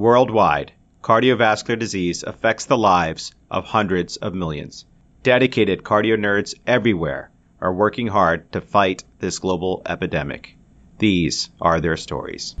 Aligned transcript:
Worldwide, 0.00 0.72
cardiovascular 1.02 1.78
disease 1.78 2.22
affects 2.22 2.64
the 2.64 2.78
lives 2.78 3.34
of 3.50 3.66
hundreds 3.66 4.16
of 4.16 4.32
millions. 4.32 4.86
Dedicated 5.22 5.82
cardio 5.82 6.18
nerds 6.18 6.54
everywhere 6.66 7.30
are 7.60 7.74
working 7.74 8.06
hard 8.06 8.50
to 8.52 8.62
fight 8.62 9.04
this 9.18 9.38
global 9.38 9.82
epidemic. 9.84 10.56
These 10.96 11.50
are 11.60 11.82
their 11.82 11.98
stories. 11.98 12.56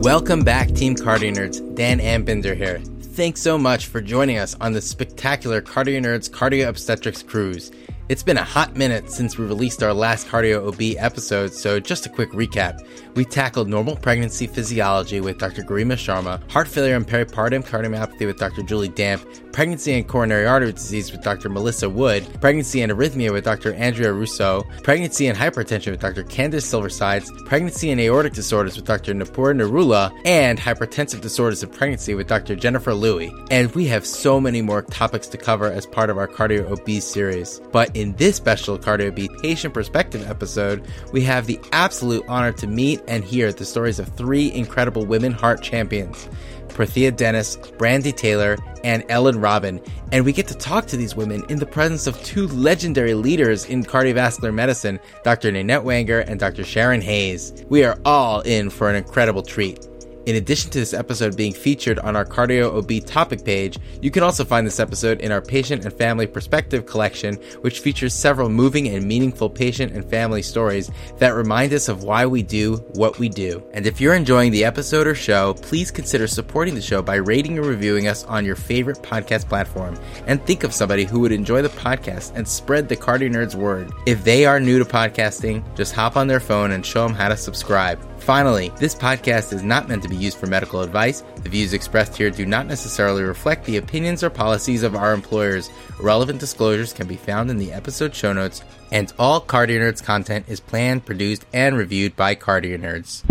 Welcome 0.00 0.44
back, 0.44 0.68
Team 0.68 0.94
Cardio 0.94 1.34
Nerds. 1.34 1.74
Dan 1.74 1.98
Ambinder 1.98 2.56
here. 2.56 2.78
Thanks 3.00 3.42
so 3.42 3.58
much 3.58 3.86
for 3.86 4.00
joining 4.00 4.38
us 4.38 4.54
on 4.60 4.74
the 4.74 4.80
spectacular 4.80 5.60
Cardio 5.60 6.00
Nerds 6.00 6.30
Cardio 6.30 6.68
Obstetrics 6.68 7.24
Cruise. 7.24 7.72
It's 8.08 8.22
been 8.22 8.38
a 8.38 8.42
hot 8.42 8.74
minute 8.74 9.10
since 9.10 9.36
we 9.36 9.44
released 9.44 9.82
our 9.82 9.92
last 9.92 10.28
Cardio 10.28 10.66
OB 10.66 10.96
episode, 10.98 11.52
so 11.52 11.78
just 11.78 12.06
a 12.06 12.08
quick 12.08 12.30
recap. 12.30 12.80
We 13.14 13.26
tackled 13.26 13.68
normal 13.68 13.96
pregnancy 13.96 14.46
physiology 14.46 15.20
with 15.20 15.36
Dr. 15.36 15.62
Garima 15.62 15.92
Sharma, 15.92 16.40
heart 16.50 16.68
failure 16.68 16.96
and 16.96 17.06
peripartum 17.06 17.66
cardiomyopathy 17.66 18.24
with 18.26 18.38
Dr. 18.38 18.62
Julie 18.62 18.88
Damp, 18.88 19.26
pregnancy 19.52 19.92
and 19.92 20.08
coronary 20.08 20.46
artery 20.46 20.72
disease 20.72 21.12
with 21.12 21.20
Dr. 21.20 21.50
Melissa 21.50 21.90
Wood, 21.90 22.26
pregnancy 22.40 22.80
and 22.80 22.90
arrhythmia 22.90 23.30
with 23.30 23.44
Dr. 23.44 23.74
Andrea 23.74 24.12
Russo, 24.12 24.64
pregnancy 24.82 25.26
and 25.26 25.36
hypertension 25.36 25.90
with 25.90 26.00
Dr. 26.00 26.24
Candice 26.24 26.64
Silversides, 26.64 27.28
pregnancy 27.44 27.90
and 27.90 28.00
aortic 28.00 28.32
disorders 28.32 28.76
with 28.76 28.86
Dr. 28.86 29.12
Nupur 29.12 29.52
Narula, 29.52 30.18
and 30.24 30.58
hypertensive 30.58 31.20
disorders 31.20 31.62
of 31.62 31.72
pregnancy 31.72 32.14
with 32.14 32.26
Dr. 32.26 32.56
Jennifer 32.56 32.92
Lewey. 32.92 33.30
And 33.50 33.74
we 33.74 33.86
have 33.88 34.06
so 34.06 34.40
many 34.40 34.62
more 34.62 34.80
topics 34.80 35.26
to 35.26 35.36
cover 35.36 35.66
as 35.70 35.86
part 35.86 36.08
of 36.08 36.16
our 36.16 36.28
Cardio 36.28 36.70
OB 36.70 37.02
series. 37.02 37.60
But 37.70 37.94
in 37.98 38.14
this 38.14 38.36
special 38.36 38.78
Cardio 38.78 39.10
OB 39.10 39.42
patient 39.42 39.74
perspective 39.74 40.28
episode, 40.30 40.86
we 41.12 41.20
have 41.22 41.46
the 41.46 41.60
absolute 41.72 42.24
honor 42.28 42.52
to 42.52 42.66
meet 42.66 43.00
and 43.08 43.24
hear 43.24 43.52
the 43.52 43.64
stories 43.64 43.98
of 43.98 44.08
three 44.08 44.52
incredible 44.52 45.04
women 45.04 45.32
heart 45.32 45.62
champions. 45.62 46.28
Prothea 46.68 47.16
Dennis, 47.16 47.56
Brandy 47.76 48.12
Taylor, 48.12 48.56
and 48.84 49.04
Ellen 49.08 49.40
Robin. 49.40 49.80
And 50.12 50.24
we 50.24 50.32
get 50.32 50.46
to 50.46 50.54
talk 50.54 50.86
to 50.86 50.96
these 50.96 51.16
women 51.16 51.44
in 51.48 51.58
the 51.58 51.66
presence 51.66 52.06
of 52.06 52.22
two 52.22 52.46
legendary 52.48 53.14
leaders 53.14 53.64
in 53.64 53.82
cardiovascular 53.82 54.54
medicine, 54.54 55.00
Dr. 55.24 55.50
Nanette 55.50 55.82
Wenger 55.82 56.20
and 56.20 56.38
Dr. 56.38 56.62
Sharonne 56.62 57.02
Hayes. 57.02 57.64
We 57.68 57.82
are 57.82 57.98
all 58.04 58.42
in 58.42 58.70
for 58.70 58.88
an 58.88 58.94
incredible 58.94 59.42
treat. 59.42 59.88
In 60.28 60.36
addition 60.36 60.70
to 60.72 60.78
this 60.78 60.92
episode 60.92 61.38
being 61.38 61.54
featured 61.54 61.98
on 62.00 62.14
our 62.14 62.26
Cardio 62.26 62.76
OB 62.76 63.06
topic 63.06 63.46
page, 63.46 63.78
you 64.02 64.10
can 64.10 64.22
also 64.22 64.44
find 64.44 64.66
this 64.66 64.78
episode 64.78 65.22
in 65.22 65.32
our 65.32 65.40
Patient 65.40 65.86
and 65.86 65.94
Family 65.94 66.26
Perspective 66.26 66.84
collection, 66.84 67.36
which 67.62 67.80
features 67.80 68.12
several 68.12 68.50
moving 68.50 68.88
and 68.88 69.06
meaningful 69.06 69.48
patient 69.48 69.94
and 69.94 70.04
family 70.04 70.42
stories 70.42 70.90
that 71.16 71.30
remind 71.30 71.72
us 71.72 71.88
of 71.88 72.02
why 72.02 72.26
we 72.26 72.42
do 72.42 72.76
what 72.92 73.18
we 73.18 73.30
do. 73.30 73.62
And 73.72 73.86
if 73.86 74.02
you're 74.02 74.12
enjoying 74.12 74.52
the 74.52 74.66
episode 74.66 75.06
or 75.06 75.14
show, 75.14 75.54
please 75.62 75.90
consider 75.90 76.26
supporting 76.26 76.74
the 76.74 76.82
show 76.82 77.00
by 77.00 77.14
rating 77.14 77.56
and 77.56 77.66
reviewing 77.66 78.06
us 78.06 78.24
on 78.24 78.44
your 78.44 78.54
favorite 78.54 78.98
podcast 78.98 79.48
platform. 79.48 79.98
And 80.26 80.44
think 80.44 80.62
of 80.62 80.74
somebody 80.74 81.04
who 81.04 81.20
would 81.20 81.32
enjoy 81.32 81.62
the 81.62 81.70
podcast 81.70 82.34
and 82.34 82.46
spread 82.46 82.86
the 82.86 82.96
Cardio 82.96 83.32
Nerds 83.32 83.54
word. 83.54 83.90
If 84.04 84.24
they 84.24 84.44
are 84.44 84.60
new 84.60 84.78
to 84.78 84.84
podcasting, 84.84 85.64
just 85.74 85.94
hop 85.94 86.18
on 86.18 86.26
their 86.26 86.38
phone 86.38 86.72
and 86.72 86.84
show 86.84 87.08
them 87.08 87.16
how 87.16 87.28
to 87.28 87.36
subscribe. 87.38 87.98
Finally, 88.28 88.70
this 88.76 88.94
podcast 88.94 89.54
is 89.54 89.62
not 89.62 89.88
meant 89.88 90.02
to 90.02 90.08
be 90.10 90.14
used 90.14 90.36
for 90.36 90.46
medical 90.46 90.82
advice. 90.82 91.22
The 91.36 91.48
views 91.48 91.72
expressed 91.72 92.14
here 92.14 92.28
do 92.28 92.44
not 92.44 92.66
necessarily 92.66 93.22
reflect 93.22 93.64
the 93.64 93.78
opinions 93.78 94.22
or 94.22 94.28
policies 94.28 94.82
of 94.82 94.94
our 94.94 95.14
employers. 95.14 95.70
Relevant 95.98 96.38
disclosures 96.38 96.92
can 96.92 97.06
be 97.06 97.16
found 97.16 97.50
in 97.50 97.56
the 97.56 97.72
episode 97.72 98.14
show 98.14 98.34
notes, 98.34 98.62
and 98.92 99.10
all 99.18 99.40
Cardio 99.40 99.80
Nerds 99.80 100.04
content 100.04 100.44
is 100.46 100.60
planned, 100.60 101.06
produced, 101.06 101.46
and 101.54 101.74
reviewed 101.74 102.16
by 102.16 102.34
Cardio 102.34 102.78
Nerds. 102.78 103.24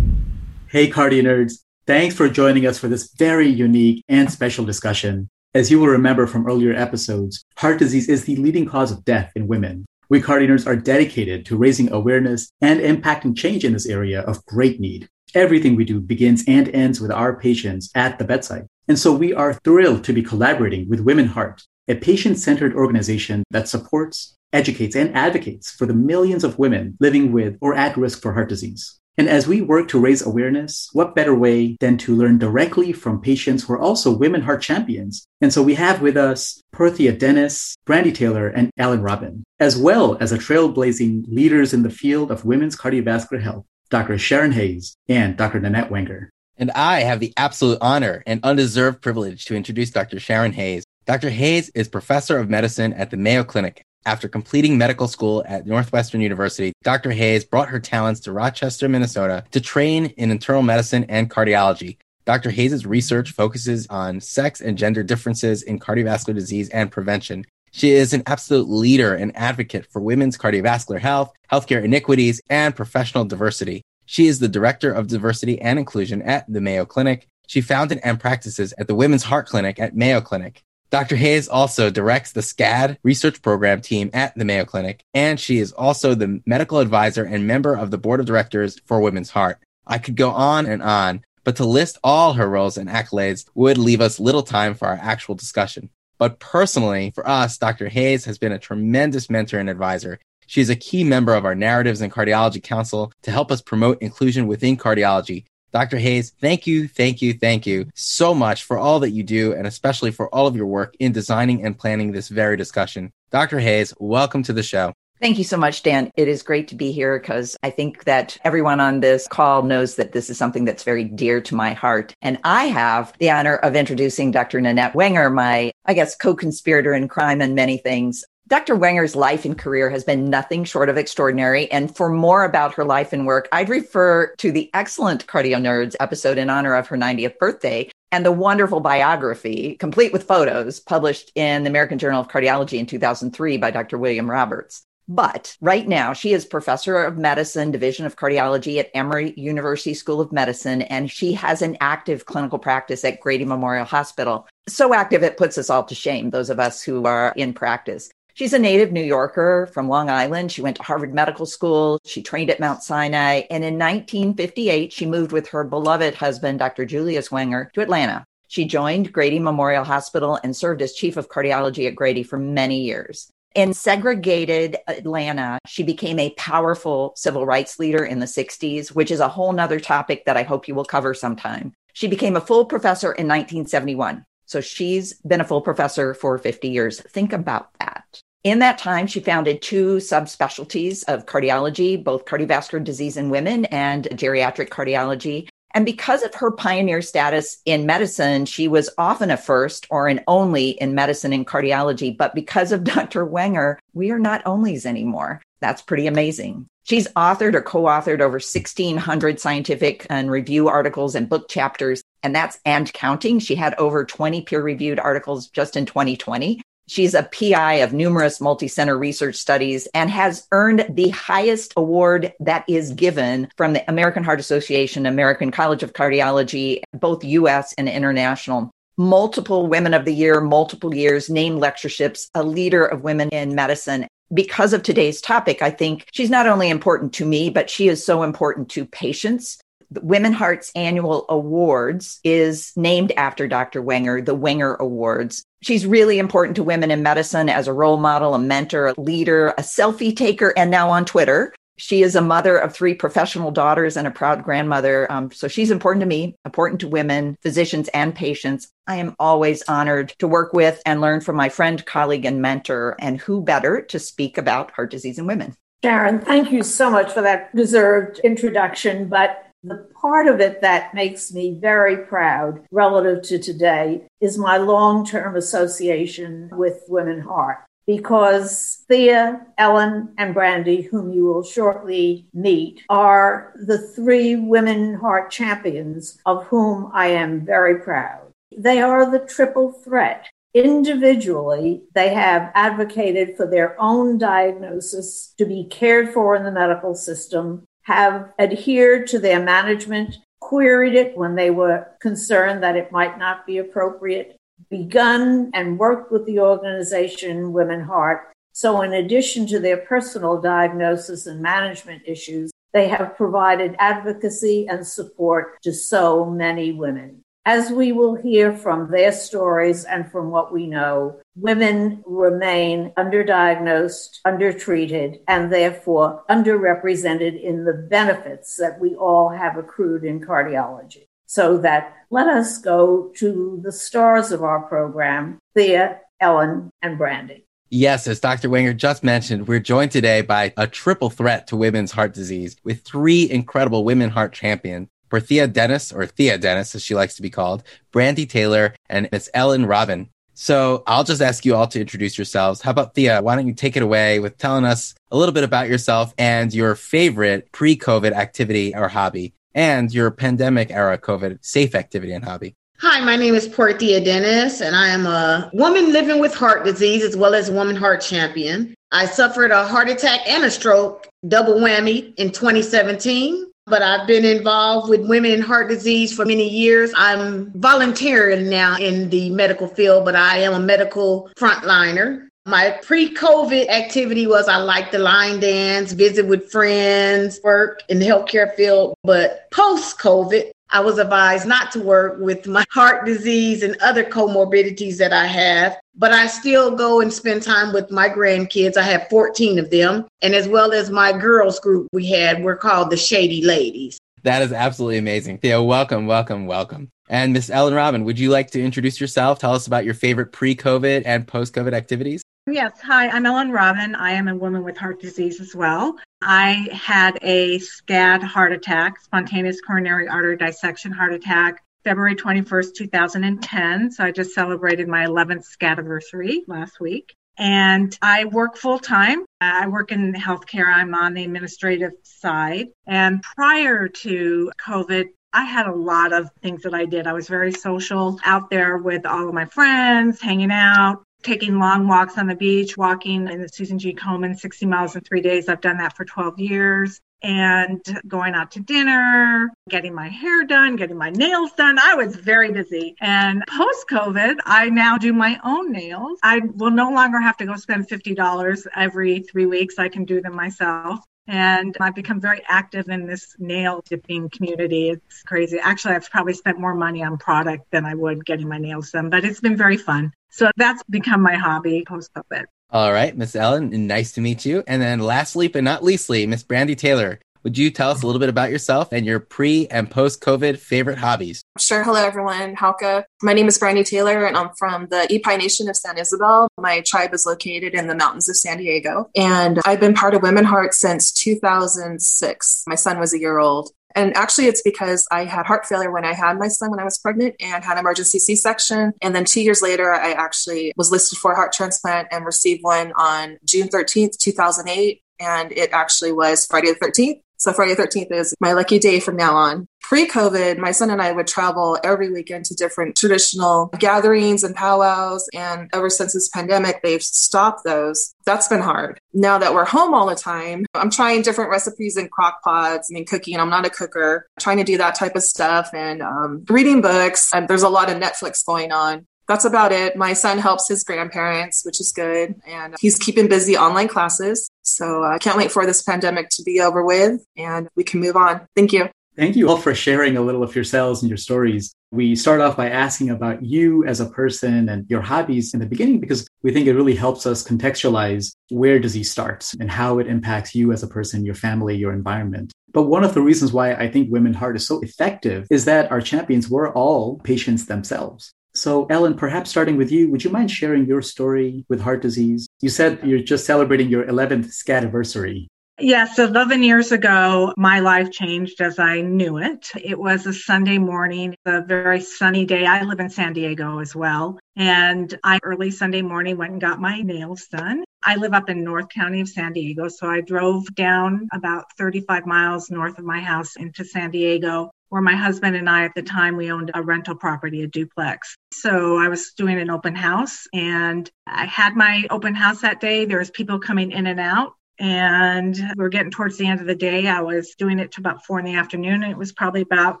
Hey, 0.68 0.88
Cardio 0.88 1.24
Nerds. 1.24 1.64
Thanks 1.84 2.14
for 2.14 2.28
joining 2.28 2.64
us 2.64 2.78
for 2.78 2.86
this 2.86 3.12
very 3.14 3.48
unique 3.48 4.04
and 4.08 4.30
special 4.30 4.64
discussion. 4.64 5.28
As 5.52 5.68
you 5.68 5.80
will 5.80 5.88
remember 5.88 6.28
from 6.28 6.46
earlier 6.46 6.74
episodes, 6.74 7.44
heart 7.56 7.80
disease 7.80 8.08
is 8.08 8.24
the 8.24 8.36
leading 8.36 8.66
cause 8.66 8.92
of 8.92 9.04
death 9.04 9.32
in 9.34 9.48
women. 9.48 9.84
We 10.08 10.22
Cardio 10.22 10.64
are 10.68 10.76
dedicated 10.76 11.44
to 11.46 11.56
raising 11.56 11.90
awareness 11.90 12.52
and 12.60 12.78
impacting 12.78 13.36
change 13.36 13.64
in 13.64 13.72
this 13.72 13.86
area 13.86 14.20
of 14.20 14.44
great 14.46 14.78
need. 14.78 15.08
Everything 15.34 15.74
we 15.74 15.84
do 15.84 16.00
begins 16.00 16.44
and 16.46 16.68
ends 16.68 17.00
with 17.00 17.10
our 17.10 17.40
patients 17.40 17.90
at 17.92 18.16
the 18.16 18.24
bedside. 18.24 18.68
And 18.86 18.96
so 18.96 19.12
we 19.12 19.34
are 19.34 19.54
thrilled 19.64 20.04
to 20.04 20.12
be 20.12 20.22
collaborating 20.22 20.88
with 20.88 21.00
Women 21.00 21.26
Heart, 21.26 21.64
a 21.88 21.96
patient 21.96 22.38
centered 22.38 22.72
organization 22.72 23.42
that 23.50 23.66
supports, 23.66 24.36
educates, 24.52 24.94
and 24.94 25.12
advocates 25.12 25.72
for 25.72 25.86
the 25.86 25.94
millions 25.94 26.44
of 26.44 26.56
women 26.56 26.96
living 27.00 27.32
with 27.32 27.58
or 27.60 27.74
at 27.74 27.96
risk 27.96 28.22
for 28.22 28.32
heart 28.32 28.48
disease. 28.48 29.00
And 29.18 29.30
as 29.30 29.48
we 29.48 29.62
work 29.62 29.88
to 29.88 29.98
raise 29.98 30.20
awareness, 30.20 30.90
what 30.92 31.14
better 31.14 31.34
way 31.34 31.78
than 31.80 31.96
to 31.98 32.14
learn 32.14 32.36
directly 32.36 32.92
from 32.92 33.22
patients 33.22 33.64
who 33.64 33.72
are 33.72 33.78
also 33.78 34.14
women 34.14 34.42
heart 34.42 34.60
champions? 34.60 35.26
And 35.40 35.50
so 35.50 35.62
we 35.62 35.74
have 35.74 36.02
with 36.02 36.18
us 36.18 36.60
Perthia 36.74 37.18
Dennis, 37.18 37.76
Brandy 37.86 38.12
Taylor, 38.12 38.48
and 38.48 38.70
Ellen 38.76 39.00
Robin, 39.00 39.42
as 39.58 39.74
well 39.74 40.18
as 40.20 40.32
a 40.32 40.38
trailblazing 40.38 41.24
leaders 41.28 41.72
in 41.72 41.82
the 41.82 41.88
field 41.88 42.30
of 42.30 42.44
women's 42.44 42.76
cardiovascular 42.76 43.40
health, 43.40 43.64
Dr. 43.88 44.16
Sharonne 44.16 44.52
Hayes 44.52 44.94
and 45.08 45.34
Dr. 45.34 45.60
Nanette 45.60 45.90
Wenger. 45.90 46.28
And 46.58 46.70
I 46.72 47.00
have 47.00 47.20
the 47.20 47.32
absolute 47.38 47.78
honor 47.80 48.22
and 48.26 48.40
undeserved 48.42 49.00
privilege 49.00 49.46
to 49.46 49.54
introduce 49.54 49.90
Dr. 49.90 50.18
Sharonne 50.18 50.52
Hayes. 50.52 50.84
Dr. 51.06 51.30
Hayes 51.30 51.70
is 51.70 51.88
professor 51.88 52.38
of 52.38 52.50
medicine 52.50 52.92
at 52.92 53.10
the 53.10 53.16
Mayo 53.16 53.44
Clinic 53.44 53.85
after 54.06 54.28
completing 54.28 54.78
medical 54.78 55.08
school 55.08 55.44
at 55.46 55.66
Northwestern 55.66 56.20
University, 56.20 56.72
Dr. 56.84 57.10
Hayes 57.10 57.44
brought 57.44 57.68
her 57.68 57.80
talents 57.80 58.20
to 58.20 58.32
Rochester, 58.32 58.88
Minnesota 58.88 59.44
to 59.50 59.60
train 59.60 60.06
in 60.16 60.30
internal 60.30 60.62
medicine 60.62 61.04
and 61.08 61.28
cardiology. 61.28 61.98
Dr. 62.24 62.50
Hayes' 62.50 62.86
research 62.86 63.32
focuses 63.32 63.86
on 63.88 64.20
sex 64.20 64.60
and 64.60 64.78
gender 64.78 65.02
differences 65.02 65.62
in 65.62 65.78
cardiovascular 65.78 66.34
disease 66.34 66.68
and 66.70 66.90
prevention. 66.90 67.44
She 67.72 67.90
is 67.90 68.12
an 68.12 68.22
absolute 68.26 68.68
leader 68.68 69.14
and 69.14 69.36
advocate 69.36 69.86
for 69.86 70.00
women's 70.00 70.38
cardiovascular 70.38 70.98
health, 70.98 71.32
healthcare 71.52 71.84
inequities, 71.84 72.40
and 72.48 72.74
professional 72.74 73.24
diversity. 73.24 73.82
She 74.06 74.28
is 74.28 74.38
the 74.38 74.48
director 74.48 74.92
of 74.92 75.08
diversity 75.08 75.60
and 75.60 75.78
inclusion 75.78 76.22
at 76.22 76.50
the 76.50 76.60
Mayo 76.60 76.84
Clinic. 76.84 77.26
She 77.48 77.60
founded 77.60 78.00
and 78.02 78.18
practices 78.18 78.72
at 78.78 78.88
the 78.88 78.94
Women's 78.94 79.24
Heart 79.24 79.46
Clinic 79.46 79.78
at 79.78 79.94
Mayo 79.94 80.20
Clinic. 80.20 80.62
Dr. 80.90 81.16
Hayes 81.16 81.48
also 81.48 81.90
directs 81.90 82.32
the 82.32 82.42
SCAD 82.42 82.98
research 83.02 83.42
program 83.42 83.80
team 83.80 84.08
at 84.12 84.36
the 84.36 84.44
Mayo 84.44 84.64
Clinic, 84.64 85.04
and 85.12 85.38
she 85.38 85.58
is 85.58 85.72
also 85.72 86.14
the 86.14 86.40
medical 86.46 86.78
advisor 86.78 87.24
and 87.24 87.46
member 87.46 87.74
of 87.74 87.90
the 87.90 87.98
board 87.98 88.20
of 88.20 88.26
directors 88.26 88.78
for 88.86 89.00
Women's 89.00 89.30
Heart. 89.30 89.58
I 89.86 89.98
could 89.98 90.16
go 90.16 90.30
on 90.30 90.64
and 90.66 90.82
on, 90.82 91.24
but 91.42 91.56
to 91.56 91.64
list 91.64 91.98
all 92.04 92.34
her 92.34 92.48
roles 92.48 92.76
and 92.76 92.88
accolades 92.88 93.46
would 93.54 93.78
leave 93.78 94.00
us 94.00 94.20
little 94.20 94.42
time 94.42 94.74
for 94.74 94.86
our 94.86 94.98
actual 95.00 95.34
discussion. 95.34 95.90
But 96.18 96.38
personally, 96.38 97.10
for 97.14 97.28
us, 97.28 97.58
Dr. 97.58 97.88
Hayes 97.88 98.24
has 98.24 98.38
been 98.38 98.52
a 98.52 98.58
tremendous 98.58 99.28
mentor 99.28 99.58
and 99.58 99.68
advisor. 99.68 100.20
She 100.46 100.60
is 100.60 100.70
a 100.70 100.76
key 100.76 101.02
member 101.02 101.34
of 101.34 101.44
our 101.44 101.56
Narratives 101.56 102.00
and 102.00 102.12
Cardiology 102.12 102.62
Council 102.62 103.12
to 103.22 103.32
help 103.32 103.50
us 103.50 103.60
promote 103.60 104.00
inclusion 104.00 104.46
within 104.46 104.76
cardiology 104.76 105.44
Dr. 105.76 105.98
Hayes, 105.98 106.32
thank 106.40 106.66
you, 106.66 106.88
thank 106.88 107.20
you, 107.20 107.34
thank 107.34 107.66
you 107.66 107.90
so 107.94 108.34
much 108.34 108.64
for 108.64 108.78
all 108.78 108.98
that 109.00 109.10
you 109.10 109.22
do, 109.22 109.52
and 109.52 109.66
especially 109.66 110.10
for 110.10 110.34
all 110.34 110.46
of 110.46 110.56
your 110.56 110.64
work 110.64 110.96
in 111.00 111.12
designing 111.12 111.62
and 111.66 111.78
planning 111.78 112.12
this 112.12 112.30
very 112.30 112.56
discussion. 112.56 113.12
Dr. 113.30 113.60
Hayes, 113.60 113.92
welcome 113.98 114.42
to 114.44 114.54
the 114.54 114.62
show. 114.62 114.94
Thank 115.20 115.36
you 115.36 115.44
so 115.44 115.58
much, 115.58 115.82
Dan. 115.82 116.10
It 116.16 116.28
is 116.28 116.42
great 116.42 116.68
to 116.68 116.74
be 116.74 116.92
here 116.92 117.18
because 117.18 117.58
I 117.62 117.68
think 117.68 118.04
that 118.04 118.38
everyone 118.42 118.80
on 118.80 119.00
this 119.00 119.28
call 119.28 119.64
knows 119.64 119.96
that 119.96 120.12
this 120.12 120.30
is 120.30 120.38
something 120.38 120.64
that's 120.64 120.82
very 120.82 121.04
dear 121.04 121.42
to 121.42 121.54
my 121.54 121.74
heart. 121.74 122.14
And 122.22 122.38
I 122.42 122.68
have 122.68 123.12
the 123.18 123.30
honor 123.30 123.56
of 123.56 123.76
introducing 123.76 124.30
Dr. 124.30 124.62
Nanette 124.62 124.94
Wenger, 124.94 125.28
my, 125.28 125.72
I 125.84 125.92
guess, 125.92 126.16
co-conspirator 126.16 126.94
in 126.94 127.06
crime 127.06 127.42
and 127.42 127.54
many 127.54 127.76
things. 127.76 128.24
Dr. 128.48 128.76
Wenger's 128.76 129.16
life 129.16 129.44
and 129.44 129.58
career 129.58 129.90
has 129.90 130.04
been 130.04 130.30
nothing 130.30 130.62
short 130.62 130.88
of 130.88 130.96
extraordinary. 130.96 131.68
And 131.72 131.94
for 131.96 132.08
more 132.08 132.44
about 132.44 132.74
her 132.74 132.84
life 132.84 133.12
and 133.12 133.26
work, 133.26 133.48
I'd 133.50 133.68
refer 133.68 134.32
to 134.36 134.52
the 134.52 134.70
excellent 134.72 135.26
Cardio 135.26 135.60
Nerds 135.60 135.96
episode 135.98 136.38
in 136.38 136.48
honor 136.48 136.76
of 136.76 136.86
her 136.86 136.96
90th 136.96 137.38
birthday 137.38 137.90
and 138.12 138.24
the 138.24 138.30
wonderful 138.30 138.78
biography, 138.78 139.74
complete 139.80 140.12
with 140.12 140.28
photos, 140.28 140.78
published 140.78 141.32
in 141.34 141.64
the 141.64 141.70
American 141.70 141.98
Journal 141.98 142.20
of 142.20 142.28
Cardiology 142.28 142.78
in 142.78 142.86
2003 142.86 143.56
by 143.56 143.72
Dr. 143.72 143.98
William 143.98 144.30
Roberts. 144.30 144.84
But 145.08 145.56
right 145.60 145.86
now, 145.86 146.12
she 146.12 146.32
is 146.32 146.44
professor 146.44 147.02
of 147.02 147.18
medicine, 147.18 147.72
division 147.72 148.06
of 148.06 148.16
cardiology 148.16 148.78
at 148.78 148.90
Emory 148.94 149.34
University 149.36 149.94
School 149.94 150.20
of 150.20 150.30
Medicine, 150.30 150.82
and 150.82 151.10
she 151.10 151.32
has 151.32 151.62
an 151.62 151.76
active 151.80 152.26
clinical 152.26 152.60
practice 152.60 153.04
at 153.04 153.20
Grady 153.20 153.44
Memorial 153.44 153.84
Hospital. 153.84 154.46
So 154.68 154.94
active, 154.94 155.24
it 155.24 155.36
puts 155.36 155.58
us 155.58 155.68
all 155.68 155.82
to 155.84 155.94
shame, 155.96 156.30
those 156.30 156.50
of 156.50 156.60
us 156.60 156.82
who 156.82 157.06
are 157.06 157.32
in 157.36 157.52
practice. 157.52 158.10
She's 158.36 158.52
a 158.52 158.58
native 158.58 158.92
New 158.92 159.02
Yorker 159.02 159.66
from 159.72 159.88
Long 159.88 160.10
Island. 160.10 160.52
She 160.52 160.60
went 160.60 160.76
to 160.76 160.82
Harvard 160.82 161.14
Medical 161.14 161.46
School. 161.46 161.98
She 162.04 162.22
trained 162.22 162.50
at 162.50 162.60
Mount 162.60 162.82
Sinai. 162.82 163.44
And 163.48 163.64
in 163.64 163.78
1958, 163.78 164.92
she 164.92 165.06
moved 165.06 165.32
with 165.32 165.48
her 165.48 165.64
beloved 165.64 166.14
husband, 166.14 166.58
Dr. 166.58 166.84
Julius 166.84 167.30
Wenger, 167.30 167.70
to 167.72 167.80
Atlanta. 167.80 168.26
She 168.48 168.66
joined 168.66 169.10
Grady 169.10 169.38
Memorial 169.38 169.84
Hospital 169.84 170.38
and 170.44 170.54
served 170.54 170.82
as 170.82 170.92
chief 170.92 171.16
of 171.16 171.30
cardiology 171.30 171.88
at 171.88 171.94
Grady 171.94 172.22
for 172.22 172.36
many 172.36 172.82
years. 172.82 173.30
In 173.54 173.72
segregated 173.72 174.76
Atlanta, 174.86 175.58
she 175.66 175.82
became 175.82 176.18
a 176.18 176.34
powerful 176.34 177.14
civil 177.16 177.46
rights 177.46 177.78
leader 177.78 178.04
in 178.04 178.18
the 178.18 178.26
60s, 178.26 178.88
which 178.88 179.10
is 179.10 179.20
a 179.20 179.28
whole 179.28 179.54
nother 179.54 179.80
topic 179.80 180.26
that 180.26 180.36
I 180.36 180.42
hope 180.42 180.68
you 180.68 180.74
will 180.74 180.84
cover 180.84 181.14
sometime. 181.14 181.72
She 181.94 182.06
became 182.06 182.36
a 182.36 182.42
full 182.42 182.66
professor 182.66 183.12
in 183.12 183.28
1971. 183.28 184.26
So 184.44 184.60
she's 184.60 185.14
been 185.22 185.40
a 185.40 185.44
full 185.44 185.62
professor 185.62 186.12
for 186.12 186.36
50 186.36 186.68
years. 186.68 187.00
Think 187.00 187.32
about 187.32 187.70
that. 187.80 188.22
In 188.46 188.60
that 188.60 188.78
time, 188.78 189.08
she 189.08 189.18
founded 189.18 189.60
two 189.60 189.96
subspecialties 189.96 191.02
of 191.08 191.26
cardiology, 191.26 192.00
both 192.02 192.26
cardiovascular 192.26 192.84
disease 192.84 193.16
in 193.16 193.28
women 193.28 193.64
and 193.64 194.04
geriatric 194.12 194.68
cardiology. 194.68 195.48
And 195.74 195.84
because 195.84 196.22
of 196.22 196.32
her 196.36 196.52
pioneer 196.52 197.02
status 197.02 197.60
in 197.64 197.86
medicine, 197.86 198.46
she 198.46 198.68
was 198.68 198.88
often 198.98 199.32
a 199.32 199.36
first 199.36 199.88
or 199.90 200.06
an 200.06 200.20
only 200.28 200.70
in 200.80 200.94
medicine 200.94 201.32
and 201.32 201.44
cardiology. 201.44 202.16
But 202.16 202.36
because 202.36 202.70
of 202.70 202.84
Dr. 202.94 203.24
Wenger, 203.24 203.80
we 203.94 204.12
are 204.12 204.18
not 204.20 204.44
onlys 204.44 204.86
anymore. 204.86 205.42
That's 205.58 205.82
pretty 205.82 206.06
amazing. 206.06 206.68
She's 206.84 207.08
authored 207.14 207.56
or 207.56 207.62
co 207.62 207.82
authored 207.82 208.20
over 208.20 208.34
1,600 208.34 209.40
scientific 209.40 210.06
and 210.08 210.30
review 210.30 210.68
articles 210.68 211.16
and 211.16 211.28
book 211.28 211.48
chapters, 211.48 212.00
and 212.22 212.32
that's 212.32 212.60
and 212.64 212.92
counting. 212.92 213.40
She 213.40 213.56
had 213.56 213.74
over 213.74 214.04
20 214.04 214.42
peer 214.42 214.62
reviewed 214.62 215.00
articles 215.00 215.48
just 215.48 215.76
in 215.76 215.84
2020. 215.84 216.62
She's 216.88 217.14
a 217.14 217.24
PI 217.24 217.74
of 217.74 217.92
numerous 217.92 218.40
multi 218.40 218.68
center 218.68 218.96
research 218.96 219.34
studies 219.34 219.88
and 219.92 220.08
has 220.10 220.46
earned 220.52 220.86
the 220.88 221.08
highest 221.08 221.74
award 221.76 222.32
that 222.40 222.64
is 222.68 222.92
given 222.92 223.48
from 223.56 223.72
the 223.72 223.88
American 223.90 224.22
Heart 224.22 224.38
Association, 224.38 225.04
American 225.04 225.50
College 225.50 225.82
of 225.82 225.92
Cardiology, 225.94 226.82
both 226.94 227.24
US 227.24 227.74
and 227.76 227.88
international. 227.88 228.70
Multiple 228.96 229.66
Women 229.66 229.94
of 229.94 230.04
the 230.04 230.14
Year, 230.14 230.40
multiple 230.40 230.94
years, 230.94 231.28
named 231.28 231.58
lectureships, 231.58 232.30
a 232.34 232.42
leader 232.42 232.86
of 232.86 233.02
women 233.02 233.28
in 233.30 233.54
medicine. 233.54 234.06
Because 234.32 234.72
of 234.72 234.82
today's 234.82 235.20
topic, 235.20 235.62
I 235.62 235.70
think 235.70 236.06
she's 236.12 236.30
not 236.30 236.46
only 236.46 236.70
important 236.70 237.12
to 237.14 237.26
me, 237.26 237.50
but 237.50 237.68
she 237.68 237.88
is 237.88 238.04
so 238.04 238.22
important 238.22 238.70
to 238.70 238.86
patients 238.86 239.58
the 239.90 240.00
Women 240.00 240.32
Heart's 240.32 240.72
annual 240.74 241.26
awards 241.28 242.20
is 242.24 242.72
named 242.76 243.12
after 243.16 243.46
Dr. 243.46 243.82
Wenger, 243.82 244.20
the 244.20 244.34
Wenger 244.34 244.74
Awards. 244.74 245.44
She's 245.66 245.84
really 245.84 246.20
important 246.20 246.54
to 246.54 246.62
women 246.62 246.92
in 246.92 247.02
medicine 247.02 247.48
as 247.48 247.66
a 247.66 247.72
role 247.72 247.96
model, 247.96 248.34
a 248.34 248.38
mentor, 248.38 248.86
a 248.86 249.00
leader, 249.00 249.48
a 249.48 249.62
selfie 249.62 250.16
taker, 250.16 250.54
and 250.56 250.70
now 250.70 250.90
on 250.90 251.04
Twitter. 251.04 251.52
She 251.76 252.04
is 252.04 252.14
a 252.14 252.20
mother 252.20 252.56
of 252.56 252.72
three 252.72 252.94
professional 252.94 253.50
daughters 253.50 253.96
and 253.96 254.06
a 254.06 254.12
proud 254.12 254.44
grandmother. 254.44 255.10
Um, 255.10 255.32
so 255.32 255.48
she's 255.48 255.72
important 255.72 256.02
to 256.02 256.06
me, 256.06 256.36
important 256.44 256.82
to 256.82 256.88
women, 256.88 257.36
physicians, 257.42 257.88
and 257.88 258.14
patients. 258.14 258.68
I 258.86 258.98
am 258.98 259.16
always 259.18 259.64
honored 259.66 260.10
to 260.20 260.28
work 260.28 260.52
with 260.52 260.80
and 260.86 261.00
learn 261.00 261.20
from 261.20 261.34
my 261.34 261.48
friend, 261.48 261.84
colleague, 261.84 262.26
and 262.26 262.40
mentor. 262.40 262.94
And 263.00 263.18
who 263.18 263.42
better 263.42 263.82
to 263.82 263.98
speak 263.98 264.38
about 264.38 264.70
heart 264.70 264.92
disease 264.92 265.18
in 265.18 265.26
women? 265.26 265.56
Sharon, 265.82 266.20
thank 266.20 266.52
you 266.52 266.62
so 266.62 266.92
much 266.92 267.10
for 267.10 267.22
that 267.22 267.52
deserved 267.56 268.20
introduction. 268.20 269.08
But 269.08 269.45
the 269.66 269.88
part 270.00 270.28
of 270.28 270.40
it 270.40 270.60
that 270.60 270.94
makes 270.94 271.32
me 271.32 271.58
very 271.60 271.96
proud 271.96 272.64
relative 272.70 273.22
to 273.22 273.38
today 273.38 274.06
is 274.20 274.38
my 274.38 274.56
long 274.56 275.04
term 275.04 275.36
association 275.36 276.48
with 276.52 276.84
Women 276.88 277.20
Heart 277.20 277.58
because 277.86 278.84
Thea, 278.88 279.46
Ellen, 279.58 280.12
and 280.18 280.34
Brandy, 280.34 280.82
whom 280.82 281.12
you 281.12 281.24
will 281.24 281.44
shortly 281.44 282.26
meet, 282.34 282.82
are 282.88 283.52
the 283.54 283.78
three 283.78 284.36
women 284.36 284.94
heart 284.94 285.30
champions 285.30 286.18
of 286.26 286.44
whom 286.46 286.90
I 286.92 287.08
am 287.08 287.44
very 287.46 287.80
proud. 287.80 288.32
They 288.56 288.80
are 288.80 289.10
the 289.10 289.20
triple 289.20 289.72
threat. 289.72 290.26
Individually, 290.54 291.82
they 291.94 292.14
have 292.14 292.50
advocated 292.54 293.36
for 293.36 293.46
their 293.46 293.80
own 293.80 294.18
diagnosis 294.18 295.34
to 295.38 295.44
be 295.44 295.64
cared 295.64 296.12
for 296.12 296.34
in 296.34 296.44
the 296.44 296.50
medical 296.50 296.94
system 296.94 297.66
have 297.86 298.32
adhered 298.40 299.06
to 299.06 299.20
their 299.20 299.40
management, 299.40 300.16
queried 300.40 300.96
it 300.96 301.16
when 301.16 301.36
they 301.36 301.50
were 301.50 301.86
concerned 302.00 302.60
that 302.60 302.76
it 302.76 302.90
might 302.90 303.16
not 303.16 303.46
be 303.46 303.58
appropriate, 303.58 304.36
begun 304.68 305.52
and 305.54 305.78
worked 305.78 306.10
with 306.10 306.26
the 306.26 306.40
organization 306.40 307.52
Women 307.52 307.80
Heart. 307.80 308.32
So, 308.52 308.82
in 308.82 308.92
addition 308.94 309.46
to 309.48 309.60
their 309.60 309.76
personal 309.76 310.40
diagnosis 310.40 311.26
and 311.26 311.40
management 311.40 312.02
issues, 312.06 312.50
they 312.72 312.88
have 312.88 313.16
provided 313.16 313.76
advocacy 313.78 314.66
and 314.68 314.84
support 314.84 315.62
to 315.62 315.72
so 315.72 316.24
many 316.24 316.72
women. 316.72 317.22
As 317.44 317.70
we 317.70 317.92
will 317.92 318.16
hear 318.16 318.52
from 318.52 318.90
their 318.90 319.12
stories 319.12 319.84
and 319.84 320.10
from 320.10 320.30
what 320.30 320.52
we 320.52 320.66
know, 320.66 321.20
women 321.36 322.02
remain 322.06 322.92
underdiagnosed, 322.96 324.18
undertreated, 324.24 325.20
and 325.28 325.52
therefore 325.52 326.24
underrepresented 326.28 327.40
in 327.40 327.64
the 327.64 327.74
benefits 327.74 328.56
that 328.56 328.80
we 328.80 328.94
all 328.94 329.28
have 329.28 329.56
accrued 329.56 330.04
in 330.04 330.20
cardiology. 330.20 331.06
So 331.26 331.58
that 331.58 331.94
let 332.10 332.26
us 332.28 332.58
go 332.58 333.12
to 333.16 333.60
the 333.62 333.72
stars 333.72 334.32
of 334.32 334.42
our 334.42 334.62
program, 334.62 335.38
Thea, 335.54 336.00
Ellen, 336.20 336.70
and 336.82 336.96
Brandy. 336.96 337.46
Yes, 337.68 338.06
as 338.06 338.20
Dr. 338.20 338.48
Wenger 338.48 338.74
just 338.74 339.02
mentioned, 339.02 339.48
we're 339.48 339.58
joined 339.58 339.90
today 339.90 340.22
by 340.22 340.52
a 340.56 340.68
triple 340.68 341.10
threat 341.10 341.48
to 341.48 341.56
women's 341.56 341.90
heart 341.90 342.14
disease 342.14 342.56
with 342.62 342.82
three 342.82 343.28
incredible 343.28 343.84
women 343.84 344.10
heart 344.10 344.32
champions 344.32 344.88
Thea 345.20 345.46
Dennis, 345.46 345.92
or 345.92 346.06
Thea 346.06 346.38
Dennis, 346.38 346.74
as 346.74 346.82
she 346.82 346.94
likes 346.94 347.16
to 347.16 347.22
be 347.22 347.30
called, 347.30 347.62
Brandy 347.92 348.26
Taylor, 348.26 348.74
and 348.88 349.08
Miss 349.12 349.30
Ellen 349.34 349.66
Robin. 349.66 350.10
So 350.38 350.82
I'll 350.86 351.02
just 351.02 351.22
ask 351.22 351.46
you 351.46 351.56
all 351.56 351.66
to 351.68 351.80
introduce 351.80 352.18
yourselves. 352.18 352.60
How 352.60 352.70
about 352.70 352.94
Thea? 352.94 353.22
Why 353.22 353.34
don't 353.36 353.48
you 353.48 353.54
take 353.54 353.74
it 353.74 353.82
away 353.82 354.20
with 354.20 354.36
telling 354.36 354.66
us 354.66 354.94
a 355.10 355.16
little 355.16 355.32
bit 355.32 355.44
about 355.44 355.66
yourself 355.66 356.12
and 356.18 356.52
your 356.52 356.74
favorite 356.74 357.50
pre-COVID 357.52 358.12
activity 358.12 358.74
or 358.74 358.88
hobby 358.88 359.32
and 359.54 359.92
your 359.92 360.10
pandemic 360.10 360.70
era 360.70 360.98
COVID 360.98 361.38
safe 361.40 361.74
activity 361.74 362.12
and 362.12 362.22
hobby? 362.22 362.54
Hi, 362.80 363.02
my 363.02 363.16
name 363.16 363.34
is 363.34 363.48
Porthia 363.48 364.04
Dennis, 364.04 364.60
and 364.60 364.76
I 364.76 364.88
am 364.88 365.06
a 365.06 365.50
woman 365.54 365.94
living 365.94 366.20
with 366.20 366.34
heart 366.34 366.66
disease 366.66 367.02
as 367.02 367.16
well 367.16 367.34
as 367.34 367.50
woman 367.50 367.74
heart 367.74 368.02
champion. 368.02 368.74
I 368.92 369.06
suffered 369.06 369.50
a 369.50 369.66
heart 369.66 369.88
attack 369.88 370.20
and 370.28 370.44
a 370.44 370.50
stroke, 370.50 371.08
double 371.26 371.54
whammy, 371.54 372.14
in 372.16 372.30
2017 372.30 373.50
but 373.66 373.82
I've 373.82 374.06
been 374.06 374.24
involved 374.24 374.88
with 374.88 375.08
women 375.08 375.32
in 375.32 375.40
heart 375.40 375.68
disease 375.68 376.14
for 376.14 376.24
many 376.24 376.48
years. 376.48 376.92
I'm 376.96 377.50
volunteering 377.52 378.48
now 378.48 378.76
in 378.76 379.10
the 379.10 379.30
medical 379.30 379.66
field, 379.66 380.04
but 380.04 380.14
I 380.14 380.38
am 380.38 380.54
a 380.54 380.60
medical 380.60 381.28
frontliner. 381.36 382.28
My 382.46 382.78
pre 382.82 383.12
COVID 383.12 383.68
activity 383.68 384.28
was 384.28 384.46
I 384.46 384.58
like 384.58 384.92
to 384.92 384.98
line 384.98 385.40
dance, 385.40 385.92
visit 385.92 386.26
with 386.26 386.48
friends, 386.48 387.40
work 387.42 387.82
in 387.88 387.98
the 387.98 388.06
healthcare 388.06 388.54
field. 388.54 388.94
But 389.02 389.50
post 389.50 389.98
COVID, 389.98 390.52
I 390.70 390.80
was 390.80 390.98
advised 390.98 391.46
not 391.46 391.70
to 391.72 391.80
work 391.80 392.18
with 392.18 392.46
my 392.46 392.64
heart 392.70 393.06
disease 393.06 393.62
and 393.62 393.76
other 393.80 394.04
comorbidities 394.04 394.98
that 394.98 395.12
I 395.12 395.26
have, 395.26 395.76
but 395.94 396.12
I 396.12 396.26
still 396.26 396.74
go 396.74 397.00
and 397.00 397.12
spend 397.12 397.42
time 397.42 397.72
with 397.72 397.90
my 397.90 398.08
grandkids. 398.08 398.76
I 398.76 398.82
have 398.82 399.08
14 399.08 399.58
of 399.58 399.70
them, 399.70 400.06
and 400.22 400.34
as 400.34 400.48
well 400.48 400.72
as 400.72 400.90
my 400.90 401.12
girls 401.12 401.60
group 401.60 401.88
we 401.92 402.06
had, 402.06 402.42
we're 402.42 402.56
called 402.56 402.90
the 402.90 402.96
Shady 402.96 403.44
Ladies. 403.44 403.98
That 404.22 404.42
is 404.42 404.52
absolutely 404.52 404.98
amazing. 404.98 405.38
Thea, 405.38 405.62
welcome, 405.62 406.06
welcome, 406.06 406.46
welcome. 406.46 406.90
And 407.08 407.32
Miss 407.32 407.48
Ellen 407.50 407.74
Robin, 407.74 408.02
would 408.04 408.18
you 408.18 408.30
like 408.30 408.50
to 408.50 408.60
introduce 408.62 409.00
yourself? 409.00 409.38
Tell 409.38 409.54
us 409.54 409.68
about 409.68 409.84
your 409.84 409.94
favorite 409.94 410.32
pre 410.32 410.56
COVID 410.56 411.02
and 411.06 411.28
post 411.28 411.54
COVID 411.54 411.72
activities? 411.72 412.22
Yes. 412.48 412.80
Hi, 412.82 413.08
I'm 413.08 413.26
Ellen 413.26 413.50
Robin. 413.50 413.96
I 413.96 414.12
am 414.12 414.28
a 414.28 414.36
woman 414.36 414.62
with 414.62 414.76
heart 414.76 415.00
disease 415.00 415.40
as 415.40 415.52
well. 415.52 415.96
I 416.22 416.68
had 416.70 417.18
a 417.20 417.58
SCAD 417.58 418.22
heart 418.22 418.52
attack, 418.52 419.00
spontaneous 419.00 419.60
coronary 419.60 420.06
artery 420.06 420.36
dissection 420.36 420.92
heart 420.92 421.12
attack, 421.12 421.64
February 421.82 422.14
21st, 422.14 422.74
2010. 422.76 423.90
So 423.90 424.04
I 424.04 424.12
just 424.12 424.32
celebrated 424.32 424.86
my 424.86 425.06
11th 425.06 425.44
SCAD 425.44 425.78
anniversary 425.78 426.44
last 426.46 426.78
week. 426.78 427.16
And 427.36 427.98
I 428.00 428.26
work 428.26 428.56
full 428.56 428.78
time. 428.78 429.24
I 429.40 429.66
work 429.66 429.90
in 429.90 430.14
healthcare. 430.14 430.72
I'm 430.72 430.94
on 430.94 431.14
the 431.14 431.24
administrative 431.24 431.94
side. 432.04 432.68
And 432.86 433.24
prior 433.34 433.88
to 433.88 434.52
COVID, 434.64 435.08
I 435.32 435.44
had 435.44 435.66
a 435.66 435.74
lot 435.74 436.12
of 436.12 436.30
things 436.42 436.62
that 436.62 436.74
I 436.74 436.84
did. 436.84 437.08
I 437.08 437.12
was 437.12 437.28
very 437.28 437.50
social 437.50 438.20
out 438.24 438.50
there 438.50 438.78
with 438.78 439.04
all 439.04 439.28
of 439.28 439.34
my 439.34 439.46
friends, 439.46 440.20
hanging 440.20 440.52
out, 440.52 441.02
taking 441.22 441.58
long 441.58 441.88
walks 441.88 442.18
on 442.18 442.26
the 442.26 442.34
beach, 442.34 442.76
walking 442.76 443.28
in 443.28 443.42
the 443.42 443.48
Susan 443.48 443.78
G. 443.78 443.94
Komen 443.94 444.38
60 444.38 444.66
miles 444.66 444.94
in 444.94 445.02
three 445.02 445.20
days. 445.20 445.48
I've 445.48 445.60
done 445.60 445.78
that 445.78 445.96
for 445.96 446.04
12 446.04 446.38
years. 446.38 447.00
And 447.22 447.80
going 448.06 448.34
out 448.34 448.52
to 448.52 448.60
dinner, 448.60 449.50
getting 449.70 449.94
my 449.94 450.08
hair 450.08 450.44
done, 450.44 450.76
getting 450.76 450.98
my 450.98 451.10
nails 451.10 451.50
done. 451.52 451.78
I 451.82 451.94
was 451.94 452.14
very 452.14 452.52
busy. 452.52 452.94
And 453.00 453.42
post 453.48 453.86
COVID, 453.90 454.36
I 454.44 454.68
now 454.68 454.98
do 454.98 455.12
my 455.12 455.40
own 455.42 455.72
nails. 455.72 456.18
I 456.22 456.40
will 456.40 456.70
no 456.70 456.90
longer 456.90 457.18
have 457.18 457.38
to 457.38 457.46
go 457.46 457.56
spend 457.56 457.88
$50 457.88 458.66
every 458.76 459.20
three 459.20 459.46
weeks. 459.46 459.78
I 459.78 459.88
can 459.88 460.04
do 460.04 460.20
them 460.20 460.36
myself 460.36 461.00
and 461.26 461.76
I've 461.80 461.94
become 461.94 462.20
very 462.20 462.42
active 462.48 462.88
in 462.88 463.06
this 463.06 463.34
nail 463.38 463.82
dipping 463.88 464.30
community. 464.30 464.90
It's 464.90 465.22
crazy. 465.22 465.58
Actually, 465.58 465.94
I've 465.94 466.10
probably 466.10 466.34
spent 466.34 466.58
more 466.58 466.74
money 466.74 467.02
on 467.02 467.18
product 467.18 467.70
than 467.70 467.84
I 467.84 467.94
would 467.94 468.24
getting 468.24 468.48
my 468.48 468.58
nails 468.58 468.90
done, 468.90 469.10
but 469.10 469.24
it's 469.24 469.40
been 469.40 469.56
very 469.56 469.76
fun. 469.76 470.12
So 470.30 470.50
that's 470.56 470.82
become 470.84 471.22
my 471.22 471.34
hobby 471.34 471.84
post 471.86 472.12
COVID. 472.14 472.44
All 472.70 472.92
right, 472.92 473.16
Miss 473.16 473.36
Ellen, 473.36 473.86
nice 473.86 474.12
to 474.12 474.20
meet 474.20 474.44
you. 474.44 474.64
And 474.66 474.82
then 474.82 474.98
lastly, 474.98 475.48
but 475.48 475.62
not 475.62 475.84
leastly, 475.84 476.26
Miss 476.26 476.42
Brandy 476.42 476.74
Taylor. 476.74 477.20
Would 477.46 477.58
you 477.58 477.70
tell 477.70 477.90
us 477.92 478.02
a 478.02 478.06
little 478.06 478.18
bit 478.18 478.28
about 478.28 478.50
yourself 478.50 478.88
and 478.90 479.06
your 479.06 479.20
pre 479.20 479.68
and 479.68 479.88
post 479.88 480.20
COVID 480.20 480.58
favorite 480.58 480.98
hobbies? 480.98 481.44
Sure. 481.58 481.84
Hello, 481.84 482.04
everyone. 482.04 482.56
Hauke. 482.56 483.04
My 483.22 483.34
name 483.34 483.46
is 483.46 483.56
Brandy 483.56 483.84
Taylor, 483.84 484.26
and 484.26 484.36
I'm 484.36 484.50
from 484.58 484.88
the 484.88 485.06
Iipay 485.08 485.38
Nation 485.38 485.68
of 485.68 485.76
San 485.76 485.96
Isabel. 485.96 486.48
My 486.58 486.80
tribe 486.80 487.14
is 487.14 487.24
located 487.24 487.72
in 487.72 487.86
the 487.86 487.94
mountains 487.94 488.28
of 488.28 488.34
San 488.34 488.58
Diego, 488.58 489.08
and 489.14 489.60
I've 489.64 489.78
been 489.78 489.94
part 489.94 490.14
of 490.14 490.22
Women 490.22 490.44
Heart 490.44 490.74
since 490.74 491.12
2006. 491.12 492.64
My 492.66 492.74
son 492.74 492.98
was 492.98 493.14
a 493.14 493.20
year 493.20 493.38
old. 493.38 493.70
And 493.94 494.16
actually, 494.16 494.46
it's 494.46 494.62
because 494.62 495.06
I 495.12 495.24
had 495.24 495.46
heart 495.46 495.66
failure 495.66 495.92
when 495.92 496.04
I 496.04 496.14
had 496.14 496.40
my 496.40 496.48
son 496.48 496.72
when 496.72 496.80
I 496.80 496.84
was 496.84 496.98
pregnant 496.98 497.36
and 497.38 497.64
had 497.64 497.74
an 497.74 497.78
emergency 497.78 498.18
C 498.18 498.34
section. 498.34 498.92
And 499.00 499.14
then 499.14 499.24
two 499.24 499.40
years 499.40 499.62
later, 499.62 499.94
I 499.94 500.14
actually 500.14 500.72
was 500.76 500.90
listed 500.90 501.20
for 501.20 501.30
a 501.30 501.36
heart 501.36 501.52
transplant 501.52 502.08
and 502.10 502.26
received 502.26 502.64
one 502.64 502.92
on 502.96 503.38
June 503.44 503.68
13th, 503.68 504.18
2008. 504.18 505.00
And 505.18 505.50
it 505.52 505.70
actually 505.72 506.12
was 506.12 506.44
Friday 506.44 506.72
the 506.72 506.84
13th. 506.84 507.20
So 507.38 507.52
Friday 507.52 507.74
the 507.74 507.82
13th 507.82 508.12
is 508.12 508.34
my 508.40 508.52
lucky 508.52 508.78
day 508.78 509.00
from 509.00 509.16
now 509.16 509.36
on. 509.36 509.68
Pre 509.82 510.08
COVID, 510.08 510.58
my 510.58 510.72
son 510.72 510.90
and 510.90 511.00
I 511.00 511.12
would 511.12 511.28
travel 511.28 511.78
every 511.84 512.10
weekend 512.10 512.44
to 512.46 512.54
different 512.54 512.96
traditional 512.96 513.66
gatherings 513.78 514.42
and 514.42 514.54
powwows. 514.54 515.28
And 515.32 515.70
ever 515.72 515.88
since 515.90 516.12
this 516.12 516.28
pandemic, 516.28 516.82
they've 516.82 517.02
stopped 517.02 517.62
those. 517.64 518.14
That's 518.24 518.48
been 518.48 518.62
hard. 518.62 518.98
Now 519.14 519.38
that 519.38 519.54
we're 519.54 519.64
home 519.64 519.94
all 519.94 520.06
the 520.06 520.16
time, 520.16 520.66
I'm 520.74 520.90
trying 520.90 521.22
different 521.22 521.50
recipes 521.50 521.96
in 521.96 522.08
crock 522.08 522.42
pots. 522.42 522.88
I 522.90 522.94
mean, 522.94 523.04
cooking, 523.04 523.38
I'm 523.38 523.50
not 523.50 523.66
a 523.66 523.70
cooker, 523.70 524.26
I'm 524.36 524.42
trying 524.42 524.58
to 524.58 524.64
do 524.64 524.78
that 524.78 524.96
type 524.96 525.14
of 525.14 525.22
stuff 525.22 525.70
and 525.72 526.02
um, 526.02 526.44
reading 526.48 526.80
books. 526.80 527.30
And 527.32 527.46
there's 527.46 527.62
a 527.62 527.68
lot 527.68 527.90
of 527.90 527.98
Netflix 527.98 528.44
going 528.44 528.72
on 528.72 529.06
that's 529.28 529.44
about 529.44 529.72
it. 529.72 529.96
My 529.96 530.12
son 530.12 530.38
helps 530.38 530.68
his 530.68 530.84
grandparents, 530.84 531.64
which 531.64 531.80
is 531.80 531.92
good. 531.92 532.34
And 532.46 532.74
he's 532.80 532.98
keeping 532.98 533.28
busy 533.28 533.56
online 533.56 533.88
classes. 533.88 534.48
So 534.62 535.04
I 535.04 535.18
can't 535.18 535.36
wait 535.36 535.52
for 535.52 535.66
this 535.66 535.82
pandemic 535.82 536.28
to 536.30 536.42
be 536.42 536.60
over 536.60 536.84
with 536.84 537.24
and 537.36 537.68
we 537.76 537.84
can 537.84 538.00
move 538.00 538.16
on. 538.16 538.46
Thank 538.54 538.72
you. 538.72 538.88
Thank 539.16 539.34
you 539.34 539.48
all 539.48 539.56
for 539.56 539.74
sharing 539.74 540.18
a 540.18 540.20
little 540.20 540.42
of 540.42 540.54
yourselves 540.54 541.02
and 541.02 541.08
your 541.08 541.16
stories. 541.16 541.74
We 541.90 542.14
start 542.16 542.42
off 542.42 542.54
by 542.58 542.68
asking 542.68 543.08
about 543.08 543.42
you 543.42 543.82
as 543.86 543.98
a 543.98 544.10
person 544.10 544.68
and 544.68 544.84
your 544.90 545.00
hobbies 545.00 545.54
in 545.54 545.60
the 545.60 545.64
beginning 545.64 546.00
because 546.00 546.28
we 546.42 546.52
think 546.52 546.66
it 546.66 546.74
really 546.74 546.94
helps 546.94 547.24
us 547.24 547.42
contextualize 547.42 548.34
where 548.50 548.78
disease 548.78 549.10
starts 549.10 549.54
and 549.58 549.70
how 549.70 549.98
it 550.00 550.06
impacts 550.06 550.54
you 550.54 550.70
as 550.70 550.82
a 550.82 550.86
person, 550.86 551.24
your 551.24 551.34
family, 551.34 551.74
your 551.76 551.94
environment. 551.94 552.52
But 552.72 552.88
one 552.88 553.04
of 553.04 553.14
the 553.14 553.22
reasons 553.22 553.54
why 553.54 553.72
I 553.72 553.90
think 553.90 554.12
Women 554.12 554.34
Heart 554.34 554.56
is 554.56 554.66
so 554.66 554.80
effective 554.80 555.46
is 555.50 555.64
that 555.64 555.90
our 555.90 556.02
champions 556.02 556.50
were 556.50 556.70
all 556.74 557.18
patients 557.20 557.64
themselves. 557.64 558.34
So, 558.56 558.86
Ellen, 558.86 559.14
perhaps 559.14 559.50
starting 559.50 559.76
with 559.76 559.92
you, 559.92 560.10
would 560.10 560.24
you 560.24 560.30
mind 560.30 560.50
sharing 560.50 560.86
your 560.86 561.02
story 561.02 561.64
with 561.68 561.80
heart 561.80 562.02
disease? 562.02 562.48
You 562.60 562.70
said 562.70 563.00
you're 563.04 563.20
just 563.20 563.44
celebrating 563.44 563.88
your 563.88 564.04
11th 564.04 564.46
SCAD 564.46 564.78
anniversary. 564.78 565.48
Yes, 565.78 566.18
11 566.18 566.62
years 566.62 566.90
ago, 566.90 567.52
my 567.58 567.80
life 567.80 568.10
changed 568.10 568.62
as 568.62 568.78
I 568.78 569.02
knew 569.02 569.36
it. 569.36 569.70
It 569.76 569.98
was 569.98 570.26
a 570.26 570.32
Sunday 570.32 570.78
morning, 570.78 571.34
a 571.44 571.60
very 571.60 572.00
sunny 572.00 572.46
day. 572.46 572.64
I 572.64 572.82
live 572.82 572.98
in 572.98 573.10
San 573.10 573.34
Diego 573.34 573.80
as 573.80 573.94
well. 573.94 574.38
And 574.56 575.14
I 575.22 575.38
early 575.42 575.70
Sunday 575.70 576.00
morning 576.00 576.38
went 576.38 576.52
and 576.52 576.60
got 576.62 576.80
my 576.80 577.02
nails 577.02 577.48
done. 577.48 577.84
I 578.02 578.16
live 578.16 578.32
up 578.32 578.48
in 578.48 578.64
North 578.64 578.88
County 578.88 579.20
of 579.20 579.28
San 579.28 579.52
Diego. 579.52 579.88
So 579.88 580.08
I 580.08 580.22
drove 580.22 580.74
down 580.74 581.28
about 581.30 581.66
35 581.76 582.24
miles 582.24 582.70
north 582.70 582.98
of 582.98 583.04
my 583.04 583.20
house 583.20 583.56
into 583.56 583.84
San 583.84 584.10
Diego 584.10 584.70
where 584.88 585.02
my 585.02 585.14
husband 585.14 585.56
and 585.56 585.68
I 585.68 585.84
at 585.84 585.94
the 585.94 586.02
time 586.02 586.36
we 586.36 586.50
owned 586.50 586.70
a 586.74 586.82
rental 586.82 587.14
property, 587.14 587.62
a 587.62 587.66
duplex. 587.66 588.36
So 588.52 588.98
I 588.98 589.08
was 589.08 589.32
doing 589.36 589.58
an 589.58 589.70
open 589.70 589.94
house 589.94 590.46
and 590.52 591.10
I 591.26 591.46
had 591.46 591.76
my 591.76 592.06
open 592.10 592.34
house 592.34 592.60
that 592.62 592.80
day. 592.80 593.04
There 593.04 593.18
was 593.18 593.30
people 593.30 593.58
coming 593.58 593.92
in 593.92 594.06
and 594.06 594.20
out 594.20 594.52
and 594.78 595.56
we 595.76 595.84
are 595.84 595.88
getting 595.88 596.10
towards 596.10 596.36
the 596.36 596.46
end 596.46 596.60
of 596.60 596.66
the 596.66 596.74
day. 596.74 597.06
I 597.06 597.20
was 597.20 597.54
doing 597.56 597.78
it 597.78 597.92
to 597.92 598.00
about 598.00 598.24
four 598.24 598.38
in 598.38 598.44
the 598.44 598.56
afternoon 598.56 599.02
and 599.02 599.12
it 599.12 599.18
was 599.18 599.32
probably 599.32 599.62
about 599.62 600.00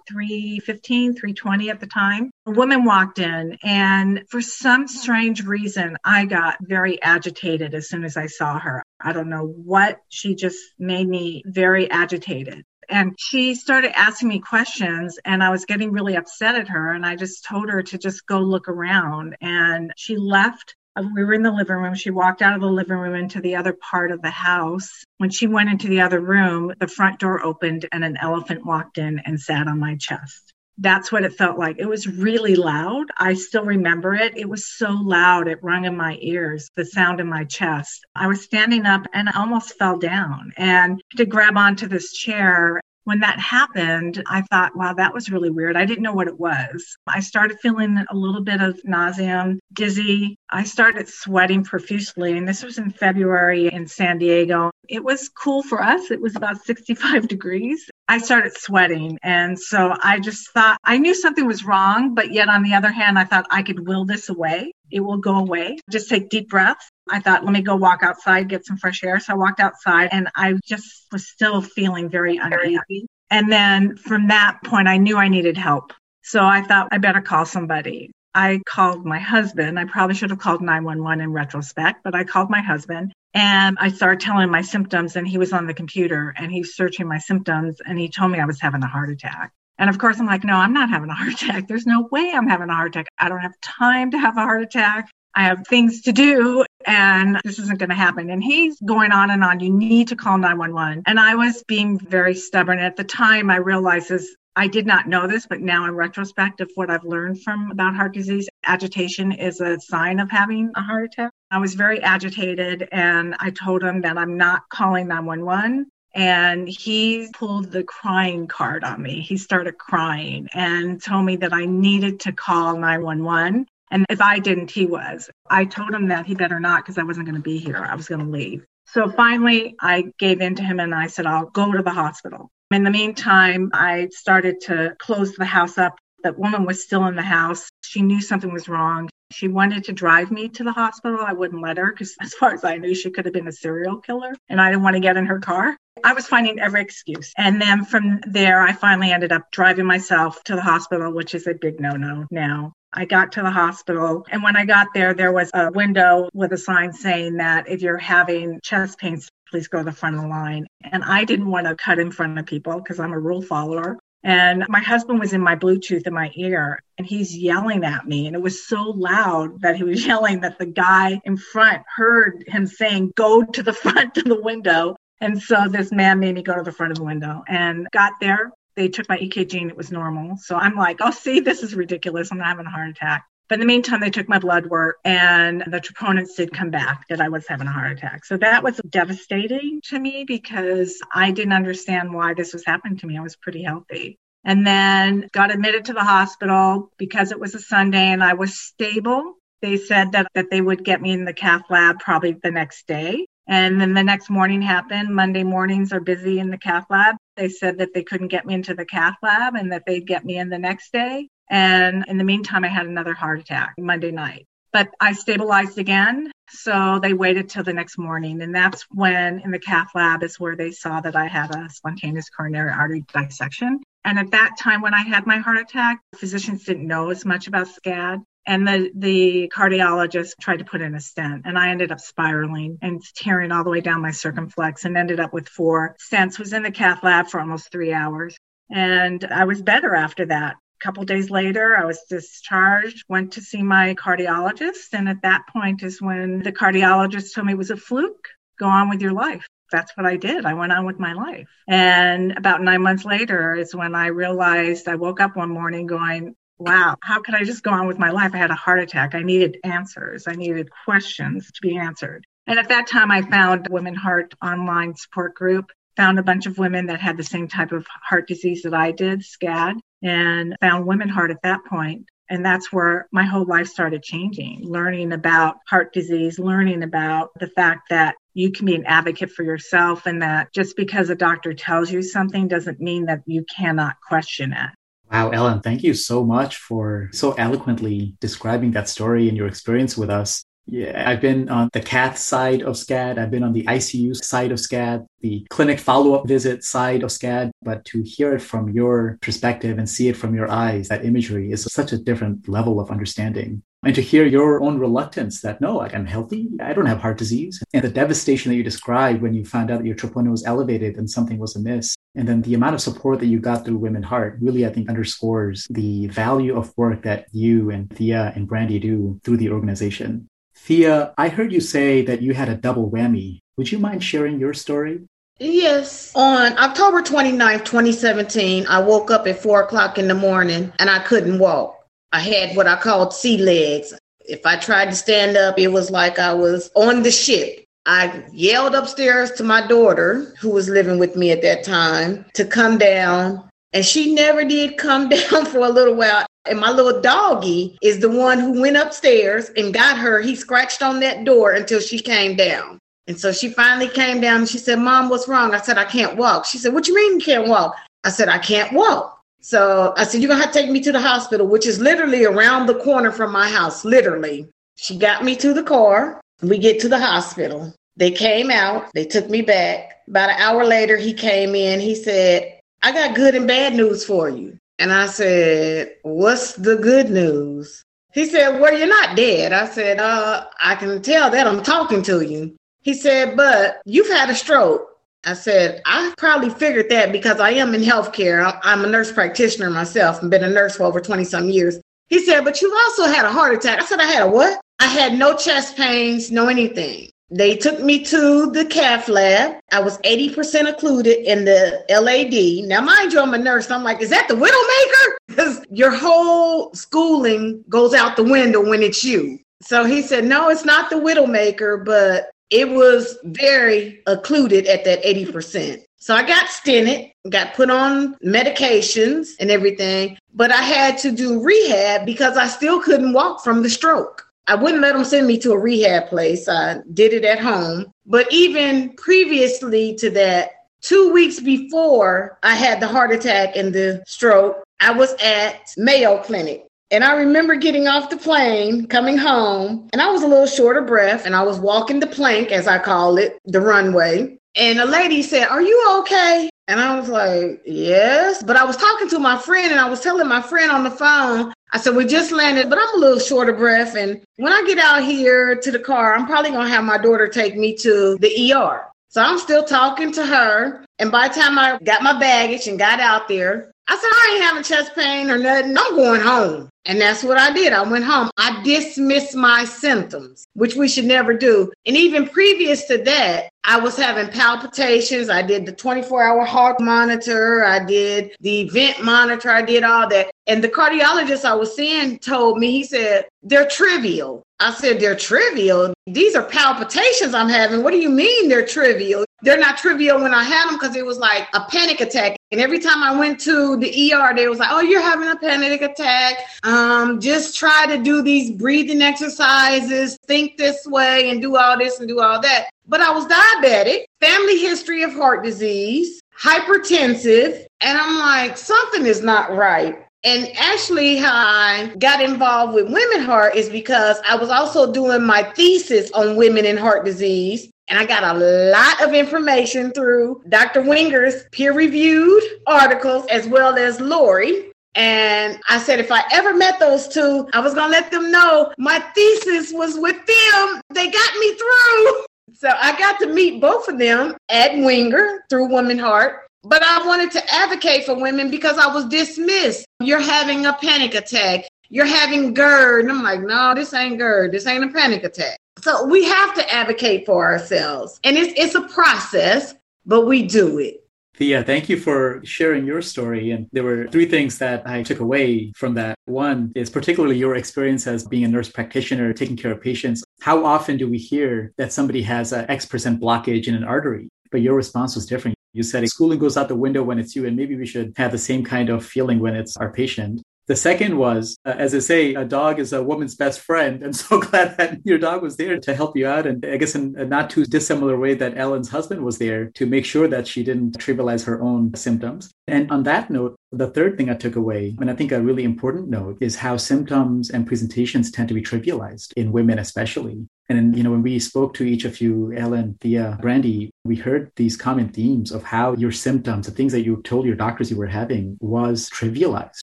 315, 0.08 1.14
320 1.14 1.70
at 1.70 1.80
the 1.80 1.86
time. 1.86 2.30
A 2.46 2.50
woman 2.50 2.84
walked 2.84 3.18
in 3.18 3.58
and 3.62 4.24
for 4.28 4.40
some 4.40 4.86
strange 4.86 5.44
reason, 5.44 5.96
I 6.04 6.26
got 6.26 6.58
very 6.60 7.00
agitated 7.00 7.74
as 7.74 7.88
soon 7.88 8.04
as 8.04 8.16
I 8.16 8.26
saw 8.26 8.58
her. 8.58 8.82
I 9.00 9.12
don't 9.12 9.30
know 9.30 9.46
what 9.46 10.00
she 10.08 10.34
just 10.34 10.58
made 10.78 11.08
me 11.08 11.42
very 11.46 11.90
agitated. 11.90 12.64
And 12.88 13.14
she 13.18 13.54
started 13.54 13.98
asking 13.98 14.28
me 14.28 14.40
questions, 14.40 15.18
and 15.24 15.42
I 15.42 15.50
was 15.50 15.64
getting 15.64 15.92
really 15.92 16.16
upset 16.16 16.54
at 16.54 16.68
her. 16.68 16.92
And 16.92 17.04
I 17.04 17.16
just 17.16 17.44
told 17.44 17.68
her 17.68 17.82
to 17.82 17.98
just 17.98 18.26
go 18.26 18.40
look 18.40 18.68
around. 18.68 19.36
And 19.40 19.92
she 19.96 20.16
left. 20.16 20.74
We 20.96 21.24
were 21.24 21.34
in 21.34 21.42
the 21.42 21.50
living 21.50 21.76
room. 21.76 21.94
She 21.94 22.10
walked 22.10 22.40
out 22.40 22.54
of 22.54 22.60
the 22.60 22.66
living 22.66 22.96
room 22.96 23.14
into 23.14 23.40
the 23.40 23.56
other 23.56 23.74
part 23.74 24.10
of 24.10 24.22
the 24.22 24.30
house. 24.30 25.04
When 25.18 25.30
she 25.30 25.46
went 25.46 25.68
into 25.68 25.88
the 25.88 26.00
other 26.00 26.20
room, 26.20 26.72
the 26.78 26.88
front 26.88 27.20
door 27.20 27.44
opened 27.44 27.86
and 27.92 28.02
an 28.02 28.16
elephant 28.16 28.64
walked 28.64 28.96
in 28.96 29.18
and 29.18 29.38
sat 29.38 29.68
on 29.68 29.78
my 29.78 29.96
chest 29.96 30.54
that's 30.78 31.10
what 31.10 31.24
it 31.24 31.34
felt 31.34 31.58
like. 31.58 31.76
It 31.78 31.88
was 31.88 32.06
really 32.06 32.54
loud. 32.54 33.06
I 33.18 33.34
still 33.34 33.64
remember 33.64 34.14
it. 34.14 34.36
It 34.36 34.48
was 34.48 34.66
so 34.66 34.90
loud, 34.90 35.48
it 35.48 35.62
rung 35.62 35.84
in 35.84 35.96
my 35.96 36.18
ears, 36.20 36.70
the 36.76 36.84
sound 36.84 37.20
in 37.20 37.28
my 37.28 37.44
chest. 37.44 38.04
I 38.14 38.26
was 38.26 38.42
standing 38.42 38.86
up 38.86 39.06
and 39.12 39.28
I 39.28 39.32
almost 39.36 39.78
fell 39.78 39.98
down 39.98 40.52
and 40.56 41.02
to 41.16 41.24
grab 41.24 41.56
onto 41.56 41.88
this 41.88 42.12
chair. 42.12 42.80
When 43.06 43.20
that 43.20 43.38
happened, 43.38 44.20
I 44.26 44.42
thought, 44.42 44.74
wow, 44.74 44.92
that 44.94 45.14
was 45.14 45.30
really 45.30 45.48
weird. 45.48 45.76
I 45.76 45.84
didn't 45.84 46.02
know 46.02 46.12
what 46.12 46.26
it 46.26 46.40
was. 46.40 46.96
I 47.06 47.20
started 47.20 47.60
feeling 47.60 48.04
a 48.10 48.16
little 48.16 48.40
bit 48.42 48.60
of 48.60 48.80
nausea, 48.84 49.54
dizzy. 49.72 50.36
I 50.50 50.64
started 50.64 51.08
sweating 51.08 51.62
profusely. 51.62 52.36
And 52.36 52.48
this 52.48 52.64
was 52.64 52.78
in 52.78 52.90
February 52.90 53.68
in 53.68 53.86
San 53.86 54.18
Diego. 54.18 54.72
It 54.88 55.04
was 55.04 55.28
cool 55.28 55.62
for 55.62 55.80
us. 55.80 56.10
It 56.10 56.20
was 56.20 56.34
about 56.34 56.64
65 56.64 57.28
degrees. 57.34 57.88
I 58.08 58.18
started 58.18 58.56
sweating. 58.58 59.20
And 59.22 59.56
so 59.56 59.94
I 60.02 60.18
just 60.18 60.50
thought 60.50 60.78
I 60.82 60.98
knew 60.98 61.14
something 61.14 61.46
was 61.46 61.64
wrong, 61.64 62.12
but 62.12 62.32
yet 62.32 62.48
on 62.48 62.64
the 62.64 62.74
other 62.74 62.90
hand, 62.90 63.20
I 63.20 63.24
thought 63.24 63.46
I 63.52 63.62
could 63.62 63.86
will 63.86 64.04
this 64.04 64.30
away. 64.30 64.72
It 64.90 64.98
will 64.98 65.18
go 65.18 65.36
away. 65.36 65.78
Just 65.90 66.08
take 66.08 66.28
deep 66.28 66.48
breaths. 66.48 66.90
I 67.08 67.20
thought, 67.20 67.44
let 67.44 67.52
me 67.52 67.62
go 67.62 67.76
walk 67.76 68.02
outside, 68.02 68.48
get 68.48 68.66
some 68.66 68.76
fresh 68.76 69.04
air. 69.04 69.20
So 69.20 69.32
I 69.32 69.36
walked 69.36 69.60
outside 69.60 70.08
and 70.12 70.28
I 70.34 70.54
just 70.64 71.06
was 71.12 71.28
still 71.28 71.62
feeling 71.62 72.08
very 72.08 72.36
uneasy. 72.36 73.06
And 73.30 73.50
then 73.50 73.96
from 73.96 74.28
that 74.28 74.58
point, 74.64 74.88
I 74.88 74.98
knew 74.98 75.16
I 75.16 75.28
needed 75.28 75.56
help. 75.56 75.92
So 76.22 76.44
I 76.44 76.62
thought 76.62 76.88
I 76.90 76.98
better 76.98 77.20
call 77.20 77.46
somebody. 77.46 78.10
I 78.34 78.60
called 78.66 79.06
my 79.06 79.18
husband. 79.18 79.78
I 79.78 79.84
probably 79.84 80.14
should 80.14 80.30
have 80.30 80.38
called 80.38 80.60
911 80.60 81.22
in 81.22 81.32
retrospect, 81.32 82.00
but 82.04 82.14
I 82.14 82.24
called 82.24 82.50
my 82.50 82.60
husband 82.60 83.12
and 83.32 83.78
I 83.80 83.88
started 83.88 84.20
telling 84.20 84.50
my 84.50 84.62
symptoms 84.62 85.16
and 85.16 85.26
he 85.26 85.38
was 85.38 85.52
on 85.52 85.66
the 85.66 85.74
computer 85.74 86.34
and 86.36 86.52
he's 86.52 86.74
searching 86.74 87.08
my 87.08 87.18
symptoms 87.18 87.80
and 87.84 87.98
he 87.98 88.08
told 88.08 88.32
me 88.32 88.38
I 88.38 88.44
was 88.44 88.60
having 88.60 88.82
a 88.82 88.88
heart 88.88 89.10
attack. 89.10 89.52
And 89.78 89.88
of 89.90 89.98
course, 89.98 90.18
I'm 90.18 90.26
like, 90.26 90.44
no, 90.44 90.54
I'm 90.54 90.72
not 90.72 90.90
having 90.90 91.10
a 91.10 91.14
heart 91.14 91.32
attack. 91.32 91.68
There's 91.68 91.86
no 91.86 92.08
way 92.10 92.32
I'm 92.34 92.48
having 92.48 92.68
a 92.68 92.74
heart 92.74 92.88
attack. 92.88 93.06
I 93.18 93.28
don't 93.28 93.40
have 93.40 93.58
time 93.60 94.10
to 94.10 94.18
have 94.18 94.36
a 94.36 94.42
heart 94.42 94.62
attack. 94.62 95.10
I 95.34 95.44
have 95.44 95.66
things 95.66 96.02
to 96.02 96.12
do 96.12 96.64
and 96.86 97.40
this 97.44 97.58
isn't 97.58 97.78
going 97.78 97.90
to 97.90 97.94
happen. 97.94 98.30
And 98.30 98.42
he's 98.42 98.80
going 98.80 99.12
on 99.12 99.30
and 99.30 99.44
on. 99.44 99.60
You 99.60 99.70
need 99.70 100.08
to 100.08 100.16
call 100.16 100.38
911. 100.38 101.02
And 101.06 101.20
I 101.20 101.34
was 101.34 101.62
being 101.64 101.98
very 101.98 102.34
stubborn. 102.34 102.78
At 102.78 102.96
the 102.96 103.04
time, 103.04 103.50
I 103.50 103.56
realized 103.56 104.08
this 104.08 104.34
I 104.58 104.68
did 104.68 104.86
not 104.86 105.06
know 105.06 105.26
this, 105.26 105.46
but 105.46 105.60
now 105.60 105.84
in 105.84 105.94
retrospect 105.94 106.62
of 106.62 106.70
what 106.76 106.88
I've 106.88 107.04
learned 107.04 107.42
from 107.42 107.70
about 107.70 107.94
heart 107.94 108.14
disease, 108.14 108.48
agitation 108.64 109.30
is 109.32 109.60
a 109.60 109.78
sign 109.78 110.18
of 110.18 110.30
having 110.30 110.72
a 110.74 110.80
heart 110.80 111.04
attack. 111.04 111.30
I 111.50 111.58
was 111.58 111.74
very 111.74 112.02
agitated 112.02 112.88
and 112.90 113.36
I 113.38 113.50
told 113.50 113.82
him 113.82 114.00
that 114.00 114.16
I'm 114.16 114.38
not 114.38 114.62
calling 114.70 115.08
911 115.08 115.90
and 116.14 116.66
he 116.66 117.28
pulled 117.34 117.70
the 117.70 117.84
crying 117.84 118.46
card 118.46 118.82
on 118.82 119.02
me. 119.02 119.20
He 119.20 119.36
started 119.36 119.76
crying 119.76 120.48
and 120.54 121.02
told 121.02 121.26
me 121.26 121.36
that 121.36 121.52
I 121.52 121.66
needed 121.66 122.20
to 122.20 122.32
call 122.32 122.78
911. 122.78 123.66
And 123.90 124.04
if 124.10 124.20
I 124.20 124.38
didn't, 124.38 124.70
he 124.70 124.86
was. 124.86 125.30
I 125.48 125.64
told 125.64 125.94
him 125.94 126.08
that 126.08 126.26
he 126.26 126.34
better 126.34 126.60
not 126.60 126.84
because 126.84 126.98
I 126.98 127.04
wasn't 127.04 127.26
going 127.26 127.36
to 127.36 127.42
be 127.42 127.58
here. 127.58 127.76
I 127.76 127.94
was 127.94 128.08
going 128.08 128.24
to 128.24 128.30
leave. 128.30 128.64
So 128.86 129.08
finally, 129.10 129.74
I 129.80 130.12
gave 130.18 130.40
in 130.40 130.54
to 130.56 130.62
him 130.62 130.80
and 130.80 130.94
I 130.94 131.08
said, 131.08 131.26
I'll 131.26 131.46
go 131.46 131.72
to 131.72 131.82
the 131.82 131.90
hospital. 131.90 132.50
In 132.70 132.84
the 132.84 132.90
meantime, 132.90 133.70
I 133.72 134.08
started 134.10 134.60
to 134.62 134.94
close 134.98 135.34
the 135.34 135.44
house 135.44 135.78
up. 135.78 135.98
That 136.22 136.38
woman 136.38 136.64
was 136.64 136.82
still 136.82 137.06
in 137.06 137.14
the 137.14 137.22
house. 137.22 137.68
She 137.82 138.02
knew 138.02 138.20
something 138.20 138.52
was 138.52 138.68
wrong. 138.68 139.08
She 139.32 139.48
wanted 139.48 139.84
to 139.84 139.92
drive 139.92 140.30
me 140.30 140.48
to 140.50 140.64
the 140.64 140.72
hospital. 140.72 141.20
I 141.20 141.32
wouldn't 141.32 141.62
let 141.62 141.78
her 141.78 141.90
because, 141.92 142.14
as 142.20 142.34
far 142.34 142.52
as 142.52 142.64
I 142.64 142.76
knew, 142.76 142.94
she 142.94 143.10
could 143.10 143.24
have 143.24 143.34
been 143.34 143.48
a 143.48 143.52
serial 143.52 143.98
killer 143.98 144.34
and 144.48 144.60
I 144.60 144.70
didn't 144.70 144.82
want 144.82 144.94
to 144.94 145.00
get 145.00 145.16
in 145.16 145.26
her 145.26 145.40
car. 145.40 145.76
I 146.04 146.12
was 146.12 146.26
finding 146.26 146.60
every 146.60 146.82
excuse. 146.82 147.32
And 147.36 147.60
then 147.60 147.84
from 147.84 148.20
there, 148.26 148.60
I 148.60 148.72
finally 148.72 149.12
ended 149.12 149.32
up 149.32 149.50
driving 149.50 149.86
myself 149.86 150.42
to 150.44 150.54
the 150.54 150.62
hospital, 150.62 151.12
which 151.12 151.34
is 151.34 151.46
a 151.46 151.54
big 151.54 151.80
no 151.80 151.92
no 151.92 152.26
now. 152.30 152.72
I 152.92 153.04
got 153.04 153.32
to 153.32 153.42
the 153.42 153.50
hospital. 153.50 154.24
And 154.30 154.42
when 154.42 154.56
I 154.56 154.64
got 154.64 154.88
there, 154.94 155.14
there 155.14 155.32
was 155.32 155.50
a 155.54 155.70
window 155.70 156.28
with 156.32 156.52
a 156.52 156.58
sign 156.58 156.92
saying 156.92 157.36
that 157.36 157.68
if 157.68 157.82
you're 157.82 157.98
having 157.98 158.60
chest 158.62 158.98
pains, 158.98 159.28
please 159.50 159.68
go 159.68 159.78
to 159.78 159.84
the 159.84 159.92
front 159.92 160.16
of 160.16 160.22
the 160.22 160.28
line. 160.28 160.66
And 160.82 161.04
I 161.04 161.24
didn't 161.24 161.50
want 161.50 161.66
to 161.66 161.74
cut 161.74 161.98
in 161.98 162.10
front 162.10 162.38
of 162.38 162.46
people 162.46 162.78
because 162.78 162.98
I'm 162.98 163.12
a 163.12 163.18
rule 163.18 163.42
follower. 163.42 163.98
And 164.26 164.64
my 164.68 164.80
husband 164.80 165.20
was 165.20 165.32
in 165.32 165.40
my 165.40 165.54
Bluetooth 165.54 166.06
in 166.06 166.12
my 166.12 166.32
ear 166.34 166.80
and 166.98 167.06
he's 167.06 167.36
yelling 167.36 167.84
at 167.84 168.08
me. 168.08 168.26
And 168.26 168.34
it 168.34 168.42
was 168.42 168.66
so 168.66 168.82
loud 168.90 169.60
that 169.60 169.76
he 169.76 169.84
was 169.84 170.04
yelling 170.06 170.40
that 170.40 170.58
the 170.58 170.66
guy 170.66 171.20
in 171.24 171.36
front 171.36 171.82
heard 171.94 172.42
him 172.48 172.66
saying, 172.66 173.12
Go 173.14 173.44
to 173.44 173.62
the 173.62 173.72
front 173.84 174.16
of 174.16 174.24
the 174.24 174.40
window. 174.40 174.96
And 175.20 175.40
so 175.40 175.68
this 175.68 175.92
man 175.92 176.18
made 176.18 176.34
me 176.34 176.42
go 176.42 176.56
to 176.56 176.62
the 176.62 176.72
front 176.72 176.92
of 176.92 176.98
the 176.98 177.04
window 177.04 177.42
and 177.48 177.86
got 177.92 178.14
there. 178.20 178.50
They 178.76 178.88
took 178.88 179.08
my 179.08 179.18
EKG 179.18 179.60
and 179.60 179.70
it 179.70 179.76
was 179.76 179.90
normal. 179.90 180.36
So 180.36 180.56
I'm 180.56 180.74
like, 180.74 180.98
oh, 181.00 181.10
see, 181.10 181.40
this 181.40 181.62
is 181.62 181.74
ridiculous. 181.74 182.30
I'm 182.30 182.38
not 182.38 182.48
having 182.48 182.66
a 182.66 182.70
heart 182.70 182.90
attack. 182.90 183.24
But 183.48 183.56
in 183.56 183.60
the 183.60 183.66
meantime, 183.66 184.00
they 184.00 184.10
took 184.10 184.28
my 184.28 184.38
blood 184.38 184.66
work 184.66 184.96
and 185.04 185.62
the 185.68 185.80
troponins 185.80 186.34
did 186.36 186.52
come 186.52 186.70
back 186.70 187.06
that 187.08 187.20
I 187.20 187.28
was 187.28 187.46
having 187.46 187.68
a 187.68 187.72
heart 187.72 187.92
attack. 187.92 188.24
So 188.24 188.36
that 188.38 188.64
was 188.64 188.80
devastating 188.88 189.80
to 189.84 189.98
me 189.98 190.24
because 190.26 190.98
I 191.14 191.30
didn't 191.30 191.52
understand 191.52 192.12
why 192.12 192.34
this 192.34 192.52
was 192.52 192.66
happening 192.66 192.98
to 192.98 193.06
me. 193.06 193.16
I 193.16 193.22
was 193.22 193.36
pretty 193.36 193.62
healthy. 193.62 194.18
And 194.44 194.66
then 194.66 195.28
got 195.32 195.52
admitted 195.52 195.86
to 195.86 195.92
the 195.92 196.04
hospital 196.04 196.90
because 196.98 197.30
it 197.30 197.40
was 197.40 197.54
a 197.54 197.60
Sunday 197.60 198.08
and 198.08 198.22
I 198.22 198.34
was 198.34 198.58
stable. 198.58 199.34
They 199.62 199.76
said 199.76 200.12
that, 200.12 200.26
that 200.34 200.50
they 200.50 200.60
would 200.60 200.84
get 200.84 201.00
me 201.00 201.12
in 201.12 201.24
the 201.24 201.32
cath 201.32 201.62
lab 201.70 202.00
probably 202.00 202.32
the 202.32 202.50
next 202.50 202.86
day. 202.86 203.26
And 203.48 203.80
then 203.80 203.94
the 203.94 204.02
next 204.02 204.28
morning 204.28 204.60
happened. 204.60 205.14
Monday 205.14 205.44
mornings 205.44 205.92
are 205.92 206.00
busy 206.00 206.40
in 206.40 206.50
the 206.50 206.58
cath 206.58 206.86
lab. 206.90 207.16
They 207.36 207.48
said 207.48 207.78
that 207.78 207.94
they 207.94 208.02
couldn't 208.02 208.28
get 208.28 208.46
me 208.46 208.54
into 208.54 208.74
the 208.74 208.84
cath 208.84 209.16
lab 209.22 209.54
and 209.54 209.72
that 209.72 209.84
they'd 209.86 210.06
get 210.06 210.24
me 210.24 210.38
in 210.38 210.48
the 210.48 210.58
next 210.58 210.92
day. 210.92 211.28
And 211.48 212.04
in 212.08 212.18
the 212.18 212.24
meantime, 212.24 212.64
I 212.64 212.68
had 212.68 212.86
another 212.86 213.14
heart 213.14 213.40
attack 213.40 213.74
Monday 213.78 214.10
night. 214.10 214.46
But 214.72 214.90
I 215.00 215.12
stabilized 215.12 215.78
again. 215.78 216.32
So 216.50 216.98
they 217.00 217.12
waited 217.14 217.48
till 217.48 217.64
the 217.64 217.72
next 217.72 217.98
morning. 217.98 218.42
And 218.42 218.54
that's 218.54 218.84
when 218.90 219.40
in 219.40 219.50
the 219.50 219.58
cath 219.58 219.88
lab 219.94 220.22
is 220.22 220.38
where 220.38 220.56
they 220.56 220.70
saw 220.70 221.00
that 221.00 221.16
I 221.16 221.26
had 221.26 221.54
a 221.54 221.68
spontaneous 221.70 222.28
coronary 222.28 222.72
artery 222.72 223.04
dissection. 223.12 223.80
And 224.04 224.18
at 224.18 224.30
that 224.32 224.56
time, 224.58 224.82
when 224.82 224.94
I 224.94 225.02
had 225.02 225.26
my 225.26 225.38
heart 225.38 225.58
attack, 225.58 226.00
physicians 226.14 226.64
didn't 226.64 226.86
know 226.86 227.10
as 227.10 227.24
much 227.24 227.48
about 227.48 227.68
SCAD. 227.68 228.22
And 228.46 228.66
the, 228.66 228.90
the 228.94 229.52
cardiologist 229.54 230.34
tried 230.40 230.60
to 230.60 230.64
put 230.64 230.80
in 230.80 230.94
a 230.94 231.00
stent, 231.00 231.42
and 231.46 231.58
I 231.58 231.70
ended 231.70 231.90
up 231.90 231.98
spiraling 231.98 232.78
and 232.80 233.02
tearing 233.16 233.50
all 233.50 233.64
the 233.64 233.70
way 233.70 233.80
down 233.80 234.02
my 234.02 234.12
circumflex 234.12 234.84
and 234.84 234.96
ended 234.96 235.18
up 235.18 235.32
with 235.32 235.48
four 235.48 235.96
stents. 235.98 236.38
Was 236.38 236.52
in 236.52 236.62
the 236.62 236.70
cath 236.70 237.02
lab 237.02 237.26
for 237.26 237.40
almost 237.40 237.72
three 237.72 237.92
hours. 237.92 238.36
And 238.70 239.24
I 239.24 239.44
was 239.44 239.62
better 239.62 239.94
after 239.94 240.26
that. 240.26 240.54
A 240.54 240.84
couple 240.84 241.04
days 241.04 241.30
later, 241.30 241.76
I 241.76 241.84
was 241.84 242.00
discharged, 242.08 243.04
went 243.08 243.32
to 243.32 243.40
see 243.40 243.62
my 243.62 243.94
cardiologist. 243.94 244.92
And 244.92 245.08
at 245.08 245.22
that 245.22 245.46
point 245.52 245.82
is 245.82 246.02
when 246.02 246.40
the 246.40 246.52
cardiologist 246.52 247.34
told 247.34 247.46
me 247.46 247.54
it 247.54 247.58
was 247.58 247.70
a 247.70 247.76
fluke. 247.76 248.28
Go 248.58 248.66
on 248.66 248.88
with 248.88 249.00
your 249.00 249.12
life. 249.12 249.46
That's 249.72 249.92
what 249.96 250.06
I 250.06 250.16
did. 250.16 250.46
I 250.46 250.54
went 250.54 250.72
on 250.72 250.84
with 250.84 250.98
my 250.98 251.12
life. 251.12 251.48
And 251.66 252.36
about 252.36 252.62
nine 252.62 252.82
months 252.82 253.04
later 253.04 253.54
is 253.54 253.74
when 253.74 253.94
I 253.94 254.06
realized 254.08 254.86
I 254.86 254.94
woke 254.94 255.20
up 255.20 255.36
one 255.36 255.50
morning 255.50 255.86
going, 255.86 256.34
wow, 256.58 256.96
how 257.02 257.20
could 257.20 257.34
I 257.34 257.44
just 257.44 257.62
go 257.62 257.70
on 257.70 257.86
with 257.86 257.98
my 257.98 258.10
life? 258.10 258.32
I 258.34 258.38
had 258.38 258.50
a 258.50 258.54
heart 258.54 258.80
attack. 258.80 259.14
I 259.14 259.22
needed 259.22 259.58
answers. 259.64 260.24
I 260.26 260.32
needed 260.32 260.68
questions 260.84 261.50
to 261.52 261.60
be 261.60 261.76
answered. 261.76 262.24
And 262.46 262.58
at 262.58 262.68
that 262.68 262.86
time, 262.86 263.10
I 263.10 263.22
found 263.22 263.68
Women 263.70 263.94
Heart 263.94 264.34
online 264.42 264.94
support 264.96 265.34
group, 265.34 265.70
found 265.96 266.18
a 266.18 266.22
bunch 266.22 266.46
of 266.46 266.58
women 266.58 266.86
that 266.86 267.00
had 267.00 267.16
the 267.16 267.24
same 267.24 267.48
type 267.48 267.72
of 267.72 267.86
heart 268.02 268.28
disease 268.28 268.62
that 268.62 268.74
I 268.74 268.92
did, 268.92 269.20
SCAD, 269.20 269.78
and 270.02 270.54
found 270.60 270.86
Women 270.86 271.08
Heart 271.08 271.32
at 271.32 271.42
that 271.42 271.64
point. 271.64 272.06
And 272.28 272.44
that's 272.44 272.72
where 272.72 273.06
my 273.12 273.24
whole 273.24 273.44
life 273.44 273.68
started 273.68 274.02
changing, 274.02 274.64
learning 274.64 275.12
about 275.12 275.56
heart 275.68 275.92
disease, 275.92 276.38
learning 276.38 276.82
about 276.82 277.30
the 277.38 277.46
fact 277.46 277.90
that 277.90 278.16
you 278.34 278.50
can 278.50 278.66
be 278.66 278.74
an 278.74 278.84
advocate 278.84 279.30
for 279.30 279.44
yourself 279.44 280.06
and 280.06 280.22
that 280.22 280.52
just 280.52 280.76
because 280.76 281.08
a 281.08 281.14
doctor 281.14 281.54
tells 281.54 281.90
you 281.90 282.02
something 282.02 282.48
doesn't 282.48 282.80
mean 282.80 283.06
that 283.06 283.22
you 283.26 283.44
cannot 283.44 283.94
question 284.06 284.52
it. 284.52 284.70
Wow, 285.10 285.30
Ellen, 285.30 285.60
thank 285.60 285.82
you 285.82 285.94
so 285.94 286.24
much 286.24 286.56
for 286.56 287.08
so 287.12 287.32
eloquently 287.32 288.16
describing 288.20 288.72
that 288.72 288.88
story 288.88 289.28
and 289.28 289.36
your 289.36 289.46
experience 289.46 289.96
with 289.96 290.10
us. 290.10 290.44
Yeah, 290.68 291.08
I've 291.08 291.20
been 291.20 291.48
on 291.48 291.68
the 291.72 291.80
cath 291.80 292.18
side 292.18 292.62
of 292.62 292.74
SCAD. 292.74 293.18
I've 293.18 293.30
been 293.30 293.44
on 293.44 293.52
the 293.52 293.62
ICU 293.64 294.16
side 294.16 294.50
of 294.50 294.58
SCAD, 294.58 295.06
the 295.20 295.46
clinic 295.48 295.78
follow 295.78 296.14
up 296.14 296.26
visit 296.26 296.64
side 296.64 297.04
of 297.04 297.10
SCAD. 297.10 297.52
But 297.62 297.84
to 297.86 298.02
hear 298.02 298.34
it 298.34 298.42
from 298.42 298.70
your 298.70 299.16
perspective 299.22 299.78
and 299.78 299.88
see 299.88 300.08
it 300.08 300.16
from 300.16 300.34
your 300.34 300.50
eyes, 300.50 300.88
that 300.88 301.04
imagery 301.04 301.52
is 301.52 301.62
such 301.70 301.92
a 301.92 301.98
different 301.98 302.48
level 302.48 302.80
of 302.80 302.90
understanding. 302.90 303.62
And 303.86 303.94
to 303.94 304.02
hear 304.02 304.26
your 304.26 304.60
own 304.64 304.80
reluctance 304.80 305.42
that 305.42 305.60
no, 305.60 305.76
like 305.76 305.94
I'm 305.94 306.06
healthy, 306.06 306.48
I 306.60 306.72
don't 306.72 306.86
have 306.86 306.98
heart 306.98 307.18
disease, 307.18 307.62
and 307.72 307.84
the 307.84 307.88
devastation 307.88 308.50
that 308.50 308.56
you 308.56 308.64
described 308.64 309.22
when 309.22 309.32
you 309.32 309.44
found 309.44 309.70
out 309.70 309.78
that 309.78 309.86
your 309.86 309.94
troponin 309.94 310.32
was 310.32 310.44
elevated 310.44 310.96
and 310.96 311.08
something 311.08 311.38
was 311.38 311.54
amiss, 311.54 311.94
and 312.16 312.26
then 312.26 312.42
the 312.42 312.54
amount 312.54 312.74
of 312.74 312.80
support 312.80 313.20
that 313.20 313.26
you 313.26 313.38
got 313.38 313.64
through 313.64 313.76
Women 313.76 314.02
Heart 314.02 314.38
really, 314.40 314.66
I 314.66 314.70
think, 314.70 314.88
underscores 314.88 315.68
the 315.70 316.08
value 316.08 316.58
of 316.58 316.76
work 316.76 317.02
that 317.02 317.26
you 317.30 317.70
and 317.70 317.88
Thea 317.88 318.32
and 318.34 318.48
Brandy 318.48 318.80
do 318.80 319.20
through 319.22 319.36
the 319.36 319.50
organization. 319.50 320.26
Thea, 320.56 321.14
I 321.16 321.28
heard 321.28 321.52
you 321.52 321.60
say 321.60 322.02
that 322.06 322.22
you 322.22 322.34
had 322.34 322.48
a 322.48 322.56
double 322.56 322.90
whammy. 322.90 323.38
Would 323.56 323.70
you 323.70 323.78
mind 323.78 324.02
sharing 324.02 324.40
your 324.40 324.52
story? 324.52 325.02
Yes. 325.38 326.10
On 326.16 326.58
October 326.58 327.02
29th, 327.02 327.64
2017, 327.64 328.66
I 328.66 328.80
woke 328.80 329.12
up 329.12 329.28
at 329.28 329.40
four 329.40 329.62
o'clock 329.62 329.96
in 329.96 330.08
the 330.08 330.14
morning 330.14 330.72
and 330.80 330.90
I 330.90 330.98
couldn't 330.98 331.38
walk. 331.38 331.85
I 332.16 332.20
had 332.20 332.56
what 332.56 332.66
I 332.66 332.76
called 332.76 333.12
sea 333.12 333.36
legs. 333.36 333.92
If 334.20 334.46
I 334.46 334.56
tried 334.56 334.86
to 334.86 334.96
stand 334.96 335.36
up, 335.36 335.58
it 335.58 335.68
was 335.68 335.90
like 335.90 336.18
I 336.18 336.32
was 336.32 336.70
on 336.74 337.02
the 337.02 337.10
ship. 337.10 337.62
I 337.84 338.24
yelled 338.32 338.74
upstairs 338.74 339.30
to 339.32 339.44
my 339.44 339.66
daughter, 339.66 340.34
who 340.40 340.48
was 340.48 340.70
living 340.70 340.98
with 340.98 341.14
me 341.14 341.30
at 341.30 341.42
that 341.42 341.62
time, 341.62 342.24
to 342.32 342.46
come 342.46 342.78
down. 342.78 343.46
And 343.74 343.84
she 343.84 344.14
never 344.14 344.46
did 344.46 344.78
come 344.78 345.08
down 345.10 345.44
for 345.44 345.58
a 345.58 345.68
little 345.68 345.94
while. 345.94 346.24
And 346.46 346.58
my 346.58 346.70
little 346.70 347.02
doggy 347.02 347.76
is 347.82 348.00
the 348.00 348.08
one 348.08 348.38
who 348.38 348.62
went 348.62 348.78
upstairs 348.78 349.50
and 349.54 349.74
got 349.74 349.98
her. 349.98 350.22
He 350.22 350.36
scratched 350.36 350.82
on 350.82 351.00
that 351.00 351.26
door 351.26 351.52
until 351.52 351.80
she 351.80 351.98
came 351.98 352.34
down. 352.34 352.78
And 353.08 353.20
so 353.20 353.30
she 353.30 353.50
finally 353.50 353.88
came 353.88 354.22
down 354.22 354.38
and 354.38 354.48
she 354.48 354.56
said, 354.56 354.78
Mom, 354.78 355.10
what's 355.10 355.28
wrong? 355.28 355.54
I 355.54 355.60
said, 355.60 355.76
I 355.76 355.84
can't 355.84 356.16
walk. 356.16 356.46
She 356.46 356.56
said, 356.56 356.72
What 356.72 356.84
do 356.84 356.92
you 356.92 356.96
mean 356.96 357.20
you 357.20 357.26
can't 357.26 357.46
walk? 357.46 357.76
I 358.04 358.08
said, 358.08 358.30
I 358.30 358.38
can't 358.38 358.72
walk. 358.72 359.15
So 359.40 359.94
I 359.96 360.04
said, 360.04 360.20
You're 360.20 360.28
going 360.28 360.40
to 360.40 360.46
have 360.46 360.54
to 360.54 360.60
take 360.60 360.70
me 360.70 360.80
to 360.80 360.92
the 360.92 361.00
hospital, 361.00 361.46
which 361.46 361.66
is 361.66 361.80
literally 361.80 362.24
around 362.24 362.66
the 362.66 362.78
corner 362.80 363.12
from 363.12 363.32
my 363.32 363.48
house, 363.48 363.84
literally. 363.84 364.48
She 364.76 364.98
got 364.98 365.24
me 365.24 365.36
to 365.36 365.54
the 365.54 365.62
car. 365.62 366.20
We 366.42 366.58
get 366.58 366.80
to 366.80 366.88
the 366.88 366.98
hospital. 366.98 367.72
They 367.96 368.10
came 368.10 368.50
out, 368.50 368.90
they 368.94 369.06
took 369.06 369.30
me 369.30 369.42
back. 369.42 370.02
About 370.08 370.30
an 370.30 370.36
hour 370.38 370.64
later, 370.64 370.96
he 370.96 371.14
came 371.14 371.54
in. 371.54 371.80
He 371.80 371.94
said, 371.94 372.60
I 372.82 372.92
got 372.92 373.16
good 373.16 373.34
and 373.34 373.48
bad 373.48 373.74
news 373.74 374.04
for 374.04 374.28
you. 374.28 374.58
And 374.78 374.92
I 374.92 375.06
said, 375.06 375.94
What's 376.02 376.52
the 376.52 376.76
good 376.76 377.10
news? 377.10 377.82
He 378.12 378.26
said, 378.26 378.60
Well, 378.60 378.76
you're 378.76 378.86
not 378.86 379.16
dead. 379.16 379.52
I 379.52 379.66
said, 379.66 379.98
uh, 379.98 380.46
I 380.60 380.74
can 380.74 381.02
tell 381.02 381.30
that 381.30 381.46
I'm 381.46 381.62
talking 381.62 382.02
to 382.02 382.20
you. 382.20 382.54
He 382.82 382.94
said, 382.94 383.36
But 383.36 383.80
you've 383.84 384.08
had 384.08 384.30
a 384.30 384.34
stroke. 384.34 384.95
I 385.26 385.34
said, 385.34 385.82
I 385.84 386.14
probably 386.16 386.50
figured 386.50 386.88
that 386.90 387.10
because 387.10 387.40
I 387.40 387.50
am 387.50 387.74
in 387.74 387.82
healthcare. 387.82 388.58
I'm 388.62 388.84
a 388.84 388.88
nurse 388.88 389.10
practitioner 389.10 389.70
myself 389.70 390.22
and 390.22 390.30
been 390.30 390.44
a 390.44 390.48
nurse 390.48 390.76
for 390.76 390.84
over 390.84 391.00
20 391.00 391.24
some 391.24 391.50
years. 391.50 391.80
He 392.08 392.24
said, 392.24 392.44
But 392.44 392.62
you've 392.62 392.72
also 392.72 393.06
had 393.06 393.24
a 393.24 393.32
heart 393.32 393.52
attack. 393.52 393.82
I 393.82 393.84
said, 393.84 393.98
I 393.98 394.04
had 394.04 394.28
a 394.28 394.30
what? 394.30 394.60
I 394.78 394.86
had 394.86 395.18
no 395.18 395.36
chest 395.36 395.76
pains, 395.76 396.30
no 396.30 396.46
anything. 396.46 397.10
They 397.28 397.56
took 397.56 397.80
me 397.80 398.04
to 398.04 398.52
the 398.52 398.64
cath 398.66 399.08
lab. 399.08 399.56
I 399.72 399.80
was 399.80 399.98
80% 399.98 400.68
occluded 400.68 401.28
in 401.28 401.44
the 401.44 401.84
LAD. 401.88 402.68
Now, 402.68 402.80
mind 402.80 403.12
you, 403.12 403.20
I'm 403.20 403.34
a 403.34 403.38
nurse. 403.38 403.68
I'm 403.68 403.82
like, 403.82 404.00
is 404.00 404.10
that 404.10 404.28
the 404.28 404.34
Widowmaker? 404.34 405.12
Because 405.28 405.66
your 405.70 405.90
whole 405.90 406.72
schooling 406.72 407.62
goes 407.68 407.92
out 407.92 408.16
the 408.16 408.22
window 408.22 408.66
when 408.66 408.82
it's 408.82 409.04
you. 409.04 409.38
So 409.60 409.84
he 409.84 410.00
said, 410.00 410.24
no, 410.24 410.48
it's 410.48 410.64
not 410.64 410.88
the 410.88 410.96
Widowmaker, 410.96 411.84
but 411.84 412.30
it 412.50 412.68
was 412.68 413.18
very 413.24 414.02
occluded 414.06 414.66
at 414.66 414.84
that 414.84 415.02
80%. 415.02 415.82
So 415.98 416.14
I 416.14 416.22
got 416.22 416.46
stented, 416.46 417.12
got 417.30 417.54
put 417.54 417.70
on 417.70 418.14
medications 418.16 419.30
and 419.40 419.50
everything, 419.50 420.16
but 420.34 420.52
I 420.52 420.62
had 420.62 420.98
to 420.98 421.10
do 421.10 421.42
rehab 421.42 422.06
because 422.06 422.36
I 422.36 422.46
still 422.46 422.80
couldn't 422.80 423.12
walk 423.12 423.42
from 423.42 423.62
the 423.62 423.70
stroke. 423.70 424.24
I 424.46 424.54
wouldn't 424.54 424.82
let 424.82 424.92
them 424.92 425.04
send 425.04 425.26
me 425.26 425.38
to 425.38 425.52
a 425.52 425.58
rehab 425.58 426.08
place. 426.08 426.48
I 426.48 426.78
did 426.94 427.12
it 427.12 427.24
at 427.24 427.40
home. 427.40 427.86
But 428.06 428.32
even 428.32 428.94
previously 428.94 429.96
to 429.96 430.10
that, 430.10 430.50
two 430.80 431.12
weeks 431.12 431.40
before 431.40 432.38
I 432.44 432.54
had 432.54 432.78
the 432.78 432.86
heart 432.86 433.10
attack 433.10 433.56
and 433.56 433.74
the 433.74 434.04
stroke, 434.06 434.62
I 434.78 434.92
was 434.92 435.14
at 435.14 435.72
Mayo 435.76 436.22
Clinic. 436.22 436.66
And 436.90 437.02
I 437.02 437.16
remember 437.16 437.56
getting 437.56 437.88
off 437.88 438.10
the 438.10 438.16
plane, 438.16 438.86
coming 438.86 439.18
home, 439.18 439.88
and 439.92 440.00
I 440.00 440.10
was 440.10 440.22
a 440.22 440.28
little 440.28 440.46
short 440.46 440.76
of 440.76 440.86
breath, 440.86 441.26
and 441.26 441.34
I 441.34 441.42
was 441.42 441.58
walking 441.58 441.98
the 441.98 442.06
plank, 442.06 442.52
as 442.52 442.68
I 442.68 442.78
call 442.78 443.18
it, 443.18 443.38
the 443.44 443.60
runway. 443.60 444.38
And 444.54 444.78
a 444.78 444.84
lady 444.84 445.22
said, 445.22 445.48
Are 445.48 445.60
you 445.60 445.98
okay? 446.00 446.48
And 446.68 446.80
I 446.80 446.98
was 446.98 447.08
like, 447.08 447.60
Yes. 447.64 448.42
But 448.42 448.56
I 448.56 448.64
was 448.64 448.76
talking 448.76 449.08
to 449.08 449.18
my 449.18 449.36
friend, 449.36 449.72
and 449.72 449.80
I 449.80 449.88
was 449.88 450.00
telling 450.00 450.28
my 450.28 450.40
friend 450.40 450.70
on 450.70 450.84
the 450.84 450.90
phone, 450.90 451.52
I 451.72 451.78
said, 451.78 451.96
We 451.96 452.06
just 452.06 452.30
landed, 452.30 452.70
but 452.70 452.78
I'm 452.78 452.94
a 452.94 453.00
little 453.00 453.18
short 453.18 453.48
of 453.48 453.56
breath. 453.56 453.96
And 453.96 454.22
when 454.36 454.52
I 454.52 454.62
get 454.64 454.78
out 454.78 455.02
here 455.02 455.56
to 455.56 455.72
the 455.72 455.80
car, 455.80 456.14
I'm 456.14 456.26
probably 456.26 456.52
going 456.52 456.68
to 456.68 456.72
have 456.72 456.84
my 456.84 456.98
daughter 456.98 457.26
take 457.26 457.56
me 457.56 457.74
to 457.78 458.16
the 458.20 458.52
ER. 458.52 458.86
So 459.08 459.22
I'm 459.22 459.38
still 459.38 459.64
talking 459.64 460.12
to 460.12 460.24
her. 460.24 460.84
And 461.00 461.10
by 461.10 461.28
the 461.28 461.34
time 461.34 461.58
I 461.58 461.78
got 461.82 462.02
my 462.02 462.18
baggage 462.18 462.68
and 462.68 462.78
got 462.78 463.00
out 463.00 463.28
there, 463.28 463.72
I 463.88 463.96
said, 463.96 464.10
I 464.10 464.32
ain't 464.34 464.44
having 464.44 464.62
chest 464.64 464.94
pain 464.94 465.30
or 465.30 465.38
nothing. 465.38 465.76
I'm 465.78 465.96
going 465.96 466.20
home. 466.20 466.68
And 466.86 467.00
that's 467.00 467.24
what 467.24 467.38
I 467.38 467.52
did. 467.52 467.72
I 467.72 467.82
went 467.82 468.04
home. 468.04 468.30
I 468.36 468.62
dismissed 468.62 469.34
my 469.34 469.64
symptoms, 469.64 470.46
which 470.54 470.76
we 470.76 470.88
should 470.88 471.04
never 471.04 471.34
do. 471.34 471.72
And 471.84 471.96
even 471.96 472.28
previous 472.28 472.84
to 472.84 472.98
that, 472.98 473.50
I 473.64 473.78
was 473.80 473.96
having 473.96 474.28
palpitations. 474.28 475.28
I 475.28 475.42
did 475.42 475.66
the 475.66 475.72
24 475.72 476.22
hour 476.22 476.44
heart 476.44 476.80
monitor. 476.80 477.64
I 477.64 477.84
did 477.84 478.36
the 478.40 478.68
vent 478.68 479.02
monitor. 479.02 479.50
I 479.50 479.62
did 479.62 479.82
all 479.82 480.08
that. 480.08 480.30
And 480.46 480.62
the 480.62 480.68
cardiologist 480.68 481.44
I 481.44 481.54
was 481.54 481.74
seeing 481.74 482.18
told 482.20 482.58
me, 482.58 482.70
he 482.70 482.84
said, 482.84 483.26
they're 483.42 483.68
trivial. 483.68 484.44
I 484.58 484.72
said, 484.72 485.00
they're 485.00 485.16
trivial. 485.16 485.92
These 486.06 486.34
are 486.34 486.42
palpitations 486.42 487.34
I'm 487.34 487.48
having. 487.48 487.82
What 487.82 487.90
do 487.90 487.98
you 487.98 488.08
mean 488.08 488.48
they're 488.48 488.66
trivial? 488.66 489.24
They're 489.42 489.58
not 489.58 489.76
trivial 489.76 490.22
when 490.22 490.32
I 490.32 490.44
had 490.44 490.68
them 490.68 490.76
because 490.78 490.96
it 490.96 491.04
was 491.04 491.18
like 491.18 491.46
a 491.52 491.60
panic 491.68 492.00
attack. 492.00 492.36
And 492.52 492.60
every 492.60 492.78
time 492.78 493.02
I 493.02 493.14
went 493.18 493.38
to 493.40 493.76
the 493.76 494.12
ER, 494.14 494.34
they 494.34 494.48
was 494.48 494.58
like, 494.58 494.70
oh, 494.72 494.80
you're 494.80 495.02
having 495.02 495.28
a 495.28 495.36
panic 495.36 495.82
attack. 495.82 496.38
Um, 496.62 497.20
just 497.20 497.54
try 497.54 497.84
to 497.86 498.02
do 498.02 498.22
these 498.22 498.50
breathing 498.50 499.02
exercises, 499.02 500.16
think 500.26 500.56
this 500.56 500.86
way, 500.86 501.28
and 501.28 501.42
do 501.42 501.56
all 501.56 501.76
this 501.78 502.00
and 502.00 502.08
do 502.08 502.20
all 502.20 502.40
that. 502.40 502.70
But 502.86 503.02
I 503.02 503.10
was 503.10 503.26
diabetic, 503.26 504.04
family 504.20 504.58
history 504.58 505.02
of 505.02 505.12
heart 505.12 505.44
disease, 505.44 506.22
hypertensive. 506.40 507.66
And 507.82 507.98
I'm 507.98 508.18
like, 508.18 508.56
something 508.56 509.04
is 509.04 509.20
not 509.22 509.54
right. 509.54 510.05
And 510.26 510.50
actually, 510.56 511.18
how 511.18 511.32
I 511.32 511.94
got 512.00 512.20
involved 512.20 512.74
with 512.74 512.92
Women 512.92 513.20
Heart 513.20 513.54
is 513.54 513.68
because 513.68 514.18
I 514.28 514.34
was 514.34 514.50
also 514.50 514.92
doing 514.92 515.22
my 515.22 515.44
thesis 515.54 516.10
on 516.10 516.34
women 516.34 516.64
in 516.64 516.76
heart 516.76 517.04
disease. 517.04 517.70
And 517.86 517.96
I 517.96 518.04
got 518.04 518.24
a 518.24 518.36
lot 518.36 519.00
of 519.04 519.14
information 519.14 519.92
through 519.92 520.42
Dr. 520.48 520.82
Wenger's 520.82 521.44
peer 521.52 521.72
reviewed 521.72 522.42
articles 522.66 523.24
as 523.26 523.46
well 523.46 523.78
as 523.78 524.00
Lori. 524.00 524.72
And 524.96 525.60
I 525.68 525.78
said, 525.78 526.00
if 526.00 526.10
I 526.10 526.24
ever 526.32 526.56
met 526.56 526.80
those 526.80 527.06
two, 527.06 527.48
I 527.52 527.60
was 527.60 527.74
going 527.74 527.92
to 527.92 527.96
let 527.96 528.10
them 528.10 528.32
know 528.32 528.72
my 528.78 528.98
thesis 529.14 529.72
was 529.72 529.96
with 529.96 530.16
them. 530.16 530.80
They 530.92 531.08
got 531.08 531.36
me 531.36 531.54
through. 531.54 532.24
So 532.58 532.70
I 532.70 532.96
got 532.98 533.18
to 533.20 533.26
meet 533.26 533.60
both 533.60 533.86
of 533.86 533.98
them 533.98 534.34
at 534.48 534.78
Wenger 534.78 535.44
through 535.50 535.74
Women 535.74 535.98
Heart. 535.98 536.45
But 536.68 536.82
I 536.82 537.06
wanted 537.06 537.30
to 537.30 537.54
advocate 537.54 538.04
for 538.04 538.14
women 538.14 538.50
because 538.50 538.76
I 538.76 538.92
was 538.92 539.04
dismissed. 539.06 539.86
You're 540.00 540.20
having 540.20 540.66
a 540.66 540.72
panic 540.72 541.14
attack. 541.14 541.68
You're 541.90 542.06
having 542.06 542.54
GERD. 542.54 543.04
And 543.04 543.12
I'm 543.12 543.22
like, 543.22 543.40
no, 543.40 543.72
this 543.72 543.94
ain't 543.94 544.18
GERD. 544.18 544.50
This 544.50 544.66
ain't 544.66 544.82
a 544.82 544.88
panic 544.88 545.22
attack. 545.22 545.58
So 545.80 546.04
we 546.06 546.24
have 546.24 546.54
to 546.54 546.68
advocate 546.72 547.24
for 547.24 547.44
ourselves. 547.44 548.18
And 548.24 548.36
it's, 548.36 548.52
it's 548.56 548.74
a 548.74 548.80
process, 548.88 549.76
but 550.06 550.26
we 550.26 550.42
do 550.42 550.80
it. 550.80 551.04
Thea, 551.36 551.62
thank 551.62 551.88
you 551.88 552.00
for 552.00 552.40
sharing 552.44 552.84
your 552.84 553.00
story. 553.00 553.52
And 553.52 553.68
there 553.70 553.84
were 553.84 554.08
three 554.08 554.26
things 554.26 554.58
that 554.58 554.88
I 554.88 555.04
took 555.04 555.20
away 555.20 555.70
from 555.76 555.94
that. 555.94 556.16
One 556.24 556.72
is 556.74 556.90
particularly 556.90 557.36
your 557.36 557.54
experience 557.54 558.08
as 558.08 558.26
being 558.26 558.42
a 558.42 558.48
nurse 558.48 558.70
practitioner, 558.70 559.32
taking 559.32 559.56
care 559.56 559.70
of 559.70 559.80
patients. 559.80 560.24
How 560.40 560.64
often 560.64 560.96
do 560.96 561.08
we 561.08 561.18
hear 561.18 561.72
that 561.76 561.92
somebody 561.92 562.22
has 562.22 562.52
an 562.52 562.68
X 562.68 562.86
percent 562.86 563.20
blockage 563.20 563.68
in 563.68 563.76
an 563.76 563.84
artery? 563.84 564.28
But 564.50 564.62
your 564.62 564.74
response 564.74 565.14
was 565.14 565.26
different. 565.26 565.55
You 565.72 565.82
said 565.82 566.08
schooling 566.08 566.38
goes 566.38 566.56
out 566.56 566.68
the 566.68 566.74
window 566.74 567.02
when 567.02 567.18
it's 567.18 567.36
you, 567.36 567.46
and 567.46 567.56
maybe 567.56 567.76
we 567.76 567.86
should 567.86 568.14
have 568.16 568.32
the 568.32 568.38
same 568.38 568.64
kind 568.64 568.88
of 568.88 569.04
feeling 569.04 569.38
when 569.38 569.54
it's 569.54 569.76
our 569.76 569.92
patient. 569.92 570.42
The 570.68 570.74
second 570.74 571.16
was, 571.16 571.56
uh, 571.64 571.74
as 571.78 571.94
I 571.94 572.00
say, 572.00 572.34
a 572.34 572.44
dog 572.44 572.80
is 572.80 572.92
a 572.92 573.00
woman's 573.00 573.36
best 573.36 573.60
friend. 573.60 574.02
I'm 574.02 574.12
so 574.24 574.40
glad 574.40 574.76
that 574.78 574.98
your 575.04 575.18
dog 575.18 575.42
was 575.42 575.56
there 575.56 575.78
to 575.78 575.94
help 575.94 576.16
you 576.16 576.26
out. 576.26 576.44
And 576.44 576.64
I 576.66 576.76
guess 576.76 576.96
in 576.96 577.14
a 577.16 577.24
not 577.24 577.50
too 577.50 577.64
dissimilar 577.64 578.18
way 578.18 578.34
that 578.34 578.58
Ellen's 578.58 578.88
husband 578.88 579.24
was 579.24 579.38
there 579.38 579.66
to 579.70 579.86
make 579.86 580.04
sure 580.04 580.26
that 580.26 580.48
she 580.48 580.64
didn't 580.64 580.98
trivialize 580.98 581.44
her 581.46 581.62
own 581.62 581.94
symptoms. 581.94 582.50
And 582.66 582.90
on 582.90 583.04
that 583.04 583.30
note, 583.30 583.54
the 583.70 583.90
third 583.90 584.16
thing 584.16 584.28
I 584.28 584.34
took 584.34 584.56
away, 584.56 584.96
and 585.00 585.08
I 585.08 585.14
think 585.14 585.30
a 585.30 585.40
really 585.40 585.62
important 585.62 586.08
note, 586.08 586.38
is 586.40 586.56
how 586.56 586.76
symptoms 586.78 587.50
and 587.50 587.64
presentations 587.66 588.32
tend 588.32 588.48
to 588.48 588.54
be 588.54 588.62
trivialized 588.62 589.34
in 589.36 589.52
women, 589.52 589.78
especially. 589.78 590.48
And 590.68 590.96
you 590.96 591.02
know, 591.02 591.12
when 591.12 591.22
we 591.22 591.38
spoke 591.38 591.74
to 591.74 591.84
each 591.84 592.04
of 592.04 592.20
you, 592.20 592.52
Ellen, 592.56 592.96
Thea, 593.00 593.38
Brandy, 593.40 593.90
we 594.04 594.16
heard 594.16 594.50
these 594.56 594.76
common 594.76 595.08
themes 595.08 595.52
of 595.52 595.62
how 595.62 595.94
your 595.94 596.12
symptoms, 596.12 596.66
the 596.66 596.72
things 596.72 596.92
that 596.92 597.02
you 597.02 597.22
told 597.22 597.46
your 597.46 597.54
doctors 597.54 597.90
you 597.90 597.96
were 597.96 598.06
having, 598.06 598.56
was 598.60 599.08
trivialized. 599.10 599.80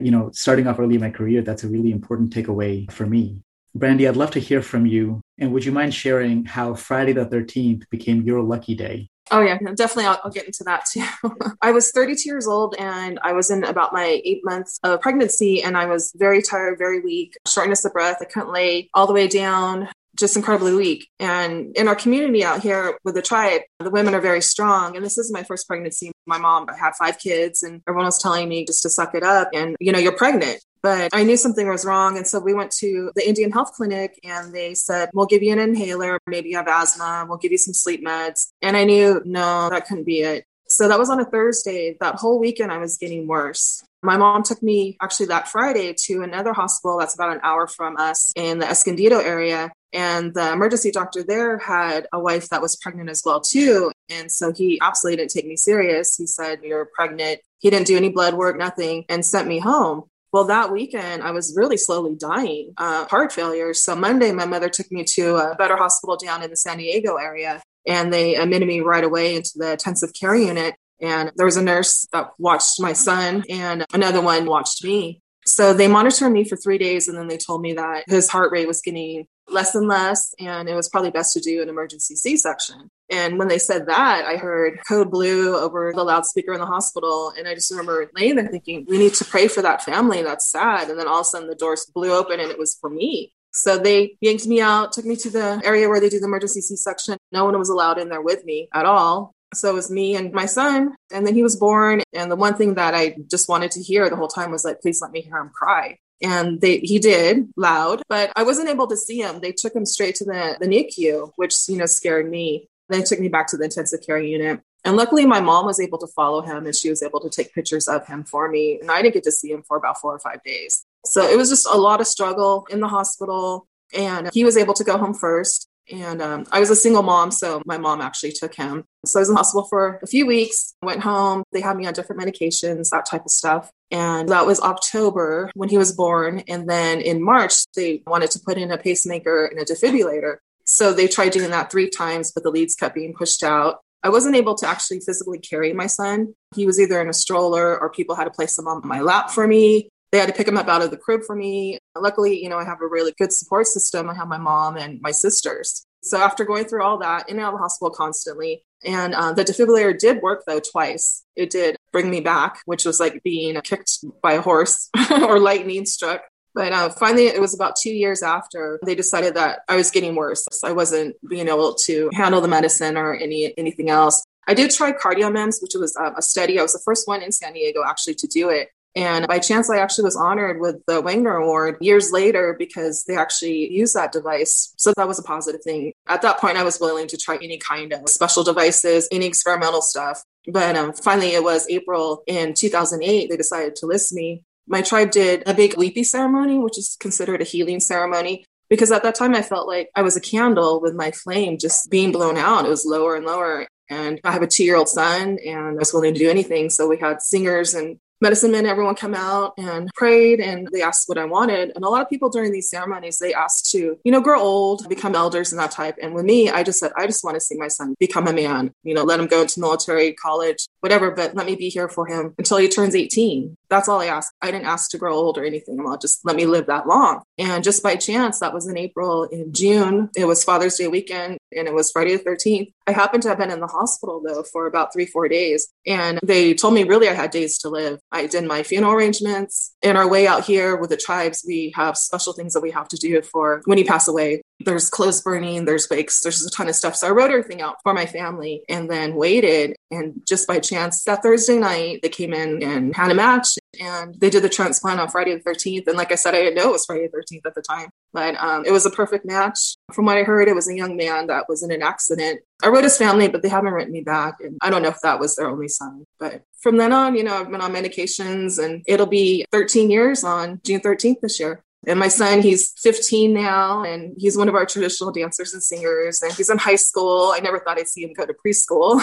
You 0.00 0.10
know, 0.10 0.30
starting 0.32 0.66
off 0.66 0.78
early 0.78 0.96
in 0.96 1.00
my 1.00 1.10
career, 1.10 1.42
that's 1.42 1.64
a 1.64 1.68
really 1.68 1.92
important 1.92 2.34
takeaway 2.34 2.90
for 2.90 3.06
me. 3.06 3.42
Brandy, 3.74 4.08
I'd 4.08 4.16
love 4.16 4.30
to 4.32 4.40
hear 4.40 4.62
from 4.62 4.86
you. 4.86 5.20
And 5.38 5.52
would 5.52 5.64
you 5.64 5.72
mind 5.72 5.94
sharing 5.94 6.46
how 6.46 6.74
Friday 6.74 7.12
the 7.12 7.26
13th 7.26 7.88
became 7.90 8.22
your 8.22 8.42
lucky 8.42 8.74
day? 8.74 9.08
Oh, 9.30 9.42
yeah, 9.42 9.58
definitely. 9.74 10.06
I'll, 10.06 10.20
I'll 10.24 10.30
get 10.30 10.46
into 10.46 10.64
that 10.64 10.86
too. 10.86 11.04
I 11.62 11.72
was 11.72 11.90
32 11.90 12.28
years 12.28 12.46
old 12.46 12.76
and 12.78 13.18
I 13.22 13.32
was 13.32 13.50
in 13.50 13.64
about 13.64 13.92
my 13.92 14.20
eight 14.24 14.40
months 14.44 14.78
of 14.84 15.00
pregnancy 15.00 15.62
and 15.62 15.76
I 15.76 15.86
was 15.86 16.12
very 16.16 16.40
tired, 16.42 16.78
very 16.78 17.00
weak, 17.00 17.36
shortness 17.46 17.84
of 17.84 17.92
breath. 17.92 18.18
I 18.20 18.24
couldn't 18.24 18.52
lay 18.52 18.88
all 18.94 19.06
the 19.06 19.12
way 19.12 19.26
down 19.26 19.88
just 20.16 20.36
incredibly 20.36 20.74
weak. 20.74 21.08
And 21.18 21.76
in 21.76 21.88
our 21.88 21.94
community 21.94 22.44
out 22.44 22.60
here 22.60 22.98
with 23.04 23.14
the 23.14 23.22
tribe, 23.22 23.62
the 23.78 23.90
women 23.90 24.14
are 24.14 24.20
very 24.20 24.42
strong. 24.42 24.96
And 24.96 25.04
this 25.04 25.18
is 25.18 25.32
my 25.32 25.42
first 25.42 25.68
pregnancy. 25.68 26.12
My 26.26 26.38
mom 26.38 26.68
had 26.68 26.94
five 26.94 27.18
kids, 27.18 27.62
and 27.62 27.82
everyone 27.86 28.06
was 28.06 28.20
telling 28.20 28.48
me 28.48 28.64
just 28.64 28.82
to 28.82 28.90
suck 28.90 29.14
it 29.14 29.22
up. 29.22 29.50
And, 29.54 29.76
you 29.80 29.92
know, 29.92 29.98
you're 29.98 30.16
pregnant. 30.16 30.60
But 30.82 31.10
I 31.12 31.24
knew 31.24 31.36
something 31.36 31.68
was 31.68 31.84
wrong. 31.84 32.16
And 32.16 32.26
so 32.26 32.38
we 32.38 32.54
went 32.54 32.70
to 32.78 33.10
the 33.16 33.28
Indian 33.28 33.50
Health 33.50 33.72
Clinic 33.72 34.20
and 34.22 34.54
they 34.54 34.74
said, 34.74 35.10
We'll 35.12 35.26
give 35.26 35.42
you 35.42 35.52
an 35.52 35.58
inhaler. 35.58 36.20
Maybe 36.28 36.50
you 36.50 36.56
have 36.58 36.68
asthma. 36.68 37.26
We'll 37.28 37.38
give 37.38 37.50
you 37.50 37.58
some 37.58 37.74
sleep 37.74 38.06
meds. 38.06 38.52
And 38.62 38.76
I 38.76 38.84
knew, 38.84 39.20
no, 39.24 39.68
that 39.68 39.88
couldn't 39.88 40.04
be 40.04 40.20
it. 40.20 40.44
So 40.68 40.88
that 40.88 40.98
was 40.98 41.10
on 41.10 41.20
a 41.20 41.24
Thursday. 41.24 41.96
That 42.00 42.16
whole 42.16 42.38
weekend, 42.38 42.70
I 42.70 42.78
was 42.78 42.98
getting 42.98 43.26
worse. 43.26 43.84
My 44.02 44.16
mom 44.16 44.42
took 44.42 44.62
me 44.62 44.96
actually 45.02 45.26
that 45.26 45.48
Friday 45.48 45.94
to 46.04 46.22
another 46.22 46.52
hospital 46.52 46.98
that's 46.98 47.14
about 47.14 47.32
an 47.32 47.40
hour 47.42 47.66
from 47.66 47.96
us 47.96 48.32
in 48.36 48.58
the 48.58 48.66
Escondido 48.66 49.18
area. 49.18 49.72
And 49.92 50.34
the 50.34 50.52
emergency 50.52 50.90
doctor 50.90 51.22
there 51.22 51.58
had 51.58 52.06
a 52.12 52.18
wife 52.18 52.48
that 52.48 52.62
was 52.62 52.76
pregnant 52.76 53.08
as 53.08 53.22
well 53.24 53.40
too. 53.40 53.92
And 54.08 54.30
so 54.30 54.52
he 54.52 54.78
absolutely 54.82 55.18
didn't 55.18 55.30
take 55.30 55.46
me 55.46 55.56
serious. 55.56 56.16
He 56.16 56.26
said, 56.26 56.60
You're 56.62 56.86
pregnant. 56.86 57.40
He 57.58 57.70
didn't 57.70 57.86
do 57.86 57.96
any 57.96 58.10
blood 58.10 58.34
work, 58.34 58.58
nothing, 58.58 59.04
and 59.08 59.24
sent 59.24 59.48
me 59.48 59.58
home. 59.58 60.04
Well, 60.32 60.44
that 60.44 60.70
weekend, 60.70 61.22
I 61.22 61.30
was 61.30 61.54
really 61.56 61.76
slowly 61.76 62.14
dying, 62.14 62.74
uh, 62.76 63.06
heart 63.06 63.32
failure. 63.32 63.72
So 63.72 63.96
Monday, 63.96 64.32
my 64.32 64.44
mother 64.44 64.68
took 64.68 64.90
me 64.92 65.04
to 65.14 65.36
a 65.36 65.54
better 65.54 65.76
hospital 65.76 66.16
down 66.16 66.42
in 66.42 66.50
the 66.50 66.56
San 66.56 66.78
Diego 66.78 67.16
area, 67.16 67.62
and 67.86 68.12
they 68.12 68.34
admitted 68.34 68.68
me 68.68 68.80
right 68.80 69.04
away 69.04 69.36
into 69.36 69.52
the 69.56 69.72
intensive 69.72 70.12
care 70.12 70.36
unit. 70.36 70.74
And 71.00 71.32
there 71.36 71.46
was 71.46 71.56
a 71.56 71.62
nurse 71.62 72.06
that 72.12 72.32
watched 72.38 72.80
my 72.80 72.92
son, 72.92 73.44
and 73.48 73.86
another 73.94 74.20
one 74.20 74.46
watched 74.46 74.84
me. 74.84 75.22
So 75.46 75.72
they 75.72 75.88
monitored 75.88 76.32
me 76.32 76.44
for 76.44 76.56
three 76.56 76.78
days, 76.78 77.08
and 77.08 77.16
then 77.16 77.28
they 77.28 77.38
told 77.38 77.62
me 77.62 77.74
that 77.74 78.04
his 78.08 78.28
heart 78.28 78.50
rate 78.50 78.66
was 78.66 78.82
getting 78.82 79.26
less 79.48 79.74
and 79.74 79.86
less, 79.86 80.34
and 80.38 80.68
it 80.68 80.74
was 80.74 80.88
probably 80.88 81.10
best 81.10 81.32
to 81.34 81.40
do 81.40 81.62
an 81.62 81.68
emergency 81.68 82.16
C 82.16 82.36
section. 82.36 82.90
And 83.10 83.38
when 83.38 83.48
they 83.48 83.58
said 83.58 83.86
that, 83.86 84.24
I 84.24 84.36
heard 84.36 84.80
code 84.88 85.10
blue 85.10 85.56
over 85.56 85.92
the 85.94 86.02
loudspeaker 86.02 86.52
in 86.52 86.60
the 86.60 86.66
hospital. 86.66 87.32
And 87.38 87.46
I 87.46 87.54
just 87.54 87.70
remember 87.70 88.10
laying 88.16 88.36
there 88.36 88.48
thinking, 88.48 88.84
we 88.88 88.98
need 88.98 89.14
to 89.14 89.24
pray 89.24 89.46
for 89.48 89.62
that 89.62 89.82
family. 89.82 90.22
That's 90.22 90.50
sad. 90.50 90.90
And 90.90 90.98
then 90.98 91.06
all 91.06 91.20
of 91.20 91.22
a 91.22 91.24
sudden 91.24 91.48
the 91.48 91.54
doors 91.54 91.88
blew 91.94 92.12
open 92.12 92.40
and 92.40 92.50
it 92.50 92.58
was 92.58 92.76
for 92.80 92.90
me. 92.90 93.32
So 93.52 93.78
they 93.78 94.16
yanked 94.20 94.46
me 94.46 94.60
out, 94.60 94.92
took 94.92 95.04
me 95.04 95.16
to 95.16 95.30
the 95.30 95.62
area 95.64 95.88
where 95.88 96.00
they 96.00 96.08
do 96.08 96.18
the 96.18 96.26
emergency 96.26 96.60
C 96.60 96.76
section. 96.76 97.16
No 97.32 97.44
one 97.44 97.58
was 97.58 97.68
allowed 97.68 97.98
in 97.98 98.08
there 98.08 98.20
with 98.20 98.44
me 98.44 98.68
at 98.74 98.84
all. 98.84 99.32
So 99.54 99.70
it 99.70 99.74
was 99.74 99.90
me 99.90 100.16
and 100.16 100.32
my 100.32 100.46
son. 100.46 100.94
And 101.12 101.24
then 101.24 101.34
he 101.34 101.44
was 101.44 101.56
born. 101.56 102.02
And 102.12 102.30
the 102.30 102.36
one 102.36 102.56
thing 102.56 102.74
that 102.74 102.94
I 102.94 103.16
just 103.30 103.48
wanted 103.48 103.70
to 103.72 103.82
hear 103.82 104.10
the 104.10 104.16
whole 104.16 104.28
time 104.28 104.50
was 104.50 104.64
like, 104.64 104.80
please 104.80 105.00
let 105.00 105.12
me 105.12 105.20
hear 105.20 105.36
him 105.36 105.50
cry 105.50 105.98
and 106.22 106.60
they 106.60 106.78
he 106.78 106.98
did 106.98 107.48
loud 107.56 108.02
but 108.08 108.32
i 108.36 108.42
wasn't 108.42 108.68
able 108.68 108.86
to 108.86 108.96
see 108.96 109.20
him. 109.20 109.40
They 109.40 109.52
took 109.52 109.74
him 109.74 109.84
straight 109.84 110.14
to 110.16 110.24
the, 110.24 110.56
the 110.60 110.66
nicu 110.66 111.32
which 111.36 111.68
you 111.68 111.76
know 111.76 111.86
scared 111.86 112.30
me. 112.30 112.68
They 112.88 113.02
took 113.02 113.20
me 113.20 113.28
back 113.28 113.48
to 113.48 113.56
the 113.56 113.64
intensive 113.64 114.00
care 114.06 114.18
unit. 114.18 114.60
And 114.84 114.96
luckily 114.96 115.26
my 115.26 115.40
mom 115.40 115.66
was 115.66 115.80
able 115.80 115.98
to 115.98 116.06
follow 116.06 116.42
him 116.42 116.64
and 116.66 116.74
she 116.74 116.88
was 116.88 117.02
able 117.02 117.20
to 117.20 117.28
take 117.28 117.52
pictures 117.52 117.88
of 117.88 118.06
him 118.06 118.24
for 118.24 118.48
me. 118.48 118.78
And 118.80 118.90
i 118.90 119.02
didn't 119.02 119.14
get 119.14 119.24
to 119.24 119.32
see 119.32 119.50
him 119.50 119.62
for 119.66 119.76
about 119.76 120.00
four 120.00 120.14
or 120.14 120.18
five 120.18 120.42
days. 120.44 120.84
So 121.04 121.26
it 121.28 121.36
was 121.36 121.50
just 121.50 121.66
a 121.66 121.76
lot 121.76 122.00
of 122.00 122.06
struggle 122.06 122.66
in 122.70 122.80
the 122.80 122.88
hospital. 122.88 123.66
And 123.94 124.30
he 124.32 124.44
was 124.44 124.56
able 124.56 124.74
to 124.74 124.84
go 124.84 124.98
home 124.98 125.14
first 125.14 125.65
and 125.90 126.20
um, 126.20 126.46
I 126.50 126.60
was 126.60 126.70
a 126.70 126.76
single 126.76 127.02
mom, 127.02 127.30
so 127.30 127.62
my 127.64 127.78
mom 127.78 128.00
actually 128.00 128.32
took 128.32 128.54
him. 128.54 128.84
So 129.04 129.18
I 129.18 129.22
was 129.22 129.28
in 129.28 129.34
the 129.34 129.38
hospital 129.38 129.66
for 129.68 130.00
a 130.02 130.06
few 130.06 130.26
weeks, 130.26 130.74
went 130.82 131.00
home. 131.00 131.44
They 131.52 131.60
had 131.60 131.76
me 131.76 131.86
on 131.86 131.94
different 131.94 132.20
medications, 132.20 132.90
that 132.90 133.06
type 133.06 133.24
of 133.24 133.30
stuff. 133.30 133.70
And 133.90 134.28
that 134.30 134.46
was 134.46 134.60
October 134.60 135.50
when 135.54 135.68
he 135.68 135.78
was 135.78 135.92
born. 135.92 136.42
And 136.48 136.68
then 136.68 137.00
in 137.00 137.22
March, 137.22 137.54
they 137.76 138.02
wanted 138.06 138.32
to 138.32 138.40
put 138.40 138.58
in 138.58 138.72
a 138.72 138.78
pacemaker 138.78 139.46
and 139.46 139.60
a 139.60 139.64
defibrillator. 139.64 140.38
So 140.64 140.92
they 140.92 141.06
tried 141.06 141.30
doing 141.30 141.50
that 141.50 141.70
three 141.70 141.88
times, 141.88 142.32
but 142.32 142.42
the 142.42 142.50
leads 142.50 142.74
kept 142.74 142.96
being 142.96 143.14
pushed 143.14 143.44
out. 143.44 143.80
I 144.02 144.08
wasn't 144.08 144.36
able 144.36 144.56
to 144.56 144.68
actually 144.68 145.00
physically 145.00 145.38
carry 145.38 145.72
my 145.72 145.86
son. 145.86 146.34
He 146.54 146.66
was 146.66 146.80
either 146.80 147.00
in 147.00 147.08
a 147.08 147.12
stroller 147.12 147.78
or 147.78 147.90
people 147.90 148.14
had 148.16 148.24
to 148.24 148.30
place 148.30 148.58
him 148.58 148.66
on 148.66 148.86
my 148.86 149.00
lap 149.00 149.30
for 149.30 149.46
me 149.46 149.88
they 150.12 150.18
had 150.18 150.28
to 150.28 150.34
pick 150.34 150.48
him 150.48 150.56
up 150.56 150.68
out 150.68 150.82
of 150.82 150.90
the 150.90 150.96
crib 150.96 151.22
for 151.26 151.34
me. 151.36 151.78
Luckily, 151.96 152.42
you 152.42 152.48
know, 152.48 152.58
I 152.58 152.64
have 152.64 152.80
a 152.80 152.86
really 152.86 153.12
good 153.18 153.32
support 153.32 153.66
system. 153.66 154.08
I 154.08 154.14
have 154.14 154.28
my 154.28 154.38
mom 154.38 154.76
and 154.76 155.00
my 155.00 155.10
sisters. 155.10 155.84
So 156.02 156.18
after 156.18 156.44
going 156.44 156.66
through 156.66 156.82
all 156.82 156.98
that, 156.98 157.28
in 157.28 157.36
and 157.36 157.44
out 157.44 157.52
of 157.52 157.58
the 157.58 157.62
hospital 157.62 157.90
constantly, 157.90 158.62
and 158.84 159.14
uh, 159.14 159.32
the 159.32 159.44
defibrillator 159.44 159.98
did 159.98 160.22
work 160.22 160.44
though 160.46 160.60
twice. 160.60 161.24
It 161.34 161.50
did 161.50 161.76
bring 161.92 162.10
me 162.10 162.20
back, 162.20 162.60
which 162.66 162.84
was 162.84 163.00
like 163.00 163.22
being 163.22 163.60
kicked 163.62 164.04
by 164.22 164.34
a 164.34 164.40
horse 164.40 164.90
or 165.10 165.40
lightning 165.40 165.86
struck. 165.86 166.22
But 166.54 166.72
uh, 166.72 166.88
finally, 166.88 167.26
it 167.26 167.40
was 167.40 167.54
about 167.54 167.76
two 167.76 167.90
years 167.90 168.22
after 168.22 168.78
they 168.84 168.94
decided 168.94 169.34
that 169.34 169.60
I 169.68 169.76
was 169.76 169.90
getting 169.90 170.14
worse. 170.14 170.46
I 170.64 170.72
wasn't 170.72 171.16
being 171.28 171.48
able 171.48 171.74
to 171.74 172.08
handle 172.14 172.40
the 172.40 172.48
medicine 172.48 172.96
or 172.96 173.14
any 173.14 173.52
anything 173.58 173.90
else. 173.90 174.24
I 174.48 174.54
did 174.54 174.70
try 174.70 174.92
CardioMEMS, 174.92 175.60
which 175.60 175.74
was 175.74 175.96
um, 175.96 176.14
a 176.16 176.22
study. 176.22 176.58
I 176.58 176.62
was 176.62 176.72
the 176.72 176.80
first 176.84 177.08
one 177.08 177.22
in 177.22 177.32
San 177.32 177.52
Diego 177.52 177.82
actually 177.84 178.14
to 178.14 178.26
do 178.26 178.48
it. 178.48 178.68
And 178.96 179.28
by 179.28 179.38
chance, 179.38 179.68
I 179.68 179.76
actually 179.76 180.04
was 180.04 180.16
honored 180.16 180.58
with 180.58 180.76
the 180.86 181.02
Wenger 181.02 181.36
Award 181.36 181.76
years 181.82 182.12
later 182.12 182.56
because 182.58 183.04
they 183.04 183.14
actually 183.14 183.70
used 183.70 183.94
that 183.94 184.10
device. 184.10 184.72
So 184.78 184.94
that 184.96 185.06
was 185.06 185.18
a 185.18 185.22
positive 185.22 185.60
thing. 185.62 185.92
At 186.08 186.22
that 186.22 186.40
point, 186.40 186.56
I 186.56 186.62
was 186.62 186.80
willing 186.80 187.06
to 187.08 187.18
try 187.18 187.36
any 187.36 187.58
kind 187.58 187.92
of 187.92 188.08
special 188.08 188.42
devices, 188.42 189.06
any 189.12 189.26
experimental 189.26 189.82
stuff. 189.82 190.24
But 190.50 190.76
um, 190.76 190.94
finally, 190.94 191.34
it 191.34 191.44
was 191.44 191.68
April 191.68 192.22
in 192.26 192.54
2008, 192.54 193.28
they 193.28 193.36
decided 193.36 193.76
to 193.76 193.86
list 193.86 194.14
me. 194.14 194.42
My 194.66 194.80
tribe 194.80 195.10
did 195.10 195.42
a 195.46 195.52
big 195.52 195.74
Lepi 195.74 196.04
ceremony, 196.04 196.58
which 196.58 196.78
is 196.78 196.96
considered 196.98 197.42
a 197.42 197.44
healing 197.44 197.80
ceremony. 197.80 198.44
Because 198.70 198.90
at 198.90 199.02
that 199.02 199.14
time, 199.14 199.34
I 199.34 199.42
felt 199.42 199.68
like 199.68 199.90
I 199.94 200.02
was 200.02 200.16
a 200.16 200.20
candle 200.20 200.80
with 200.80 200.94
my 200.94 201.10
flame 201.10 201.58
just 201.58 201.90
being 201.90 202.12
blown 202.12 202.36
out. 202.36 202.64
It 202.64 202.70
was 202.70 202.86
lower 202.86 203.14
and 203.14 203.26
lower. 203.26 203.68
And 203.88 204.20
I 204.24 204.32
have 204.32 204.42
a 204.42 204.48
two 204.48 204.64
year 204.64 204.76
old 204.76 204.88
son 204.88 205.38
and 205.46 205.68
I 205.68 205.72
was 205.74 205.92
willing 205.92 206.14
to 206.14 206.18
do 206.18 206.30
anything. 206.30 206.70
So 206.70 206.88
we 206.88 206.96
had 206.96 207.22
singers 207.22 207.74
and 207.74 207.98
medicine 208.20 208.52
men, 208.52 208.66
everyone 208.66 208.94
come 208.94 209.14
out 209.14 209.54
and 209.58 209.90
prayed 209.94 210.40
and 210.40 210.68
they 210.72 210.82
asked 210.82 211.08
what 211.08 211.18
I 211.18 211.24
wanted. 211.24 211.72
And 211.74 211.84
a 211.84 211.88
lot 211.88 212.02
of 212.02 212.08
people 212.08 212.28
during 212.28 212.52
these 212.52 212.70
ceremonies, 212.70 213.18
they 213.18 213.34
asked 213.34 213.70
to, 213.72 213.98
you 214.02 214.12
know, 214.12 214.20
grow 214.20 214.40
old, 214.40 214.88
become 214.88 215.14
elders 215.14 215.52
and 215.52 215.60
that 215.60 215.70
type. 215.70 215.96
And 216.00 216.14
with 216.14 216.24
me, 216.24 216.48
I 216.48 216.62
just 216.62 216.78
said, 216.78 216.92
I 216.96 217.06
just 217.06 217.24
want 217.24 217.34
to 217.34 217.40
see 217.40 217.56
my 217.56 217.68
son 217.68 217.94
become 217.98 218.26
a 218.26 218.32
man, 218.32 218.72
you 218.82 218.94
know, 218.94 219.04
let 219.04 219.20
him 219.20 219.26
go 219.26 219.42
into 219.42 219.60
military, 219.60 220.12
college, 220.12 220.66
whatever, 220.86 221.10
but 221.10 221.34
let 221.34 221.46
me 221.46 221.56
be 221.56 221.68
here 221.68 221.88
for 221.88 222.06
him 222.06 222.32
until 222.38 222.58
he 222.58 222.68
turns 222.68 222.94
18. 222.94 223.56
That's 223.68 223.88
all 223.88 224.00
I 224.00 224.06
asked. 224.06 224.32
I 224.40 224.52
didn't 224.52 224.66
ask 224.66 224.88
to 224.92 224.98
grow 224.98 225.14
old 225.14 225.36
or 225.36 225.44
anything. 225.44 225.80
I'm 225.80 225.84
Well, 225.84 225.98
just 225.98 226.24
let 226.24 226.36
me 226.36 226.46
live 226.46 226.66
that 226.66 226.86
long. 226.86 227.22
And 227.38 227.64
just 227.64 227.82
by 227.82 227.96
chance, 227.96 228.38
that 228.38 228.54
was 228.54 228.68
in 228.68 228.78
April. 228.78 229.24
In 229.24 229.52
June, 229.52 230.10
it 230.16 230.26
was 230.26 230.44
Father's 230.44 230.76
Day 230.76 230.86
weekend 230.86 231.38
and 231.50 231.66
it 231.66 231.74
was 231.74 231.90
Friday 231.90 232.16
the 232.16 232.22
13th. 232.22 232.72
I 232.86 232.92
happened 232.92 233.24
to 233.24 233.28
have 233.30 233.38
been 233.38 233.50
in 233.50 233.58
the 233.58 233.66
hospital 233.66 234.22
though 234.24 234.44
for 234.44 234.68
about 234.68 234.92
three, 234.92 235.06
four 235.06 235.26
days. 235.26 235.66
And 235.84 236.20
they 236.22 236.54
told 236.54 236.74
me 236.74 236.84
really 236.84 237.08
I 237.08 237.14
had 237.14 237.32
days 237.32 237.58
to 237.58 237.68
live. 237.68 237.98
I 238.12 238.28
did 238.28 238.44
my 238.44 238.62
funeral 238.62 238.92
arrangements. 238.92 239.74
In 239.82 239.96
our 239.96 240.08
way 240.08 240.28
out 240.28 240.44
here 240.44 240.76
with 240.76 240.90
the 240.90 240.96
tribes, 240.96 241.44
we 241.44 241.72
have 241.74 241.96
special 241.96 242.32
things 242.32 242.52
that 242.52 242.60
we 242.60 242.70
have 242.70 242.86
to 242.88 242.96
do 242.96 243.20
for 243.22 243.62
when 243.64 243.78
you 243.78 243.84
pass 243.84 244.06
away. 244.06 244.42
There's 244.60 244.88
clothes 244.88 245.20
burning, 245.20 245.64
there's 245.64 245.86
bakes, 245.86 246.20
there's 246.20 246.44
a 246.44 246.50
ton 246.50 246.68
of 246.68 246.74
stuff. 246.74 246.96
So 246.96 247.08
I 247.08 247.10
wrote 247.10 247.30
everything 247.30 247.60
out 247.60 247.76
for 247.82 247.92
my 247.92 248.06
family 248.06 248.62
and 248.68 248.90
then 248.90 249.14
waited. 249.14 249.76
And 249.90 250.22
just 250.26 250.48
by 250.48 250.58
chance, 250.60 251.04
that 251.04 251.22
Thursday 251.22 251.58
night, 251.58 252.00
they 252.02 252.08
came 252.08 252.32
in 252.32 252.62
and 252.62 252.96
had 252.96 253.10
a 253.10 253.14
match 253.14 253.48
and 253.80 254.14
they 254.18 254.30
did 254.30 254.42
the 254.42 254.48
transplant 254.48 255.00
on 255.00 255.08
Friday 255.08 255.34
the 255.34 255.40
13th. 255.40 255.86
And 255.86 255.96
like 255.96 256.12
I 256.12 256.14
said, 256.14 256.34
I 256.34 256.38
didn't 256.38 256.56
know 256.56 256.70
it 256.70 256.72
was 256.72 256.86
Friday 256.86 257.08
the 257.08 257.18
13th 257.18 257.46
at 257.46 257.54
the 257.54 257.62
time, 257.62 257.90
but 258.12 258.34
um, 258.42 258.64
it 258.64 258.72
was 258.72 258.86
a 258.86 258.90
perfect 258.90 259.26
match. 259.26 259.76
From 259.92 260.06
what 260.06 260.16
I 260.16 260.22
heard, 260.22 260.48
it 260.48 260.54
was 260.54 260.68
a 260.68 260.74
young 260.74 260.96
man 260.96 261.26
that 261.26 261.48
was 261.48 261.62
in 261.62 261.70
an 261.70 261.82
accident. 261.82 262.40
I 262.62 262.68
wrote 262.68 262.84
his 262.84 262.96
family, 262.96 263.28
but 263.28 263.42
they 263.42 263.48
haven't 263.48 263.72
written 263.72 263.92
me 263.92 264.00
back. 264.00 264.36
And 264.40 264.56
I 264.62 264.70
don't 264.70 264.82
know 264.82 264.88
if 264.88 265.00
that 265.02 265.20
was 265.20 265.36
their 265.36 265.48
only 265.48 265.68
son. 265.68 266.04
But 266.18 266.42
from 266.60 266.78
then 266.78 266.92
on, 266.92 267.14
you 267.14 267.22
know, 267.22 267.34
I've 267.34 267.50
been 267.50 267.60
on 267.60 267.72
medications 267.72 268.62
and 268.62 268.82
it'll 268.86 269.06
be 269.06 269.44
13 269.52 269.90
years 269.90 270.24
on 270.24 270.60
June 270.64 270.80
13th 270.80 271.20
this 271.20 271.38
year. 271.38 271.62
And 271.86 272.00
my 272.00 272.08
son, 272.08 272.42
he's 272.42 272.72
15 272.78 273.32
now, 273.32 273.84
and 273.84 274.14
he's 274.18 274.36
one 274.36 274.48
of 274.48 274.56
our 274.56 274.66
traditional 274.66 275.12
dancers 275.12 275.54
and 275.54 275.62
singers. 275.62 276.20
And 276.20 276.32
he's 276.32 276.50
in 276.50 276.58
high 276.58 276.76
school. 276.76 277.32
I 277.32 277.38
never 277.38 277.60
thought 277.60 277.78
I'd 277.78 277.86
see 277.86 278.02
him 278.02 278.12
go 278.12 278.26
to 278.26 278.34
preschool. 278.34 279.00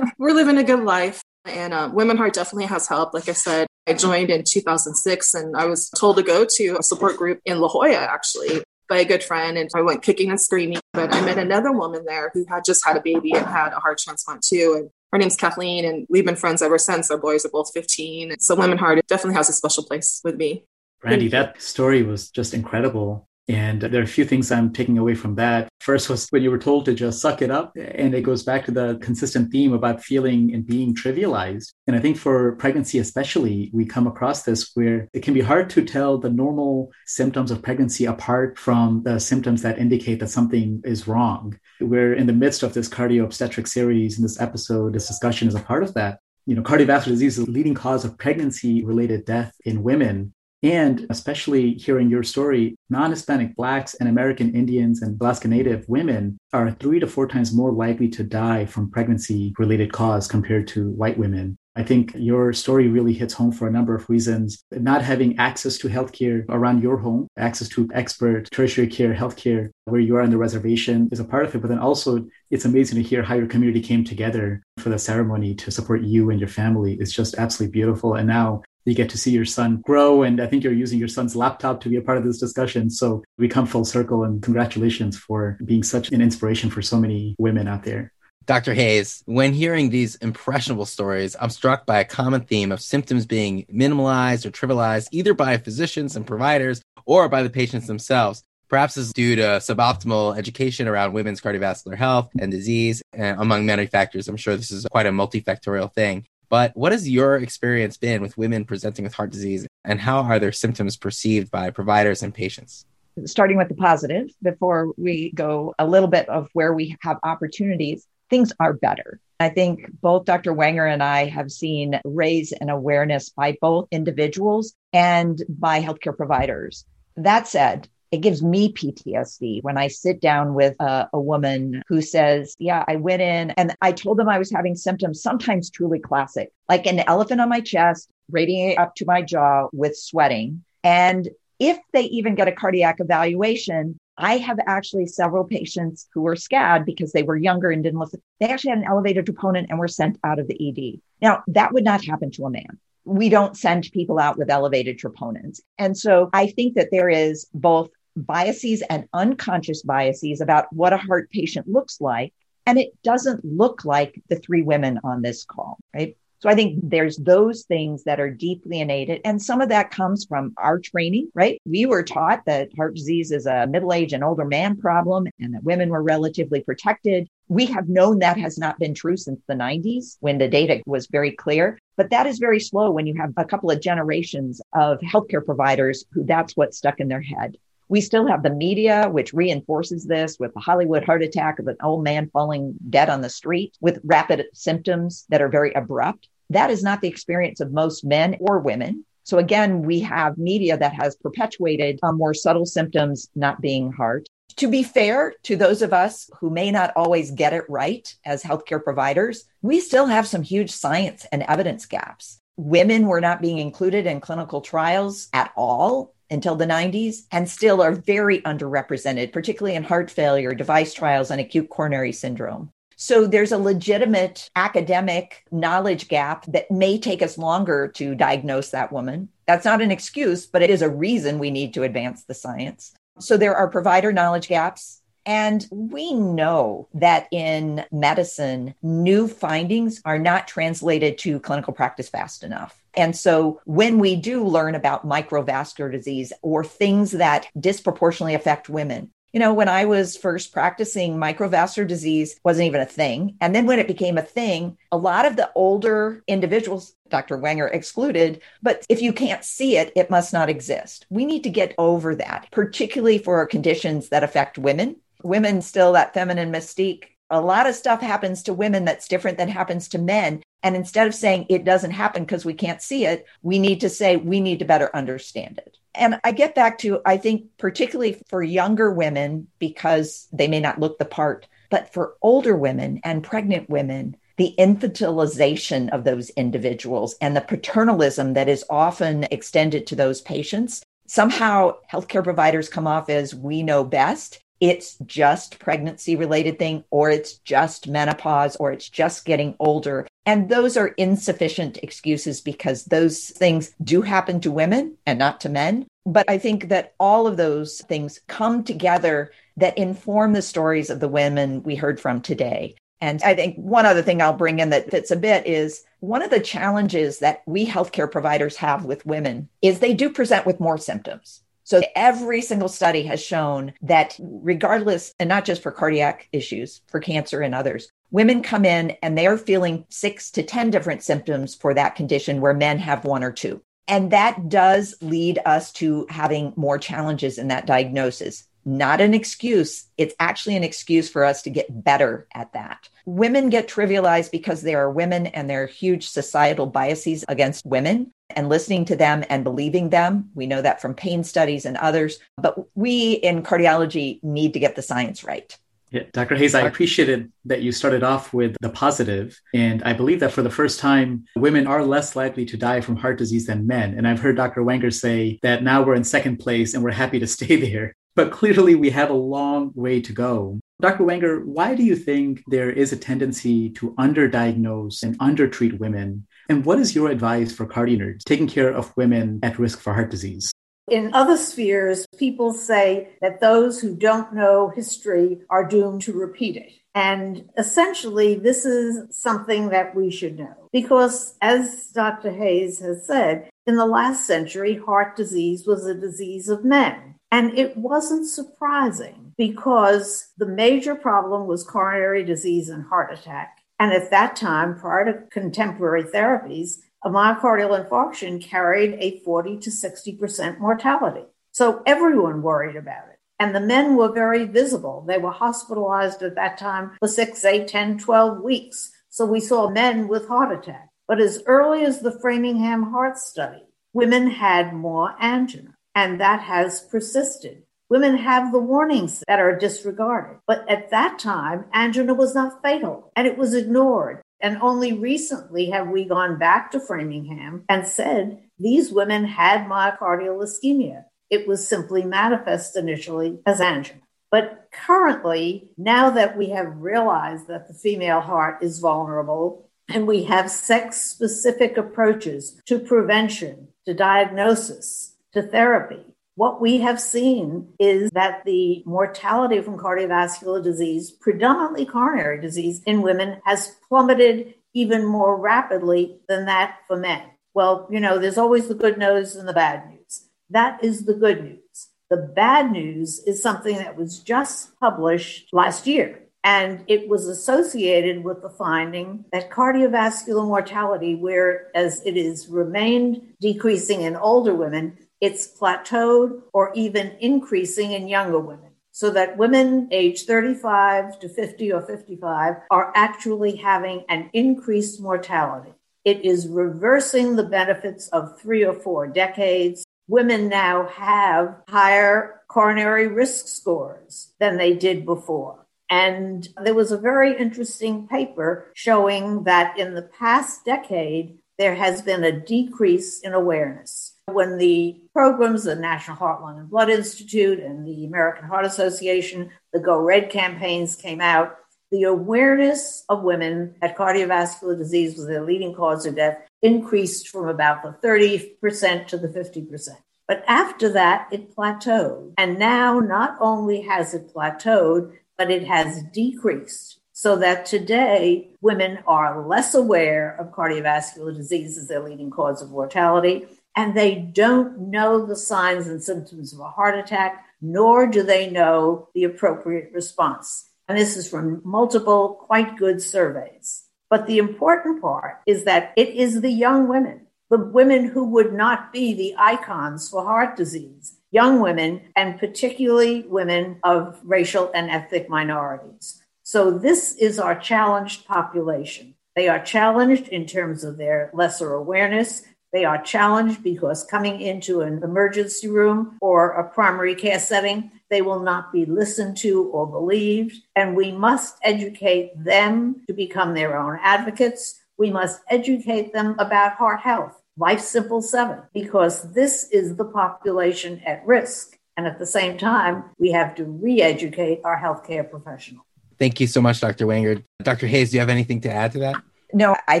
We're 0.18 0.32
living 0.32 0.56
a 0.56 0.64
good 0.64 0.82
life. 0.82 1.22
And 1.44 1.74
uh, 1.74 1.90
Women 1.92 2.16
Heart 2.16 2.34
definitely 2.34 2.66
has 2.66 2.88
helped. 2.88 3.12
Like 3.12 3.28
I 3.28 3.32
said, 3.32 3.66
I 3.86 3.92
joined 3.92 4.30
in 4.30 4.44
2006 4.44 5.34
and 5.34 5.56
I 5.56 5.66
was 5.66 5.90
told 5.90 6.16
to 6.16 6.22
go 6.22 6.44
to 6.44 6.76
a 6.78 6.82
support 6.82 7.16
group 7.16 7.40
in 7.44 7.58
La 7.58 7.68
Jolla, 7.68 7.94
actually, 7.94 8.62
by 8.88 8.98
a 8.98 9.04
good 9.04 9.22
friend. 9.22 9.58
And 9.58 9.70
I 9.74 9.82
went 9.82 10.02
kicking 10.02 10.30
and 10.30 10.40
screaming. 10.40 10.78
But 10.94 11.14
I 11.14 11.20
met 11.20 11.38
another 11.38 11.72
woman 11.72 12.04
there 12.06 12.30
who 12.32 12.46
had 12.48 12.64
just 12.64 12.84
had 12.84 12.96
a 12.96 13.02
baby 13.02 13.32
and 13.32 13.46
had 13.46 13.72
a 13.72 13.80
heart 13.80 13.98
transplant 13.98 14.42
too. 14.42 14.74
And 14.78 14.90
her 15.12 15.18
name's 15.18 15.36
Kathleen, 15.36 15.86
and 15.86 16.06
we've 16.10 16.24
been 16.24 16.36
friends 16.36 16.60
ever 16.60 16.76
since. 16.76 17.10
Our 17.10 17.16
boys 17.16 17.46
are 17.46 17.50
both 17.50 17.72
15. 17.72 18.38
So 18.40 18.54
Women 18.54 18.78
Heart 18.78 19.06
definitely 19.06 19.36
has 19.36 19.48
a 19.48 19.54
special 19.54 19.84
place 19.84 20.20
with 20.22 20.36
me. 20.36 20.64
Brandy, 21.00 21.28
that 21.28 21.60
story 21.62 22.02
was 22.02 22.30
just 22.30 22.54
incredible. 22.54 23.28
And 23.50 23.80
there 23.80 24.00
are 24.00 24.04
a 24.04 24.06
few 24.06 24.26
things 24.26 24.52
I'm 24.52 24.74
taking 24.74 24.98
away 24.98 25.14
from 25.14 25.36
that. 25.36 25.68
First 25.80 26.10
was 26.10 26.28
when 26.28 26.42
you 26.42 26.50
were 26.50 26.58
told 26.58 26.84
to 26.84 26.92
just 26.92 27.22
suck 27.22 27.40
it 27.40 27.50
up. 27.50 27.72
And 27.76 28.14
it 28.14 28.20
goes 28.20 28.42
back 28.42 28.66
to 28.66 28.70
the 28.70 28.98
consistent 29.00 29.50
theme 29.50 29.72
about 29.72 30.04
feeling 30.04 30.52
and 30.52 30.66
being 30.66 30.94
trivialized. 30.94 31.72
And 31.86 31.96
I 31.96 32.00
think 32.00 32.18
for 32.18 32.56
pregnancy, 32.56 32.98
especially, 32.98 33.70
we 33.72 33.86
come 33.86 34.06
across 34.06 34.42
this 34.42 34.72
where 34.74 35.08
it 35.14 35.22
can 35.22 35.32
be 35.32 35.40
hard 35.40 35.70
to 35.70 35.84
tell 35.84 36.18
the 36.18 36.28
normal 36.28 36.92
symptoms 37.06 37.50
of 37.50 37.62
pregnancy 37.62 38.04
apart 38.04 38.58
from 38.58 39.02
the 39.04 39.18
symptoms 39.18 39.62
that 39.62 39.78
indicate 39.78 40.20
that 40.20 40.28
something 40.28 40.82
is 40.84 41.08
wrong. 41.08 41.58
We're 41.80 42.12
in 42.12 42.26
the 42.26 42.34
midst 42.34 42.62
of 42.62 42.74
this 42.74 42.88
cardio 42.88 43.24
obstetric 43.24 43.66
series, 43.66 44.18
and 44.18 44.24
this 44.26 44.40
episode, 44.40 44.92
this 44.92 45.08
discussion 45.08 45.48
is 45.48 45.54
a 45.54 45.60
part 45.60 45.84
of 45.84 45.94
that 45.94 46.18
you 46.48 46.54
know, 46.54 46.62
cardiovascular 46.62 47.08
disease 47.08 47.36
is 47.36 47.44
the 47.44 47.52
leading 47.52 47.74
cause 47.74 48.06
of 48.06 48.16
pregnancy 48.16 48.82
related 48.82 49.26
death 49.26 49.54
in 49.66 49.82
women. 49.82 50.32
And 50.62 51.06
especially 51.10 51.74
hearing 51.74 52.10
your 52.10 52.24
story, 52.24 52.76
non 52.90 53.10
Hispanic 53.10 53.54
Blacks 53.54 53.94
and 53.94 54.08
American 54.08 54.54
Indians 54.54 55.02
and 55.02 55.20
Alaska 55.20 55.46
Native 55.46 55.88
women 55.88 56.38
are 56.52 56.72
three 56.72 56.98
to 56.98 57.06
four 57.06 57.28
times 57.28 57.54
more 57.54 57.70
likely 57.70 58.08
to 58.08 58.24
die 58.24 58.66
from 58.66 58.90
pregnancy 58.90 59.54
related 59.58 59.92
cause 59.92 60.26
compared 60.26 60.66
to 60.68 60.90
white 60.90 61.16
women. 61.16 61.56
I 61.76 61.84
think 61.84 62.12
your 62.16 62.52
story 62.52 62.88
really 62.88 63.12
hits 63.12 63.32
home 63.32 63.52
for 63.52 63.68
a 63.68 63.70
number 63.70 63.94
of 63.94 64.10
reasons. 64.10 64.64
Not 64.72 65.00
having 65.00 65.38
access 65.38 65.78
to 65.78 65.88
healthcare 65.88 66.44
around 66.48 66.82
your 66.82 66.96
home, 66.96 67.28
access 67.36 67.68
to 67.68 67.88
expert 67.94 68.50
tertiary 68.50 68.88
care 68.88 69.14
healthcare 69.14 69.70
where 69.84 70.00
you 70.00 70.16
are 70.16 70.22
on 70.22 70.30
the 70.30 70.38
reservation 70.38 71.08
is 71.12 71.20
a 71.20 71.24
part 71.24 71.44
of 71.44 71.54
it. 71.54 71.60
But 71.60 71.68
then 71.68 71.78
also, 71.78 72.26
it's 72.50 72.64
amazing 72.64 73.00
to 73.00 73.08
hear 73.08 73.22
how 73.22 73.36
your 73.36 73.46
community 73.46 73.80
came 73.80 74.02
together 74.02 74.60
for 74.78 74.88
the 74.88 74.98
ceremony 74.98 75.54
to 75.54 75.70
support 75.70 76.02
you 76.02 76.30
and 76.30 76.40
your 76.40 76.48
family. 76.48 76.94
It's 76.94 77.12
just 77.12 77.36
absolutely 77.38 77.70
beautiful. 77.70 78.14
And 78.14 78.26
now 78.26 78.62
you 78.88 78.94
get 78.94 79.10
to 79.10 79.18
see 79.18 79.30
your 79.30 79.44
son 79.44 79.82
grow. 79.82 80.22
And 80.22 80.40
I 80.40 80.46
think 80.46 80.64
you're 80.64 80.72
using 80.72 80.98
your 80.98 81.08
son's 81.08 81.36
laptop 81.36 81.80
to 81.82 81.88
be 81.88 81.96
a 81.96 82.02
part 82.02 82.18
of 82.18 82.24
this 82.24 82.38
discussion. 82.38 82.90
So 82.90 83.22
we 83.36 83.48
come 83.48 83.66
full 83.66 83.84
circle 83.84 84.24
and 84.24 84.42
congratulations 84.42 85.18
for 85.18 85.58
being 85.64 85.82
such 85.82 86.10
an 86.10 86.20
inspiration 86.20 86.70
for 86.70 86.82
so 86.82 86.98
many 86.98 87.36
women 87.38 87.68
out 87.68 87.84
there. 87.84 88.12
Dr. 88.46 88.72
Hayes, 88.72 89.22
when 89.26 89.52
hearing 89.52 89.90
these 89.90 90.14
impressionable 90.16 90.86
stories, 90.86 91.36
I'm 91.38 91.50
struck 91.50 91.84
by 91.84 92.00
a 92.00 92.04
common 92.04 92.44
theme 92.44 92.72
of 92.72 92.80
symptoms 92.80 93.26
being 93.26 93.66
minimalized 93.70 94.46
or 94.46 94.50
trivialized 94.50 95.08
either 95.12 95.34
by 95.34 95.58
physicians 95.58 96.16
and 96.16 96.26
providers 96.26 96.80
or 97.04 97.28
by 97.28 97.42
the 97.42 97.50
patients 97.50 97.86
themselves. 97.86 98.42
Perhaps 98.70 98.94
this 98.94 99.06
is 99.06 99.12
due 99.12 99.36
to 99.36 99.42
suboptimal 99.42 100.36
education 100.38 100.88
around 100.88 101.12
women's 101.12 101.42
cardiovascular 101.42 101.96
health 101.96 102.30
and 102.38 102.50
disease, 102.50 103.02
and 103.12 103.40
among 103.40 103.66
many 103.66 103.86
factors. 103.86 104.28
I'm 104.28 104.36
sure 104.36 104.56
this 104.56 104.70
is 104.70 104.86
quite 104.90 105.06
a 105.06 105.10
multifactorial 105.10 105.92
thing. 105.92 106.26
But 106.48 106.76
what 106.76 106.92
has 106.92 107.08
your 107.08 107.36
experience 107.36 107.96
been 107.96 108.22
with 108.22 108.38
women 108.38 108.64
presenting 108.64 109.04
with 109.04 109.14
heart 109.14 109.30
disease, 109.30 109.66
and 109.84 110.00
how 110.00 110.22
are 110.22 110.38
their 110.38 110.52
symptoms 110.52 110.96
perceived 110.96 111.50
by 111.50 111.70
providers 111.70 112.22
and 112.22 112.32
patients? 112.32 112.86
Starting 113.24 113.58
with 113.58 113.68
the 113.68 113.74
positive, 113.74 114.30
before 114.42 114.92
we 114.96 115.32
go 115.32 115.74
a 115.78 115.86
little 115.86 116.08
bit 116.08 116.28
of 116.28 116.48
where 116.52 116.72
we 116.72 116.96
have 117.02 117.18
opportunities, 117.22 118.06
things 118.30 118.52
are 118.60 118.72
better. 118.72 119.20
I 119.40 119.50
think 119.50 119.90
both 120.00 120.24
Dr. 120.24 120.52
Wenger 120.52 120.86
and 120.86 121.02
I 121.02 121.26
have 121.26 121.50
seen 121.50 122.00
raise 122.04 122.52
an 122.52 122.70
awareness 122.70 123.30
by 123.30 123.56
both 123.60 123.88
individuals 123.90 124.74
and 124.92 125.40
by 125.48 125.82
healthcare 125.82 126.16
providers. 126.16 126.84
That 127.16 127.46
said, 127.46 127.88
it 128.10 128.18
gives 128.18 128.42
me 128.42 128.72
PTSD 128.72 129.62
when 129.62 129.76
I 129.76 129.88
sit 129.88 130.20
down 130.20 130.54
with 130.54 130.74
a, 130.80 131.08
a, 131.12 131.20
woman 131.20 131.82
who 131.88 132.00
says, 132.00 132.54
Yeah, 132.58 132.84
I 132.88 132.96
went 132.96 133.22
in 133.22 133.50
and 133.50 133.74
I 133.82 133.92
told 133.92 134.18
them 134.18 134.28
I 134.28 134.38
was 134.38 134.50
having 134.50 134.74
symptoms, 134.74 135.22
sometimes 135.22 135.70
truly 135.70 135.98
classic, 135.98 136.50
like 136.68 136.86
an 136.86 137.00
elephant 137.00 137.40
on 137.40 137.48
my 137.48 137.60
chest, 137.60 138.08
radiating 138.30 138.78
up 138.78 138.94
to 138.96 139.04
my 139.04 139.22
jaw 139.22 139.68
with 139.72 139.96
sweating. 139.96 140.64
And 140.82 141.28
if 141.58 141.78
they 141.92 142.04
even 142.04 142.34
get 142.34 142.48
a 142.48 142.52
cardiac 142.52 143.00
evaluation, 143.00 143.98
I 144.16 144.38
have 144.38 144.58
actually 144.66 145.06
several 145.06 145.44
patients 145.44 146.08
who 146.12 146.22
were 146.22 146.34
SCAD 146.34 146.84
because 146.86 147.12
they 147.12 147.22
were 147.22 147.36
younger 147.36 147.70
and 147.70 147.82
didn't 147.82 148.00
listen. 148.00 148.22
They 148.40 148.46
actually 148.46 148.70
had 148.70 148.78
an 148.78 148.84
elevated 148.84 149.26
troponin 149.26 149.66
and 149.68 149.78
were 149.78 149.88
sent 149.88 150.18
out 150.24 150.38
of 150.38 150.48
the 150.48 150.68
ED. 150.68 151.00
Now, 151.20 151.42
that 151.48 151.72
would 151.72 151.84
not 151.84 152.04
happen 152.04 152.30
to 152.32 152.46
a 152.46 152.50
man 152.50 152.78
we 153.08 153.30
don't 153.30 153.56
send 153.56 153.90
people 153.92 154.18
out 154.18 154.36
with 154.36 154.50
elevated 154.50 154.98
troponins. 154.98 155.60
And 155.78 155.96
so 155.96 156.28
I 156.34 156.48
think 156.48 156.74
that 156.74 156.90
there 156.92 157.08
is 157.08 157.46
both 157.54 157.88
biases 158.26 158.82
and 158.82 159.08
unconscious 159.12 159.82
biases 159.82 160.40
about 160.40 160.72
what 160.72 160.92
a 160.92 160.98
heart 160.98 161.30
patient 161.30 161.68
looks 161.68 162.00
like. 162.00 162.32
And 162.66 162.78
it 162.78 162.90
doesn't 163.02 163.44
look 163.44 163.84
like 163.84 164.20
the 164.28 164.36
three 164.36 164.62
women 164.62 165.00
on 165.02 165.22
this 165.22 165.44
call, 165.44 165.78
right? 165.94 166.16
So 166.40 166.48
I 166.48 166.54
think 166.54 166.78
there's 166.84 167.16
those 167.16 167.64
things 167.64 168.04
that 168.04 168.20
are 168.20 168.30
deeply 168.30 168.80
innate. 168.80 169.20
And 169.24 169.42
some 169.42 169.60
of 169.60 169.70
that 169.70 169.90
comes 169.90 170.24
from 170.24 170.54
our 170.56 170.78
training, 170.78 171.30
right? 171.34 171.60
We 171.64 171.84
were 171.86 172.04
taught 172.04 172.44
that 172.46 172.68
heart 172.76 172.94
disease 172.94 173.32
is 173.32 173.46
a 173.46 173.66
middle 173.66 173.92
aged 173.92 174.12
and 174.12 174.22
older 174.22 174.44
man 174.44 174.76
problem 174.76 175.26
and 175.40 175.54
that 175.54 175.64
women 175.64 175.88
were 175.88 176.02
relatively 176.02 176.62
protected. 176.62 177.28
We 177.48 177.66
have 177.66 177.88
known 177.88 178.20
that 178.20 178.38
has 178.38 178.56
not 178.56 178.78
been 178.78 178.94
true 178.94 179.16
since 179.16 179.40
the 179.48 179.54
90s 179.54 180.16
when 180.20 180.38
the 180.38 180.46
data 180.46 180.80
was 180.86 181.08
very 181.08 181.32
clear. 181.32 181.78
But 181.96 182.10
that 182.10 182.26
is 182.26 182.38
very 182.38 182.60
slow 182.60 182.92
when 182.92 183.08
you 183.08 183.14
have 183.14 183.32
a 183.36 183.44
couple 183.44 183.72
of 183.72 183.80
generations 183.80 184.60
of 184.72 185.00
healthcare 185.00 185.44
providers 185.44 186.04
who 186.12 186.24
that's 186.24 186.56
what's 186.56 186.78
stuck 186.78 187.00
in 187.00 187.08
their 187.08 187.22
head. 187.22 187.56
We 187.88 188.02
still 188.02 188.26
have 188.26 188.42
the 188.42 188.50
media, 188.50 189.08
which 189.08 189.32
reinforces 189.32 190.04
this 190.04 190.38
with 190.38 190.52
the 190.52 190.60
Hollywood 190.60 191.04
heart 191.04 191.22
attack 191.22 191.58
of 191.58 191.68
an 191.68 191.76
old 191.82 192.04
man 192.04 192.28
falling 192.30 192.74
dead 192.90 193.08
on 193.08 193.22
the 193.22 193.30
street 193.30 193.76
with 193.80 194.00
rapid 194.04 194.44
symptoms 194.52 195.24
that 195.30 195.40
are 195.40 195.48
very 195.48 195.72
abrupt. 195.72 196.28
That 196.50 196.70
is 196.70 196.82
not 196.82 197.00
the 197.00 197.08
experience 197.08 197.60
of 197.60 197.72
most 197.72 198.04
men 198.04 198.36
or 198.40 198.58
women. 198.58 199.04
So 199.24 199.38
again, 199.38 199.82
we 199.82 200.00
have 200.00 200.38
media 200.38 200.76
that 200.76 200.94
has 200.94 201.16
perpetuated 201.16 201.98
um, 202.02 202.18
more 202.18 202.34
subtle 202.34 202.66
symptoms 202.66 203.28
not 203.34 203.60
being 203.60 203.92
heart. 203.92 204.26
To 204.56 204.68
be 204.68 204.82
fair 204.82 205.34
to 205.44 205.56
those 205.56 205.82
of 205.82 205.92
us 205.92 206.30
who 206.40 206.50
may 206.50 206.70
not 206.70 206.92
always 206.96 207.30
get 207.30 207.52
it 207.52 207.64
right 207.68 208.12
as 208.24 208.42
healthcare 208.42 208.82
providers, 208.82 209.44
we 209.62 209.80
still 209.80 210.06
have 210.06 210.26
some 210.26 210.42
huge 210.42 210.70
science 210.70 211.26
and 211.30 211.42
evidence 211.42 211.86
gaps. 211.86 212.40
Women 212.56 213.06
were 213.06 213.20
not 213.20 213.40
being 213.40 213.58
included 213.58 214.06
in 214.06 214.20
clinical 214.20 214.60
trials 214.60 215.28
at 215.32 215.52
all 215.56 216.14
until 216.30 216.56
the 216.56 216.66
90s 216.66 217.26
and 217.32 217.48
still 217.48 217.80
are 217.82 217.92
very 217.92 218.40
underrepresented, 218.42 219.32
particularly 219.32 219.76
in 219.76 219.84
heart 219.84 220.10
failure, 220.10 220.54
device 220.54 220.94
trials, 220.94 221.30
and 221.30 221.40
acute 221.40 221.68
coronary 221.68 222.12
syndrome. 222.12 222.70
So 223.00 223.28
there's 223.28 223.52
a 223.52 223.58
legitimate 223.58 224.50
academic 224.56 225.44
knowledge 225.52 226.08
gap 226.08 226.44
that 226.46 226.70
may 226.70 226.98
take 226.98 227.22
us 227.22 227.38
longer 227.38 227.86
to 227.94 228.16
diagnose 228.16 228.70
that 228.70 228.92
woman. 228.92 229.28
That's 229.46 229.64
not 229.64 229.80
an 229.80 229.92
excuse, 229.92 230.46
but 230.46 230.62
it 230.62 230.70
is 230.70 230.82
a 230.82 230.90
reason 230.90 231.38
we 231.38 231.52
need 231.52 231.74
to 231.74 231.84
advance 231.84 232.24
the 232.24 232.34
science. 232.34 232.94
So 233.20 233.36
there 233.36 233.54
are 233.54 233.68
provider 233.68 234.12
knowledge 234.12 234.48
gaps. 234.48 235.00
And 235.26 235.66
we 235.70 236.14
know 236.14 236.88
that 236.94 237.28
in 237.30 237.84
medicine, 237.92 238.74
new 238.82 239.28
findings 239.28 240.00
are 240.04 240.18
not 240.18 240.48
translated 240.48 241.18
to 241.18 241.38
clinical 241.38 241.74
practice 241.74 242.08
fast 242.08 242.42
enough. 242.42 242.82
And 242.98 243.16
so 243.16 243.60
when 243.64 243.98
we 243.98 244.16
do 244.16 244.44
learn 244.44 244.74
about 244.74 245.06
microvascular 245.06 245.90
disease 245.90 246.32
or 246.42 246.64
things 246.64 247.12
that 247.12 247.46
disproportionately 247.58 248.34
affect 248.34 248.68
women, 248.68 249.12
you 249.32 249.38
know, 249.38 249.54
when 249.54 249.68
I 249.68 249.84
was 249.84 250.16
first 250.16 250.52
practicing, 250.52 251.16
microvascular 251.16 251.86
disease 251.86 252.40
wasn't 252.44 252.66
even 252.66 252.80
a 252.80 252.86
thing. 252.86 253.36
And 253.40 253.54
then 253.54 253.66
when 253.66 253.78
it 253.78 253.86
became 253.86 254.18
a 254.18 254.22
thing, 254.22 254.76
a 254.90 254.96
lot 254.96 255.26
of 255.26 255.36
the 255.36 255.50
older 255.54 256.24
individuals, 256.26 256.94
Dr. 257.08 257.36
Wenger 257.36 257.68
excluded, 257.68 258.40
but 258.62 258.84
if 258.88 259.00
you 259.00 259.12
can't 259.12 259.44
see 259.44 259.76
it, 259.76 259.92
it 259.94 260.10
must 260.10 260.32
not 260.32 260.50
exist. 260.50 261.06
We 261.08 261.24
need 261.24 261.44
to 261.44 261.50
get 261.50 261.74
over 261.78 262.16
that, 262.16 262.48
particularly 262.50 263.18
for 263.18 263.46
conditions 263.46 264.08
that 264.08 264.24
affect 264.24 264.58
women. 264.58 264.96
Women 265.22 265.62
still 265.62 265.92
that 265.92 266.14
feminine 266.14 266.50
mystique 266.50 267.04
a 267.30 267.40
lot 267.40 267.66
of 267.66 267.74
stuff 267.74 268.00
happens 268.00 268.42
to 268.44 268.54
women 268.54 268.84
that's 268.84 269.08
different 269.08 269.38
than 269.38 269.48
happens 269.48 269.88
to 269.88 269.98
men. 269.98 270.42
And 270.62 270.74
instead 270.74 271.06
of 271.06 271.14
saying 271.14 271.46
it 271.48 271.64
doesn't 271.64 271.92
happen 271.92 272.24
because 272.24 272.44
we 272.44 272.54
can't 272.54 272.82
see 272.82 273.06
it, 273.06 273.26
we 273.42 273.58
need 273.58 273.80
to 273.80 273.88
say 273.88 274.16
we 274.16 274.40
need 274.40 274.58
to 274.58 274.64
better 274.64 274.94
understand 274.94 275.58
it. 275.58 275.76
And 275.94 276.20
I 276.24 276.32
get 276.32 276.54
back 276.54 276.78
to, 276.78 277.00
I 277.04 277.16
think, 277.16 277.46
particularly 277.58 278.22
for 278.28 278.42
younger 278.42 278.90
women, 278.90 279.48
because 279.58 280.28
they 280.32 280.48
may 280.48 280.60
not 280.60 280.78
look 280.78 280.98
the 280.98 281.04
part, 281.04 281.46
but 281.70 281.92
for 281.92 282.14
older 282.22 282.56
women 282.56 283.00
and 283.04 283.24
pregnant 283.24 283.68
women, 283.68 284.16
the 284.36 284.54
infantilization 284.58 285.90
of 285.90 286.04
those 286.04 286.30
individuals 286.30 287.16
and 287.20 287.36
the 287.36 287.40
paternalism 287.40 288.34
that 288.34 288.48
is 288.48 288.64
often 288.70 289.24
extended 289.30 289.86
to 289.88 289.96
those 289.96 290.20
patients. 290.20 290.82
Somehow, 291.06 291.74
healthcare 291.90 292.22
providers 292.22 292.68
come 292.68 292.86
off 292.86 293.08
as 293.10 293.34
we 293.34 293.62
know 293.62 293.82
best 293.82 294.40
it's 294.60 294.96
just 295.06 295.58
pregnancy 295.58 296.16
related 296.16 296.58
thing 296.58 296.84
or 296.90 297.10
it's 297.10 297.34
just 297.38 297.88
menopause 297.88 298.56
or 298.56 298.72
it's 298.72 298.88
just 298.88 299.24
getting 299.24 299.54
older 299.60 300.06
and 300.28 300.50
those 300.50 300.76
are 300.76 300.88
insufficient 300.88 301.78
excuses 301.78 302.42
because 302.42 302.84
those 302.84 303.30
things 303.30 303.74
do 303.82 304.02
happen 304.02 304.40
to 304.42 304.50
women 304.50 304.94
and 305.06 305.18
not 305.18 305.40
to 305.40 305.48
men 305.48 305.86
but 306.04 306.28
i 306.28 306.36
think 306.36 306.68
that 306.68 306.94
all 307.00 307.26
of 307.26 307.38
those 307.38 307.80
things 307.88 308.20
come 308.26 308.62
together 308.62 309.32
that 309.56 309.78
inform 309.78 310.34
the 310.34 310.42
stories 310.42 310.90
of 310.90 311.00
the 311.00 311.08
women 311.08 311.62
we 311.62 311.74
heard 311.74 311.98
from 311.98 312.20
today 312.20 312.76
and 313.00 313.22
I 313.22 313.34
think 313.34 313.56
one 313.56 313.86
other 313.86 314.02
thing 314.02 314.20
I'll 314.20 314.32
bring 314.32 314.58
in 314.58 314.70
that 314.70 314.90
fits 314.90 315.12
a 315.12 315.16
bit 315.16 315.46
is 315.46 315.84
one 316.00 316.22
of 316.22 316.30
the 316.30 316.40
challenges 316.40 317.20
that 317.20 317.42
we 317.46 317.64
healthcare 317.64 318.10
providers 318.10 318.56
have 318.56 318.84
with 318.84 319.06
women 319.06 319.48
is 319.62 319.78
they 319.78 319.94
do 319.94 320.10
present 320.10 320.46
with 320.46 320.58
more 320.58 320.78
symptoms. 320.78 321.42
So 321.68 321.82
every 321.94 322.40
single 322.40 322.70
study 322.70 323.02
has 323.02 323.22
shown 323.22 323.74
that 323.82 324.16
regardless, 324.18 325.12
and 325.20 325.28
not 325.28 325.44
just 325.44 325.62
for 325.62 325.70
cardiac 325.70 326.26
issues, 326.32 326.80
for 326.86 326.98
cancer 326.98 327.42
and 327.42 327.54
others, 327.54 327.90
women 328.10 328.42
come 328.42 328.64
in 328.64 328.92
and 329.02 329.18
they 329.18 329.26
are 329.26 329.36
feeling 329.36 329.84
six 329.90 330.30
to 330.30 330.42
10 330.42 330.70
different 330.70 331.02
symptoms 331.02 331.54
for 331.54 331.74
that 331.74 331.94
condition 331.94 332.40
where 332.40 332.54
men 332.54 332.78
have 332.78 333.04
one 333.04 333.22
or 333.22 333.32
two. 333.32 333.60
And 333.86 334.10
that 334.12 334.48
does 334.48 334.94
lead 335.02 335.40
us 335.44 335.70
to 335.72 336.06
having 336.08 336.54
more 336.56 336.78
challenges 336.78 337.36
in 337.36 337.48
that 337.48 337.66
diagnosis 337.66 338.48
not 338.68 339.00
an 339.00 339.14
excuse. 339.14 339.86
It's 339.96 340.14
actually 340.20 340.54
an 340.54 340.62
excuse 340.62 341.08
for 341.08 341.24
us 341.24 341.40
to 341.42 341.50
get 341.50 341.84
better 341.84 342.26
at 342.34 342.52
that. 342.52 342.88
Women 343.06 343.48
get 343.48 343.66
trivialized 343.66 344.30
because 344.30 344.60
they 344.60 344.74
are 344.74 344.90
women 344.90 345.28
and 345.28 345.48
there 345.48 345.62
are 345.62 345.66
huge 345.66 346.08
societal 346.08 346.66
biases 346.66 347.24
against 347.28 347.64
women 347.64 348.12
and 348.30 348.48
listening 348.48 348.84
to 348.86 348.96
them 348.96 349.24
and 349.28 349.44
believing 349.44 349.90
them. 349.90 350.30
We 350.34 350.46
know 350.46 350.62
that 350.62 350.80
from 350.80 350.94
pain 350.94 351.24
studies 351.24 351.64
and 351.64 351.76
others, 351.76 352.18
but 352.36 352.56
we 352.76 353.12
in 353.14 353.42
cardiology 353.42 354.22
need 354.22 354.52
to 354.52 354.58
get 354.58 354.76
the 354.76 354.82
science 354.82 355.24
right. 355.24 355.56
Yeah, 355.90 356.02
Dr. 356.12 356.36
Hayes, 356.36 356.54
I 356.54 356.66
appreciated 356.66 357.32
that 357.46 357.62
you 357.62 357.72
started 357.72 358.02
off 358.02 358.34
with 358.34 358.56
the 358.60 358.68
positive, 358.68 359.40
And 359.54 359.82
I 359.84 359.94
believe 359.94 360.20
that 360.20 360.32
for 360.32 360.42
the 360.42 360.50
first 360.50 360.80
time, 360.80 361.24
women 361.34 361.66
are 361.66 361.82
less 361.82 362.14
likely 362.14 362.44
to 362.44 362.58
die 362.58 362.82
from 362.82 362.96
heart 362.96 363.16
disease 363.16 363.46
than 363.46 363.66
men. 363.66 363.94
And 363.94 364.06
I've 364.06 364.20
heard 364.20 364.36
Dr. 364.36 364.62
Wenger 364.62 364.90
say 364.90 365.38
that 365.42 365.62
now 365.62 365.82
we're 365.82 365.94
in 365.94 366.04
second 366.04 366.38
place 366.40 366.74
and 366.74 366.84
we're 366.84 366.90
happy 366.90 367.18
to 367.20 367.26
stay 367.38 367.56
there 367.56 367.94
but 368.18 368.32
clearly 368.32 368.74
we 368.74 368.90
have 368.90 369.10
a 369.10 369.14
long 369.14 369.70
way 369.76 370.00
to 370.00 370.12
go. 370.12 370.58
Dr. 370.80 371.04
Wenger, 371.04 371.44
why 371.44 371.76
do 371.76 371.84
you 371.84 371.94
think 371.94 372.42
there 372.48 372.68
is 372.68 372.92
a 372.92 372.96
tendency 372.96 373.70
to 373.70 373.92
underdiagnose 373.92 375.04
and 375.04 375.16
undertreat 375.20 375.78
women? 375.78 376.26
And 376.48 376.64
what 376.64 376.78
is 376.78 376.94
your 376.94 377.10
advice 377.10 377.52
for 377.52 377.66
cardio 377.66 378.18
taking 378.24 378.48
care 378.48 378.70
of 378.70 378.96
women 378.96 379.40
at 379.42 379.58
risk 379.58 379.80
for 379.80 379.92
heart 379.92 380.10
disease? 380.10 380.50
In 380.90 381.12
other 381.12 381.36
spheres, 381.36 382.06
people 382.16 382.54
say 382.54 383.10
that 383.20 383.40
those 383.40 383.80
who 383.80 383.94
don't 383.94 384.32
know 384.32 384.72
history 384.74 385.40
are 385.50 385.68
doomed 385.68 386.00
to 386.02 386.14
repeat 386.14 386.56
it. 386.56 386.72
And 386.94 387.50
essentially, 387.58 388.34
this 388.34 388.64
is 388.64 389.14
something 389.14 389.68
that 389.68 389.94
we 389.94 390.10
should 390.10 390.38
know. 390.38 390.68
Because, 390.72 391.36
as 391.42 391.88
Dr. 391.88 392.32
Hayes 392.32 392.78
has 392.78 393.06
said, 393.06 393.50
in 393.66 393.76
the 393.76 393.86
last 393.86 394.26
century, 394.26 394.76
heart 394.78 395.14
disease 395.14 395.66
was 395.66 395.86
a 395.86 395.94
disease 395.94 396.48
of 396.48 396.64
men. 396.64 397.14
And 397.30 397.56
it 397.58 397.76
wasn't 397.76 398.26
surprising 398.26 399.34
because 399.36 400.32
the 400.38 400.46
major 400.46 400.94
problem 400.94 401.46
was 401.46 401.62
coronary 401.62 402.24
disease 402.24 402.70
and 402.70 402.84
heart 402.84 403.12
attack. 403.12 403.58
And 403.78 403.92
at 403.92 404.10
that 404.10 404.36
time, 404.36 404.78
prior 404.78 405.04
to 405.04 405.26
contemporary 405.30 406.04
therapies, 406.04 406.78
a 407.04 407.10
myocardial 407.10 407.88
infarction 407.88 408.42
carried 408.42 408.96
a 408.98 409.20
40 409.20 409.58
to 409.58 409.70
60% 409.70 410.58
mortality. 410.58 411.26
So 411.52 411.82
everyone 411.86 412.42
worried 412.42 412.76
about 412.76 413.08
it. 413.08 413.18
And 413.40 413.54
the 413.54 413.60
men 413.60 413.96
were 413.96 414.12
very 414.12 414.44
visible. 414.44 415.04
They 415.06 415.18
were 415.18 415.30
hospitalized 415.30 416.22
at 416.22 416.34
that 416.34 416.58
time 416.58 416.92
for 416.98 417.06
six, 417.06 417.44
eight, 417.44 417.68
10, 417.68 417.98
12 417.98 418.42
weeks. 418.42 418.90
So 419.10 419.24
we 419.24 419.40
saw 419.40 419.70
men 419.70 420.08
with 420.08 420.26
heart 420.26 420.52
attack. 420.52 420.88
But 421.06 421.20
as 421.20 421.42
early 421.46 421.84
as 421.84 422.00
the 422.00 422.18
Framingham 422.20 422.90
Heart 422.90 423.16
Study, 423.16 423.62
women 423.92 424.28
had 424.28 424.74
more 424.74 425.14
angina 425.22 425.74
and 425.94 426.20
that 426.20 426.40
has 426.42 426.80
persisted. 426.80 427.62
Women 427.90 428.18
have 428.18 428.52
the 428.52 428.58
warnings 428.58 429.24
that 429.26 429.40
are 429.40 429.58
disregarded. 429.58 430.38
But 430.46 430.68
at 430.68 430.90
that 430.90 431.18
time, 431.18 431.64
angina 431.72 432.14
was 432.14 432.34
not 432.34 432.62
fatal 432.62 433.10
and 433.16 433.26
it 433.26 433.38
was 433.38 433.54
ignored. 433.54 434.20
And 434.40 434.58
only 434.60 434.92
recently 434.92 435.70
have 435.70 435.88
we 435.88 436.04
gone 436.04 436.38
back 436.38 436.70
to 436.70 436.80
Framingham 436.80 437.64
and 437.68 437.86
said 437.86 438.42
these 438.58 438.92
women 438.92 439.24
had 439.24 439.66
myocardial 439.66 440.44
ischemia. 440.44 441.04
It 441.30 441.48
was 441.48 441.66
simply 441.66 442.04
manifest 442.04 442.76
initially 442.76 443.40
as 443.46 443.60
angina. 443.60 444.00
But 444.30 444.68
currently, 444.70 445.70
now 445.78 446.10
that 446.10 446.36
we 446.36 446.50
have 446.50 446.76
realized 446.76 447.48
that 447.48 447.66
the 447.66 447.74
female 447.74 448.20
heart 448.20 448.62
is 448.62 448.78
vulnerable 448.78 449.70
and 449.88 450.06
we 450.06 450.24
have 450.24 450.50
sex 450.50 451.00
specific 451.00 451.78
approaches 451.78 452.60
to 452.66 452.78
prevention, 452.78 453.68
to 453.86 453.94
diagnosis, 453.94 455.14
to 455.32 455.42
therapy. 455.42 456.04
What 456.38 456.60
we 456.60 456.78
have 456.78 457.00
seen 457.00 457.66
is 457.80 458.12
that 458.12 458.44
the 458.44 458.84
mortality 458.86 459.60
from 459.60 459.76
cardiovascular 459.76 460.62
disease, 460.62 461.10
predominantly 461.10 461.84
coronary 461.84 462.40
disease 462.40 462.80
in 462.86 463.02
women, 463.02 463.40
has 463.44 463.74
plummeted 463.88 464.54
even 464.72 465.04
more 465.04 465.36
rapidly 465.36 466.20
than 466.28 466.44
that 466.44 466.76
for 466.86 466.96
men. 466.96 467.22
Well, 467.54 467.88
you 467.90 467.98
know, 467.98 468.20
there's 468.20 468.38
always 468.38 468.68
the 468.68 468.76
good 468.76 468.98
news 468.98 469.34
and 469.34 469.48
the 469.48 469.52
bad 469.52 469.90
news. 469.90 470.28
That 470.50 470.84
is 470.84 471.06
the 471.06 471.14
good 471.14 471.42
news. 471.42 471.88
The 472.08 472.18
bad 472.18 472.70
news 472.70 473.18
is 473.26 473.42
something 473.42 473.74
that 473.78 473.96
was 473.96 474.20
just 474.20 474.78
published 474.78 475.48
last 475.52 475.88
year. 475.88 476.20
And 476.44 476.84
it 476.86 477.08
was 477.08 477.26
associated 477.26 478.22
with 478.22 478.42
the 478.42 478.48
finding 478.48 479.24
that 479.32 479.50
cardiovascular 479.50 480.46
mortality, 480.46 481.16
whereas 481.16 482.00
it 482.06 482.16
has 482.16 482.46
remained 482.46 483.34
decreasing 483.40 484.02
in 484.02 484.14
older 484.14 484.54
women, 484.54 484.98
it's 485.20 485.46
plateaued 485.58 486.42
or 486.52 486.72
even 486.74 487.16
increasing 487.20 487.92
in 487.92 488.08
younger 488.08 488.38
women 488.38 488.70
so 488.98 489.10
that 489.10 489.36
women 489.36 489.86
age 489.92 490.24
35 490.24 491.20
to 491.20 491.28
50 491.28 491.72
or 491.72 491.82
55 491.82 492.56
are 492.68 492.92
actually 492.96 493.54
having 493.54 494.04
an 494.08 494.28
increased 494.32 495.00
mortality. 495.00 495.72
It 496.04 496.24
is 496.24 496.48
reversing 496.48 497.36
the 497.36 497.44
benefits 497.44 498.08
of 498.08 498.40
three 498.40 498.64
or 498.64 498.74
four 498.74 499.06
decades. 499.06 499.84
Women 500.08 500.48
now 500.48 500.88
have 500.88 501.62
higher 501.68 502.40
coronary 502.48 503.06
risk 503.06 503.46
scores 503.46 504.32
than 504.40 504.56
they 504.56 504.74
did 504.74 505.04
before. 505.04 505.64
And 505.88 506.48
there 506.62 506.74
was 506.74 506.90
a 506.90 506.98
very 506.98 507.38
interesting 507.38 508.08
paper 508.08 508.72
showing 508.74 509.44
that 509.44 509.78
in 509.78 509.94
the 509.94 510.02
past 510.02 510.64
decade, 510.64 511.38
there 511.56 511.76
has 511.76 512.02
been 512.02 512.24
a 512.24 512.32
decrease 512.32 513.20
in 513.20 513.32
awareness. 513.32 514.07
When 514.32 514.58
the 514.58 515.00
programs, 515.14 515.64
the 515.64 515.74
National 515.74 516.16
Heart, 516.16 516.42
Lung, 516.42 516.58
and 516.58 516.68
Blood 516.68 516.90
Institute 516.90 517.60
and 517.60 517.86
the 517.86 518.04
American 518.04 518.46
Heart 518.46 518.66
Association, 518.66 519.50
the 519.72 519.80
Go 519.80 519.98
Red 519.98 520.30
campaigns 520.30 520.96
came 520.96 521.20
out, 521.20 521.56
the 521.90 522.02
awareness 522.02 523.04
of 523.08 523.22
women 523.22 523.74
that 523.80 523.96
cardiovascular 523.96 524.76
disease 524.76 525.16
was 525.16 525.26
their 525.26 525.44
leading 525.44 525.74
cause 525.74 526.04
of 526.04 526.16
death 526.16 526.38
increased 526.60 527.28
from 527.28 527.48
about 527.48 527.82
the 527.82 528.06
30% 528.06 529.06
to 529.06 529.16
the 529.16 529.28
50%. 529.28 529.88
But 530.26 530.44
after 530.46 530.90
that, 530.90 531.28
it 531.32 531.56
plateaued. 531.56 532.34
And 532.36 532.58
now 532.58 533.00
not 533.00 533.38
only 533.40 533.80
has 533.82 534.12
it 534.12 534.34
plateaued, 534.34 535.16
but 535.38 535.50
it 535.50 535.66
has 535.66 536.02
decreased 536.12 537.00
so 537.18 537.34
that 537.34 537.66
today 537.66 538.48
women 538.60 538.98
are 539.06 539.44
less 539.44 539.74
aware 539.74 540.36
of 540.38 540.52
cardiovascular 540.52 541.34
disease 541.34 541.76
as 541.76 541.88
their 541.88 542.04
leading 542.04 542.30
cause 542.30 542.62
of 542.62 542.70
mortality 542.70 543.46
and 543.78 543.94
they 543.94 544.16
don't 544.16 544.90
know 544.90 545.24
the 545.24 545.36
signs 545.36 545.86
and 545.86 546.02
symptoms 546.02 546.52
of 546.52 546.58
a 546.58 546.68
heart 546.68 546.98
attack, 546.98 547.44
nor 547.60 548.08
do 548.08 548.24
they 548.24 548.50
know 548.50 549.08
the 549.14 549.22
appropriate 549.22 549.92
response. 549.94 550.68
And 550.88 550.98
this 550.98 551.16
is 551.16 551.30
from 551.30 551.62
multiple 551.64 552.40
quite 552.40 552.76
good 552.76 553.00
surveys. 553.00 553.84
But 554.10 554.26
the 554.26 554.38
important 554.38 555.00
part 555.00 555.42
is 555.46 555.62
that 555.62 555.92
it 555.96 556.08
is 556.08 556.40
the 556.40 556.50
young 556.50 556.88
women, 556.88 557.28
the 557.50 557.58
women 557.58 558.06
who 558.06 558.24
would 558.24 558.52
not 558.52 558.92
be 558.92 559.14
the 559.14 559.36
icons 559.38 560.08
for 560.08 560.24
heart 560.24 560.56
disease, 560.56 561.16
young 561.30 561.60
women, 561.60 562.00
and 562.16 562.40
particularly 562.40 563.26
women 563.28 563.78
of 563.84 564.20
racial 564.24 564.72
and 564.74 564.90
ethnic 564.90 565.30
minorities. 565.30 566.20
So 566.42 566.76
this 566.76 567.14
is 567.14 567.38
our 567.38 567.54
challenged 567.54 568.26
population. 568.26 569.14
They 569.36 569.46
are 569.46 569.62
challenged 569.62 570.26
in 570.26 570.46
terms 570.46 570.82
of 570.82 570.96
their 570.96 571.30
lesser 571.32 571.74
awareness. 571.74 572.42
They 572.72 572.84
are 572.84 573.02
challenged 573.02 573.62
because 573.62 574.04
coming 574.04 574.40
into 574.40 574.82
an 574.82 575.02
emergency 575.02 575.68
room 575.68 576.18
or 576.20 576.50
a 576.50 576.68
primary 576.68 577.14
care 577.14 577.38
setting, 577.38 577.90
they 578.10 578.22
will 578.22 578.40
not 578.40 578.72
be 578.72 578.84
listened 578.84 579.36
to 579.38 579.64
or 579.64 579.86
believed. 579.86 580.56
And 580.76 580.96
we 580.96 581.12
must 581.12 581.56
educate 581.62 582.32
them 582.36 583.02
to 583.06 583.14
become 583.14 583.54
their 583.54 583.78
own 583.78 583.98
advocates. 584.02 584.80
We 584.98 585.10
must 585.10 585.40
educate 585.48 586.12
them 586.12 586.34
about 586.38 586.74
heart 586.74 587.00
health, 587.00 587.40
Life 587.56 587.80
Simple 587.80 588.20
7, 588.20 588.62
because 588.74 589.32
this 589.32 589.68
is 589.70 589.96
the 589.96 590.04
population 590.04 591.00
at 591.06 591.24
risk. 591.26 591.78
And 591.96 592.06
at 592.06 592.18
the 592.18 592.26
same 592.26 592.58
time, 592.58 593.04
we 593.18 593.32
have 593.32 593.54
to 593.56 593.64
re 593.64 594.00
educate 594.00 594.60
our 594.64 594.78
healthcare 594.78 595.28
professionals. 595.28 595.84
Thank 596.18 596.40
you 596.40 596.46
so 596.46 596.60
much, 596.60 596.80
Dr. 596.80 597.06
Wenger. 597.06 597.42
Dr. 597.62 597.86
Hayes, 597.86 598.10
do 598.10 598.16
you 598.16 598.20
have 598.20 598.28
anything 598.28 598.60
to 598.62 598.72
add 598.72 598.92
to 598.92 598.98
that? 599.00 599.16
No, 599.52 599.76
I 599.86 600.00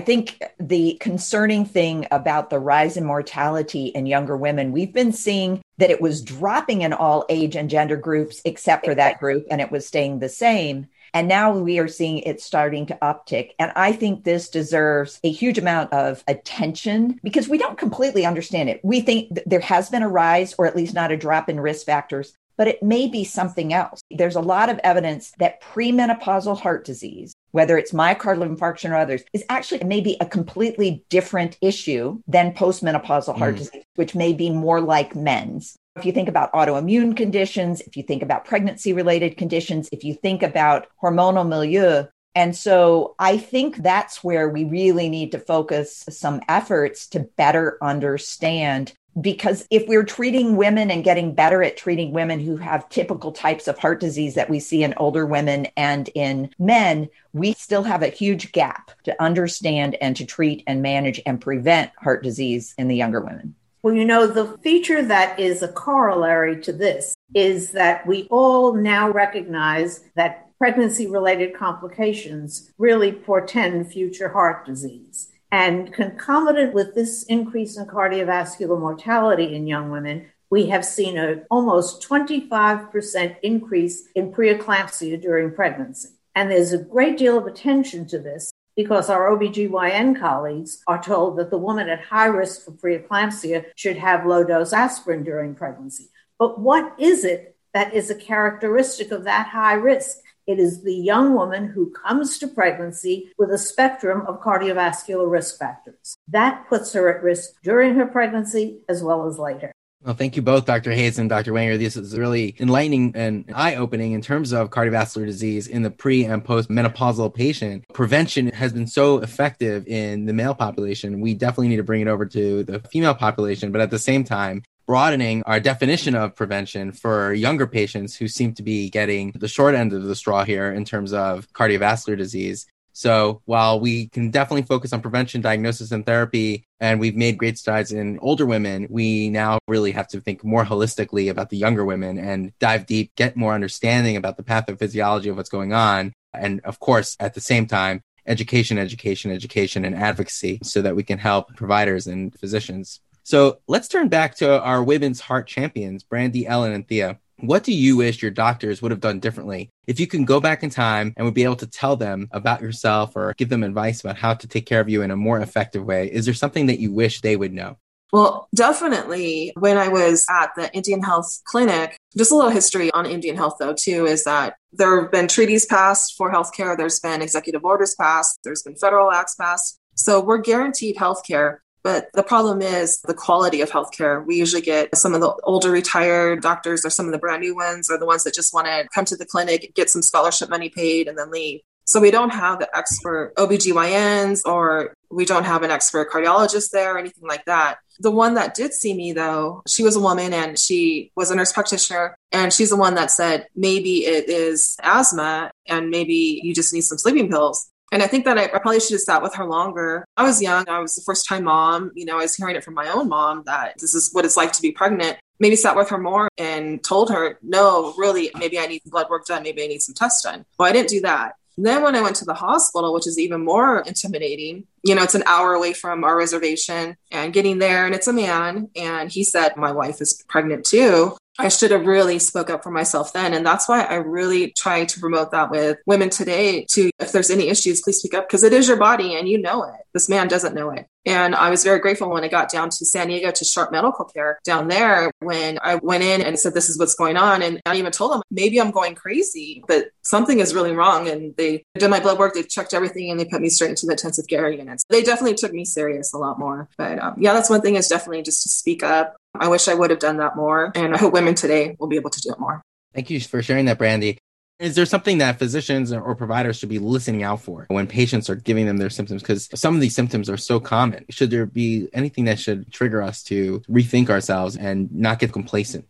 think 0.00 0.42
the 0.60 0.98
concerning 1.00 1.64
thing 1.64 2.06
about 2.10 2.50
the 2.50 2.58
rise 2.58 2.96
in 2.98 3.04
mortality 3.04 3.86
in 3.86 4.04
younger 4.04 4.36
women, 4.36 4.72
we've 4.72 4.92
been 4.92 5.12
seeing 5.12 5.62
that 5.78 5.90
it 5.90 6.02
was 6.02 6.22
dropping 6.22 6.82
in 6.82 6.92
all 6.92 7.24
age 7.30 7.56
and 7.56 7.70
gender 7.70 7.96
groups 7.96 8.42
except 8.44 8.84
for 8.84 8.94
that 8.94 9.18
group, 9.18 9.46
and 9.50 9.60
it 9.60 9.70
was 9.70 9.86
staying 9.86 10.18
the 10.18 10.28
same. 10.28 10.86
And 11.14 11.28
now 11.28 11.56
we 11.56 11.78
are 11.78 11.88
seeing 11.88 12.18
it 12.18 12.42
starting 12.42 12.84
to 12.86 12.98
uptick. 13.00 13.52
And 13.58 13.72
I 13.74 13.92
think 13.92 14.24
this 14.24 14.50
deserves 14.50 15.18
a 15.24 15.30
huge 15.30 15.56
amount 15.56 15.94
of 15.94 16.22
attention 16.28 17.18
because 17.22 17.48
we 17.48 17.56
don't 17.56 17.78
completely 17.78 18.26
understand 18.26 18.68
it. 18.68 18.80
We 18.84 19.00
think 19.00 19.38
there 19.46 19.60
has 19.60 19.88
been 19.88 20.02
a 20.02 20.08
rise, 20.08 20.54
or 20.58 20.66
at 20.66 20.76
least 20.76 20.92
not 20.92 21.12
a 21.12 21.16
drop 21.16 21.48
in 21.48 21.60
risk 21.60 21.86
factors, 21.86 22.34
but 22.58 22.68
it 22.68 22.82
may 22.82 23.06
be 23.06 23.24
something 23.24 23.72
else. 23.72 24.00
There's 24.10 24.36
a 24.36 24.40
lot 24.40 24.68
of 24.68 24.80
evidence 24.84 25.32
that 25.38 25.62
premenopausal 25.62 26.60
heart 26.60 26.84
disease, 26.84 27.32
whether 27.52 27.78
it's 27.78 27.92
myocardial 27.92 28.56
infarction 28.56 28.90
or 28.90 28.96
others, 28.96 29.22
is 29.32 29.44
actually 29.48 29.82
maybe 29.84 30.16
a 30.20 30.26
completely 30.26 31.04
different 31.08 31.56
issue 31.60 32.20
than 32.26 32.54
postmenopausal 32.54 33.36
heart 33.36 33.54
mm. 33.54 33.58
disease, 33.58 33.84
which 33.96 34.14
may 34.14 34.32
be 34.32 34.50
more 34.50 34.80
like 34.80 35.16
men's. 35.16 35.76
If 35.96 36.04
you 36.04 36.12
think 36.12 36.28
about 36.28 36.52
autoimmune 36.52 37.16
conditions, 37.16 37.80
if 37.80 37.96
you 37.96 38.04
think 38.04 38.22
about 38.22 38.44
pregnancy 38.44 38.92
related 38.92 39.36
conditions, 39.36 39.88
if 39.90 40.04
you 40.04 40.14
think 40.14 40.42
about 40.42 40.86
hormonal 41.02 41.48
milieu, 41.48 42.04
and 42.34 42.56
so 42.56 43.16
I 43.18 43.36
think 43.36 43.78
that's 43.78 44.22
where 44.22 44.48
we 44.48 44.62
really 44.62 45.08
need 45.08 45.32
to 45.32 45.40
focus 45.40 46.04
some 46.08 46.40
efforts 46.48 47.08
to 47.08 47.26
better 47.36 47.78
understand 47.82 48.92
because 49.20 49.66
if 49.70 49.86
we're 49.88 50.04
treating 50.04 50.56
women 50.56 50.90
and 50.90 51.04
getting 51.04 51.34
better 51.34 51.62
at 51.62 51.76
treating 51.76 52.12
women 52.12 52.40
who 52.40 52.56
have 52.56 52.88
typical 52.88 53.32
types 53.32 53.66
of 53.66 53.78
heart 53.78 54.00
disease 54.00 54.34
that 54.34 54.50
we 54.50 54.60
see 54.60 54.82
in 54.82 54.94
older 54.96 55.26
women 55.26 55.66
and 55.76 56.08
in 56.14 56.50
men, 56.58 57.08
we 57.32 57.52
still 57.54 57.82
have 57.82 58.02
a 58.02 58.08
huge 58.08 58.52
gap 58.52 58.90
to 59.04 59.22
understand 59.22 59.96
and 60.00 60.16
to 60.16 60.24
treat 60.24 60.62
and 60.66 60.82
manage 60.82 61.20
and 61.26 61.40
prevent 61.40 61.90
heart 61.98 62.22
disease 62.22 62.74
in 62.78 62.88
the 62.88 62.96
younger 62.96 63.20
women. 63.20 63.54
Well, 63.82 63.94
you 63.94 64.04
know, 64.04 64.26
the 64.26 64.58
feature 64.58 65.02
that 65.02 65.38
is 65.38 65.62
a 65.62 65.68
corollary 65.68 66.60
to 66.62 66.72
this 66.72 67.14
is 67.34 67.70
that 67.72 68.06
we 68.06 68.26
all 68.30 68.74
now 68.74 69.10
recognize 69.10 70.00
that 70.16 70.48
pregnancy 70.58 71.06
related 71.06 71.54
complications 71.54 72.72
really 72.76 73.12
portend 73.12 73.90
future 73.90 74.28
heart 74.28 74.66
disease. 74.66 75.28
And 75.50 75.92
concomitant 75.92 76.74
with 76.74 76.94
this 76.94 77.22
increase 77.24 77.78
in 77.78 77.86
cardiovascular 77.86 78.78
mortality 78.78 79.54
in 79.54 79.66
young 79.66 79.90
women, 79.90 80.26
we 80.50 80.66
have 80.66 80.84
seen 80.84 81.18
an 81.18 81.44
almost 81.50 82.06
25% 82.06 83.36
increase 83.42 84.08
in 84.14 84.32
preeclampsia 84.32 85.20
during 85.20 85.52
pregnancy. 85.52 86.10
And 86.34 86.50
there's 86.50 86.72
a 86.72 86.78
great 86.78 87.18
deal 87.18 87.36
of 87.36 87.46
attention 87.46 88.06
to 88.08 88.18
this 88.18 88.52
because 88.76 89.10
our 89.10 89.30
OBGYN 89.30 90.20
colleagues 90.20 90.82
are 90.86 91.02
told 91.02 91.36
that 91.36 91.50
the 91.50 91.58
woman 91.58 91.88
at 91.88 92.00
high 92.00 92.26
risk 92.26 92.64
for 92.64 92.70
preeclampsia 92.70 93.64
should 93.74 93.96
have 93.96 94.24
low 94.24 94.44
dose 94.44 94.72
aspirin 94.72 95.24
during 95.24 95.54
pregnancy. 95.54 96.08
But 96.38 96.60
what 96.60 96.94
is 96.98 97.24
it 97.24 97.56
that 97.74 97.92
is 97.92 98.08
a 98.08 98.14
characteristic 98.14 99.10
of 99.10 99.24
that 99.24 99.48
high 99.48 99.74
risk? 99.74 100.18
It 100.48 100.58
is 100.58 100.82
the 100.82 100.94
young 100.94 101.34
woman 101.34 101.68
who 101.68 101.90
comes 101.90 102.38
to 102.38 102.48
pregnancy 102.48 103.30
with 103.36 103.50
a 103.50 103.58
spectrum 103.58 104.24
of 104.26 104.40
cardiovascular 104.40 105.30
risk 105.30 105.58
factors. 105.58 106.16
That 106.26 106.66
puts 106.70 106.94
her 106.94 107.14
at 107.14 107.22
risk 107.22 107.50
during 107.62 107.96
her 107.96 108.06
pregnancy 108.06 108.80
as 108.88 109.02
well 109.02 109.28
as 109.28 109.38
later. 109.38 109.72
Well, 110.02 110.14
thank 110.14 110.36
you 110.36 110.42
both, 110.42 110.64
Dr. 110.64 110.92
Hayes 110.92 111.18
and 111.18 111.28
Dr. 111.28 111.52
Wenger. 111.52 111.76
This 111.76 111.98
is 111.98 112.16
really 112.16 112.56
enlightening 112.60 113.12
and 113.14 113.44
eye 113.54 113.74
opening 113.74 114.12
in 114.12 114.22
terms 114.22 114.52
of 114.52 114.70
cardiovascular 114.70 115.26
disease 115.26 115.66
in 115.66 115.82
the 115.82 115.90
pre 115.90 116.24
and 116.24 116.42
post 116.42 116.70
menopausal 116.70 117.34
patient. 117.34 117.84
Prevention 117.92 118.46
has 118.52 118.72
been 118.72 118.86
so 118.86 119.18
effective 119.18 119.86
in 119.86 120.24
the 120.24 120.32
male 120.32 120.54
population. 120.54 121.20
We 121.20 121.34
definitely 121.34 121.68
need 121.68 121.76
to 121.76 121.82
bring 121.82 122.00
it 122.00 122.08
over 122.08 122.24
to 122.24 122.64
the 122.64 122.80
female 122.90 123.14
population, 123.14 123.70
but 123.70 123.82
at 123.82 123.90
the 123.90 123.98
same 123.98 124.24
time, 124.24 124.62
broadening 124.88 125.42
our 125.44 125.60
definition 125.60 126.14
of 126.14 126.34
prevention 126.34 126.92
for 126.92 127.34
younger 127.34 127.66
patients 127.66 128.16
who 128.16 128.26
seem 128.26 128.54
to 128.54 128.62
be 128.62 128.88
getting 128.88 129.30
the 129.32 129.46
short 129.46 129.74
end 129.74 129.92
of 129.92 130.04
the 130.04 130.16
straw 130.16 130.44
here 130.44 130.72
in 130.72 130.82
terms 130.82 131.12
of 131.12 131.46
cardiovascular 131.52 132.16
disease. 132.16 132.66
So 132.94 133.42
while 133.44 133.78
we 133.78 134.08
can 134.08 134.30
definitely 134.30 134.62
focus 134.62 134.94
on 134.94 135.02
prevention, 135.02 135.42
diagnosis, 135.42 135.92
and 135.92 136.06
therapy, 136.06 136.64
and 136.80 136.98
we've 136.98 137.14
made 137.14 137.36
great 137.36 137.58
strides 137.58 137.92
in 137.92 138.18
older 138.20 138.46
women, 138.46 138.86
we 138.88 139.28
now 139.28 139.58
really 139.68 139.92
have 139.92 140.08
to 140.08 140.22
think 140.22 140.42
more 140.42 140.64
holistically 140.64 141.30
about 141.30 141.50
the 141.50 141.58
younger 141.58 141.84
women 141.84 142.18
and 142.18 142.52
dive 142.58 142.86
deep, 142.86 143.14
get 143.14 143.36
more 143.36 143.52
understanding 143.52 144.16
about 144.16 144.38
the 144.38 144.42
pathophysiology 144.42 145.30
of 145.30 145.36
what's 145.36 145.50
going 145.50 145.74
on. 145.74 146.14
And 146.32 146.60
of 146.64 146.80
course, 146.80 147.14
at 147.20 147.34
the 147.34 147.42
same 147.42 147.66
time, 147.66 148.00
education, 148.26 148.78
education, 148.78 149.30
education, 149.32 149.84
and 149.84 149.94
advocacy 149.94 150.60
so 150.62 150.80
that 150.80 150.96
we 150.96 151.02
can 151.02 151.18
help 151.18 151.54
providers 151.56 152.06
and 152.06 152.34
physicians 152.38 153.00
so 153.28 153.58
let's 153.68 153.88
turn 153.88 154.08
back 154.08 154.36
to 154.36 154.58
our 154.62 154.82
women's 154.82 155.20
heart 155.20 155.46
champions, 155.46 156.02
Brandy, 156.02 156.46
Ellen, 156.46 156.72
and 156.72 156.88
Thea. 156.88 157.18
What 157.40 157.62
do 157.62 157.74
you 157.74 157.98
wish 157.98 158.22
your 158.22 158.30
doctors 158.30 158.80
would 158.80 158.90
have 158.90 159.02
done 159.02 159.20
differently? 159.20 159.68
If 159.86 160.00
you 160.00 160.06
can 160.06 160.24
go 160.24 160.40
back 160.40 160.62
in 160.62 160.70
time 160.70 161.12
and 161.14 161.26
would 161.26 161.34
be 161.34 161.44
able 161.44 161.56
to 161.56 161.66
tell 161.66 161.94
them 161.94 162.28
about 162.30 162.62
yourself 162.62 163.16
or 163.16 163.34
give 163.36 163.50
them 163.50 163.64
advice 163.64 164.00
about 164.00 164.16
how 164.16 164.32
to 164.32 164.48
take 164.48 164.64
care 164.64 164.80
of 164.80 164.88
you 164.88 165.02
in 165.02 165.10
a 165.10 165.16
more 165.16 165.38
effective 165.42 165.84
way, 165.84 166.10
is 166.10 166.24
there 166.24 166.32
something 166.32 166.68
that 166.68 166.80
you 166.80 166.90
wish 166.90 167.20
they 167.20 167.36
would 167.36 167.52
know? 167.52 167.76
Well, 168.14 168.48
definitely 168.54 169.52
when 169.58 169.76
I 169.76 169.88
was 169.88 170.24
at 170.30 170.54
the 170.56 170.74
Indian 170.74 171.02
Health 171.02 171.42
Clinic, 171.44 171.98
just 172.16 172.32
a 172.32 172.34
little 172.34 172.50
history 172.50 172.90
on 172.92 173.04
Indian 173.04 173.36
Health 173.36 173.56
though, 173.60 173.74
too, 173.78 174.06
is 174.06 174.24
that 174.24 174.56
there 174.72 175.02
have 175.02 175.12
been 175.12 175.28
treaties 175.28 175.66
passed 175.66 176.16
for 176.16 176.32
healthcare. 176.32 176.78
There's 176.78 176.98
been 176.98 177.20
executive 177.20 177.62
orders 177.62 177.94
passed. 177.94 178.38
There's 178.42 178.62
been 178.62 178.76
federal 178.76 179.12
acts 179.12 179.34
passed. 179.34 179.78
So 179.96 180.18
we're 180.18 180.38
guaranteed 180.38 180.96
healthcare. 180.96 181.58
But 181.82 182.08
the 182.14 182.22
problem 182.22 182.60
is 182.60 183.00
the 183.02 183.14
quality 183.14 183.60
of 183.60 183.70
healthcare. 183.70 184.24
We 184.24 184.36
usually 184.36 184.62
get 184.62 184.96
some 184.96 185.14
of 185.14 185.20
the 185.20 185.32
older 185.44 185.70
retired 185.70 186.42
doctors 186.42 186.84
or 186.84 186.90
some 186.90 187.06
of 187.06 187.12
the 187.12 187.18
brand 187.18 187.42
new 187.42 187.54
ones 187.54 187.90
or 187.90 187.98
the 187.98 188.06
ones 188.06 188.24
that 188.24 188.34
just 188.34 188.52
want 188.52 188.66
to 188.66 188.88
come 188.94 189.04
to 189.06 189.16
the 189.16 189.26
clinic, 189.26 189.72
get 189.74 189.90
some 189.90 190.02
scholarship 190.02 190.50
money 190.50 190.68
paid, 190.68 191.08
and 191.08 191.16
then 191.16 191.30
leave. 191.30 191.60
So 191.88 192.00
we 192.00 192.10
don't 192.10 192.34
have 192.34 192.58
the 192.58 192.68
expert 192.76 193.32
OBGYNs 193.38 194.42
or 194.44 194.92
we 195.10 195.24
don't 195.24 195.44
have 195.44 195.62
an 195.62 195.70
expert 195.70 196.10
cardiologist 196.10 196.70
there 196.70 196.94
or 196.94 196.98
anything 196.98 197.26
like 197.26 197.46
that. 197.46 197.78
The 198.00 198.10
one 198.10 198.34
that 198.34 198.54
did 198.54 198.74
see 198.74 198.92
me 198.92 199.12
though, 199.12 199.62
she 199.66 199.82
was 199.82 199.96
a 199.96 200.00
woman 200.00 200.34
and 200.34 200.58
she 200.58 201.10
was 201.16 201.30
a 201.30 201.34
nurse 201.34 201.50
practitioner 201.50 202.14
and 202.30 202.52
she's 202.52 202.68
the 202.68 202.76
one 202.76 202.94
that 202.96 203.10
said 203.10 203.46
maybe 203.56 204.04
it 204.04 204.28
is 204.28 204.76
asthma 204.82 205.50
and 205.66 205.88
maybe 205.88 206.42
you 206.44 206.54
just 206.54 206.74
need 206.74 206.82
some 206.82 206.98
sleeping 206.98 207.30
pills. 207.30 207.70
And 207.92 208.02
I 208.02 208.06
think 208.06 208.24
that 208.26 208.38
I, 208.38 208.44
I, 208.44 208.58
probably 208.58 208.80
should 208.80 208.92
have 208.92 209.00
sat 209.00 209.22
with 209.22 209.34
her 209.34 209.44
longer. 209.44 210.04
I 210.16 210.24
was 210.24 210.42
young. 210.42 210.68
I 210.68 210.78
was 210.78 210.94
the 210.94 211.02
first 211.02 211.26
time 211.26 211.44
mom. 211.44 211.90
You 211.94 212.04
know, 212.04 212.18
I 212.18 212.22
was 212.22 212.34
hearing 212.34 212.56
it 212.56 212.64
from 212.64 212.74
my 212.74 212.88
own 212.88 213.08
mom 213.08 213.44
that 213.46 213.74
this 213.78 213.94
is 213.94 214.10
what 214.12 214.24
it's 214.24 214.36
like 214.36 214.52
to 214.52 214.62
be 214.62 214.72
pregnant. 214.72 215.18
Maybe 215.40 215.56
sat 215.56 215.76
with 215.76 215.88
her 215.90 215.98
more 215.98 216.28
and 216.36 216.82
told 216.82 217.10
her, 217.10 217.38
no, 217.42 217.94
really, 217.96 218.30
maybe 218.36 218.58
I 218.58 218.66
need 218.66 218.82
blood 218.86 219.08
work 219.08 219.24
done. 219.26 219.42
Maybe 219.42 219.62
I 219.62 219.68
need 219.68 219.82
some 219.82 219.94
tests 219.94 220.22
done. 220.22 220.44
Well, 220.58 220.68
I 220.68 220.72
didn't 220.72 220.88
do 220.88 221.00
that. 221.02 221.36
Then 221.60 221.82
when 221.82 221.96
I 221.96 222.02
went 222.02 222.14
to 222.16 222.24
the 222.24 222.34
hospital, 222.34 222.94
which 222.94 223.08
is 223.08 223.18
even 223.18 223.44
more 223.44 223.80
intimidating, 223.80 224.64
you 224.84 224.94
know, 224.94 225.02
it's 225.02 225.16
an 225.16 225.24
hour 225.26 225.54
away 225.54 225.72
from 225.72 226.04
our 226.04 226.16
reservation 226.16 226.96
and 227.10 227.32
getting 227.32 227.58
there 227.58 227.84
and 227.84 227.96
it's 227.96 228.06
a 228.06 228.12
man. 228.12 228.70
And 228.76 229.10
he 229.10 229.24
said, 229.24 229.56
my 229.56 229.72
wife 229.72 230.00
is 230.00 230.22
pregnant 230.28 230.64
too. 230.64 231.16
I 231.38 231.48
should 231.48 231.70
have 231.70 231.86
really 231.86 232.18
spoke 232.18 232.50
up 232.50 232.64
for 232.64 232.70
myself 232.70 233.12
then. 233.12 233.32
And 233.32 233.46
that's 233.46 233.68
why 233.68 233.84
I 233.84 233.94
really 233.94 234.50
try 234.50 234.84
to 234.84 235.00
promote 235.00 235.30
that 235.30 235.50
with 235.50 235.78
women 235.86 236.10
today 236.10 236.64
to, 236.70 236.90
if 236.98 237.12
there's 237.12 237.30
any 237.30 237.48
issues, 237.48 237.80
please 237.80 237.98
speak 237.98 238.14
up 238.14 238.28
because 238.28 238.42
it 238.42 238.52
is 238.52 238.66
your 238.66 238.76
body 238.76 239.14
and 239.14 239.28
you 239.28 239.40
know 239.40 239.62
it. 239.62 239.80
This 239.98 240.08
man 240.08 240.28
doesn't 240.28 240.54
know 240.54 240.70
it. 240.70 240.86
And 241.06 241.34
I 241.34 241.50
was 241.50 241.64
very 241.64 241.80
grateful 241.80 242.08
when 242.08 242.22
I 242.22 242.28
got 242.28 242.48
down 242.48 242.70
to 242.70 242.84
San 242.86 243.08
Diego 243.08 243.32
to 243.32 243.44
Sharp 243.44 243.72
Medical 243.72 244.04
Care 244.04 244.38
down 244.44 244.68
there 244.68 245.10
when 245.18 245.58
I 245.60 245.74
went 245.74 246.04
in 246.04 246.22
and 246.22 246.38
said, 246.38 246.54
this 246.54 246.68
is 246.68 246.78
what's 246.78 246.94
going 246.94 247.16
on. 247.16 247.42
And 247.42 247.60
I 247.66 247.74
even 247.74 247.90
told 247.90 248.12
them, 248.12 248.22
maybe 248.30 248.60
I'm 248.60 248.70
going 248.70 248.94
crazy, 248.94 249.64
but 249.66 249.86
something 250.02 250.38
is 250.38 250.54
really 250.54 250.70
wrong. 250.70 251.08
And 251.08 251.34
they 251.36 251.64
did 251.76 251.90
my 251.90 251.98
blood 251.98 252.16
work, 252.16 252.34
they 252.34 252.44
checked 252.44 252.74
everything 252.74 253.10
and 253.10 253.18
they 253.18 253.24
put 253.24 253.42
me 253.42 253.48
straight 253.48 253.70
into 253.70 253.86
the 253.86 253.92
intensive 253.94 254.28
care 254.28 254.48
units. 254.48 254.84
They 254.88 255.02
definitely 255.02 255.34
took 255.34 255.52
me 255.52 255.64
serious 255.64 256.14
a 256.14 256.18
lot 256.18 256.38
more. 256.38 256.68
But 256.78 257.02
um, 257.02 257.16
yeah, 257.18 257.32
that's 257.32 257.50
one 257.50 257.60
thing 257.60 257.74
is 257.74 257.88
definitely 257.88 258.22
just 258.22 258.44
to 258.44 258.50
speak 258.50 258.84
up. 258.84 259.16
I 259.34 259.48
wish 259.48 259.66
I 259.66 259.74
would 259.74 259.90
have 259.90 259.98
done 259.98 260.18
that 260.18 260.36
more. 260.36 260.70
And 260.76 260.94
I 260.94 260.98
hope 260.98 261.12
women 261.12 261.34
today 261.34 261.74
will 261.80 261.88
be 261.88 261.96
able 261.96 262.10
to 262.10 262.20
do 262.20 262.30
it 262.30 262.38
more. 262.38 262.62
Thank 262.94 263.10
you 263.10 263.18
for 263.18 263.42
sharing 263.42 263.64
that, 263.64 263.78
Brandy. 263.78 264.18
Is 264.60 264.74
there 264.74 264.86
something 264.86 265.18
that 265.18 265.38
physicians 265.38 265.92
or 265.92 266.16
providers 266.16 266.58
should 266.58 266.68
be 266.68 266.80
listening 266.80 267.22
out 267.22 267.40
for 267.40 267.66
when 267.68 267.86
patients 267.86 268.28
are 268.28 268.34
giving 268.34 268.66
them 268.66 268.78
their 268.78 268.90
symptoms? 268.90 269.22
Because 269.22 269.48
some 269.54 269.74
of 269.74 269.80
these 269.80 269.94
symptoms 269.94 270.28
are 270.28 270.36
so 270.36 270.58
common. 270.58 271.04
Should 271.10 271.30
there 271.30 271.46
be 271.46 271.88
anything 271.92 272.24
that 272.24 272.40
should 272.40 272.72
trigger 272.72 273.00
us 273.00 273.22
to 273.24 273.60
rethink 273.68 274.10
ourselves 274.10 274.56
and 274.56 274.90
not 274.92 275.20
get 275.20 275.32
complacent? 275.32 275.86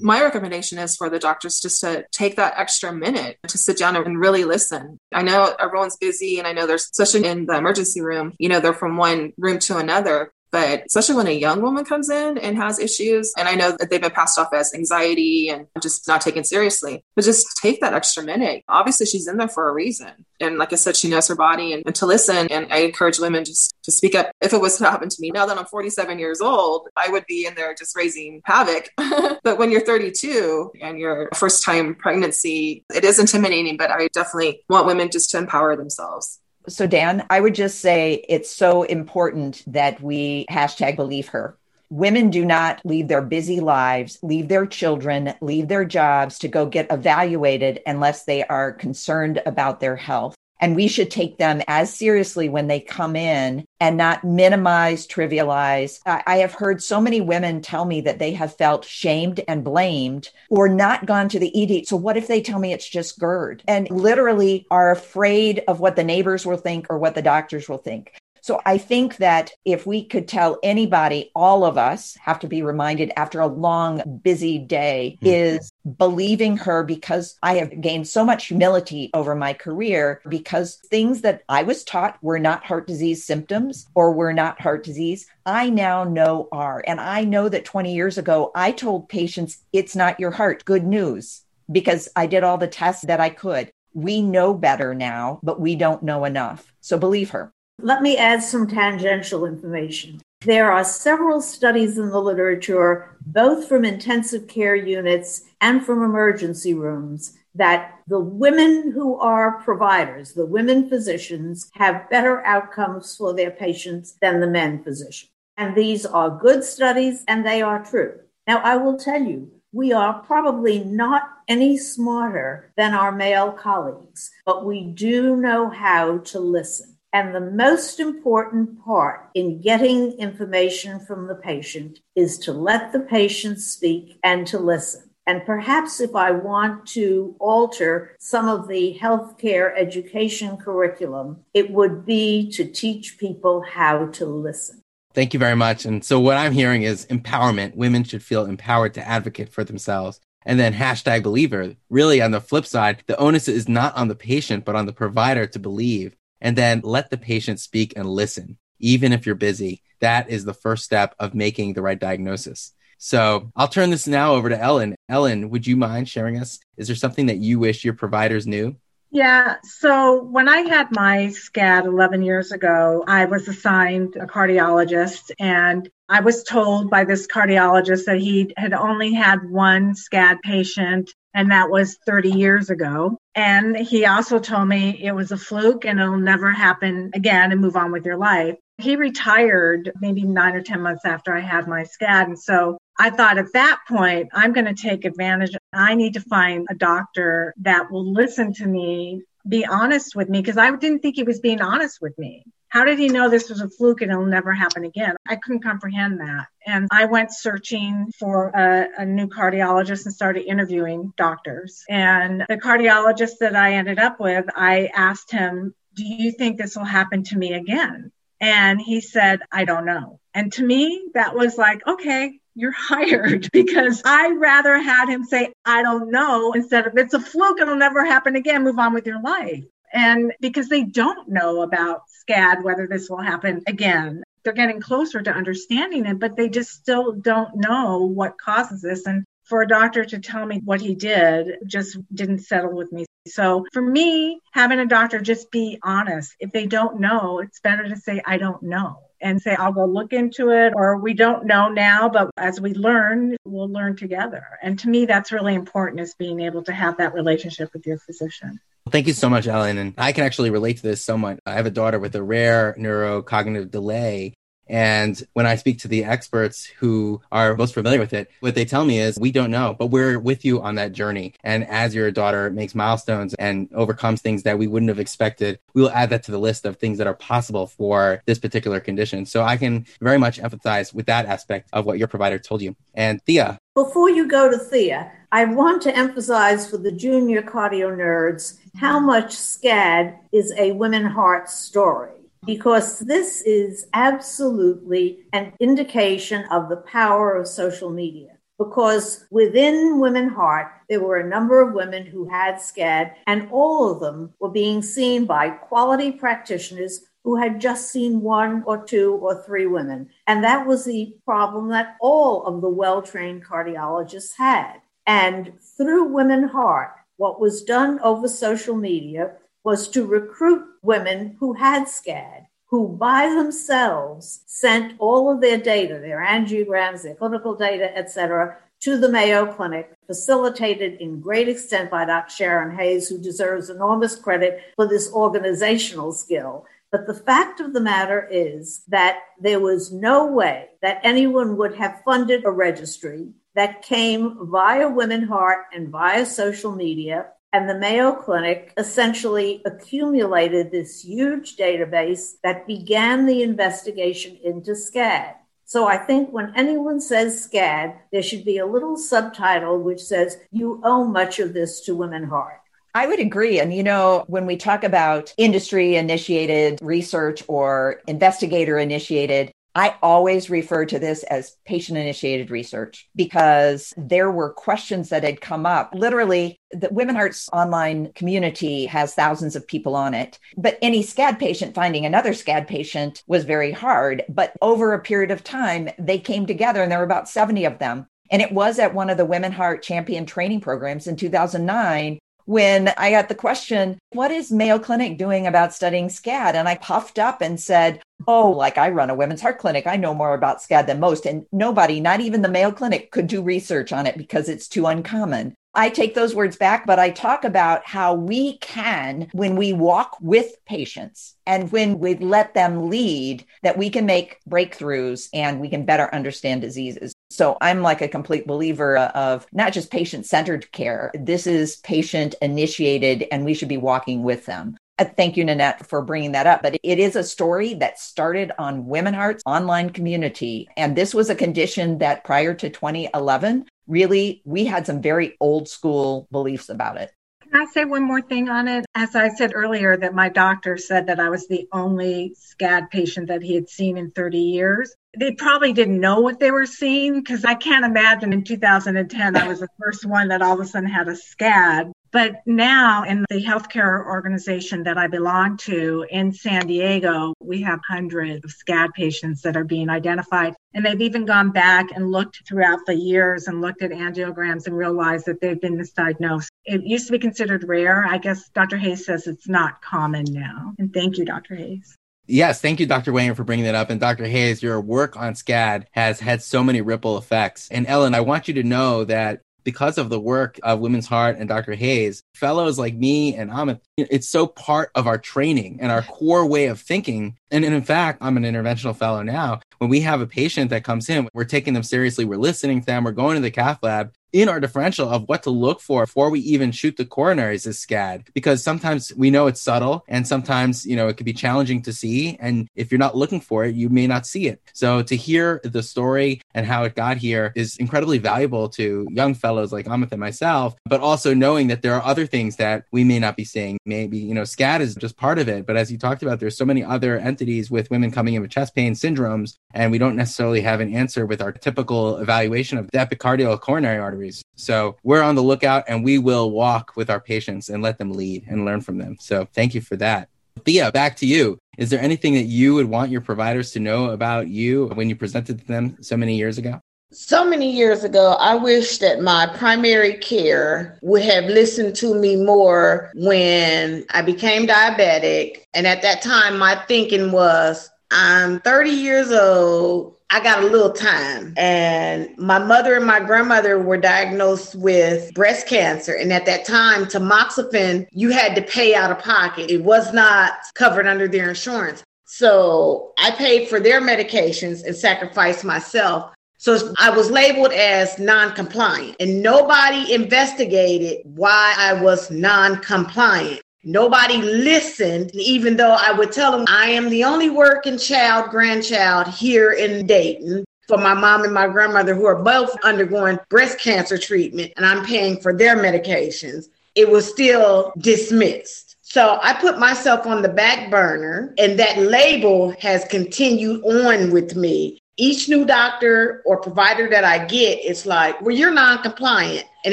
my 0.00 0.22
recommendation 0.22 0.78
is 0.78 0.96
for 0.96 1.10
the 1.10 1.18
doctors 1.18 1.60
just 1.60 1.80
to 1.80 2.06
take 2.12 2.36
that 2.36 2.54
extra 2.56 2.92
minute 2.92 3.38
to 3.46 3.58
sit 3.58 3.78
down 3.78 3.96
and 3.96 4.18
really 4.18 4.44
listen. 4.44 4.98
I 5.12 5.22
know 5.22 5.54
everyone's 5.58 5.96
busy 5.96 6.38
and 6.38 6.46
I 6.46 6.52
know 6.52 6.66
there's, 6.66 6.88
especially 6.90 7.26
in 7.26 7.46
the 7.46 7.56
emergency 7.56 8.00
room, 8.00 8.34
you 8.38 8.48
know, 8.48 8.60
they're 8.60 8.72
from 8.72 8.96
one 8.96 9.32
room 9.36 9.58
to 9.60 9.78
another. 9.78 10.32
But 10.50 10.84
especially 10.86 11.16
when 11.16 11.26
a 11.26 11.32
young 11.32 11.60
woman 11.60 11.84
comes 11.84 12.10
in 12.10 12.38
and 12.38 12.56
has 12.56 12.78
issues, 12.78 13.32
and 13.36 13.48
I 13.48 13.54
know 13.54 13.76
that 13.78 13.90
they've 13.90 14.00
been 14.00 14.10
passed 14.10 14.38
off 14.38 14.52
as 14.52 14.74
anxiety 14.74 15.48
and 15.48 15.66
just 15.80 16.08
not 16.08 16.20
taken 16.20 16.44
seriously, 16.44 17.04
but 17.14 17.24
just 17.24 17.46
take 17.60 17.80
that 17.80 17.94
extra 17.94 18.22
minute. 18.22 18.64
Obviously, 18.68 19.06
she's 19.06 19.28
in 19.28 19.36
there 19.36 19.48
for 19.48 19.68
a 19.68 19.72
reason. 19.72 20.26
And 20.40 20.56
like 20.56 20.72
I 20.72 20.76
said, 20.76 20.96
she 20.96 21.08
knows 21.08 21.28
her 21.28 21.34
body 21.34 21.72
and, 21.72 21.82
and 21.84 21.94
to 21.96 22.06
listen. 22.06 22.46
And 22.50 22.72
I 22.72 22.78
encourage 22.78 23.18
women 23.18 23.44
just 23.44 23.74
to 23.84 23.92
speak 23.92 24.14
up. 24.14 24.30
If 24.40 24.52
it 24.52 24.60
was 24.60 24.78
to 24.78 24.84
happen 24.84 25.08
to 25.08 25.16
me 25.20 25.30
now 25.30 25.46
that 25.46 25.58
I'm 25.58 25.66
47 25.66 26.18
years 26.18 26.40
old, 26.40 26.88
I 26.96 27.08
would 27.08 27.26
be 27.26 27.46
in 27.46 27.54
there 27.54 27.74
just 27.74 27.96
raising 27.96 28.40
havoc. 28.44 28.90
but 29.42 29.58
when 29.58 29.70
you're 29.70 29.84
32 29.84 30.72
and 30.80 30.98
your 30.98 31.28
first 31.34 31.64
time 31.64 31.94
pregnancy, 31.94 32.84
it 32.94 33.04
is 33.04 33.18
intimidating, 33.18 33.76
but 33.76 33.90
I 33.90 34.08
definitely 34.12 34.64
want 34.68 34.86
women 34.86 35.10
just 35.10 35.30
to 35.30 35.38
empower 35.38 35.76
themselves. 35.76 36.40
So, 36.68 36.86
Dan, 36.86 37.24
I 37.30 37.40
would 37.40 37.54
just 37.54 37.80
say 37.80 38.24
it's 38.28 38.54
so 38.54 38.82
important 38.82 39.62
that 39.68 40.02
we 40.02 40.44
hashtag 40.50 40.96
believe 40.96 41.28
her. 41.28 41.56
Women 41.88 42.28
do 42.28 42.44
not 42.44 42.82
leave 42.84 43.08
their 43.08 43.22
busy 43.22 43.60
lives, 43.60 44.18
leave 44.22 44.48
their 44.48 44.66
children, 44.66 45.32
leave 45.40 45.68
their 45.68 45.86
jobs 45.86 46.38
to 46.40 46.48
go 46.48 46.66
get 46.66 46.92
evaluated 46.92 47.80
unless 47.86 48.24
they 48.24 48.44
are 48.44 48.72
concerned 48.72 49.40
about 49.46 49.80
their 49.80 49.96
health. 49.96 50.34
And 50.60 50.74
we 50.74 50.88
should 50.88 51.10
take 51.10 51.38
them 51.38 51.62
as 51.68 51.94
seriously 51.94 52.48
when 52.48 52.66
they 52.66 52.80
come 52.80 53.16
in 53.16 53.64
and 53.80 53.96
not 53.96 54.24
minimize, 54.24 55.06
trivialize. 55.06 56.00
I 56.04 56.38
have 56.38 56.54
heard 56.54 56.82
so 56.82 57.00
many 57.00 57.20
women 57.20 57.62
tell 57.62 57.84
me 57.84 58.00
that 58.02 58.18
they 58.18 58.32
have 58.32 58.56
felt 58.56 58.84
shamed 58.84 59.40
and 59.46 59.62
blamed 59.64 60.30
or 60.50 60.68
not 60.68 61.06
gone 61.06 61.28
to 61.28 61.38
the 61.38 61.80
ED. 61.80 61.86
So 61.86 61.96
what 61.96 62.16
if 62.16 62.26
they 62.26 62.40
tell 62.40 62.58
me 62.58 62.72
it's 62.72 62.88
just 62.88 63.18
GERD 63.18 63.62
and 63.68 63.88
literally 63.90 64.66
are 64.70 64.90
afraid 64.90 65.62
of 65.68 65.80
what 65.80 65.96
the 65.96 66.04
neighbors 66.04 66.44
will 66.44 66.56
think 66.56 66.86
or 66.90 66.98
what 66.98 67.14
the 67.14 67.22
doctors 67.22 67.68
will 67.68 67.78
think? 67.78 68.12
So 68.42 68.60
I 68.64 68.78
think 68.78 69.16
that 69.18 69.50
if 69.64 69.86
we 69.86 70.04
could 70.04 70.28
tell 70.28 70.58
anybody, 70.62 71.30
all 71.34 71.64
of 71.64 71.78
us 71.78 72.16
have 72.20 72.38
to 72.40 72.48
be 72.48 72.62
reminded 72.62 73.12
after 73.16 73.40
a 73.40 73.46
long, 73.46 74.20
busy 74.22 74.58
day, 74.58 75.18
mm-hmm. 75.22 75.26
is 75.26 75.72
believing 75.96 76.56
her 76.58 76.82
because 76.84 77.36
I 77.42 77.56
have 77.56 77.80
gained 77.80 78.08
so 78.08 78.24
much 78.24 78.46
humility 78.46 79.10
over 79.14 79.34
my 79.34 79.52
career 79.52 80.20
because 80.28 80.76
things 80.90 81.22
that 81.22 81.42
I 81.48 81.62
was 81.62 81.84
taught 81.84 82.18
were 82.22 82.38
not 82.38 82.64
heart 82.64 82.86
disease 82.86 83.24
symptoms 83.24 83.86
or 83.94 84.12
were 84.12 84.32
not 84.32 84.60
heart 84.60 84.84
disease, 84.84 85.26
I 85.46 85.70
now 85.70 86.04
know 86.04 86.48
are. 86.52 86.84
And 86.86 87.00
I 87.00 87.24
know 87.24 87.48
that 87.48 87.64
20 87.64 87.94
years 87.94 88.18
ago, 88.18 88.50
I 88.54 88.72
told 88.72 89.08
patients, 89.08 89.58
it's 89.72 89.96
not 89.96 90.20
your 90.20 90.30
heart. 90.30 90.64
Good 90.64 90.84
news 90.84 91.42
because 91.70 92.08
I 92.16 92.26
did 92.26 92.44
all 92.44 92.58
the 92.58 92.66
tests 92.66 93.04
that 93.06 93.20
I 93.20 93.30
could. 93.30 93.70
We 93.94 94.22
know 94.22 94.54
better 94.54 94.94
now, 94.94 95.40
but 95.42 95.60
we 95.60 95.76
don't 95.76 96.02
know 96.02 96.24
enough. 96.24 96.72
So 96.80 96.98
believe 96.98 97.30
her. 97.30 97.52
Let 97.80 98.02
me 98.02 98.16
add 98.16 98.42
some 98.42 98.66
tangential 98.66 99.46
information. 99.46 100.20
There 100.40 100.72
are 100.72 100.82
several 100.82 101.40
studies 101.40 101.96
in 101.96 102.08
the 102.08 102.20
literature, 102.20 103.16
both 103.24 103.68
from 103.68 103.84
intensive 103.84 104.48
care 104.48 104.74
units 104.74 105.44
and 105.60 105.86
from 105.86 106.02
emergency 106.02 106.74
rooms, 106.74 107.38
that 107.54 108.00
the 108.08 108.18
women 108.18 108.90
who 108.90 109.16
are 109.20 109.62
providers, 109.62 110.32
the 110.32 110.44
women 110.44 110.88
physicians, 110.88 111.70
have 111.74 112.10
better 112.10 112.44
outcomes 112.44 113.14
for 113.16 113.32
their 113.32 113.52
patients 113.52 114.18
than 114.20 114.40
the 114.40 114.48
men 114.48 114.82
physicians. 114.82 115.30
And 115.56 115.76
these 115.76 116.04
are 116.04 116.30
good 116.30 116.64
studies 116.64 117.22
and 117.28 117.46
they 117.46 117.62
are 117.62 117.84
true. 117.84 118.18
Now, 118.48 118.58
I 118.58 118.76
will 118.76 118.98
tell 118.98 119.22
you, 119.22 119.52
we 119.70 119.92
are 119.92 120.14
probably 120.14 120.82
not 120.82 121.30
any 121.46 121.76
smarter 121.76 122.72
than 122.76 122.92
our 122.92 123.12
male 123.12 123.52
colleagues, 123.52 124.32
but 124.44 124.64
we 124.64 124.82
do 124.82 125.36
know 125.36 125.70
how 125.70 126.18
to 126.18 126.40
listen. 126.40 126.97
And 127.12 127.34
the 127.34 127.40
most 127.40 128.00
important 128.00 128.84
part 128.84 129.30
in 129.34 129.62
getting 129.62 130.12
information 130.12 131.00
from 131.00 131.26
the 131.26 131.34
patient 131.34 132.00
is 132.14 132.38
to 132.40 132.52
let 132.52 132.92
the 132.92 133.00
patient 133.00 133.60
speak 133.60 134.18
and 134.22 134.46
to 134.48 134.58
listen. 134.58 135.08
And 135.26 135.44
perhaps 135.44 136.00
if 136.00 136.14
I 136.14 136.30
want 136.30 136.86
to 136.88 137.36
alter 137.38 138.16
some 138.18 138.48
of 138.48 138.68
the 138.68 138.98
healthcare 139.00 139.72
education 139.76 140.56
curriculum, 140.56 141.44
it 141.52 141.70
would 141.70 142.04
be 142.04 142.50
to 142.52 142.64
teach 142.64 143.18
people 143.18 143.62
how 143.62 144.06
to 144.06 144.26
listen. 144.26 144.82
Thank 145.14 145.34
you 145.34 145.40
very 145.40 145.56
much. 145.56 145.84
And 145.84 146.04
so, 146.04 146.20
what 146.20 146.36
I'm 146.36 146.52
hearing 146.52 146.82
is 146.82 147.06
empowerment. 147.06 147.74
Women 147.74 148.04
should 148.04 148.22
feel 148.22 148.46
empowered 148.46 148.94
to 148.94 149.06
advocate 149.06 149.50
for 149.50 149.64
themselves. 149.64 150.20
And 150.46 150.58
then 150.58 150.72
hashtag 150.72 151.22
believer. 151.22 151.74
Really, 151.90 152.22
on 152.22 152.30
the 152.30 152.40
flip 152.40 152.64
side, 152.64 153.02
the 153.06 153.18
onus 153.18 153.48
is 153.48 153.68
not 153.68 153.94
on 153.96 154.08
the 154.08 154.14
patient, 154.14 154.64
but 154.64 154.76
on 154.76 154.86
the 154.86 154.92
provider 154.92 155.46
to 155.46 155.58
believe 155.58 156.16
and 156.40 156.56
then 156.56 156.80
let 156.84 157.10
the 157.10 157.18
patient 157.18 157.60
speak 157.60 157.94
and 157.96 158.08
listen, 158.08 158.58
even 158.78 159.12
if 159.12 159.26
you're 159.26 159.34
busy. 159.34 159.82
That 160.00 160.30
is 160.30 160.44
the 160.44 160.54
first 160.54 160.84
step 160.84 161.14
of 161.18 161.34
making 161.34 161.72
the 161.72 161.82
right 161.82 161.98
diagnosis. 161.98 162.72
So 162.98 163.52
I'll 163.54 163.68
turn 163.68 163.90
this 163.90 164.06
now 164.06 164.34
over 164.34 164.48
to 164.48 164.60
Ellen. 164.60 164.96
Ellen, 165.08 165.50
would 165.50 165.66
you 165.66 165.76
mind 165.76 166.08
sharing 166.08 166.38
us? 166.38 166.58
Is 166.76 166.88
there 166.88 166.96
something 166.96 167.26
that 167.26 167.38
you 167.38 167.58
wish 167.58 167.84
your 167.84 167.94
providers 167.94 168.46
knew? 168.46 168.76
Yeah. 169.10 169.56
So 169.62 170.22
when 170.22 170.48
I 170.48 170.58
had 170.58 170.88
my 170.90 171.28
SCAD 171.28 171.86
11 171.86 172.22
years 172.22 172.52
ago, 172.52 173.04
I 173.06 173.24
was 173.24 173.48
assigned 173.48 174.16
a 174.16 174.26
cardiologist 174.26 175.30
and 175.38 175.88
I 176.08 176.20
was 176.20 176.42
told 176.42 176.90
by 176.90 177.04
this 177.04 177.26
cardiologist 177.26 178.04
that 178.04 178.18
he 178.18 178.52
had 178.56 178.74
only 178.74 179.14
had 179.14 179.48
one 179.48 179.94
SCAD 179.94 180.40
patient 180.42 181.14
and 181.34 181.50
that 181.50 181.70
was 181.70 181.98
30 182.06 182.30
years 182.30 182.70
ago. 182.70 183.16
And 183.34 183.76
he 183.76 184.06
also 184.06 184.38
told 184.38 184.68
me 184.68 185.00
it 185.02 185.12
was 185.12 185.30
a 185.30 185.36
fluke 185.36 185.84
and 185.84 186.00
it'll 186.00 186.16
never 186.16 186.50
happen 186.50 187.10
again 187.14 187.52
and 187.52 187.60
move 187.60 187.76
on 187.76 187.92
with 187.92 188.04
your 188.04 188.16
life. 188.16 188.56
He 188.78 188.96
retired 188.96 189.92
maybe 190.00 190.22
nine 190.22 190.54
or 190.54 190.62
10 190.62 190.80
months 190.80 191.04
after 191.04 191.36
I 191.36 191.40
had 191.40 191.66
my 191.68 191.84
SCAD. 191.84 192.26
And 192.26 192.38
so 192.38 192.78
I 192.98 193.10
thought 193.10 193.38
at 193.38 193.52
that 193.52 193.80
point, 193.88 194.28
I'm 194.32 194.52
going 194.52 194.66
to 194.66 194.74
take 194.74 195.04
advantage. 195.04 195.56
I 195.72 195.94
need 195.94 196.14
to 196.14 196.20
find 196.20 196.66
a 196.70 196.74
doctor 196.74 197.54
that 197.58 197.90
will 197.90 198.12
listen 198.12 198.52
to 198.54 198.66
me, 198.66 199.22
be 199.48 199.64
honest 199.66 200.16
with 200.16 200.28
me, 200.28 200.40
because 200.40 200.56
I 200.56 200.70
didn't 200.74 201.00
think 201.00 201.16
he 201.16 201.24
was 201.24 201.40
being 201.40 201.60
honest 201.60 201.98
with 202.00 202.18
me. 202.18 202.44
How 202.70 202.84
did 202.84 202.98
he 202.98 203.08
know 203.08 203.28
this 203.28 203.48
was 203.48 203.60
a 203.60 203.68
fluke 203.68 204.02
and 204.02 204.10
it'll 204.10 204.26
never 204.26 204.52
happen 204.52 204.84
again? 204.84 205.16
I 205.26 205.36
couldn't 205.36 205.62
comprehend 205.62 206.20
that. 206.20 206.48
And 206.66 206.88
I 206.90 207.06
went 207.06 207.32
searching 207.32 208.12
for 208.18 208.48
a, 208.48 208.88
a, 208.98 209.06
new 209.06 209.26
cardiologist 209.26 210.04
and 210.04 210.14
started 210.14 210.44
interviewing 210.44 211.12
doctors. 211.16 211.82
And 211.88 212.44
the 212.48 212.58
cardiologist 212.58 213.38
that 213.40 213.56
I 213.56 213.74
ended 213.74 213.98
up 213.98 214.20
with, 214.20 214.44
I 214.54 214.90
asked 214.94 215.30
him, 215.30 215.74
Do 215.94 216.04
you 216.04 216.32
think 216.32 216.58
this 216.58 216.76
will 216.76 216.84
happen 216.84 217.22
to 217.24 217.38
me 217.38 217.54
again? 217.54 218.12
And 218.40 218.80
he 218.80 219.00
said, 219.00 219.40
I 219.50 219.64
don't 219.64 219.84
know. 219.86 220.20
And 220.34 220.52
to 220.52 220.62
me, 220.62 221.08
that 221.14 221.34
was 221.34 221.58
like, 221.58 221.84
okay, 221.86 222.38
you're 222.54 222.72
hired 222.76 223.48
because 223.52 224.02
I 224.04 224.32
rather 224.32 224.78
had 224.78 225.08
him 225.08 225.24
say, 225.24 225.52
I 225.64 225.82
don't 225.82 226.10
know, 226.10 226.52
instead 226.52 226.86
of 226.86 226.96
it's 226.96 227.14
a 227.14 227.20
fluke, 227.20 227.60
it'll 227.60 227.76
never 227.76 228.04
happen 228.04 228.36
again, 228.36 228.64
move 228.64 228.78
on 228.78 228.92
with 228.92 229.06
your 229.06 229.20
life. 229.20 229.64
And 229.98 230.32
because 230.40 230.68
they 230.68 230.84
don't 230.84 231.28
know 231.28 231.62
about 231.62 232.02
SCAD, 232.22 232.62
whether 232.62 232.86
this 232.86 233.10
will 233.10 233.20
happen 233.20 233.64
again, 233.66 234.22
they're 234.44 234.52
getting 234.52 234.80
closer 234.80 235.20
to 235.20 235.32
understanding 235.32 236.06
it, 236.06 236.20
but 236.20 236.36
they 236.36 236.48
just 236.48 236.70
still 236.70 237.10
don't 237.10 237.56
know 237.56 238.04
what 238.04 238.38
causes 238.38 238.80
this. 238.80 239.06
And 239.06 239.24
for 239.42 239.60
a 239.60 239.66
doctor 239.66 240.04
to 240.04 240.20
tell 240.20 240.46
me 240.46 240.60
what 240.64 240.80
he 240.80 240.94
did 240.94 241.58
just 241.66 241.98
didn't 242.14 242.40
settle 242.40 242.76
with 242.76 242.92
me. 242.92 243.06
So 243.26 243.66
for 243.72 243.82
me, 243.82 244.40
having 244.52 244.78
a 244.78 244.86
doctor 244.86 245.20
just 245.20 245.50
be 245.50 245.80
honest. 245.82 246.32
If 246.38 246.52
they 246.52 246.66
don't 246.66 247.00
know, 247.00 247.40
it's 247.40 247.58
better 247.58 247.88
to 247.88 247.96
say, 247.96 248.22
I 248.24 248.38
don't 248.38 248.62
know 248.62 249.00
and 249.20 249.42
say, 249.42 249.56
I'll 249.56 249.72
go 249.72 249.84
look 249.84 250.12
into 250.12 250.50
it, 250.50 250.74
or 250.76 250.98
we 250.98 251.12
don't 251.12 251.44
know 251.44 251.70
now, 251.70 252.08
but 252.08 252.30
as 252.36 252.60
we 252.60 252.72
learn, 252.74 253.36
we'll 253.44 253.68
learn 253.68 253.96
together. 253.96 254.46
And 254.62 254.78
to 254.78 254.88
me, 254.88 255.06
that's 255.06 255.32
really 255.32 255.56
important 255.56 256.00
is 256.00 256.14
being 256.14 256.38
able 256.38 256.62
to 256.62 256.72
have 256.72 256.98
that 256.98 257.14
relationship 257.14 257.72
with 257.72 257.84
your 257.84 257.98
physician. 257.98 258.60
Thank 258.88 259.06
you 259.06 259.12
so 259.12 259.28
much, 259.28 259.46
Ellen. 259.46 259.78
And 259.78 259.94
I 259.98 260.12
can 260.12 260.24
actually 260.24 260.50
relate 260.50 260.78
to 260.78 260.82
this 260.82 261.04
so 261.04 261.16
much. 261.16 261.38
I 261.46 261.52
have 261.54 261.66
a 261.66 261.70
daughter 261.70 261.98
with 261.98 262.14
a 262.14 262.22
rare 262.22 262.74
neurocognitive 262.78 263.70
delay. 263.70 264.34
And 264.68 265.20
when 265.32 265.46
I 265.46 265.56
speak 265.56 265.78
to 265.80 265.88
the 265.88 266.04
experts 266.04 266.66
who 266.66 267.22
are 267.32 267.56
most 267.56 267.72
familiar 267.74 267.98
with 267.98 268.12
it, 268.12 268.30
what 268.40 268.54
they 268.54 268.64
tell 268.64 268.84
me 268.84 269.00
is 269.00 269.18
we 269.18 269.32
don't 269.32 269.50
know, 269.50 269.74
but 269.78 269.86
we're 269.86 270.18
with 270.18 270.44
you 270.44 270.60
on 270.60 270.74
that 270.74 270.92
journey. 270.92 271.34
And 271.42 271.66
as 271.66 271.94
your 271.94 272.10
daughter 272.10 272.50
makes 272.50 272.74
milestones 272.74 273.34
and 273.34 273.68
overcomes 273.74 274.20
things 274.20 274.42
that 274.42 274.58
we 274.58 274.66
wouldn't 274.66 274.90
have 274.90 274.98
expected, 274.98 275.58
we 275.72 275.82
will 275.82 275.90
add 275.90 276.10
that 276.10 276.24
to 276.24 276.32
the 276.32 276.38
list 276.38 276.66
of 276.66 276.76
things 276.76 276.98
that 276.98 277.06
are 277.06 277.14
possible 277.14 277.66
for 277.66 278.22
this 278.26 278.38
particular 278.38 278.78
condition. 278.80 279.24
So 279.24 279.42
I 279.42 279.56
can 279.56 279.86
very 280.00 280.18
much 280.18 280.38
empathize 280.38 280.92
with 280.92 281.06
that 281.06 281.26
aspect 281.26 281.70
of 281.72 281.86
what 281.86 281.98
your 281.98 282.08
provider 282.08 282.38
told 282.38 282.60
you. 282.60 282.76
And 282.94 283.22
Thea. 283.22 283.58
Before 283.78 284.10
you 284.10 284.26
go 284.26 284.50
to 284.50 284.58
Thea, 284.58 285.12
I 285.30 285.44
want 285.44 285.82
to 285.82 285.96
emphasize 285.96 286.68
for 286.68 286.78
the 286.78 286.90
junior 286.90 287.42
cardio 287.42 287.96
nerds 287.96 288.58
how 288.74 288.98
much 288.98 289.36
SCAD 289.36 290.18
is 290.32 290.52
a 290.58 290.72
women 290.72 291.04
heart 291.04 291.48
story 291.48 292.18
because 292.44 292.98
this 292.98 293.40
is 293.42 293.86
absolutely 293.94 295.20
an 295.32 295.52
indication 295.60 296.44
of 296.50 296.68
the 296.68 296.78
power 296.78 297.36
of 297.36 297.46
social 297.46 297.88
media. 297.88 298.38
Because 298.58 299.24
within 299.30 300.00
Women 300.00 300.28
Heart, 300.28 300.72
there 300.88 301.00
were 301.00 301.18
a 301.18 301.28
number 301.28 301.62
of 301.62 301.74
women 301.74 302.04
who 302.04 302.28
had 302.28 302.56
SCAD, 302.56 303.12
and 303.28 303.48
all 303.52 303.92
of 303.92 304.00
them 304.00 304.34
were 304.40 304.50
being 304.50 304.82
seen 304.82 305.26
by 305.26 305.50
quality 305.50 306.10
practitioners 306.10 307.02
who 307.28 307.36
had 307.36 307.60
just 307.60 307.92
seen 307.92 308.22
one 308.22 308.62
or 308.64 308.82
two 308.82 309.16
or 309.16 309.42
three 309.42 309.66
women. 309.66 310.08
And 310.26 310.42
that 310.44 310.66
was 310.66 310.86
the 310.86 311.14
problem 311.26 311.68
that 311.68 311.98
all 312.00 312.46
of 312.46 312.62
the 312.62 312.70
well 312.70 313.02
trained 313.02 313.44
cardiologists 313.44 314.32
had. 314.38 314.76
And 315.06 315.52
through 315.76 316.04
Women 316.04 316.44
Heart, 316.44 316.92
what 317.18 317.38
was 317.38 317.62
done 317.62 318.00
over 318.00 318.28
social 318.28 318.74
media 318.74 319.32
was 319.62 319.88
to 319.88 320.06
recruit 320.06 320.64
women 320.80 321.36
who 321.38 321.52
had 321.52 321.86
SCAD, 321.86 322.46
who 322.64 322.88
by 322.88 323.28
themselves 323.28 324.40
sent 324.46 324.94
all 324.98 325.30
of 325.30 325.42
their 325.42 325.58
data, 325.58 325.98
their 325.98 326.24
angiograms, 326.24 327.02
their 327.02 327.14
clinical 327.14 327.54
data, 327.54 327.94
etc., 327.94 328.56
to 328.80 328.96
the 328.96 329.10
Mayo 329.10 329.52
Clinic, 329.52 329.92
facilitated 330.06 330.98
in 331.00 331.20
great 331.20 331.48
extent 331.48 331.90
by 331.90 332.06
Dr. 332.06 332.30
Sharonne 332.30 332.76
Hayes, 332.76 333.08
who 333.08 333.18
deserves 333.18 333.68
enormous 333.68 334.16
credit 334.16 334.62
for 334.76 334.88
this 334.88 335.12
organizational 335.12 336.12
skill. 336.12 336.64
But 336.90 337.06
the 337.06 337.14
fact 337.14 337.60
of 337.60 337.74
the 337.74 337.80
matter 337.80 338.26
is 338.30 338.82
that 338.88 339.18
there 339.40 339.60
was 339.60 339.92
no 339.92 340.26
way 340.26 340.68
that 340.80 341.00
anyone 341.04 341.56
would 341.58 341.74
have 341.74 342.02
funded 342.04 342.44
a 342.44 342.50
registry 342.50 343.28
that 343.54 343.82
came 343.82 344.38
via 344.50 344.88
Women 344.88 345.24
Heart 345.24 345.66
and 345.74 345.88
via 345.88 346.24
social 346.24 346.72
media 346.72 347.26
and 347.52 347.68
the 347.68 347.78
Mayo 347.78 348.12
Clinic 348.12 348.72
essentially 348.76 349.62
accumulated 349.64 350.70
this 350.70 351.02
huge 351.02 351.56
database 351.56 352.34
that 352.42 352.66
began 352.66 353.26
the 353.26 353.42
investigation 353.42 354.38
into 354.44 354.72
SCAD. 354.72 355.34
So 355.64 355.86
I 355.86 355.96
think 355.96 356.30
when 356.30 356.52
anyone 356.56 357.00
says 357.00 357.48
SCAD, 357.48 357.96
there 358.12 358.22
should 358.22 358.44
be 358.44 358.58
a 358.58 358.66
little 358.66 358.96
subtitle 358.96 359.78
which 359.78 360.00
says, 360.00 360.38
You 360.50 360.80
owe 360.84 361.04
much 361.04 361.38
of 361.38 361.54
this 361.54 361.80
to 361.82 361.94
Women 361.96 362.24
Heart. 362.24 362.60
I 362.94 363.06
would 363.06 363.20
agree. 363.20 363.60
And, 363.60 363.72
you 363.72 363.82
know, 363.82 364.24
when 364.28 364.46
we 364.46 364.56
talk 364.56 364.82
about 364.84 365.32
industry 365.36 365.96
initiated 365.96 366.78
research 366.82 367.42
or 367.46 368.00
investigator 368.06 368.78
initiated, 368.78 369.52
I 369.74 369.94
always 370.02 370.50
refer 370.50 370.86
to 370.86 370.98
this 370.98 371.22
as 371.24 371.56
patient 371.64 371.98
initiated 371.98 372.50
research 372.50 373.08
because 373.14 373.94
there 373.96 374.30
were 374.30 374.50
questions 374.50 375.10
that 375.10 375.22
had 375.22 375.40
come 375.40 375.66
up. 375.66 375.92
Literally, 375.94 376.58
the 376.72 376.88
Women 376.90 377.14
Hearts 377.14 377.48
online 377.52 378.12
community 378.14 378.86
has 378.86 379.14
thousands 379.14 379.54
of 379.54 379.68
people 379.68 379.94
on 379.94 380.14
it, 380.14 380.38
but 380.56 380.78
any 380.82 381.04
SCAD 381.04 381.38
patient 381.38 381.76
finding 381.76 382.04
another 382.04 382.32
SCAD 382.32 382.66
patient 382.66 383.22
was 383.28 383.44
very 383.44 383.70
hard. 383.70 384.24
But 384.28 384.52
over 384.60 384.94
a 384.94 384.98
period 384.98 385.30
of 385.30 385.44
time, 385.44 385.90
they 385.96 386.18
came 386.18 386.46
together 386.46 386.82
and 386.82 386.90
there 386.90 386.98
were 386.98 387.04
about 387.04 387.28
70 387.28 387.64
of 387.64 387.78
them. 387.78 388.08
And 388.30 388.42
it 388.42 388.52
was 388.52 388.78
at 388.80 388.94
one 388.94 389.10
of 389.10 389.16
the 389.16 389.24
Women 389.24 389.52
Heart 389.52 389.82
Champion 389.82 390.26
training 390.26 390.60
programs 390.60 391.06
in 391.06 391.14
2009 391.14 392.18
when 392.48 392.88
I 392.96 393.10
got 393.10 393.28
the 393.28 393.34
question, 393.34 393.98
what 394.12 394.30
is 394.30 394.50
Mayo 394.50 394.78
Clinic 394.78 395.18
doing 395.18 395.46
about 395.46 395.74
studying 395.74 396.08
SCAD? 396.08 396.54
And 396.54 396.66
I 396.66 396.76
puffed 396.76 397.18
up 397.18 397.42
and 397.42 397.60
said, 397.60 398.00
oh, 398.26 398.52
like 398.52 398.78
I 398.78 398.88
run 398.88 399.10
a 399.10 399.14
women's 399.14 399.42
heart 399.42 399.58
clinic. 399.58 399.86
I 399.86 399.96
know 399.96 400.14
more 400.14 400.32
about 400.32 400.62
SCAD 400.62 400.86
than 400.86 400.98
most. 400.98 401.26
And 401.26 401.44
nobody, 401.52 402.00
not 402.00 402.20
even 402.20 402.40
the 402.40 402.48
Mayo 402.48 402.72
Clinic, 402.72 403.10
could 403.10 403.26
do 403.26 403.42
research 403.42 403.92
on 403.92 404.06
it 404.06 404.16
because 404.16 404.48
it's 404.48 404.66
too 404.66 404.86
uncommon. 404.86 405.54
I 405.78 405.90
take 405.90 406.16
those 406.16 406.34
words 406.34 406.56
back, 406.56 406.86
but 406.86 406.98
I 406.98 407.10
talk 407.10 407.44
about 407.44 407.86
how 407.86 408.12
we 408.12 408.58
can, 408.58 409.28
when 409.30 409.54
we 409.54 409.72
walk 409.72 410.16
with 410.20 410.56
patients 410.66 411.36
and 411.46 411.70
when 411.70 412.00
we 412.00 412.16
let 412.16 412.52
them 412.54 412.90
lead, 412.90 413.46
that 413.62 413.78
we 413.78 413.88
can 413.88 414.04
make 414.04 414.40
breakthroughs 414.50 415.28
and 415.32 415.60
we 415.60 415.68
can 415.68 415.84
better 415.84 416.12
understand 416.12 416.62
diseases. 416.62 417.14
So 417.30 417.56
I'm 417.60 417.82
like 417.82 418.02
a 418.02 418.08
complete 418.08 418.44
believer 418.44 418.98
of 418.98 419.46
not 419.52 419.72
just 419.72 419.92
patient 419.92 420.26
centered 420.26 420.72
care. 420.72 421.12
This 421.14 421.46
is 421.46 421.76
patient 421.76 422.34
initiated 422.42 423.28
and 423.30 423.44
we 423.44 423.54
should 423.54 423.68
be 423.68 423.76
walking 423.76 424.24
with 424.24 424.46
them. 424.46 424.76
Uh, 424.98 425.04
thank 425.04 425.36
you, 425.36 425.44
Nanette, 425.44 425.86
for 425.86 426.02
bringing 426.02 426.32
that 426.32 426.48
up. 426.48 426.60
But 426.60 426.76
it 426.82 426.98
is 426.98 427.14
a 427.14 427.22
story 427.22 427.74
that 427.74 428.00
started 428.00 428.50
on 428.58 428.86
Women 428.86 429.14
Heart's 429.14 429.44
online 429.46 429.90
community. 429.90 430.68
And 430.76 430.96
this 430.96 431.14
was 431.14 431.30
a 431.30 431.36
condition 431.36 431.98
that 431.98 432.24
prior 432.24 432.52
to 432.54 432.68
2011, 432.68 433.66
really, 433.88 434.42
we 434.44 434.64
had 434.64 434.86
some 434.86 435.02
very 435.02 435.36
old 435.40 435.68
school 435.68 436.28
beliefs 436.30 436.68
about 436.68 436.98
it. 436.98 437.10
Can 437.42 437.62
I 437.62 437.66
say 437.72 437.86
one 437.86 438.02
more 438.02 438.20
thing 438.20 438.48
on 438.50 438.68
it? 438.68 438.84
As 438.94 439.16
I 439.16 439.30
said 439.30 439.52
earlier, 439.54 439.96
that 439.96 440.14
my 440.14 440.28
doctor 440.28 440.76
said 440.76 441.06
that 441.06 441.18
I 441.18 441.30
was 441.30 441.48
the 441.48 441.66
only 441.72 442.34
SCAD 442.36 442.90
patient 442.90 443.28
that 443.28 443.42
he 443.42 443.54
had 443.54 443.70
seen 443.70 443.96
in 443.96 444.10
30 444.10 444.38
years. 444.38 444.94
They 445.16 445.32
probably 445.32 445.72
didn't 445.72 446.00
know 446.00 446.20
what 446.20 446.38
they 446.38 446.50
were 446.50 446.66
seeing 446.66 447.20
because 447.20 447.44
I 447.44 447.54
can't 447.54 447.84
imagine 447.84 448.32
in 448.32 448.44
2010 448.44 449.36
I 449.36 449.48
was 449.48 449.60
the 449.60 449.68
first 449.82 450.04
one 450.04 450.28
that 450.28 450.42
all 450.42 450.54
of 450.54 450.60
a 450.60 450.66
sudden 450.66 450.88
had 450.88 451.08
a 451.08 451.16
SCAD. 451.16 451.92
But 452.10 452.36
now 452.46 453.04
in 453.04 453.26
the 453.28 453.44
healthcare 453.44 454.04
organization 454.06 454.82
that 454.84 454.96
I 454.96 455.08
belong 455.08 455.58
to 455.58 456.06
in 456.08 456.32
San 456.32 456.66
Diego, 456.66 457.34
we 457.40 457.60
have 457.62 457.80
hundreds 457.86 458.44
of 458.44 458.50
SCAD 458.50 458.92
patients 458.94 459.42
that 459.42 459.56
are 459.56 459.64
being 459.64 459.90
identified. 459.90 460.54
And 460.72 460.84
they've 460.84 461.00
even 461.00 461.26
gone 461.26 461.50
back 461.50 461.90
and 461.94 462.10
looked 462.10 462.46
throughout 462.46 462.80
the 462.86 462.94
years 462.94 463.46
and 463.46 463.60
looked 463.60 463.82
at 463.82 463.90
angiograms 463.90 464.66
and 464.66 464.76
realized 464.76 465.26
that 465.26 465.40
they've 465.40 465.60
been 465.60 465.76
misdiagnosed. 465.76 466.48
It 466.64 466.82
used 466.84 467.06
to 467.06 467.12
be 467.12 467.18
considered 467.18 467.64
rare. 467.68 468.04
I 468.06 468.18
guess 468.18 468.48
Dr. 468.50 468.78
Hayes 468.78 469.04
says 469.04 469.26
it's 469.26 469.48
not 469.48 469.82
common 469.82 470.24
now. 470.28 470.74
And 470.78 470.92
thank 470.92 471.18
you, 471.18 471.26
Dr. 471.26 471.56
Hayes. 471.56 471.96
Yes, 472.30 472.60
thank 472.60 472.78
you, 472.78 472.84
Dr. 472.84 473.10
Wenger, 473.10 473.34
for 473.34 473.42
bringing 473.42 473.64
that 473.64 473.74
up. 473.74 473.88
And 473.88 473.98
Dr. 473.98 474.26
Hayes, 474.26 474.62
your 474.62 474.80
work 474.82 475.16
on 475.16 475.32
SCAD 475.32 475.86
has 475.92 476.20
had 476.20 476.42
so 476.42 476.62
many 476.62 476.82
ripple 476.82 477.16
effects. 477.16 477.68
And 477.70 477.86
Ellen, 477.86 478.14
I 478.14 478.20
want 478.20 478.48
you 478.48 478.54
to 478.54 478.62
know 478.62 479.04
that 479.04 479.40
because 479.64 479.98
of 479.98 480.08
the 480.08 480.20
work 480.20 480.58
of 480.62 480.80
Women's 480.80 481.06
Heart 481.06 481.36
and 481.38 481.48
Dr. 481.48 481.74
Hayes, 481.74 482.22
fellows 482.34 482.78
like 482.78 482.94
me 482.94 483.34
and 483.34 483.50
Amit, 483.50 483.80
it's 483.96 484.28
so 484.28 484.46
part 484.46 484.90
of 484.94 485.06
our 485.06 485.18
training 485.18 485.78
and 485.80 485.90
our 485.90 486.02
core 486.02 486.46
way 486.46 486.66
of 486.66 486.80
thinking. 486.80 487.36
And 487.50 487.64
in 487.64 487.82
fact, 487.82 488.18
I'm 488.22 488.36
an 488.36 488.44
interventional 488.44 488.96
fellow 488.96 489.22
now. 489.22 489.60
When 489.78 489.90
we 489.90 490.00
have 490.00 490.20
a 490.20 490.26
patient 490.26 490.70
that 490.70 490.84
comes 490.84 491.08
in, 491.08 491.28
we're 491.32 491.44
taking 491.44 491.74
them 491.74 491.82
seriously, 491.82 492.24
we're 492.24 492.36
listening 492.36 492.80
to 492.80 492.86
them, 492.86 493.04
we're 493.04 493.12
going 493.12 493.36
to 493.36 493.42
the 493.42 493.50
cath 493.50 493.78
lab, 493.82 494.12
in 494.32 494.48
our 494.48 494.60
differential 494.60 495.08
of 495.08 495.28
what 495.28 495.42
to 495.44 495.50
look 495.50 495.80
for 495.80 496.04
before 496.04 496.30
we 496.30 496.40
even 496.40 496.72
shoot 496.72 496.96
the 496.96 497.04
coronaries 497.04 497.66
is 497.66 497.78
SCAD, 497.78 498.26
because 498.34 498.62
sometimes 498.62 499.12
we 499.16 499.30
know 499.30 499.46
it's 499.46 499.60
subtle 499.60 500.04
and 500.08 500.26
sometimes, 500.26 500.86
you 500.86 500.96
know, 500.96 501.08
it 501.08 501.16
could 501.16 501.26
be 501.26 501.32
challenging 501.32 501.82
to 501.82 501.92
see. 501.92 502.36
And 502.40 502.68
if 502.74 502.90
you're 502.90 502.98
not 502.98 503.16
looking 503.16 503.40
for 503.40 503.64
it, 503.64 503.74
you 503.74 503.88
may 503.88 504.06
not 504.06 504.26
see 504.26 504.46
it. 504.46 504.60
So 504.74 505.02
to 505.02 505.16
hear 505.16 505.60
the 505.64 505.82
story 505.82 506.40
and 506.54 506.66
how 506.66 506.84
it 506.84 506.94
got 506.94 507.16
here 507.16 507.52
is 507.54 507.76
incredibly 507.78 508.18
valuable 508.18 508.68
to 508.70 509.06
young 509.10 509.34
fellows 509.34 509.72
like 509.72 509.86
Amit 509.86 510.12
and 510.12 510.20
myself, 510.20 510.74
but 510.86 511.00
also 511.00 511.34
knowing 511.34 511.68
that 511.68 511.82
there 511.82 511.94
are 511.94 512.04
other 512.04 512.26
things 512.26 512.56
that 512.56 512.84
we 512.92 513.04
may 513.04 513.18
not 513.18 513.36
be 513.36 513.44
seeing. 513.44 513.78
Maybe, 513.86 514.18
you 514.18 514.34
know, 514.34 514.42
SCAD 514.42 514.80
is 514.80 514.94
just 514.94 515.16
part 515.16 515.38
of 515.38 515.48
it. 515.48 515.66
But 515.66 515.76
as 515.76 515.90
you 515.90 515.98
talked 515.98 516.22
about, 516.22 516.40
there's 516.40 516.56
so 516.56 516.64
many 516.64 516.84
other 516.84 517.18
entities 517.18 517.70
with 517.70 517.90
women 517.90 518.10
coming 518.10 518.34
in 518.34 518.42
with 518.42 518.50
chest 518.50 518.74
pain 518.74 518.92
syndromes, 518.92 519.56
and 519.72 519.90
we 519.90 519.98
don't 519.98 520.16
necessarily 520.16 520.60
have 520.60 520.80
an 520.80 520.94
answer 520.94 521.26
with 521.26 521.40
our 521.40 521.52
typical 521.52 522.18
evaluation 522.18 522.78
of 522.78 522.90
the 522.90 522.98
epicardial 522.98 523.58
coronary 523.60 523.98
artery 523.98 524.17
So 524.56 524.96
we're 525.02 525.22
on 525.22 525.34
the 525.34 525.42
lookout 525.42 525.84
and 525.88 526.04
we 526.04 526.18
will 526.18 526.50
walk 526.50 526.92
with 526.96 527.10
our 527.10 527.20
patients 527.20 527.68
and 527.68 527.82
let 527.82 527.98
them 527.98 528.12
lead 528.12 528.44
and 528.48 528.64
learn 528.64 528.80
from 528.80 528.98
them. 528.98 529.16
So 529.20 529.46
thank 529.54 529.74
you 529.74 529.80
for 529.80 529.96
that. 529.96 530.28
Thea, 530.64 530.90
back 530.92 531.16
to 531.16 531.26
you. 531.26 531.58
Is 531.78 531.90
there 531.90 532.00
anything 532.00 532.34
that 532.34 532.46
you 532.46 532.74
would 532.74 532.86
want 532.86 533.10
your 533.10 533.20
providers 533.20 533.70
to 533.72 533.80
know 533.80 534.10
about 534.10 534.48
you 534.48 534.86
when 534.94 535.08
you 535.08 535.16
presented 535.16 535.60
to 535.60 535.66
them 535.66 535.96
so 536.00 536.16
many 536.16 536.36
years 536.36 536.58
ago? 536.58 536.80
So 537.10 537.42
many 537.42 537.72
years 537.72 538.04
ago, 538.04 538.36
I 538.38 538.54
wish 538.54 538.98
that 538.98 539.22
my 539.22 539.46
primary 539.56 540.14
care 540.18 540.98
would 541.00 541.22
have 541.22 541.44
listened 541.44 541.96
to 541.96 542.14
me 542.14 542.36
more 542.36 543.10
when 543.14 544.04
I 544.10 544.20
became 544.20 544.66
diabetic. 544.66 545.62
And 545.72 545.86
at 545.86 546.02
that 546.02 546.20
time, 546.20 546.58
my 546.58 546.74
thinking 546.86 547.32
was 547.32 547.88
I'm 548.10 548.60
30 548.60 548.90
years 548.90 549.32
old. 549.32 550.17
I 550.30 550.40
got 550.40 550.62
a 550.62 550.66
little 550.66 550.92
time. 550.92 551.54
And 551.56 552.36
my 552.36 552.58
mother 552.58 552.96
and 552.96 553.06
my 553.06 553.20
grandmother 553.20 553.78
were 553.78 553.96
diagnosed 553.96 554.74
with 554.74 555.32
breast 555.34 555.66
cancer. 555.66 556.14
And 556.14 556.32
at 556.32 556.44
that 556.46 556.66
time, 556.66 557.06
tamoxifen, 557.06 558.06
you 558.12 558.30
had 558.30 558.54
to 558.56 558.62
pay 558.62 558.94
out 558.94 559.10
of 559.10 559.18
pocket. 559.20 559.70
It 559.70 559.84
was 559.84 560.12
not 560.12 560.52
covered 560.74 561.06
under 561.06 561.28
their 561.28 561.48
insurance. 561.48 562.02
So 562.26 563.14
I 563.18 563.30
paid 563.30 563.68
for 563.68 563.80
their 563.80 564.02
medications 564.02 564.84
and 564.84 564.94
sacrificed 564.94 565.64
myself. 565.64 566.30
So 566.58 566.92
I 566.98 567.08
was 567.08 567.30
labeled 567.30 567.72
as 567.72 568.18
non 568.18 568.52
compliant, 568.52 569.16
and 569.20 569.42
nobody 569.42 570.12
investigated 570.12 571.22
why 571.24 571.74
I 571.78 571.94
was 572.02 572.32
non 572.32 572.80
compliant. 572.82 573.62
Nobody 573.88 574.42
listened, 574.42 575.34
even 575.34 575.78
though 575.78 575.96
I 575.98 576.12
would 576.12 576.30
tell 576.30 576.52
them 576.52 576.66
I 576.68 576.90
am 576.90 577.08
the 577.08 577.24
only 577.24 577.48
working 577.48 577.96
child, 577.96 578.50
grandchild 578.50 579.28
here 579.28 579.72
in 579.72 580.06
Dayton 580.06 580.66
for 580.86 580.98
my 580.98 581.14
mom 581.14 581.44
and 581.44 581.54
my 581.54 581.66
grandmother 581.66 582.14
who 582.14 582.26
are 582.26 582.42
both 582.42 582.76
undergoing 582.84 583.38
breast 583.48 583.80
cancer 583.80 584.18
treatment 584.18 584.74
and 584.76 584.84
I'm 584.84 585.06
paying 585.06 585.40
for 585.40 585.56
their 585.56 585.74
medications. 585.74 586.66
It 586.96 587.08
was 587.08 587.26
still 587.26 587.94
dismissed. 587.96 588.98
So 589.00 589.38
I 589.42 589.54
put 589.54 589.78
myself 589.78 590.26
on 590.26 590.42
the 590.42 590.50
back 590.50 590.90
burner 590.90 591.54
and 591.56 591.78
that 591.78 591.96
label 591.96 592.72
has 592.80 593.06
continued 593.06 593.82
on 593.84 594.30
with 594.30 594.54
me 594.54 595.00
each 595.18 595.48
new 595.48 595.66
doctor 595.66 596.42
or 596.46 596.60
provider 596.60 597.08
that 597.10 597.24
I 597.24 597.44
get, 597.44 597.80
it's 597.82 598.06
like, 598.06 598.40
well, 598.40 598.54
you're 598.54 598.72
non-compliant. 598.72 599.64
And 599.84 599.92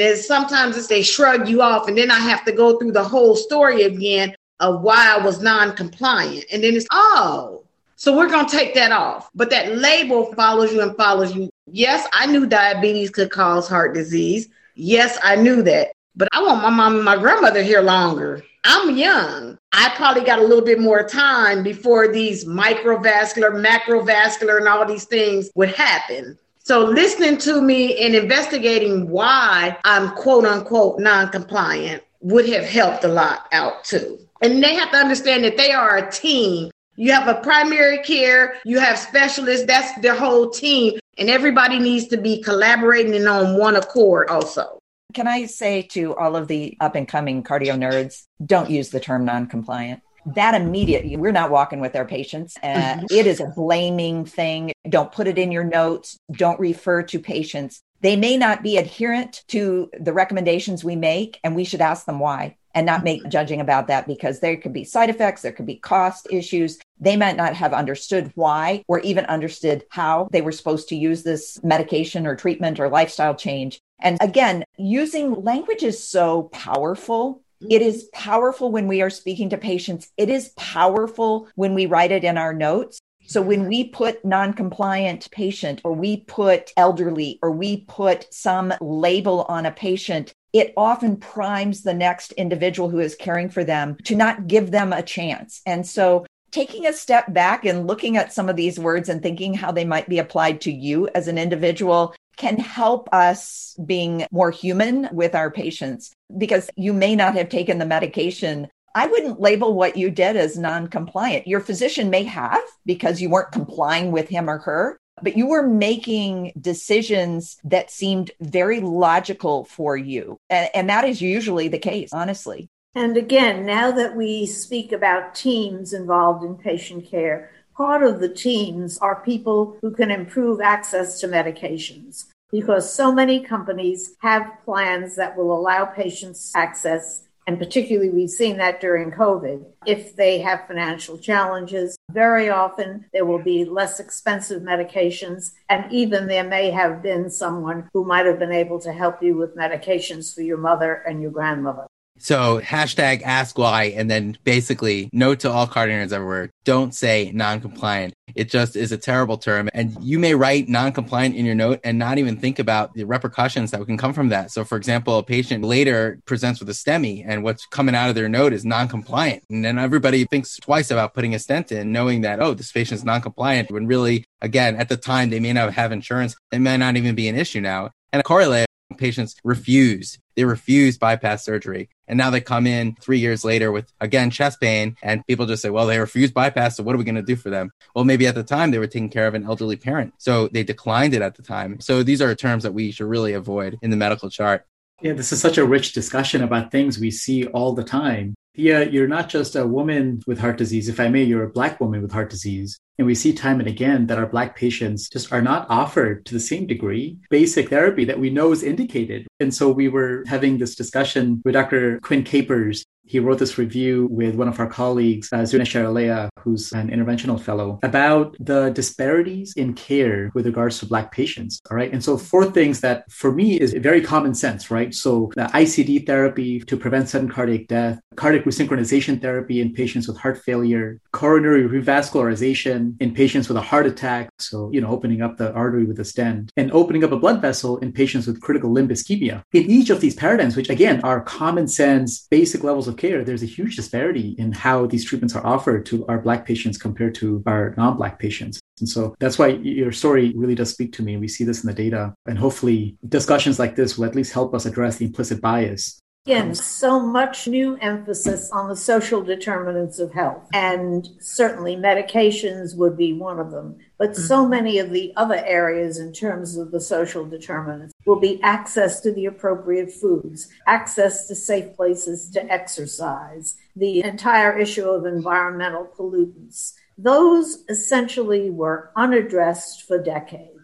it's 0.00 0.26
sometimes 0.26 0.76
it's 0.76 0.86
they 0.86 1.02
shrug 1.02 1.48
you 1.48 1.60
off, 1.60 1.88
and 1.88 1.98
then 1.98 2.10
I 2.10 2.18
have 2.20 2.44
to 2.46 2.52
go 2.52 2.78
through 2.78 2.92
the 2.92 3.04
whole 3.04 3.36
story 3.36 3.82
again 3.82 4.34
of 4.60 4.82
why 4.82 5.14
I 5.14 5.22
was 5.22 5.42
non-compliant. 5.42 6.46
And 6.52 6.62
then 6.62 6.74
it's 6.74 6.86
oh, 6.92 7.64
so 7.96 8.16
we're 8.16 8.30
gonna 8.30 8.48
take 8.48 8.74
that 8.74 8.92
off. 8.92 9.30
But 9.34 9.50
that 9.50 9.76
label 9.76 10.32
follows 10.34 10.72
you 10.72 10.80
and 10.80 10.96
follows 10.96 11.34
you. 11.34 11.50
Yes, 11.66 12.06
I 12.12 12.26
knew 12.26 12.46
diabetes 12.46 13.10
could 13.10 13.30
cause 13.30 13.68
heart 13.68 13.94
disease. 13.94 14.48
Yes, 14.74 15.18
I 15.22 15.36
knew 15.36 15.62
that. 15.62 15.95
But 16.16 16.28
I 16.32 16.42
want 16.42 16.62
my 16.62 16.70
mom 16.70 16.96
and 16.96 17.04
my 17.04 17.16
grandmother 17.16 17.62
here 17.62 17.82
longer. 17.82 18.42
I'm 18.64 18.96
young. 18.96 19.58
I 19.72 19.92
probably 19.96 20.24
got 20.24 20.38
a 20.38 20.42
little 20.42 20.64
bit 20.64 20.80
more 20.80 21.06
time 21.06 21.62
before 21.62 22.08
these 22.08 22.46
microvascular, 22.46 23.52
macrovascular, 23.52 24.56
and 24.56 24.66
all 24.66 24.86
these 24.86 25.04
things 25.04 25.50
would 25.54 25.68
happen. 25.74 26.38
So, 26.58 26.84
listening 26.84 27.36
to 27.38 27.60
me 27.60 27.98
and 28.04 28.14
investigating 28.14 29.10
why 29.10 29.76
I'm 29.84 30.10
quote 30.16 30.46
unquote 30.46 30.98
non 30.98 31.28
compliant 31.28 32.02
would 32.22 32.48
have 32.48 32.64
helped 32.64 33.04
a 33.04 33.08
lot 33.08 33.46
out 33.52 33.84
too. 33.84 34.18
And 34.40 34.62
they 34.62 34.74
have 34.74 34.90
to 34.92 34.96
understand 34.96 35.44
that 35.44 35.58
they 35.58 35.72
are 35.72 35.98
a 35.98 36.10
team. 36.10 36.70
You 36.96 37.12
have 37.12 37.28
a 37.28 37.40
primary 37.42 37.98
care, 37.98 38.54
you 38.64 38.80
have 38.80 38.98
specialists, 38.98 39.66
that's 39.66 40.00
their 40.00 40.16
whole 40.16 40.48
team. 40.48 40.98
And 41.18 41.28
everybody 41.28 41.78
needs 41.78 42.08
to 42.08 42.16
be 42.16 42.42
collaborating 42.42 43.26
on 43.26 43.58
one 43.58 43.76
accord 43.76 44.30
also. 44.30 44.80
Can 45.16 45.28
I 45.28 45.46
say 45.46 45.80
to 45.92 46.14
all 46.14 46.36
of 46.36 46.46
the 46.46 46.76
up 46.78 46.94
and 46.94 47.08
coming 47.08 47.42
cardio 47.42 47.74
nerds, 47.74 48.24
don't 48.44 48.68
use 48.68 48.90
the 48.90 49.00
term 49.00 49.24
non 49.24 49.46
compliant. 49.46 50.02
That 50.34 50.54
immediately, 50.54 51.16
we're 51.16 51.32
not 51.32 51.50
walking 51.50 51.80
with 51.80 51.96
our 51.96 52.04
patients. 52.04 52.58
Uh, 52.62 52.66
mm-hmm. 52.66 53.06
it 53.08 53.26
is 53.26 53.40
a 53.40 53.46
blaming 53.46 54.26
thing. 54.26 54.72
Don't 54.86 55.10
put 55.10 55.26
it 55.26 55.38
in 55.38 55.50
your 55.50 55.64
notes. 55.64 56.18
Don't 56.30 56.60
refer 56.60 57.02
to 57.04 57.18
patients. 57.18 57.80
They 58.02 58.16
may 58.16 58.36
not 58.36 58.62
be 58.62 58.76
adherent 58.76 59.42
to 59.48 59.90
the 59.98 60.12
recommendations 60.12 60.84
we 60.84 60.96
make, 60.96 61.40
and 61.42 61.56
we 61.56 61.64
should 61.64 61.80
ask 61.80 62.04
them 62.04 62.18
why 62.18 62.58
and 62.74 62.84
not 62.84 63.02
make 63.02 63.20
mm-hmm. 63.20 63.30
judging 63.30 63.62
about 63.62 63.86
that 63.86 64.06
because 64.06 64.40
there 64.40 64.58
could 64.58 64.74
be 64.74 64.84
side 64.84 65.08
effects, 65.08 65.40
there 65.40 65.50
could 65.50 65.64
be 65.64 65.76
cost 65.76 66.28
issues. 66.30 66.78
They 67.00 67.16
might 67.16 67.36
not 67.36 67.54
have 67.54 67.72
understood 67.72 68.32
why 68.34 68.84
or 68.86 69.00
even 69.00 69.24
understood 69.24 69.86
how 69.88 70.28
they 70.30 70.42
were 70.42 70.52
supposed 70.52 70.90
to 70.90 70.96
use 70.96 71.22
this 71.22 71.58
medication 71.64 72.26
or 72.26 72.36
treatment 72.36 72.78
or 72.78 72.90
lifestyle 72.90 73.34
change. 73.34 73.80
And 74.00 74.18
again, 74.20 74.64
using 74.76 75.42
language 75.42 75.82
is 75.82 76.02
so 76.02 76.44
powerful. 76.44 77.42
Mm-hmm. 77.62 77.72
It 77.72 77.82
is 77.82 78.08
powerful 78.12 78.70
when 78.70 78.86
we 78.86 79.02
are 79.02 79.10
speaking 79.10 79.50
to 79.50 79.58
patients. 79.58 80.10
It 80.16 80.28
is 80.28 80.50
powerful 80.56 81.48
when 81.54 81.74
we 81.74 81.86
write 81.86 82.12
it 82.12 82.24
in 82.24 82.36
our 82.36 82.52
notes. 82.52 82.98
So 83.28 83.42
when 83.42 83.66
we 83.66 83.84
put 83.84 84.24
non-compliant 84.24 85.30
patient 85.32 85.80
or 85.82 85.92
we 85.92 86.18
put 86.18 86.72
elderly 86.76 87.40
or 87.42 87.50
we 87.50 87.78
put 87.78 88.32
some 88.32 88.72
label 88.80 89.42
on 89.48 89.66
a 89.66 89.72
patient, 89.72 90.32
it 90.52 90.72
often 90.76 91.16
primes 91.16 91.82
the 91.82 91.94
next 91.94 92.32
individual 92.32 92.88
who 92.88 93.00
is 93.00 93.16
caring 93.16 93.48
for 93.48 93.64
them 93.64 93.96
to 94.04 94.14
not 94.14 94.46
give 94.46 94.70
them 94.70 94.92
a 94.92 95.02
chance. 95.02 95.60
And 95.66 95.84
so 95.84 96.24
taking 96.52 96.86
a 96.86 96.92
step 96.92 97.32
back 97.34 97.64
and 97.64 97.86
looking 97.86 98.16
at 98.16 98.32
some 98.32 98.48
of 98.48 98.56
these 98.56 98.78
words 98.78 99.08
and 99.08 99.20
thinking 99.20 99.54
how 99.54 99.72
they 99.72 99.84
might 99.84 100.08
be 100.08 100.18
applied 100.18 100.60
to 100.62 100.72
you 100.72 101.08
as 101.14 101.28
an 101.28 101.36
individual 101.36 102.14
can 102.36 102.58
help 102.58 103.08
us 103.12 103.76
being 103.84 104.26
more 104.30 104.50
human 104.50 105.08
with 105.12 105.34
our 105.34 105.50
patients 105.50 106.12
because 106.36 106.70
you 106.76 106.92
may 106.92 107.16
not 107.16 107.34
have 107.34 107.48
taken 107.48 107.78
the 107.78 107.86
medication. 107.86 108.68
I 108.94 109.06
wouldn't 109.06 109.40
label 109.40 109.74
what 109.74 109.96
you 109.96 110.10
did 110.10 110.36
as 110.36 110.58
non 110.58 110.88
compliant. 110.88 111.46
Your 111.46 111.60
physician 111.60 112.10
may 112.10 112.24
have 112.24 112.62
because 112.84 113.20
you 113.20 113.30
weren't 113.30 113.52
complying 113.52 114.10
with 114.10 114.28
him 114.28 114.48
or 114.48 114.58
her, 114.58 114.98
but 115.22 115.36
you 115.36 115.46
were 115.46 115.66
making 115.66 116.52
decisions 116.60 117.56
that 117.64 117.90
seemed 117.90 118.30
very 118.40 118.80
logical 118.80 119.64
for 119.64 119.96
you. 119.96 120.38
And, 120.50 120.68
and, 120.74 120.90
that 120.90 121.04
is 121.04 121.22
usually 121.22 121.68
the 121.68 121.78
case, 121.78 122.10
honestly. 122.12 122.68
And 122.94 123.16
again, 123.16 123.66
now 123.66 123.90
that 123.90 124.16
we 124.16 124.46
speak 124.46 124.92
about 124.92 125.34
teams 125.34 125.92
involved 125.92 126.44
in 126.44 126.56
patient 126.56 127.06
care, 127.06 127.50
part 127.76 128.02
of 128.02 128.20
the 128.20 128.28
teams 128.28 128.98
are 128.98 129.22
people 129.22 129.76
who 129.82 129.90
can 129.90 130.10
improve 130.10 130.60
access 130.60 131.20
to 131.20 131.28
medications 131.28 132.26
because 132.50 132.92
so 132.92 133.12
many 133.12 133.40
companies 133.40 134.14
have 134.20 134.50
plans 134.64 135.16
that 135.16 135.36
will 135.36 135.56
allow 135.56 135.84
patients 135.84 136.52
access 136.54 137.26
and 137.46 137.58
particularly 137.58 138.10
we've 138.10 138.30
seen 138.30 138.56
that 138.56 138.80
during 138.80 139.12
COVID, 139.12 139.64
if 139.86 140.16
they 140.16 140.40
have 140.40 140.66
financial 140.66 141.16
challenges, 141.16 141.96
very 142.10 142.50
often 142.50 143.04
there 143.12 143.24
will 143.24 143.42
be 143.42 143.64
less 143.64 144.00
expensive 144.00 144.62
medications. 144.62 145.52
And 145.68 145.90
even 145.92 146.26
there 146.26 146.42
may 146.42 146.72
have 146.72 147.02
been 147.02 147.30
someone 147.30 147.88
who 147.92 148.04
might 148.04 148.26
have 148.26 148.40
been 148.40 148.50
able 148.50 148.80
to 148.80 148.92
help 148.92 149.22
you 149.22 149.36
with 149.36 149.56
medications 149.56 150.34
for 150.34 150.42
your 150.42 150.58
mother 150.58 150.94
and 150.94 151.22
your 151.22 151.30
grandmother. 151.30 151.86
So 152.18 152.60
hashtag 152.60 153.22
ask 153.22 153.58
why, 153.58 153.84
and 153.96 154.10
then 154.10 154.38
basically 154.44 155.10
note 155.12 155.40
to 155.40 155.50
all 155.50 155.66
card 155.66 155.90
nerds 155.90 156.12
everywhere, 156.12 156.50
don't 156.64 156.94
say 156.94 157.30
non-compliant. 157.32 158.14
It 158.34 158.50
just 158.50 158.74
is 158.74 158.90
a 158.90 158.98
terrible 158.98 159.38
term. 159.38 159.68
And 159.72 159.96
you 160.02 160.18
may 160.18 160.34
write 160.34 160.68
non-compliant 160.68 161.36
in 161.36 161.44
your 161.44 161.54
note 161.54 161.80
and 161.84 161.98
not 161.98 162.18
even 162.18 162.36
think 162.36 162.58
about 162.58 162.94
the 162.94 163.04
repercussions 163.04 163.70
that 163.70 163.84
can 163.86 163.96
come 163.96 164.12
from 164.12 164.30
that. 164.30 164.50
So 164.50 164.64
for 164.64 164.76
example, 164.76 165.18
a 165.18 165.22
patient 165.22 165.62
later 165.62 166.18
presents 166.26 166.58
with 166.58 166.68
a 166.68 166.72
STEMI 166.72 167.24
and 167.26 167.44
what's 167.44 167.66
coming 167.66 167.94
out 167.94 168.08
of 168.08 168.14
their 168.14 168.28
note 168.28 168.52
is 168.52 168.64
non-compliant. 168.64 169.44
And 169.48 169.64
then 169.64 169.78
everybody 169.78 170.24
thinks 170.24 170.56
twice 170.56 170.90
about 170.90 171.14
putting 171.14 171.34
a 171.34 171.38
stent 171.38 171.70
in, 171.70 171.92
knowing 171.92 172.22
that, 172.22 172.40
oh, 172.40 172.54
this 172.54 172.72
patient's 172.72 173.04
non-compliant 173.04 173.70
when 173.70 173.86
really, 173.86 174.24
again, 174.40 174.76
at 174.76 174.88
the 174.88 174.96
time, 174.96 175.30
they 175.30 175.40
may 175.40 175.52
not 175.52 175.72
have 175.74 175.92
insurance. 175.92 176.34
It 176.50 176.58
may 176.58 176.76
not 176.76 176.96
even 176.96 177.14
be 177.14 177.28
an 177.28 177.36
issue 177.36 177.60
now. 177.60 177.90
And 178.12 178.20
a 178.20 178.24
corollary 178.24 178.66
patients 178.96 179.36
refuse. 179.44 180.18
They 180.34 180.44
refuse 180.44 180.98
bypass 180.98 181.44
surgery. 181.44 181.88
And 182.08 182.18
now 182.18 182.30
they 182.30 182.40
come 182.40 182.66
in 182.66 182.94
three 183.00 183.18
years 183.18 183.44
later 183.44 183.72
with, 183.72 183.92
again, 184.00 184.30
chest 184.30 184.60
pain. 184.60 184.96
And 185.02 185.26
people 185.26 185.46
just 185.46 185.62
say, 185.62 185.70
well, 185.70 185.86
they 185.86 185.98
refuse 185.98 186.30
bypass. 186.30 186.76
So 186.76 186.82
what 186.82 186.94
are 186.94 186.98
we 186.98 187.04
going 187.04 187.16
to 187.16 187.22
do 187.22 187.36
for 187.36 187.50
them? 187.50 187.70
Well, 187.94 188.04
maybe 188.04 188.26
at 188.26 188.34
the 188.34 188.44
time 188.44 188.70
they 188.70 188.78
were 188.78 188.86
taking 188.86 189.10
care 189.10 189.26
of 189.26 189.34
an 189.34 189.44
elderly 189.44 189.76
parent. 189.76 190.14
So 190.18 190.48
they 190.48 190.62
declined 190.62 191.14
it 191.14 191.22
at 191.22 191.34
the 191.34 191.42
time. 191.42 191.80
So 191.80 192.02
these 192.02 192.22
are 192.22 192.34
terms 192.34 192.62
that 192.62 192.74
we 192.74 192.90
should 192.92 193.06
really 193.06 193.32
avoid 193.32 193.78
in 193.82 193.90
the 193.90 193.96
medical 193.96 194.30
chart. 194.30 194.66
Yeah, 195.02 195.12
this 195.12 195.30
is 195.32 195.40
such 195.40 195.58
a 195.58 195.66
rich 195.66 195.92
discussion 195.92 196.42
about 196.42 196.70
things 196.70 196.98
we 196.98 197.10
see 197.10 197.46
all 197.48 197.74
the 197.74 197.84
time. 197.84 198.34
Yeah, 198.58 198.80
you're 198.80 199.06
not 199.06 199.28
just 199.28 199.54
a 199.54 199.66
woman 199.66 200.22
with 200.26 200.38
heart 200.38 200.56
disease. 200.56 200.88
If 200.88 200.98
I 200.98 201.08
may, 201.08 201.22
you're 201.22 201.44
a 201.44 201.50
Black 201.50 201.78
woman 201.78 202.00
with 202.00 202.10
heart 202.10 202.30
disease. 202.30 202.80
And 202.96 203.06
we 203.06 203.14
see 203.14 203.34
time 203.34 203.60
and 203.60 203.68
again 203.68 204.06
that 204.06 204.18
our 204.18 204.26
Black 204.26 204.56
patients 204.56 205.10
just 205.10 205.30
are 205.30 205.42
not 205.42 205.66
offered 205.68 206.24
to 206.24 206.32
the 206.32 206.40
same 206.40 206.66
degree 206.66 207.18
basic 207.28 207.68
therapy 207.68 208.06
that 208.06 208.18
we 208.18 208.30
know 208.30 208.52
is 208.52 208.62
indicated. 208.62 209.26
And 209.40 209.54
so 209.54 209.70
we 209.70 209.88
were 209.88 210.24
having 210.26 210.56
this 210.56 210.74
discussion 210.74 211.42
with 211.44 211.52
Dr. 211.52 212.00
Quinn 212.00 212.24
Capers 212.24 212.86
he 213.06 213.20
wrote 213.20 213.38
this 213.38 213.56
review 213.58 214.08
with 214.10 214.34
one 214.34 214.48
of 214.48 214.58
our 214.60 214.66
colleagues, 214.66 215.32
uh, 215.32 215.38
Zuna 215.38 215.62
Sharalea, 215.62 216.28
who's 216.40 216.72
an 216.72 216.90
interventional 216.90 217.40
fellow, 217.40 217.78
about 217.82 218.36
the 218.40 218.70
disparities 218.70 219.54
in 219.56 219.74
care 219.74 220.30
with 220.34 220.46
regards 220.46 220.78
to 220.80 220.86
Black 220.86 221.12
patients. 221.12 221.60
All 221.70 221.76
right. 221.76 221.92
And 221.92 222.02
so, 222.02 222.16
four 222.16 222.44
things 222.44 222.80
that 222.80 223.10
for 223.10 223.32
me 223.32 223.58
is 223.58 223.72
very 223.74 224.00
common 224.00 224.34
sense, 224.34 224.70
right? 224.70 224.94
So, 224.94 225.30
the 225.36 225.46
ICD 225.46 226.06
therapy 226.06 226.60
to 226.60 226.76
prevent 226.76 227.08
sudden 227.08 227.30
cardiac 227.30 227.68
death, 227.68 228.00
cardiac 228.16 228.44
resynchronization 228.44 229.20
therapy 229.20 229.60
in 229.60 229.72
patients 229.72 230.08
with 230.08 230.16
heart 230.16 230.38
failure, 230.38 231.00
coronary 231.12 231.68
revascularization 231.68 232.96
in 233.00 233.14
patients 233.14 233.48
with 233.48 233.56
a 233.56 233.60
heart 233.60 233.86
attack. 233.86 234.30
So, 234.38 234.70
you 234.72 234.80
know, 234.80 234.88
opening 234.88 235.22
up 235.22 235.36
the 235.36 235.52
artery 235.52 235.84
with 235.84 236.00
a 236.00 236.04
stent 236.04 236.52
and 236.56 236.72
opening 236.72 237.04
up 237.04 237.12
a 237.12 237.16
blood 237.16 237.40
vessel 237.40 237.78
in 237.78 237.92
patients 237.92 238.26
with 238.26 238.40
critical 238.40 238.70
limb 238.72 238.88
ischemia. 238.88 239.42
In 239.52 239.70
each 239.70 239.90
of 239.90 240.00
these 240.00 240.14
paradigms, 240.14 240.56
which 240.56 240.70
again 240.70 241.00
are 241.02 241.20
common 241.20 241.68
sense, 241.68 242.26
basic 242.30 242.64
levels 242.64 242.88
of 242.88 242.95
care, 242.96 243.24
there's 243.24 243.42
a 243.42 243.46
huge 243.46 243.76
disparity 243.76 244.34
in 244.38 244.52
how 244.52 244.86
these 244.86 245.04
treatments 245.04 245.34
are 245.34 245.46
offered 245.46 245.86
to 245.86 246.06
our 246.06 246.18
Black 246.18 246.46
patients 246.46 246.78
compared 246.78 247.14
to 247.16 247.42
our 247.46 247.74
non 247.76 247.96
Black 247.96 248.18
patients. 248.18 248.60
And 248.80 248.88
so 248.88 249.14
that's 249.18 249.38
why 249.38 249.48
your 249.48 249.92
story 249.92 250.32
really 250.36 250.54
does 250.54 250.70
speak 250.70 250.92
to 250.94 251.02
me. 251.02 251.16
We 251.16 251.28
see 251.28 251.44
this 251.44 251.62
in 251.62 251.68
the 251.68 251.74
data. 251.74 252.14
And 252.26 252.38
hopefully, 252.38 252.96
discussions 253.08 253.58
like 253.58 253.74
this 253.74 253.96
will 253.96 254.04
at 254.04 254.14
least 254.14 254.32
help 254.32 254.54
us 254.54 254.66
address 254.66 254.96
the 254.96 255.06
implicit 255.06 255.40
bias 255.40 256.00
Again, 256.26 256.56
so 256.56 256.98
much 256.98 257.46
new 257.46 257.76
emphasis 257.76 258.50
on 258.50 258.68
the 258.68 258.74
social 258.74 259.22
determinants 259.22 260.00
of 260.00 260.12
health. 260.12 260.42
And 260.52 261.08
certainly 261.20 261.76
medications 261.76 262.76
would 262.76 262.96
be 262.96 263.12
one 263.12 263.38
of 263.38 263.52
them. 263.52 263.76
But 263.96 264.16
so 264.16 264.40
mm-hmm. 264.40 264.50
many 264.50 264.78
of 264.80 264.90
the 264.90 265.12
other 265.14 265.40
areas 265.46 266.00
in 266.00 266.12
terms 266.12 266.56
of 266.56 266.72
the 266.72 266.80
social 266.80 267.24
determinants 267.24 267.94
will 268.06 268.18
be 268.18 268.42
access 268.42 269.00
to 269.02 269.12
the 269.12 269.26
appropriate 269.26 269.92
foods, 269.92 270.48
access 270.66 271.28
to 271.28 271.36
safe 271.36 271.76
places 271.76 272.28
to 272.30 272.44
exercise, 272.52 273.54
the 273.76 274.02
entire 274.02 274.58
issue 274.58 274.88
of 274.88 275.06
environmental 275.06 275.88
pollutants. 275.96 276.72
Those 276.98 277.62
essentially 277.68 278.50
were 278.50 278.90
unaddressed 278.96 279.84
for 279.86 280.02
decades. 280.02 280.55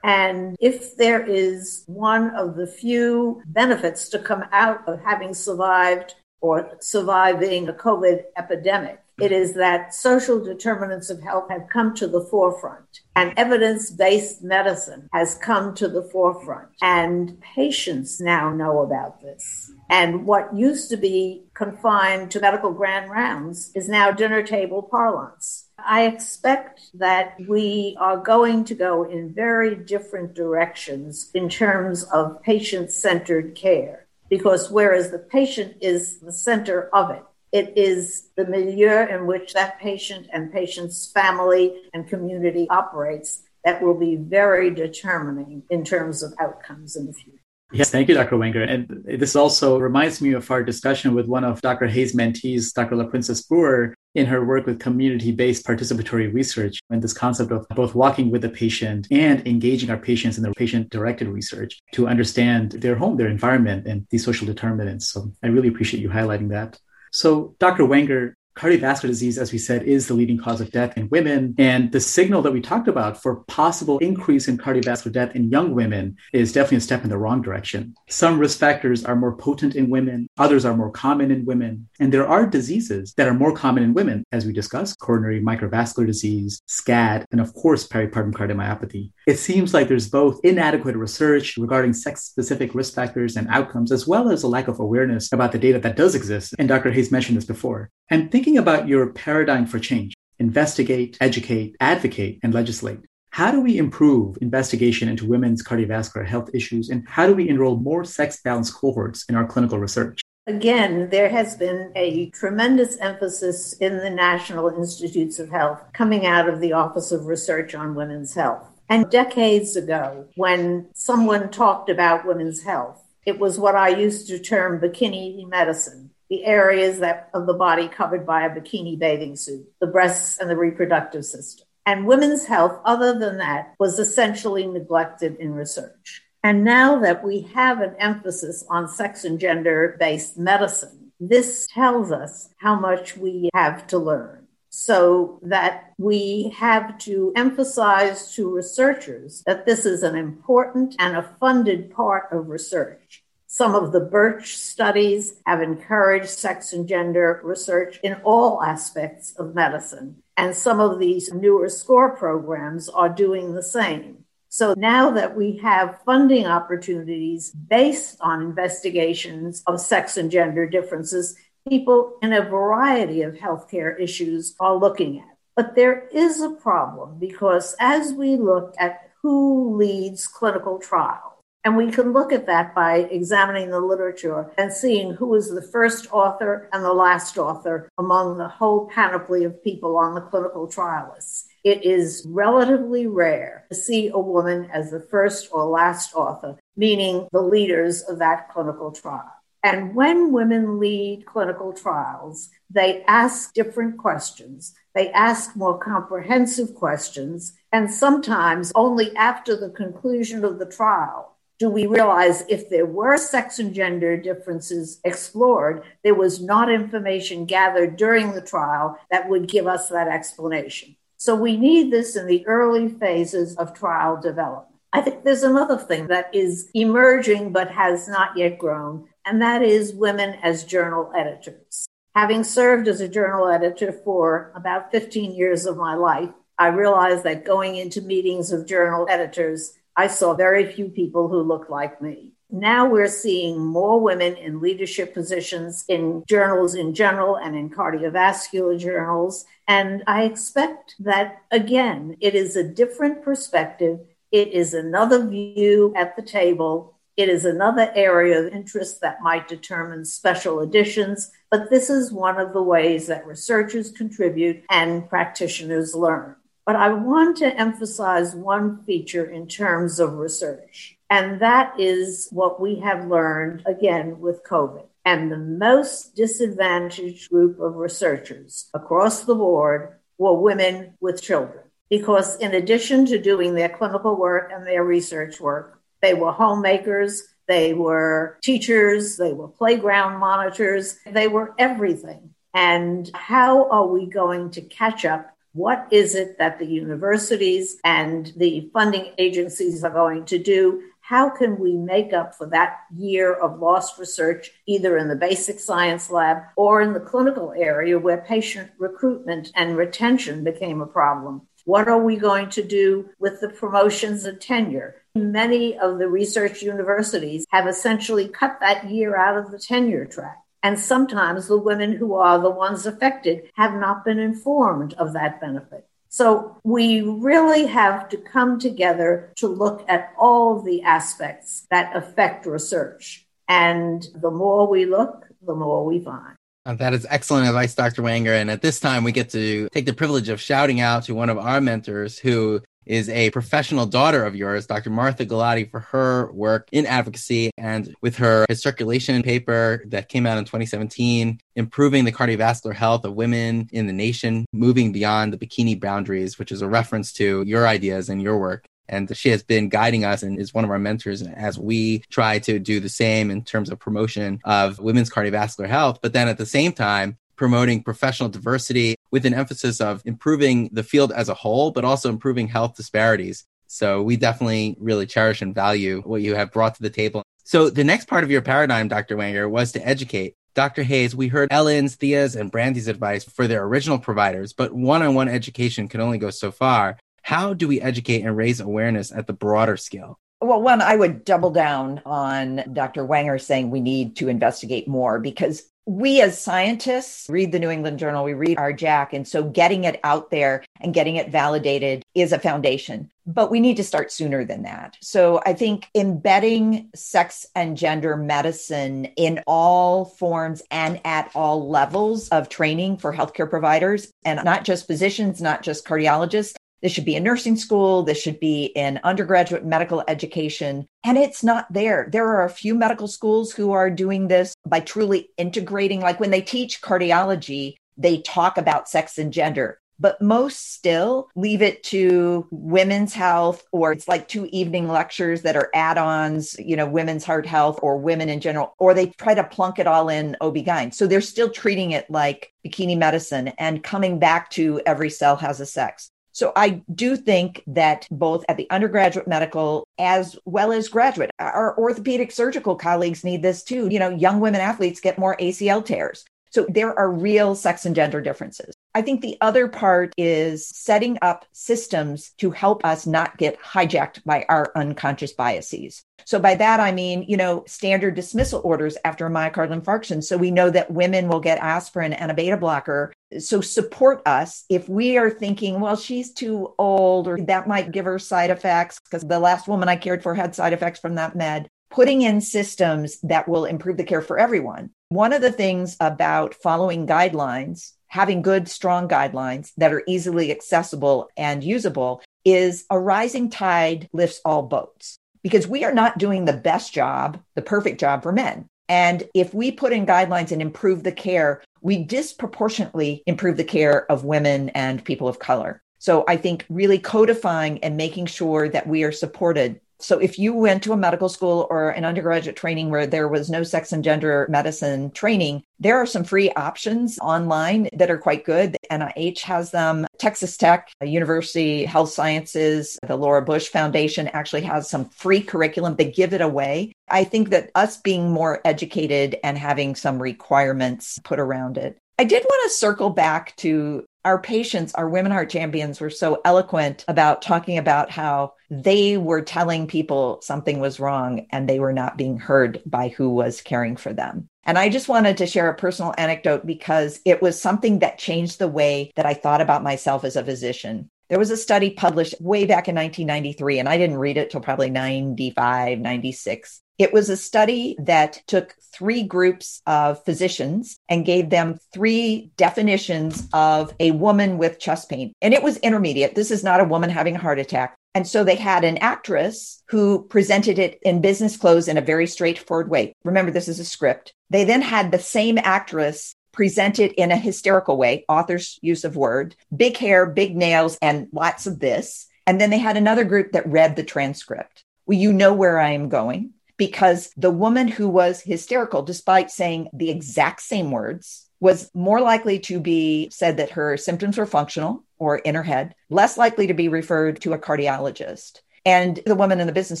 And 0.08 0.56
if 0.58 0.96
there 0.96 1.22
is 1.22 1.84
one 1.86 2.30
of 2.30 2.56
the 2.56 2.66
few 2.66 3.42
benefits 3.44 4.08
to 4.08 4.18
come 4.18 4.42
out 4.52 4.88
of 4.88 5.02
having 5.02 5.34
survived 5.34 6.14
or 6.40 6.78
surviving 6.80 7.68
a 7.68 7.74
COVID 7.74 8.22
epidemic, 8.38 9.00
it 9.20 9.32
is 9.32 9.52
that 9.54 9.92
social 9.92 10.42
determinants 10.42 11.10
of 11.10 11.22
health 11.22 11.50
have 11.50 11.68
come 11.70 11.94
to 11.96 12.06
the 12.06 12.22
forefront 12.22 13.00
and 13.16 13.34
evidence 13.36 13.90
based 13.90 14.42
medicine 14.42 15.10
has 15.12 15.34
come 15.34 15.74
to 15.74 15.88
the 15.88 16.04
forefront. 16.04 16.68
And 16.80 17.38
patients 17.42 18.18
now 18.18 18.50
know 18.50 18.78
about 18.80 19.20
this. 19.20 19.70
And 19.90 20.24
what 20.24 20.56
used 20.56 20.88
to 20.88 20.96
be 20.96 21.44
confined 21.52 22.30
to 22.30 22.40
medical 22.40 22.72
grand 22.72 23.10
rounds 23.10 23.72
is 23.74 23.90
now 23.90 24.10
dinner 24.10 24.42
table 24.42 24.88
parlance. 24.90 25.67
I 25.78 26.06
expect 26.06 26.90
that 26.94 27.36
we 27.46 27.96
are 28.00 28.16
going 28.16 28.64
to 28.64 28.74
go 28.74 29.04
in 29.04 29.32
very 29.32 29.76
different 29.76 30.34
directions 30.34 31.30
in 31.34 31.48
terms 31.48 32.04
of 32.04 32.42
patient 32.42 32.90
centered 32.90 33.54
care. 33.54 34.06
Because 34.28 34.70
whereas 34.70 35.10
the 35.10 35.18
patient 35.18 35.76
is 35.80 36.18
the 36.18 36.32
center 36.32 36.90
of 36.92 37.10
it, 37.10 37.22
it 37.52 37.72
is 37.78 38.28
the 38.36 38.44
milieu 38.44 39.06
in 39.06 39.26
which 39.26 39.54
that 39.54 39.80
patient 39.80 40.26
and 40.32 40.52
patient's 40.52 41.10
family 41.10 41.82
and 41.94 42.06
community 42.06 42.68
operates 42.68 43.44
that 43.64 43.82
will 43.82 43.94
be 43.94 44.16
very 44.16 44.70
determining 44.70 45.62
in 45.70 45.84
terms 45.84 46.22
of 46.22 46.34
outcomes 46.38 46.96
in 46.96 47.06
the 47.06 47.12
future. 47.12 47.37
Yes, 47.70 47.90
thank 47.90 48.08
you, 48.08 48.14
Dr. 48.14 48.38
Wenger. 48.38 48.62
And 48.62 49.04
this 49.04 49.36
also 49.36 49.78
reminds 49.78 50.22
me 50.22 50.32
of 50.32 50.50
our 50.50 50.62
discussion 50.62 51.14
with 51.14 51.26
one 51.26 51.44
of 51.44 51.60
Dr. 51.60 51.86
Hayes' 51.86 52.16
mentees, 52.16 52.72
Dr. 52.72 52.96
LaPrincess 52.96 53.46
Brewer, 53.46 53.94
in 54.14 54.24
her 54.24 54.42
work 54.42 54.64
with 54.64 54.80
community 54.80 55.32
based 55.32 55.66
participatory 55.66 56.32
research 56.32 56.80
and 56.88 57.02
this 57.02 57.12
concept 57.12 57.52
of 57.52 57.68
both 57.68 57.94
walking 57.94 58.30
with 58.30 58.40
the 58.40 58.48
patient 58.48 59.06
and 59.10 59.46
engaging 59.46 59.90
our 59.90 59.98
patients 59.98 60.38
in 60.38 60.42
the 60.42 60.52
patient 60.54 60.88
directed 60.88 61.28
research 61.28 61.78
to 61.92 62.08
understand 62.08 62.72
their 62.72 62.96
home, 62.96 63.18
their 63.18 63.28
environment, 63.28 63.86
and 63.86 64.06
these 64.10 64.24
social 64.24 64.46
determinants. 64.46 65.10
So 65.10 65.30
I 65.42 65.48
really 65.48 65.68
appreciate 65.68 66.02
you 66.02 66.08
highlighting 66.08 66.48
that. 66.48 66.78
So, 67.12 67.54
Dr. 67.58 67.84
Wenger, 67.84 68.36
cardiovascular 68.58 69.06
disease, 69.06 69.38
as 69.38 69.52
we 69.52 69.58
said, 69.58 69.84
is 69.84 70.08
the 70.08 70.14
leading 70.14 70.36
cause 70.36 70.60
of 70.60 70.72
death 70.72 70.96
in 70.98 71.08
women. 71.10 71.54
And 71.58 71.92
the 71.92 72.00
signal 72.00 72.42
that 72.42 72.52
we 72.52 72.60
talked 72.60 72.88
about 72.88 73.22
for 73.22 73.36
possible 73.44 73.98
increase 73.98 74.48
in 74.48 74.58
cardiovascular 74.58 75.12
death 75.12 75.36
in 75.36 75.50
young 75.50 75.74
women 75.74 76.16
is 76.32 76.52
definitely 76.52 76.78
a 76.78 76.80
step 76.82 77.04
in 77.04 77.10
the 77.10 77.18
wrong 77.18 77.40
direction. 77.40 77.94
Some 78.08 78.38
risk 78.38 78.58
factors 78.58 79.04
are 79.04 79.14
more 79.14 79.36
potent 79.36 79.76
in 79.76 79.88
women, 79.88 80.28
others 80.36 80.64
are 80.64 80.76
more 80.76 80.90
common 80.90 81.30
in 81.30 81.44
women. 81.44 81.88
And 82.00 82.12
there 82.12 82.26
are 82.26 82.46
diseases 82.46 83.14
that 83.14 83.28
are 83.28 83.34
more 83.34 83.54
common 83.54 83.84
in 83.84 83.94
women, 83.94 84.24
as 84.32 84.44
we 84.44 84.52
discussed 84.52 84.98
coronary 84.98 85.40
microvascular 85.40 86.06
disease, 86.06 86.60
SCAD, 86.66 87.26
and 87.30 87.40
of 87.40 87.54
course, 87.54 87.86
peripartum 87.86 88.32
cardiomyopathy. 88.32 89.10
It 89.26 89.38
seems 89.38 89.72
like 89.72 89.88
there's 89.88 90.08
both 90.08 90.40
inadequate 90.42 90.96
research 90.96 91.56
regarding 91.56 91.92
sex 91.92 92.24
specific 92.24 92.74
risk 92.74 92.94
factors 92.94 93.36
and 93.36 93.46
outcomes, 93.48 93.92
as 93.92 94.08
well 94.08 94.30
as 94.30 94.42
a 94.42 94.48
lack 94.48 94.68
of 94.68 94.80
awareness 94.80 95.32
about 95.32 95.52
the 95.52 95.58
data 95.58 95.78
that 95.78 95.96
does 95.96 96.14
exist. 96.14 96.54
And 96.58 96.66
Dr. 96.66 96.90
Hayes 96.90 97.12
mentioned 97.12 97.36
this 97.36 97.44
before. 97.44 97.90
And 98.10 98.32
thinking 98.32 98.47
about 98.56 98.88
your 98.88 99.08
paradigm 99.08 99.66
for 99.66 99.78
change, 99.78 100.14
investigate, 100.38 101.18
educate, 101.20 101.76
advocate, 101.80 102.38
and 102.42 102.54
legislate. 102.54 103.00
How 103.30 103.50
do 103.50 103.60
we 103.60 103.76
improve 103.76 104.38
investigation 104.40 105.08
into 105.08 105.26
women's 105.26 105.62
cardiovascular 105.62 106.26
health 106.26 106.50
issues? 106.54 106.88
And 106.88 107.06
how 107.06 107.26
do 107.26 107.34
we 107.34 107.48
enroll 107.48 107.76
more 107.76 108.04
sex 108.04 108.40
balanced 108.42 108.74
cohorts 108.74 109.24
in 109.28 109.34
our 109.34 109.46
clinical 109.46 109.78
research? 109.78 110.22
Again, 110.46 111.10
there 111.10 111.28
has 111.28 111.56
been 111.56 111.92
a 111.94 112.30
tremendous 112.30 112.96
emphasis 112.96 113.74
in 113.74 113.98
the 113.98 114.08
National 114.08 114.68
Institutes 114.70 115.38
of 115.38 115.50
Health 115.50 115.82
coming 115.92 116.24
out 116.24 116.48
of 116.48 116.60
the 116.60 116.72
Office 116.72 117.12
of 117.12 117.26
Research 117.26 117.74
on 117.74 117.94
Women's 117.94 118.34
Health. 118.34 118.66
And 118.88 119.10
decades 119.10 119.76
ago, 119.76 120.26
when 120.36 120.88
someone 120.94 121.50
talked 121.50 121.90
about 121.90 122.26
women's 122.26 122.62
health, 122.62 123.04
it 123.26 123.38
was 123.38 123.58
what 123.58 123.74
I 123.74 123.88
used 123.90 124.28
to 124.28 124.38
term 124.38 124.80
bikini 124.80 125.46
medicine 125.46 126.07
the 126.30 126.44
areas 126.44 127.00
that 127.00 127.30
of 127.34 127.46
the 127.46 127.54
body 127.54 127.88
covered 127.88 128.26
by 128.26 128.44
a 128.44 128.50
bikini 128.50 128.98
bathing 128.98 129.36
suit, 129.36 129.66
the 129.80 129.86
breasts 129.86 130.38
and 130.38 130.50
the 130.50 130.56
reproductive 130.56 131.24
system. 131.24 131.66
And 131.86 132.06
women's 132.06 132.44
health, 132.44 132.78
other 132.84 133.18
than 133.18 133.38
that, 133.38 133.74
was 133.78 133.98
essentially 133.98 134.66
neglected 134.66 135.36
in 135.36 135.54
research. 135.54 136.22
And 136.44 136.62
now 136.62 137.00
that 137.00 137.24
we 137.24 137.40
have 137.54 137.80
an 137.80 137.94
emphasis 137.98 138.64
on 138.68 138.88
sex 138.88 139.24
and 139.24 139.40
gender 139.40 139.96
based 139.98 140.38
medicine, 140.38 141.12
this 141.18 141.66
tells 141.72 142.12
us 142.12 142.50
how 142.58 142.78
much 142.78 143.16
we 143.16 143.50
have 143.54 143.86
to 143.88 143.98
learn. 143.98 144.46
So 144.70 145.40
that 145.42 145.94
we 145.96 146.54
have 146.56 146.98
to 146.98 147.32
emphasize 147.34 148.34
to 148.34 148.54
researchers 148.54 149.42
that 149.46 149.64
this 149.64 149.86
is 149.86 150.02
an 150.02 150.14
important 150.14 150.94
and 150.98 151.16
a 151.16 151.34
funded 151.40 151.90
part 151.90 152.30
of 152.30 152.48
research 152.48 153.24
Some 153.50 153.74
of 153.74 153.92
the 153.92 154.00
BIRCWH 154.02 154.44
studies 154.44 155.40
have 155.46 155.62
encouraged 155.62 156.28
sex 156.28 156.74
and 156.74 156.86
gender 156.86 157.40
research 157.42 157.98
in 158.02 158.16
all 158.22 158.62
aspects 158.62 159.32
of 159.38 159.54
medicine. 159.54 160.22
And 160.36 160.54
some 160.54 160.80
of 160.80 160.98
these 160.98 161.32
newer 161.32 161.70
SCORE 161.70 162.14
programs 162.14 162.90
are 162.90 163.08
doing 163.08 163.54
the 163.54 163.62
same. 163.62 164.24
So 164.50 164.74
now 164.76 165.12
that 165.12 165.34
we 165.34 165.56
have 165.62 166.02
funding 166.04 166.46
opportunities 166.46 167.50
based 167.50 168.18
on 168.20 168.42
investigations 168.42 169.62
of 169.66 169.80
sex 169.80 170.18
and 170.18 170.30
gender 170.30 170.66
differences, 170.66 171.34
people 171.66 172.18
in 172.20 172.34
a 172.34 172.42
variety 172.42 173.22
of 173.22 173.34
healthcare 173.34 173.98
issues 173.98 174.54
are 174.60 174.76
looking 174.76 175.20
at. 175.20 175.38
But 175.56 175.74
there 175.74 176.06
is 176.12 176.42
a 176.42 176.50
problem 176.50 177.18
because 177.18 177.74
as 177.80 178.12
we 178.12 178.36
look 178.36 178.74
at 178.78 179.10
who 179.22 179.74
leads 179.78 180.26
clinical 180.26 180.78
trials, 180.78 181.37
and 181.68 181.76
we 181.76 181.90
can 181.90 182.14
look 182.14 182.32
at 182.32 182.46
that 182.46 182.74
by 182.74 183.00
examining 183.10 183.68
the 183.68 183.78
literature 183.78 184.50
and 184.56 184.72
seeing 184.72 185.12
who 185.12 185.34
is 185.34 185.50
the 185.50 185.60
first 185.60 186.10
author 186.10 186.66
and 186.72 186.82
the 186.82 186.94
last 186.94 187.36
author 187.36 187.90
among 187.98 188.38
the 188.38 188.48
whole 188.48 188.86
panoply 188.88 189.44
of 189.44 189.62
people 189.62 189.98
on 189.98 190.14
the 190.14 190.22
clinical 190.22 190.66
trial 190.66 191.12
lists. 191.14 191.46
It 191.64 191.84
is 191.84 192.24
relatively 192.26 193.06
rare 193.06 193.66
to 193.68 193.74
see 193.74 194.08
a 194.08 194.18
woman 194.18 194.70
as 194.72 194.90
the 194.90 195.06
first 195.10 195.50
or 195.52 195.66
last 195.66 196.14
author, 196.14 196.58
meaning 196.74 197.28
the 197.32 197.42
leaders 197.42 198.00
of 198.00 198.18
that 198.18 198.48
clinical 198.48 198.90
trial. 198.90 199.30
And 199.62 199.94
when 199.94 200.32
women 200.32 200.80
lead 200.80 201.26
clinical 201.26 201.74
trials, 201.74 202.48
they 202.70 203.02
ask 203.06 203.52
different 203.52 203.98
questions. 203.98 204.74
They 204.94 205.10
ask 205.10 205.54
more 205.54 205.78
comprehensive 205.78 206.74
questions. 206.74 207.52
And 207.70 207.92
sometimes 207.92 208.72
only 208.74 209.14
after 209.16 209.54
the 209.54 209.68
conclusion 209.68 210.46
of 210.46 210.58
the 210.58 210.64
trial 210.64 211.34
do 211.58 211.68
we 211.68 211.86
realize 211.86 212.44
if 212.48 212.68
there 212.68 212.86
were 212.86 213.16
sex 213.16 213.58
and 213.58 213.74
gender 213.74 214.16
differences 214.16 215.00
explored, 215.04 215.82
there 216.04 216.14
was 216.14 216.40
not 216.40 216.70
information 216.70 217.46
gathered 217.46 217.96
during 217.96 218.32
the 218.32 218.40
trial 218.40 218.98
that 219.10 219.28
would 219.28 219.48
give 219.48 219.66
us 219.66 219.88
that 219.88 220.08
explanation. 220.08 220.96
So 221.16 221.34
we 221.34 221.56
need 221.56 221.92
this 221.92 222.14
in 222.14 222.28
the 222.28 222.46
early 222.46 222.88
phases 222.88 223.56
of 223.56 223.74
trial 223.74 224.20
development. 224.20 224.76
I 224.92 225.00
think 225.00 225.24
there's 225.24 225.42
another 225.42 225.76
thing 225.76 226.06
that 226.06 226.32
is 226.32 226.70
emerging 226.74 227.52
but 227.52 227.70
has 227.72 228.08
not 228.08 228.36
yet 228.36 228.58
grown, 228.58 229.08
and 229.26 229.42
that 229.42 229.62
is 229.62 229.92
women 229.92 230.38
as 230.42 230.64
journal 230.64 231.10
editors. 231.14 231.88
Having 232.14 232.44
served 232.44 232.88
as 232.88 233.00
a 233.00 233.08
journal 233.08 233.48
editor 233.48 233.92
for 233.92 234.52
about 234.54 234.92
15 234.92 235.32
years 235.32 235.66
of 235.66 235.76
my 235.76 235.94
life, 235.94 236.30
I 236.56 236.68
realized 236.68 237.24
that 237.24 237.44
going 237.44 237.76
into 237.76 238.00
meetings 238.00 238.50
of 238.50 238.66
journal 238.66 239.06
editors, 239.10 239.74
I 239.98 240.06
saw 240.06 240.32
very 240.32 240.72
few 240.72 240.90
people 240.90 241.26
who 241.26 241.42
looked 241.42 241.70
like 241.70 242.00
me. 242.00 242.30
Now 242.50 242.88
we're 242.88 243.08
seeing 243.08 243.58
more 243.58 244.00
women 244.00 244.36
in 244.36 244.60
leadership 244.60 245.12
positions 245.12 245.84
in 245.88 246.22
journals 246.28 246.76
in 246.76 246.94
general 246.94 247.34
and 247.34 247.56
in 247.56 247.68
cardiovascular 247.68 248.78
journals. 248.78 249.44
And 249.66 250.04
I 250.06 250.22
expect 250.22 250.94
that, 251.00 251.42
again, 251.50 252.16
it 252.20 252.36
is 252.36 252.54
a 252.54 252.62
different 252.62 253.24
perspective. 253.24 253.98
It 254.30 254.52
is 254.52 254.72
another 254.72 255.26
view 255.26 255.92
at 255.96 256.14
the 256.14 256.22
table. 256.22 256.94
It 257.16 257.28
is 257.28 257.44
another 257.44 257.90
area 257.96 258.38
of 258.40 258.52
interest 258.52 259.00
that 259.00 259.20
might 259.20 259.48
determine 259.48 260.04
special 260.04 260.60
editions. 260.60 261.32
But 261.50 261.70
this 261.70 261.90
is 261.90 262.12
one 262.12 262.38
of 262.38 262.52
the 262.52 262.62
ways 262.62 263.08
that 263.08 263.26
researchers 263.26 263.90
contribute 263.90 264.62
and 264.70 265.08
practitioners 265.08 265.92
learn. 265.92 266.36
But 266.68 266.76
I 266.76 266.92
want 266.92 267.38
to 267.38 267.58
emphasize 267.58 268.34
one 268.34 268.84
feature 268.84 269.24
in 269.24 269.46
terms 269.46 269.98
of 269.98 270.18
research. 270.18 270.98
And 271.08 271.40
that 271.40 271.80
is 271.80 272.28
what 272.30 272.60
we 272.60 272.80
have 272.80 273.08
learned 273.08 273.62
again 273.64 274.20
with 274.20 274.44
COVID. 274.44 274.84
And 275.02 275.32
the 275.32 275.38
most 275.38 276.14
disadvantaged 276.14 277.30
group 277.30 277.58
of 277.58 277.76
researchers 277.76 278.68
across 278.74 279.24
the 279.24 279.34
board 279.34 279.96
were 280.18 280.38
women 280.38 280.92
with 281.00 281.22
children. 281.22 281.64
Because 281.88 282.36
in 282.36 282.52
addition 282.52 283.06
to 283.06 283.18
doing 283.18 283.54
their 283.54 283.70
clinical 283.70 284.14
work 284.14 284.50
and 284.52 284.66
their 284.66 284.84
research 284.84 285.40
work, 285.40 285.80
they 286.02 286.12
were 286.12 286.32
homemakers, 286.32 287.22
they 287.46 287.72
were 287.72 288.36
teachers, 288.42 289.16
they 289.16 289.32
were 289.32 289.48
playground 289.48 290.20
monitors, 290.20 290.98
they 291.06 291.28
were 291.28 291.54
everything. 291.58 292.34
And 292.52 293.10
how 293.14 293.70
are 293.70 293.86
we 293.86 294.04
going 294.04 294.50
to 294.50 294.60
catch 294.60 295.06
up 295.06 295.34
what 295.52 295.88
is 295.90 296.14
it 296.14 296.38
that 296.38 296.58
the 296.58 296.66
universities 296.66 297.78
and 297.84 298.32
the 298.36 298.70
funding 298.72 299.12
agencies 299.18 299.82
are 299.82 299.90
going 299.90 300.24
to 300.26 300.38
do? 300.38 300.82
How 301.00 301.30
can 301.30 301.58
we 301.58 301.72
make 301.74 302.12
up 302.12 302.34
for 302.34 302.46
that 302.48 302.80
year 302.94 303.32
of 303.32 303.58
lost 303.58 303.98
research, 303.98 304.50
either 304.66 304.98
in 304.98 305.08
the 305.08 305.16
basic 305.16 305.58
science 305.58 306.10
lab 306.10 306.42
or 306.54 306.82
in 306.82 306.92
the 306.92 307.00
clinical 307.00 307.54
area 307.56 307.98
where 307.98 308.18
patient 308.18 308.70
recruitment 308.78 309.50
and 309.54 309.76
retention 309.76 310.44
became 310.44 310.82
a 310.82 310.86
problem? 310.86 311.42
What 311.64 311.88
are 311.88 312.00
we 312.00 312.16
going 312.16 312.50
to 312.50 312.62
do 312.62 313.08
with 313.18 313.40
the 313.40 313.48
promotions 313.48 314.24
and 314.26 314.40
tenure? 314.40 315.02
Many 315.14 315.78
of 315.78 315.98
the 315.98 316.08
research 316.08 316.62
universities 316.62 317.46
have 317.50 317.66
essentially 317.66 318.28
cut 318.28 318.58
that 318.60 318.90
year 318.90 319.16
out 319.16 319.38
of 319.38 319.50
the 319.50 319.58
tenure 319.58 320.04
track. 320.04 320.38
And 320.62 320.78
sometimes 320.78 321.46
the 321.46 321.58
women 321.58 321.92
who 321.92 322.14
are 322.14 322.38
the 322.38 322.50
ones 322.50 322.86
affected 322.86 323.50
have 323.54 323.74
not 323.74 324.04
been 324.04 324.18
informed 324.18 324.94
of 324.94 325.12
that 325.12 325.40
benefit. 325.40 325.86
So 326.08 326.58
we 326.64 327.00
really 327.02 327.66
have 327.66 328.08
to 328.08 328.16
come 328.16 328.58
together 328.58 329.32
to 329.36 329.46
look 329.46 329.84
at 329.88 330.14
all 330.18 330.60
the 330.60 330.82
aspects 330.82 331.66
that 331.70 331.94
affect 331.94 332.46
research. 332.46 333.26
And 333.46 334.06
the 334.14 334.30
more 334.30 334.66
we 334.66 334.86
look, 334.86 335.26
the 335.46 335.54
more 335.54 335.84
we 335.84 336.00
find. 336.00 336.34
Uh, 336.66 336.74
that 336.74 336.92
is 336.92 337.06
excellent 337.08 337.46
advice, 337.46 337.74
Dr. 337.74 338.02
Wenger. 338.02 338.34
And 338.34 338.50
at 338.50 338.60
this 338.60 338.78
time, 338.80 339.04
we 339.04 339.12
get 339.12 339.30
to 339.30 339.68
take 339.72 339.86
the 339.86 339.94
privilege 339.94 340.28
of 340.28 340.40
shouting 340.40 340.80
out 340.80 341.04
to 341.04 341.14
one 341.14 341.30
of 341.30 341.38
our 341.38 341.60
mentors 341.60 342.18
who 342.18 342.60
is 342.88 343.08
a 343.10 343.30
professional 343.30 343.86
daughter 343.86 344.24
of 344.24 344.34
yours, 344.34 344.66
Dr. 344.66 344.90
Martha 344.90 345.26
Gulati, 345.26 345.70
for 345.70 345.80
her 345.80 346.32
work 346.32 346.68
in 346.72 346.86
advocacy 346.86 347.50
and 347.58 347.94
with 348.00 348.16
her 348.16 348.46
circulation 348.52 349.22
paper 349.22 349.82
that 349.86 350.08
came 350.08 350.26
out 350.26 350.38
in 350.38 350.44
2017, 350.44 351.38
improving 351.54 352.04
the 352.04 352.12
cardiovascular 352.12 352.74
health 352.74 353.04
of 353.04 353.14
women 353.14 353.68
in 353.72 353.86
the 353.86 353.92
nation, 353.92 354.46
moving 354.52 354.90
beyond 354.90 355.32
the 355.32 355.38
bikini 355.38 355.78
boundaries, 355.78 356.38
which 356.38 356.50
is 356.50 356.62
a 356.62 356.68
reference 356.68 357.12
to 357.12 357.42
your 357.42 357.68
ideas 357.68 358.08
and 358.08 358.22
your 358.22 358.38
work. 358.38 358.64
And 358.88 359.14
she 359.14 359.28
has 359.28 359.42
been 359.42 359.68
guiding 359.68 360.06
us 360.06 360.22
and 360.22 360.40
is 360.40 360.54
one 360.54 360.64
of 360.64 360.70
our 360.70 360.78
mentors 360.78 361.20
as 361.22 361.58
we 361.58 361.98
try 362.08 362.38
to 362.40 362.58
do 362.58 362.80
the 362.80 362.88
same 362.88 363.30
in 363.30 363.44
terms 363.44 363.70
of 363.70 363.78
promotion 363.78 364.40
of 364.44 364.78
women's 364.78 365.10
cardiovascular 365.10 365.68
health. 365.68 365.98
But 366.00 366.14
then 366.14 366.26
at 366.26 366.38
the 366.38 366.46
same 366.46 366.72
time, 366.72 367.18
promoting 367.36 367.82
professional 367.82 368.28
diversity 368.28 368.96
with 369.10 369.26
an 369.26 369.34
emphasis 369.34 369.80
of 369.80 370.02
improving 370.04 370.70
the 370.72 370.82
field 370.82 371.12
as 371.12 371.28
a 371.28 371.34
whole, 371.34 371.70
but 371.70 371.84
also 371.84 372.08
improving 372.08 372.48
health 372.48 372.76
disparities. 372.76 373.44
So 373.66 374.02
we 374.02 374.16
definitely 374.16 374.76
really 374.78 375.06
cherish 375.06 375.42
and 375.42 375.54
value 375.54 376.02
what 376.02 376.22
you 376.22 376.34
have 376.34 376.52
brought 376.52 376.74
to 376.76 376.82
the 376.82 376.90
table. 376.90 377.22
So 377.44 377.70
the 377.70 377.84
next 377.84 378.08
part 378.08 378.24
of 378.24 378.30
your 378.30 378.42
paradigm, 378.42 378.88
Dr. 378.88 379.16
Wenger, 379.16 379.48
was 379.48 379.72
to 379.72 379.86
educate. 379.86 380.34
Dr. 380.54 380.82
Hayes, 380.82 381.14
we 381.14 381.28
heard 381.28 381.52
Ellen's, 381.52 381.94
Thea's, 381.94 382.34
and 382.34 382.50
Brandy's 382.50 382.88
advice 382.88 383.24
for 383.24 383.46
their 383.46 383.64
original 383.64 383.98
providers, 383.98 384.52
but 384.52 384.72
one-on-one 384.72 385.28
education 385.28 385.88
can 385.88 386.00
only 386.00 386.18
go 386.18 386.30
so 386.30 386.50
far. 386.50 386.98
How 387.22 387.54
do 387.54 387.68
we 387.68 387.80
educate 387.80 388.22
and 388.22 388.36
raise 388.36 388.60
awareness 388.60 389.12
at 389.12 389.26
the 389.26 389.32
broader 389.32 389.76
scale? 389.76 390.18
Well, 390.40 390.62
one, 390.62 390.80
I 390.80 390.96
would 390.96 391.24
double 391.24 391.50
down 391.50 392.00
on 392.06 392.64
Dr. 392.72 393.04
Wenger 393.04 393.38
saying 393.38 393.70
we 393.70 393.80
need 393.80 394.16
to 394.16 394.28
investigate 394.28 394.88
more 394.88 395.18
because 395.18 395.62
we 395.88 396.20
as 396.20 396.38
scientists 396.38 397.30
read 397.30 397.50
the 397.50 397.58
New 397.58 397.70
England 397.70 397.98
Journal, 397.98 398.22
we 398.22 398.34
read 398.34 398.58
our 398.58 398.74
JACC. 398.74 399.14
And 399.14 399.26
so 399.26 399.42
getting 399.42 399.84
it 399.84 399.98
out 400.04 400.30
there 400.30 400.62
and 400.82 400.92
getting 400.92 401.16
it 401.16 401.30
validated 401.30 402.02
is 402.14 402.30
a 402.30 402.38
foundation. 402.38 403.10
But 403.26 403.50
we 403.50 403.58
need 403.58 403.78
to 403.78 403.84
start 403.84 404.12
sooner 404.12 404.44
than 404.44 404.64
that. 404.64 404.98
So 405.00 405.40
I 405.46 405.54
think 405.54 405.88
embedding 405.94 406.90
sex 406.94 407.46
and 407.54 407.74
gender 407.74 408.18
medicine 408.18 409.06
in 409.16 409.42
all 409.46 410.04
forms 410.04 410.62
and 410.70 411.00
at 411.06 411.30
all 411.34 411.70
levels 411.70 412.28
of 412.28 412.50
training 412.50 412.98
for 412.98 413.14
healthcare 413.14 413.48
providers 413.48 414.12
and 414.26 414.44
not 414.44 414.64
just 414.64 414.86
physicians, 414.86 415.40
not 415.40 415.62
just 415.62 415.86
cardiologists, 415.86 416.54
this 416.80 416.92
should 416.92 417.04
be 417.04 417.16
in 417.16 417.24
nursing 417.24 417.56
school. 417.56 418.02
This 418.02 418.20
should 418.20 418.40
be 418.40 418.66
in 418.66 419.00
undergraduate 419.04 419.64
medical 419.64 420.04
education. 420.06 420.86
And 421.04 421.18
it's 421.18 421.42
not 421.42 421.72
there. 421.72 422.08
There 422.10 422.26
are 422.26 422.44
a 422.44 422.50
few 422.50 422.74
medical 422.74 423.08
schools 423.08 423.52
who 423.52 423.72
are 423.72 423.90
doing 423.90 424.28
this 424.28 424.54
by 424.66 424.80
truly 424.80 425.30
integrating, 425.36 426.00
like 426.00 426.20
when 426.20 426.30
they 426.30 426.42
teach 426.42 426.80
cardiology, 426.80 427.76
they 427.96 428.20
talk 428.20 428.58
about 428.58 428.88
sex 428.88 429.18
and 429.18 429.32
gender. 429.32 429.80
But 430.00 430.22
most 430.22 430.74
still 430.74 431.28
leave 431.34 431.60
it 431.60 431.82
to 431.84 432.46
women's 432.52 433.12
health, 433.12 433.64
or 433.72 433.90
it's 433.90 434.06
like 434.06 434.28
two 434.28 434.46
evening 434.52 434.86
lectures 434.86 435.42
that 435.42 435.56
are 435.56 435.70
add 435.74 435.98
ons, 435.98 436.54
you 436.56 436.76
know, 436.76 436.86
women's 436.86 437.24
heart 437.24 437.46
health 437.46 437.80
or 437.82 437.98
women 437.98 438.28
in 438.28 438.38
general, 438.38 438.76
or 438.78 438.94
they 438.94 439.06
try 439.06 439.34
to 439.34 439.42
plunk 439.42 439.80
it 439.80 439.88
all 439.88 440.08
in 440.08 440.36
OB-GYN. 440.40 440.94
So 440.94 441.08
they're 441.08 441.20
still 441.20 441.50
treating 441.50 441.90
it 441.90 442.08
like 442.08 442.52
bikini 442.64 442.96
medicine 442.96 443.48
and 443.58 443.82
coming 443.82 444.20
back 444.20 444.50
to 444.50 444.80
every 444.86 445.10
cell 445.10 445.34
has 445.34 445.58
a 445.58 445.66
sex. 445.66 446.12
So 446.38 446.52
I 446.54 446.82
do 446.94 447.16
think 447.16 447.64
that 447.66 448.06
both 448.12 448.44
at 448.48 448.56
the 448.56 448.70
undergraduate 448.70 449.26
medical 449.26 449.88
as 449.98 450.38
well 450.44 450.70
as 450.70 450.86
graduate, 450.86 451.32
our 451.40 451.76
orthopedic 451.76 452.30
surgical 452.30 452.76
colleagues 452.76 453.24
need 453.24 453.42
this 453.42 453.64
too. 453.64 453.88
You 453.88 453.98
know, 453.98 454.10
young 454.10 454.38
women 454.38 454.60
athletes 454.60 455.00
get 455.00 455.18
more 455.18 455.36
ACL 455.38 455.84
tears. 455.84 456.24
So 456.50 456.66
there 456.68 456.98
are 456.98 457.10
real 457.10 457.54
sex 457.54 457.86
and 457.86 457.94
gender 457.94 458.20
differences. 458.20 458.74
I 458.94 459.02
think 459.02 459.20
the 459.20 459.36
other 459.40 459.68
part 459.68 460.12
is 460.16 460.66
setting 460.66 461.18
up 461.22 461.44
systems 461.52 462.30
to 462.38 462.50
help 462.50 462.84
us 462.84 463.06
not 463.06 463.36
get 463.38 463.60
hijacked 463.60 464.24
by 464.24 464.44
our 464.48 464.72
unconscious 464.74 465.32
biases. 465.32 466.04
So 466.24 466.38
by 466.38 466.56
that, 466.56 466.80
I 466.80 466.92
mean, 466.92 467.22
you 467.22 467.36
know, 467.36 467.64
standard 467.66 468.14
dismissal 468.14 468.60
orders 468.64 468.96
after 469.04 469.26
a 469.26 469.30
myocardial 469.30 469.80
infarction. 469.80 470.22
So 470.22 470.36
we 470.36 470.50
know 470.50 470.68
that 470.70 470.90
women 470.90 471.28
will 471.28 471.40
get 471.40 471.58
aspirin 471.58 472.12
and 472.12 472.30
a 472.30 472.34
beta 472.34 472.56
blocker. 472.56 473.12
So 473.38 473.60
support 473.60 474.20
us 474.26 474.64
if 474.68 474.88
we 474.88 475.16
are 475.16 475.30
thinking, 475.30 475.80
well, 475.80 475.96
she's 475.96 476.32
too 476.32 476.74
old 476.78 477.28
or 477.28 477.38
that 477.42 477.68
might 477.68 477.92
give 477.92 478.04
her 478.04 478.18
side 478.18 478.50
effects 478.50 479.00
because 479.00 479.22
the 479.22 479.38
last 479.38 479.68
woman 479.68 479.88
I 479.88 479.96
cared 479.96 480.22
for 480.22 480.34
had 480.34 480.54
side 480.54 480.72
effects 480.72 480.98
from 480.98 481.14
that 481.14 481.36
med 481.36 481.68
putting 481.90 482.22
in 482.22 482.40
systems 482.40 483.20
that 483.22 483.48
will 483.48 483.64
improve 483.64 483.96
the 483.96 484.04
care 484.04 484.22
for 484.22 484.38
everyone. 484.38 484.90
One 485.08 485.32
of 485.32 485.42
the 485.42 485.52
things 485.52 485.96
about 486.00 486.54
following 486.54 487.06
guidelines, 487.06 487.92
having 488.08 488.42
good, 488.42 488.68
strong 488.68 489.08
guidelines 489.08 489.72
that 489.76 489.92
are 489.92 490.02
easily 490.06 490.50
accessible 490.50 491.30
and 491.36 491.64
usable, 491.64 492.22
is 492.44 492.84
a 492.90 492.98
rising 492.98 493.50
tide 493.50 494.08
lifts 494.12 494.40
all 494.44 494.62
boats 494.62 495.18
because 495.42 495.66
we 495.66 495.84
are 495.84 495.94
not 495.94 496.18
doing 496.18 496.44
the 496.44 496.52
best 496.52 496.92
job, 496.92 497.40
the 497.54 497.62
perfect 497.62 498.00
job 498.00 498.22
for 498.22 498.32
men. 498.32 498.66
And 498.88 499.24
if 499.34 499.52
we 499.52 499.70
put 499.70 499.92
in 499.92 500.06
guidelines 500.06 500.50
and 500.50 500.62
improve 500.62 501.02
the 501.02 501.12
care, 501.12 501.62
we 501.82 502.02
disproportionately 502.02 503.22
improve 503.26 503.56
the 503.56 503.64
care 503.64 504.10
of 504.10 504.24
women 504.24 504.70
and 504.70 505.04
people 505.04 505.28
of 505.28 505.38
color. 505.38 505.82
So 505.98 506.24
I 506.28 506.36
think 506.36 506.64
really 506.68 506.98
codifying 506.98 507.82
and 507.82 507.96
making 507.96 508.26
sure 508.26 508.68
that 508.68 508.86
we 508.86 509.02
are 509.04 509.12
supported 509.12 509.80
so 510.00 510.18
if 510.18 510.38
you 510.38 510.54
went 510.54 510.82
to 510.84 510.92
a 510.92 510.96
medical 510.96 511.28
school 511.28 511.66
or 511.70 511.90
an 511.90 512.04
undergraduate 512.04 512.56
training 512.56 512.90
where 512.90 513.06
there 513.06 513.28
was 513.28 513.50
no 513.50 513.62
sex 513.62 513.92
and 513.92 514.04
gender 514.04 514.46
medicine 514.48 515.10
training, 515.10 515.64
there 515.80 515.96
are 515.96 516.06
some 516.06 516.24
free 516.24 516.50
options 516.52 517.18
online 517.18 517.88
that 517.92 518.10
are 518.10 518.18
quite 518.18 518.44
good. 518.44 518.72
The 518.72 518.96
NIH 518.96 519.40
has 519.40 519.70
them. 519.70 520.06
Texas 520.18 520.56
Tech, 520.56 520.90
uh, 521.02 521.06
University 521.06 521.84
Health 521.84 522.10
Sciences, 522.10 522.98
the 523.06 523.16
Laura 523.16 523.42
Bush 523.42 523.68
Foundation 523.68 524.28
actually 524.28 524.62
has 524.62 524.88
some 524.88 525.08
free 525.10 525.40
curriculum. 525.40 525.96
They 525.96 526.10
give 526.10 526.32
it 526.32 526.40
away. 526.40 526.92
I 527.08 527.24
think 527.24 527.50
that 527.50 527.70
us 527.74 527.96
being 527.96 528.30
more 528.30 528.60
educated 528.64 529.36
and 529.42 529.58
having 529.58 529.94
some 529.94 530.22
requirements 530.22 531.18
put 531.24 531.40
around 531.40 531.78
it. 531.78 531.98
I 532.20 532.24
did 532.24 532.42
want 532.44 532.70
to 532.70 532.76
circle 532.76 533.10
back 533.10 533.54
to 533.56 534.04
our 534.28 534.38
patients, 534.38 534.92
our 534.92 535.08
women 535.08 535.32
heart 535.32 535.48
champions 535.48 536.02
were 536.02 536.10
so 536.10 536.42
eloquent 536.44 537.02
about 537.08 537.40
talking 537.40 537.78
about 537.78 538.10
how 538.10 538.52
they 538.68 539.16
were 539.16 539.40
telling 539.40 539.86
people 539.86 540.38
something 540.42 540.80
was 540.80 541.00
wrong 541.00 541.46
and 541.50 541.66
they 541.66 541.80
were 541.80 541.94
not 541.94 542.18
being 542.18 542.36
heard 542.38 542.82
by 542.84 543.08
who 543.08 543.30
was 543.30 543.62
caring 543.62 543.96
for 543.96 544.12
them. 544.12 544.50
And 544.64 544.76
I 544.76 544.90
just 544.90 545.08
wanted 545.08 545.38
to 545.38 545.46
share 545.46 545.70
a 545.70 545.74
personal 545.74 546.12
anecdote 546.18 546.66
because 546.66 547.20
it 547.24 547.40
was 547.40 547.58
something 547.58 548.00
that 548.00 548.18
changed 548.18 548.58
the 548.58 548.68
way 548.68 549.12
that 549.16 549.24
I 549.24 549.32
thought 549.32 549.62
about 549.62 549.82
myself 549.82 550.24
as 550.24 550.36
a 550.36 550.44
physician. 550.44 551.08
There 551.30 551.38
was 551.38 551.50
a 551.50 551.56
study 551.56 551.88
published 551.88 552.34
way 552.38 552.66
back 552.66 552.86
in 552.86 552.96
1993, 552.96 553.78
and 553.78 553.88
I 553.88 553.96
didn't 553.96 554.18
read 554.18 554.36
it 554.36 554.50
till 554.50 554.60
probably 554.60 554.90
95, 554.90 556.00
96. 556.00 556.82
It 556.98 557.12
was 557.12 557.30
a 557.30 557.36
study 557.36 557.96
that 558.00 558.42
took 558.48 558.74
three 558.92 559.22
groups 559.22 559.80
of 559.86 560.24
physicians 560.24 560.98
and 561.08 561.24
gave 561.24 561.48
them 561.48 561.78
three 561.92 562.50
definitions 562.56 563.48
of 563.52 563.94
a 564.00 564.10
woman 564.10 564.58
with 564.58 564.80
chest 564.80 565.08
pain. 565.08 565.32
And 565.40 565.54
it 565.54 565.62
was 565.62 565.76
intermediate. 565.78 566.34
This 566.34 566.50
is 566.50 566.64
not 566.64 566.80
a 566.80 566.84
woman 566.84 567.08
having 567.08 567.36
a 567.36 567.40
heart 567.40 567.60
attack. 567.60 567.94
And 568.16 568.26
so 568.26 568.42
they 568.42 568.56
had 568.56 568.82
an 568.82 568.98
actress 568.98 569.80
who 569.90 570.24
presented 570.24 570.80
it 570.80 570.98
in 571.02 571.20
business 571.20 571.56
clothes 571.56 571.86
in 571.86 571.98
a 571.98 572.02
very 572.02 572.26
straightforward 572.26 572.90
way. 572.90 573.12
Remember, 573.22 573.52
this 573.52 573.68
is 573.68 573.78
a 573.78 573.84
script. 573.84 574.32
They 574.50 574.64
then 574.64 574.82
had 574.82 575.12
the 575.12 575.20
same 575.20 575.56
actress 575.58 576.34
present 576.52 576.98
it 576.98 577.12
in 577.12 577.30
a 577.30 577.36
hysterical 577.36 577.96
way, 577.96 578.24
author's 578.28 578.80
use 578.82 579.04
of 579.04 579.14
word, 579.14 579.54
big 579.76 579.96
hair, 579.96 580.26
big 580.26 580.56
nails, 580.56 580.98
and 581.00 581.28
lots 581.30 581.68
of 581.68 581.78
this. 581.78 582.26
And 582.44 582.60
then 582.60 582.70
they 582.70 582.78
had 582.78 582.96
another 582.96 583.22
group 583.22 583.52
that 583.52 583.68
read 583.68 583.94
the 583.94 584.02
transcript. 584.02 584.82
Well, 585.06 585.18
you 585.18 585.32
know 585.32 585.54
where 585.54 585.78
I 585.78 585.90
am 585.90 586.08
going 586.08 586.54
because 586.78 587.30
the 587.36 587.50
woman 587.50 587.88
who 587.88 588.08
was 588.08 588.40
hysterical, 588.40 589.02
despite 589.02 589.50
saying 589.50 589.88
the 589.92 590.10
exact 590.10 590.62
same 590.62 590.90
words, 590.90 591.50
was 591.60 591.90
more 591.92 592.20
likely 592.20 592.58
to 592.60 592.80
be 592.80 593.28
said 593.30 593.56
that 593.56 593.70
her 593.70 593.96
symptoms 593.96 594.38
were 594.38 594.46
functional 594.46 595.04
or 595.18 595.38
in 595.38 595.54
her 595.54 595.62
head, 595.62 595.94
less 596.08 596.38
likely 596.38 596.68
to 596.68 596.74
be 596.74 596.88
referred 596.88 597.40
to 597.42 597.52
a 597.52 597.58
cardiologist. 597.58 598.60
And 598.86 599.20
the 599.26 599.34
woman 599.34 599.60
in 599.60 599.66
the 599.66 599.72
business 599.72 600.00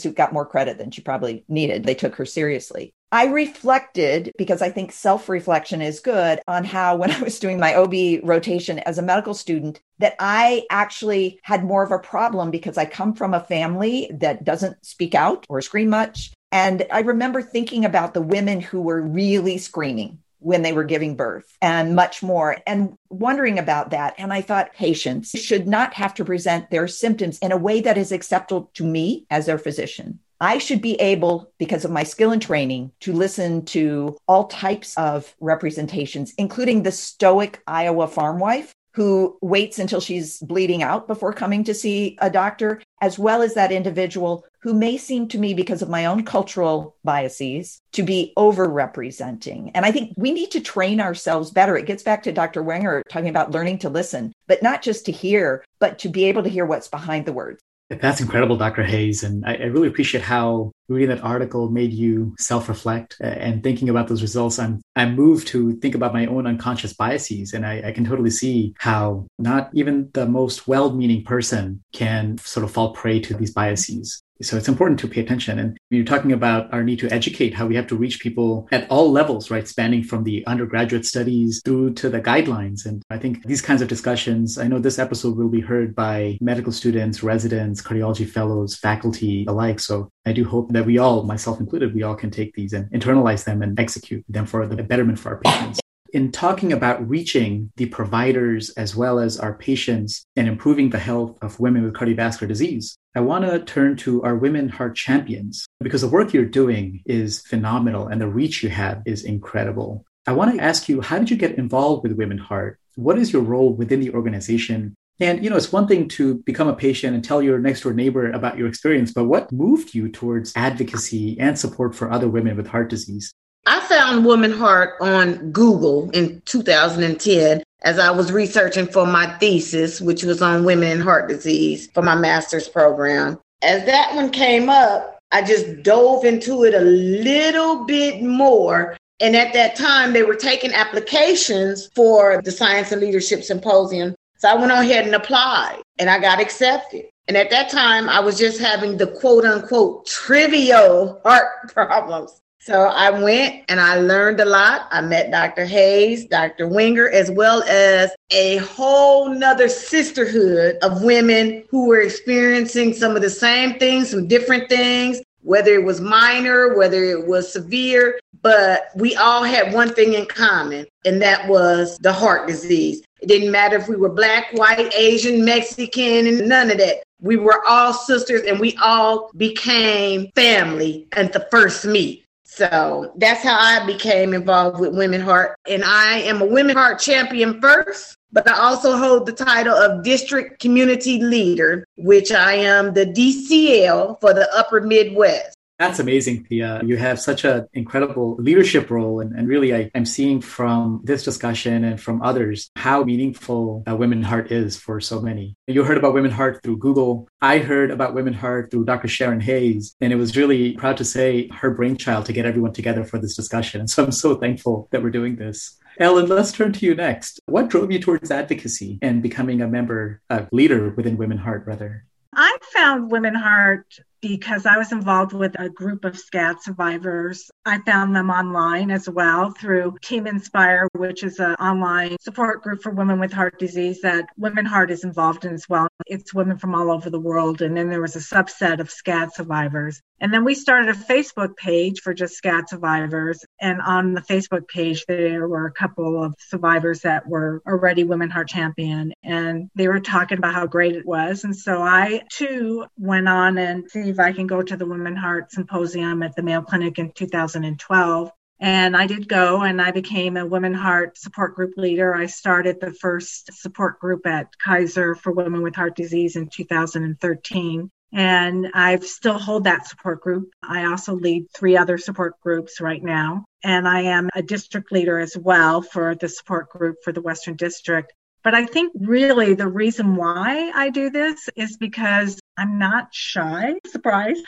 suit 0.00 0.14
got 0.14 0.32
more 0.32 0.46
credit 0.46 0.78
than 0.78 0.90
she 0.90 1.02
probably 1.02 1.44
needed. 1.48 1.84
They 1.84 1.94
took 1.94 2.14
her 2.14 2.24
seriously. 2.24 2.94
I 3.10 3.26
reflected 3.26 4.32
because 4.38 4.62
I 4.62 4.70
think 4.70 4.92
self 4.92 5.28
reflection 5.28 5.82
is 5.82 6.00
good 6.00 6.40
on 6.46 6.64
how, 6.64 6.96
when 6.96 7.10
I 7.10 7.20
was 7.20 7.38
doing 7.38 7.58
my 7.58 7.74
OB 7.74 8.22
rotation 8.22 8.78
as 8.80 8.98
a 8.98 9.02
medical 9.02 9.34
student, 9.34 9.80
that 9.98 10.14
I 10.18 10.64
actually 10.70 11.40
had 11.42 11.64
more 11.64 11.82
of 11.82 11.90
a 11.90 11.98
problem 11.98 12.50
because 12.50 12.78
I 12.78 12.84
come 12.84 13.14
from 13.14 13.34
a 13.34 13.44
family 13.44 14.10
that 14.20 14.44
doesn't 14.44 14.84
speak 14.84 15.14
out 15.14 15.44
or 15.48 15.60
scream 15.60 15.88
much. 15.90 16.32
And 16.50 16.86
I 16.90 17.00
remember 17.00 17.42
thinking 17.42 17.84
about 17.84 18.14
the 18.14 18.22
women 18.22 18.60
who 18.60 18.80
were 18.80 19.02
really 19.02 19.58
screaming 19.58 20.20
when 20.40 20.62
they 20.62 20.72
were 20.72 20.84
giving 20.84 21.16
birth 21.16 21.56
and 21.60 21.96
much 21.96 22.22
more 22.22 22.58
and 22.66 22.96
wondering 23.10 23.58
about 23.58 23.90
that. 23.90 24.14
And 24.18 24.32
I 24.32 24.40
thought 24.40 24.72
patients 24.72 25.30
should 25.30 25.66
not 25.66 25.94
have 25.94 26.14
to 26.14 26.24
present 26.24 26.70
their 26.70 26.86
symptoms 26.86 27.38
in 27.38 27.52
a 27.52 27.56
way 27.56 27.80
that 27.80 27.98
is 27.98 28.12
acceptable 28.12 28.70
to 28.74 28.84
me 28.84 29.26
as 29.30 29.46
their 29.46 29.58
physician. 29.58 30.20
I 30.40 30.58
should 30.58 30.80
be 30.80 30.94
able, 31.00 31.52
because 31.58 31.84
of 31.84 31.90
my 31.90 32.04
skill 32.04 32.30
and 32.30 32.40
training, 32.40 32.92
to 33.00 33.12
listen 33.12 33.64
to 33.66 34.16
all 34.28 34.46
types 34.46 34.96
of 34.96 35.34
representations, 35.40 36.32
including 36.38 36.84
the 36.84 36.92
stoic 36.92 37.60
Iowa 37.66 38.06
farm 38.06 38.38
wife 38.38 38.72
who 38.98 39.38
waits 39.40 39.78
until 39.78 40.00
she's 40.00 40.40
bleeding 40.40 40.82
out 40.82 41.06
before 41.06 41.32
coming 41.32 41.62
to 41.62 41.72
see 41.72 42.18
a 42.20 42.28
doctor, 42.28 42.82
as 43.00 43.16
well 43.16 43.42
as 43.42 43.54
that 43.54 43.70
individual 43.70 44.44
who 44.58 44.74
may 44.74 44.96
seem 44.96 45.28
to 45.28 45.38
me, 45.38 45.54
because 45.54 45.82
of 45.82 45.88
my 45.88 46.04
own 46.04 46.24
cultural 46.24 46.96
biases, 47.04 47.80
to 47.92 48.02
be 48.02 48.32
overrepresenting. 48.36 49.70
And 49.72 49.86
I 49.86 49.92
think 49.92 50.14
we 50.16 50.32
need 50.32 50.50
to 50.50 50.60
train 50.60 51.00
ourselves 51.00 51.52
better. 51.52 51.76
It 51.76 51.86
gets 51.86 52.02
back 52.02 52.24
to 52.24 52.32
Dr. 52.32 52.60
Wenger 52.60 53.04
talking 53.08 53.28
about 53.28 53.52
learning 53.52 53.78
to 53.78 53.88
listen, 53.88 54.32
but 54.48 54.64
not 54.64 54.82
just 54.82 55.06
to 55.06 55.12
hear, 55.12 55.64
but 55.78 56.00
to 56.00 56.08
be 56.08 56.24
able 56.24 56.42
to 56.42 56.48
hear 56.48 56.66
what's 56.66 56.88
behind 56.88 57.24
the 57.24 57.32
words. 57.32 57.62
That's 57.90 58.20
incredible, 58.20 58.56
Dr. 58.56 58.82
Hayes. 58.82 59.22
And 59.22 59.44
I, 59.46 59.54
I, 59.54 59.64
really 59.64 59.88
appreciate 59.88 60.22
how 60.22 60.72
reading 60.88 61.08
that 61.08 61.24
article 61.24 61.70
made 61.70 61.90
you 61.90 62.34
self 62.38 62.68
reflect 62.68 63.16
uh, 63.22 63.26
and 63.26 63.62
thinking 63.62 63.88
about 63.88 64.08
those 64.08 64.20
results. 64.20 64.58
I'm, 64.58 64.82
I'm 64.94 65.16
moved 65.16 65.48
to 65.48 65.74
think 65.76 65.94
about 65.94 66.12
my 66.12 66.26
own 66.26 66.46
unconscious 66.46 66.92
biases. 66.92 67.54
And 67.54 67.64
I, 67.64 67.88
I 67.88 67.92
can 67.92 68.04
totally 68.04 68.30
see 68.30 68.74
how 68.78 69.26
not 69.38 69.70
even 69.72 70.10
the 70.12 70.26
most 70.26 70.68
well 70.68 70.92
meaning 70.92 71.24
person 71.24 71.82
can 71.94 72.36
sort 72.38 72.64
of 72.64 72.72
fall 72.72 72.92
prey 72.92 73.20
to 73.20 73.34
these 73.34 73.52
biases. 73.52 74.22
So 74.40 74.56
it's 74.56 74.68
important 74.68 75.00
to 75.00 75.08
pay 75.08 75.20
attention. 75.20 75.58
And 75.58 75.78
you're 75.90 76.04
talking 76.04 76.32
about 76.32 76.72
our 76.72 76.84
need 76.84 77.00
to 77.00 77.10
educate, 77.10 77.54
how 77.54 77.66
we 77.66 77.74
have 77.74 77.88
to 77.88 77.96
reach 77.96 78.20
people 78.20 78.68
at 78.70 78.88
all 78.88 79.10
levels, 79.10 79.50
right? 79.50 79.66
Spanning 79.66 80.04
from 80.04 80.22
the 80.22 80.46
undergraduate 80.46 81.04
studies 81.04 81.60
through 81.64 81.94
to 81.94 82.08
the 82.08 82.20
guidelines. 82.20 82.86
And 82.86 83.02
I 83.10 83.18
think 83.18 83.44
these 83.44 83.62
kinds 83.62 83.82
of 83.82 83.88
discussions, 83.88 84.56
I 84.56 84.68
know 84.68 84.78
this 84.78 84.98
episode 84.98 85.36
will 85.36 85.48
be 85.48 85.60
heard 85.60 85.94
by 85.94 86.38
medical 86.40 86.72
students, 86.72 87.22
residents, 87.22 87.82
cardiology 87.82 88.28
fellows, 88.28 88.76
faculty 88.76 89.44
alike. 89.48 89.80
So 89.80 90.08
I 90.24 90.32
do 90.32 90.44
hope 90.44 90.72
that 90.72 90.86
we 90.86 90.98
all, 90.98 91.24
myself 91.24 91.58
included, 91.58 91.94
we 91.94 92.04
all 92.04 92.14
can 92.14 92.30
take 92.30 92.54
these 92.54 92.72
and 92.72 92.90
internalize 92.92 93.44
them 93.44 93.62
and 93.62 93.78
execute 93.80 94.24
them 94.28 94.46
for 94.46 94.66
the 94.66 94.82
betterment 94.82 95.18
for 95.18 95.30
our 95.30 95.40
patients 95.40 95.80
in 96.12 96.32
talking 96.32 96.72
about 96.72 97.06
reaching 97.08 97.70
the 97.76 97.86
providers 97.86 98.70
as 98.70 98.96
well 98.96 99.18
as 99.18 99.38
our 99.38 99.54
patients 99.54 100.24
and 100.36 100.48
improving 100.48 100.90
the 100.90 100.98
health 100.98 101.36
of 101.42 101.60
women 101.60 101.82
with 101.82 101.94
cardiovascular 101.94 102.48
disease, 102.48 102.96
I 103.14 103.20
want 103.20 103.44
to 103.44 103.58
turn 103.60 103.96
to 103.98 104.22
our 104.22 104.36
women 104.36 104.68
heart 104.68 104.96
champions 104.96 105.66
because 105.80 106.00
the 106.00 106.08
work 106.08 106.32
you're 106.32 106.44
doing 106.44 107.02
is 107.06 107.42
phenomenal 107.42 108.08
and 108.08 108.20
the 108.20 108.28
reach 108.28 108.62
you 108.62 108.68
have 108.70 109.02
is 109.06 109.24
incredible. 109.24 110.04
I 110.26 110.32
want 110.32 110.54
to 110.54 110.62
ask 110.62 110.88
you, 110.88 111.00
how 111.00 111.18
did 111.18 111.30
you 111.30 111.36
get 111.36 111.58
involved 111.58 112.02
with 112.02 112.12
Women 112.12 112.38
Heart? 112.38 112.78
What 112.96 113.18
is 113.18 113.32
your 113.32 113.42
role 113.42 113.72
within 113.72 114.00
the 114.00 114.12
organization? 114.12 114.94
And, 115.20 115.42
you 115.42 115.50
know, 115.50 115.56
it's 115.56 115.72
one 115.72 115.88
thing 115.88 116.08
to 116.10 116.36
become 116.44 116.68
a 116.68 116.76
patient 116.76 117.14
and 117.14 117.24
tell 117.24 117.42
your 117.42 117.58
next 117.58 117.80
door 117.80 117.92
neighbor 117.92 118.30
about 118.30 118.56
your 118.56 118.68
experience, 118.68 119.12
but 119.12 119.24
what 119.24 119.50
moved 119.50 119.94
you 119.94 120.08
towards 120.08 120.52
advocacy 120.54 121.38
and 121.40 121.58
support 121.58 121.94
for 121.94 122.10
other 122.10 122.28
women 122.28 122.56
with 122.56 122.68
heart 122.68 122.88
disease? 122.88 123.32
I 123.66 123.80
found 123.80 124.24
Woman 124.24 124.52
Heart 124.52 124.94
on 125.00 125.50
Google 125.50 126.10
in 126.10 126.40
2010 126.46 127.62
as 127.82 127.98
I 127.98 128.10
was 128.10 128.32
researching 128.32 128.86
for 128.86 129.06
my 129.06 129.26
thesis, 129.38 130.00
which 130.00 130.24
was 130.24 130.42
on 130.42 130.64
women 130.64 130.90
and 130.90 131.02
heart 131.02 131.28
disease 131.28 131.88
for 131.92 132.02
my 132.02 132.14
master's 132.14 132.68
program. 132.68 133.38
As 133.62 133.84
that 133.86 134.14
one 134.14 134.30
came 134.30 134.70
up, 134.70 135.18
I 135.32 135.42
just 135.42 135.82
dove 135.82 136.24
into 136.24 136.64
it 136.64 136.74
a 136.74 136.80
little 136.80 137.84
bit 137.84 138.22
more. 138.22 138.96
And 139.20 139.36
at 139.36 139.52
that 139.52 139.76
time, 139.76 140.12
they 140.12 140.22
were 140.22 140.34
taking 140.34 140.72
applications 140.72 141.90
for 141.94 142.40
the 142.42 142.50
Science 142.52 142.92
and 142.92 143.00
Leadership 143.00 143.42
Symposium 143.42 144.14
So 144.38 144.48
I 144.48 144.54
went 144.54 144.72
ahead 144.72 145.04
and 145.04 145.14
applied 145.14 145.82
and 145.98 146.08
I 146.08 146.20
got 146.20 146.40
accepted. 146.40 147.06
And 147.26 147.36
at 147.36 147.50
that 147.50 147.68
time, 147.68 148.08
I 148.08 148.20
was 148.20 148.38
just 148.38 148.60
having 148.60 148.96
the 148.96 149.08
quote 149.08 149.44
unquote 149.44 150.06
trivial 150.06 151.20
heart 151.24 151.48
problems. 151.68 152.40
So 152.68 152.82
I 152.82 153.08
went 153.08 153.64
and 153.70 153.80
I 153.80 153.98
learned 153.98 154.40
a 154.40 154.44
lot. 154.44 154.88
I 154.90 155.00
met 155.00 155.30
Dr. 155.30 155.64
Hayes, 155.64 156.26
Dr. 156.26 156.68
Wenger, 156.68 157.08
as 157.08 157.30
well 157.30 157.62
as 157.62 158.10
a 158.30 158.58
whole 158.58 159.30
nother 159.30 159.70
sisterhood 159.70 160.76
of 160.82 161.02
women 161.02 161.64
who 161.70 161.86
were 161.86 162.02
experiencing 162.02 162.92
some 162.92 163.16
of 163.16 163.22
the 163.22 163.30
same 163.30 163.78
things, 163.78 164.10
some 164.10 164.28
different 164.28 164.68
things, 164.68 165.22
whether 165.40 165.72
it 165.72 165.82
was 165.82 166.02
minor, 166.02 166.76
whether 166.76 167.04
it 167.04 167.26
was 167.26 167.50
severe, 167.50 168.20
but 168.42 168.88
we 168.94 169.16
all 169.16 169.44
had 169.44 169.72
one 169.72 169.94
thing 169.94 170.12
in 170.12 170.26
common, 170.26 170.86
and 171.06 171.22
that 171.22 171.48
was 171.48 171.96
the 172.02 172.12
heart 172.12 172.46
disease. 172.46 173.02
It 173.22 173.28
didn't 173.28 173.50
matter 173.50 173.78
if 173.78 173.88
we 173.88 173.96
were 173.96 174.10
black, 174.10 174.52
white, 174.52 174.92
Asian, 174.94 175.42
Mexican, 175.42 176.26
and 176.26 176.46
none 176.46 176.70
of 176.70 176.76
that. 176.76 177.02
We 177.22 177.36
were 177.36 177.64
all 177.66 177.94
sisters 177.94 178.42
and 178.42 178.60
we 178.60 178.76
all 178.76 179.30
became 179.38 180.30
family 180.36 181.08
at 181.16 181.32
the 181.32 181.48
first 181.50 181.86
meet. 181.86 182.26
So 182.58 183.12
that's 183.14 183.44
how 183.44 183.56
I 183.56 183.86
became 183.86 184.34
involved 184.34 184.80
with 184.80 184.92
Women 184.92 185.20
Heart. 185.20 185.56
And 185.68 185.84
I 185.84 186.18
am 186.22 186.42
a 186.42 186.44
Women 186.44 186.76
Heart 186.76 186.98
champion 186.98 187.60
first, 187.60 188.16
but 188.32 188.48
I 188.48 188.58
also 188.58 188.96
hold 188.96 189.26
the 189.26 189.32
title 189.32 189.76
of 189.76 190.02
District 190.02 190.58
Community 190.58 191.22
Leader, 191.22 191.86
which 191.98 192.32
I 192.32 192.54
am 192.54 192.94
the 192.94 193.06
DCL 193.06 194.20
for 194.20 194.34
the 194.34 194.52
Upper 194.56 194.80
Midwest. 194.80 195.57
That's 195.78 196.00
amazing, 196.00 196.44
Thea. 196.44 196.80
You 196.84 196.96
have 196.96 197.20
such 197.20 197.44
an 197.44 197.68
incredible 197.72 198.34
leadership 198.40 198.90
role. 198.90 199.20
And, 199.20 199.32
and 199.32 199.46
really, 199.46 199.72
I, 199.72 199.90
am 199.94 200.04
seeing 200.04 200.40
from 200.40 201.02
this 201.04 201.22
discussion 201.22 201.84
and 201.84 202.00
from 202.00 202.20
others 202.20 202.70
how 202.74 203.04
meaningful 203.04 203.84
uh, 203.88 203.94
Women 203.94 204.24
Heart 204.24 204.50
is 204.50 204.76
for 204.76 205.00
so 205.00 205.20
many. 205.20 205.54
You 205.68 205.84
heard 205.84 205.96
about 205.96 206.14
Women 206.14 206.32
Heart 206.32 206.64
through 206.64 206.78
Google. 206.78 207.28
I 207.40 207.58
heard 207.58 207.92
about 207.92 208.14
Women 208.14 208.34
Heart 208.34 208.72
through 208.72 208.86
Dr. 208.86 209.06
Sharonne 209.06 209.42
Hayes. 209.42 209.94
And 210.00 210.12
it 210.12 210.16
was 210.16 210.36
really 210.36 210.72
proud 210.72 210.96
to 210.96 211.04
say 211.04 211.48
her 211.54 211.70
brainchild 211.70 212.26
to 212.26 212.32
get 212.32 212.44
everyone 212.44 212.72
together 212.72 213.04
for 213.04 213.20
this 213.20 213.36
discussion. 213.36 213.80
And 213.80 213.88
so 213.88 214.04
I'm 214.04 214.12
so 214.12 214.34
thankful 214.34 214.88
that 214.90 215.02
we're 215.02 215.10
doing 215.10 215.36
this. 215.36 215.78
Ellen, 216.00 216.26
let's 216.26 216.52
turn 216.52 216.72
to 216.72 216.86
you 216.86 216.96
next. 216.96 217.40
What 217.46 217.68
drove 217.68 217.92
you 217.92 218.00
towards 218.00 218.32
advocacy 218.32 218.98
and 219.00 219.22
becoming 219.22 219.62
a 219.62 219.68
member, 219.68 220.22
a 220.28 220.48
leader 220.50 220.90
within 220.90 221.16
Women 221.16 221.38
Heart, 221.38 221.66
rather? 221.66 222.04
I 222.34 222.58
found 222.72 223.10
Women 223.10 223.34
Heart 223.34 224.00
because 224.20 224.66
I 224.66 224.76
was 224.76 224.92
involved 224.92 225.32
with 225.32 225.58
a 225.58 225.68
group 225.68 226.04
of 226.04 226.14
SCAD 226.14 226.60
survivors. 226.60 227.50
I 227.64 227.78
found 227.86 228.14
them 228.14 228.30
online 228.30 228.90
as 228.90 229.08
well 229.08 229.50
through 229.50 229.96
Team 230.02 230.26
Inspire, 230.26 230.88
which 230.94 231.22
is 231.22 231.38
an 231.38 231.54
online 231.54 232.16
support 232.20 232.62
group 232.62 232.82
for 232.82 232.90
women 232.90 233.20
with 233.20 233.32
heart 233.32 233.58
disease 233.58 234.00
that 234.02 234.28
Women 234.36 234.66
Heart 234.66 234.90
is 234.90 235.04
involved 235.04 235.44
in 235.44 235.54
as 235.54 235.68
well. 235.68 235.88
It's 236.06 236.34
women 236.34 236.58
from 236.58 236.74
all 236.74 236.90
over 236.90 237.10
the 237.10 237.20
world. 237.20 237.62
And 237.62 237.76
then 237.76 237.90
there 237.90 238.00
was 238.00 238.16
a 238.16 238.20
subset 238.20 238.80
of 238.80 238.90
SCAD 238.90 239.32
survivors. 239.32 240.00
And 240.20 240.34
then 240.34 240.44
we 240.44 240.54
started 240.54 240.88
a 240.88 240.98
Facebook 240.98 241.56
page 241.56 242.00
for 242.00 242.12
just 242.12 242.42
SCAD 242.42 242.68
survivors. 242.68 243.44
And 243.60 243.80
on 243.80 244.14
the 244.14 244.20
Facebook 244.20 244.66
page, 244.66 245.04
there 245.06 245.46
were 245.46 245.66
a 245.66 245.72
couple 245.72 246.22
of 246.22 246.34
survivors 246.38 247.02
that 247.02 247.28
were 247.28 247.62
already 247.66 248.04
Women 248.04 248.30
Heart 248.30 248.48
Champion. 248.48 249.12
And 249.22 249.70
they 249.76 249.88
were 249.88 250.00
talking 250.00 250.38
about 250.38 250.54
how 250.54 250.66
great 250.66 250.96
it 250.96 251.06
was. 251.06 251.44
And 251.44 251.56
so 251.56 251.82
I 251.82 252.22
too 252.32 252.86
went 252.96 253.28
on 253.28 253.58
and 253.58 253.90
if 254.08 254.18
I 254.18 254.32
can 254.32 254.46
go 254.46 254.62
to 254.62 254.76
the 254.76 254.86
Women 254.86 255.16
Heart 255.16 255.52
Symposium 255.52 256.22
at 256.22 256.34
the 256.36 256.42
Mayo 256.42 256.62
Clinic 256.62 256.98
in 256.98 257.12
2012. 257.12 258.32
And 258.60 258.96
I 258.96 259.06
did 259.06 259.28
go 259.28 259.62
and 259.62 259.80
I 259.80 259.92
became 259.92 260.36
a 260.36 260.46
Women 260.46 260.74
Heart 260.74 261.16
support 261.16 261.54
group 261.54 261.74
leader. 261.76 262.14
I 262.14 262.26
started 262.26 262.80
the 262.80 262.92
first 262.92 263.52
support 263.52 264.00
group 264.00 264.26
at 264.26 264.48
Kaiser 264.58 265.14
for 265.14 265.32
women 265.32 265.62
with 265.62 265.76
heart 265.76 265.94
disease 265.94 266.34
in 266.34 266.48
2013. 266.48 267.90
And 268.12 268.70
I 268.74 268.96
still 269.00 269.38
hold 269.38 269.64
that 269.64 269.86
support 269.86 270.22
group. 270.22 270.50
I 270.62 270.86
also 270.86 271.14
lead 271.14 271.46
three 271.54 271.76
other 271.76 271.98
support 271.98 272.40
groups 272.40 272.80
right 272.80 273.02
now. 273.02 273.44
And 273.62 273.86
I 273.86 274.02
am 274.02 274.30
a 274.34 274.42
district 274.42 274.90
leader 274.92 275.18
as 275.18 275.36
well 275.36 275.82
for 275.82 276.14
the 276.14 276.28
support 276.28 276.70
group 276.70 276.96
for 277.04 277.12
the 277.12 277.20
Western 277.20 277.54
District. 277.54 278.12
But 278.48 278.54
I 278.54 278.64
think 278.64 278.94
really 278.98 279.52
the 279.52 279.68
reason 279.68 280.16
why 280.16 280.72
I 280.74 280.88
do 280.88 281.10
this 281.10 281.50
is 281.54 281.76
because 281.76 282.40
I'm 282.56 282.78
not 282.78 283.12
shy, 283.12 283.74
surprise. 283.86 284.38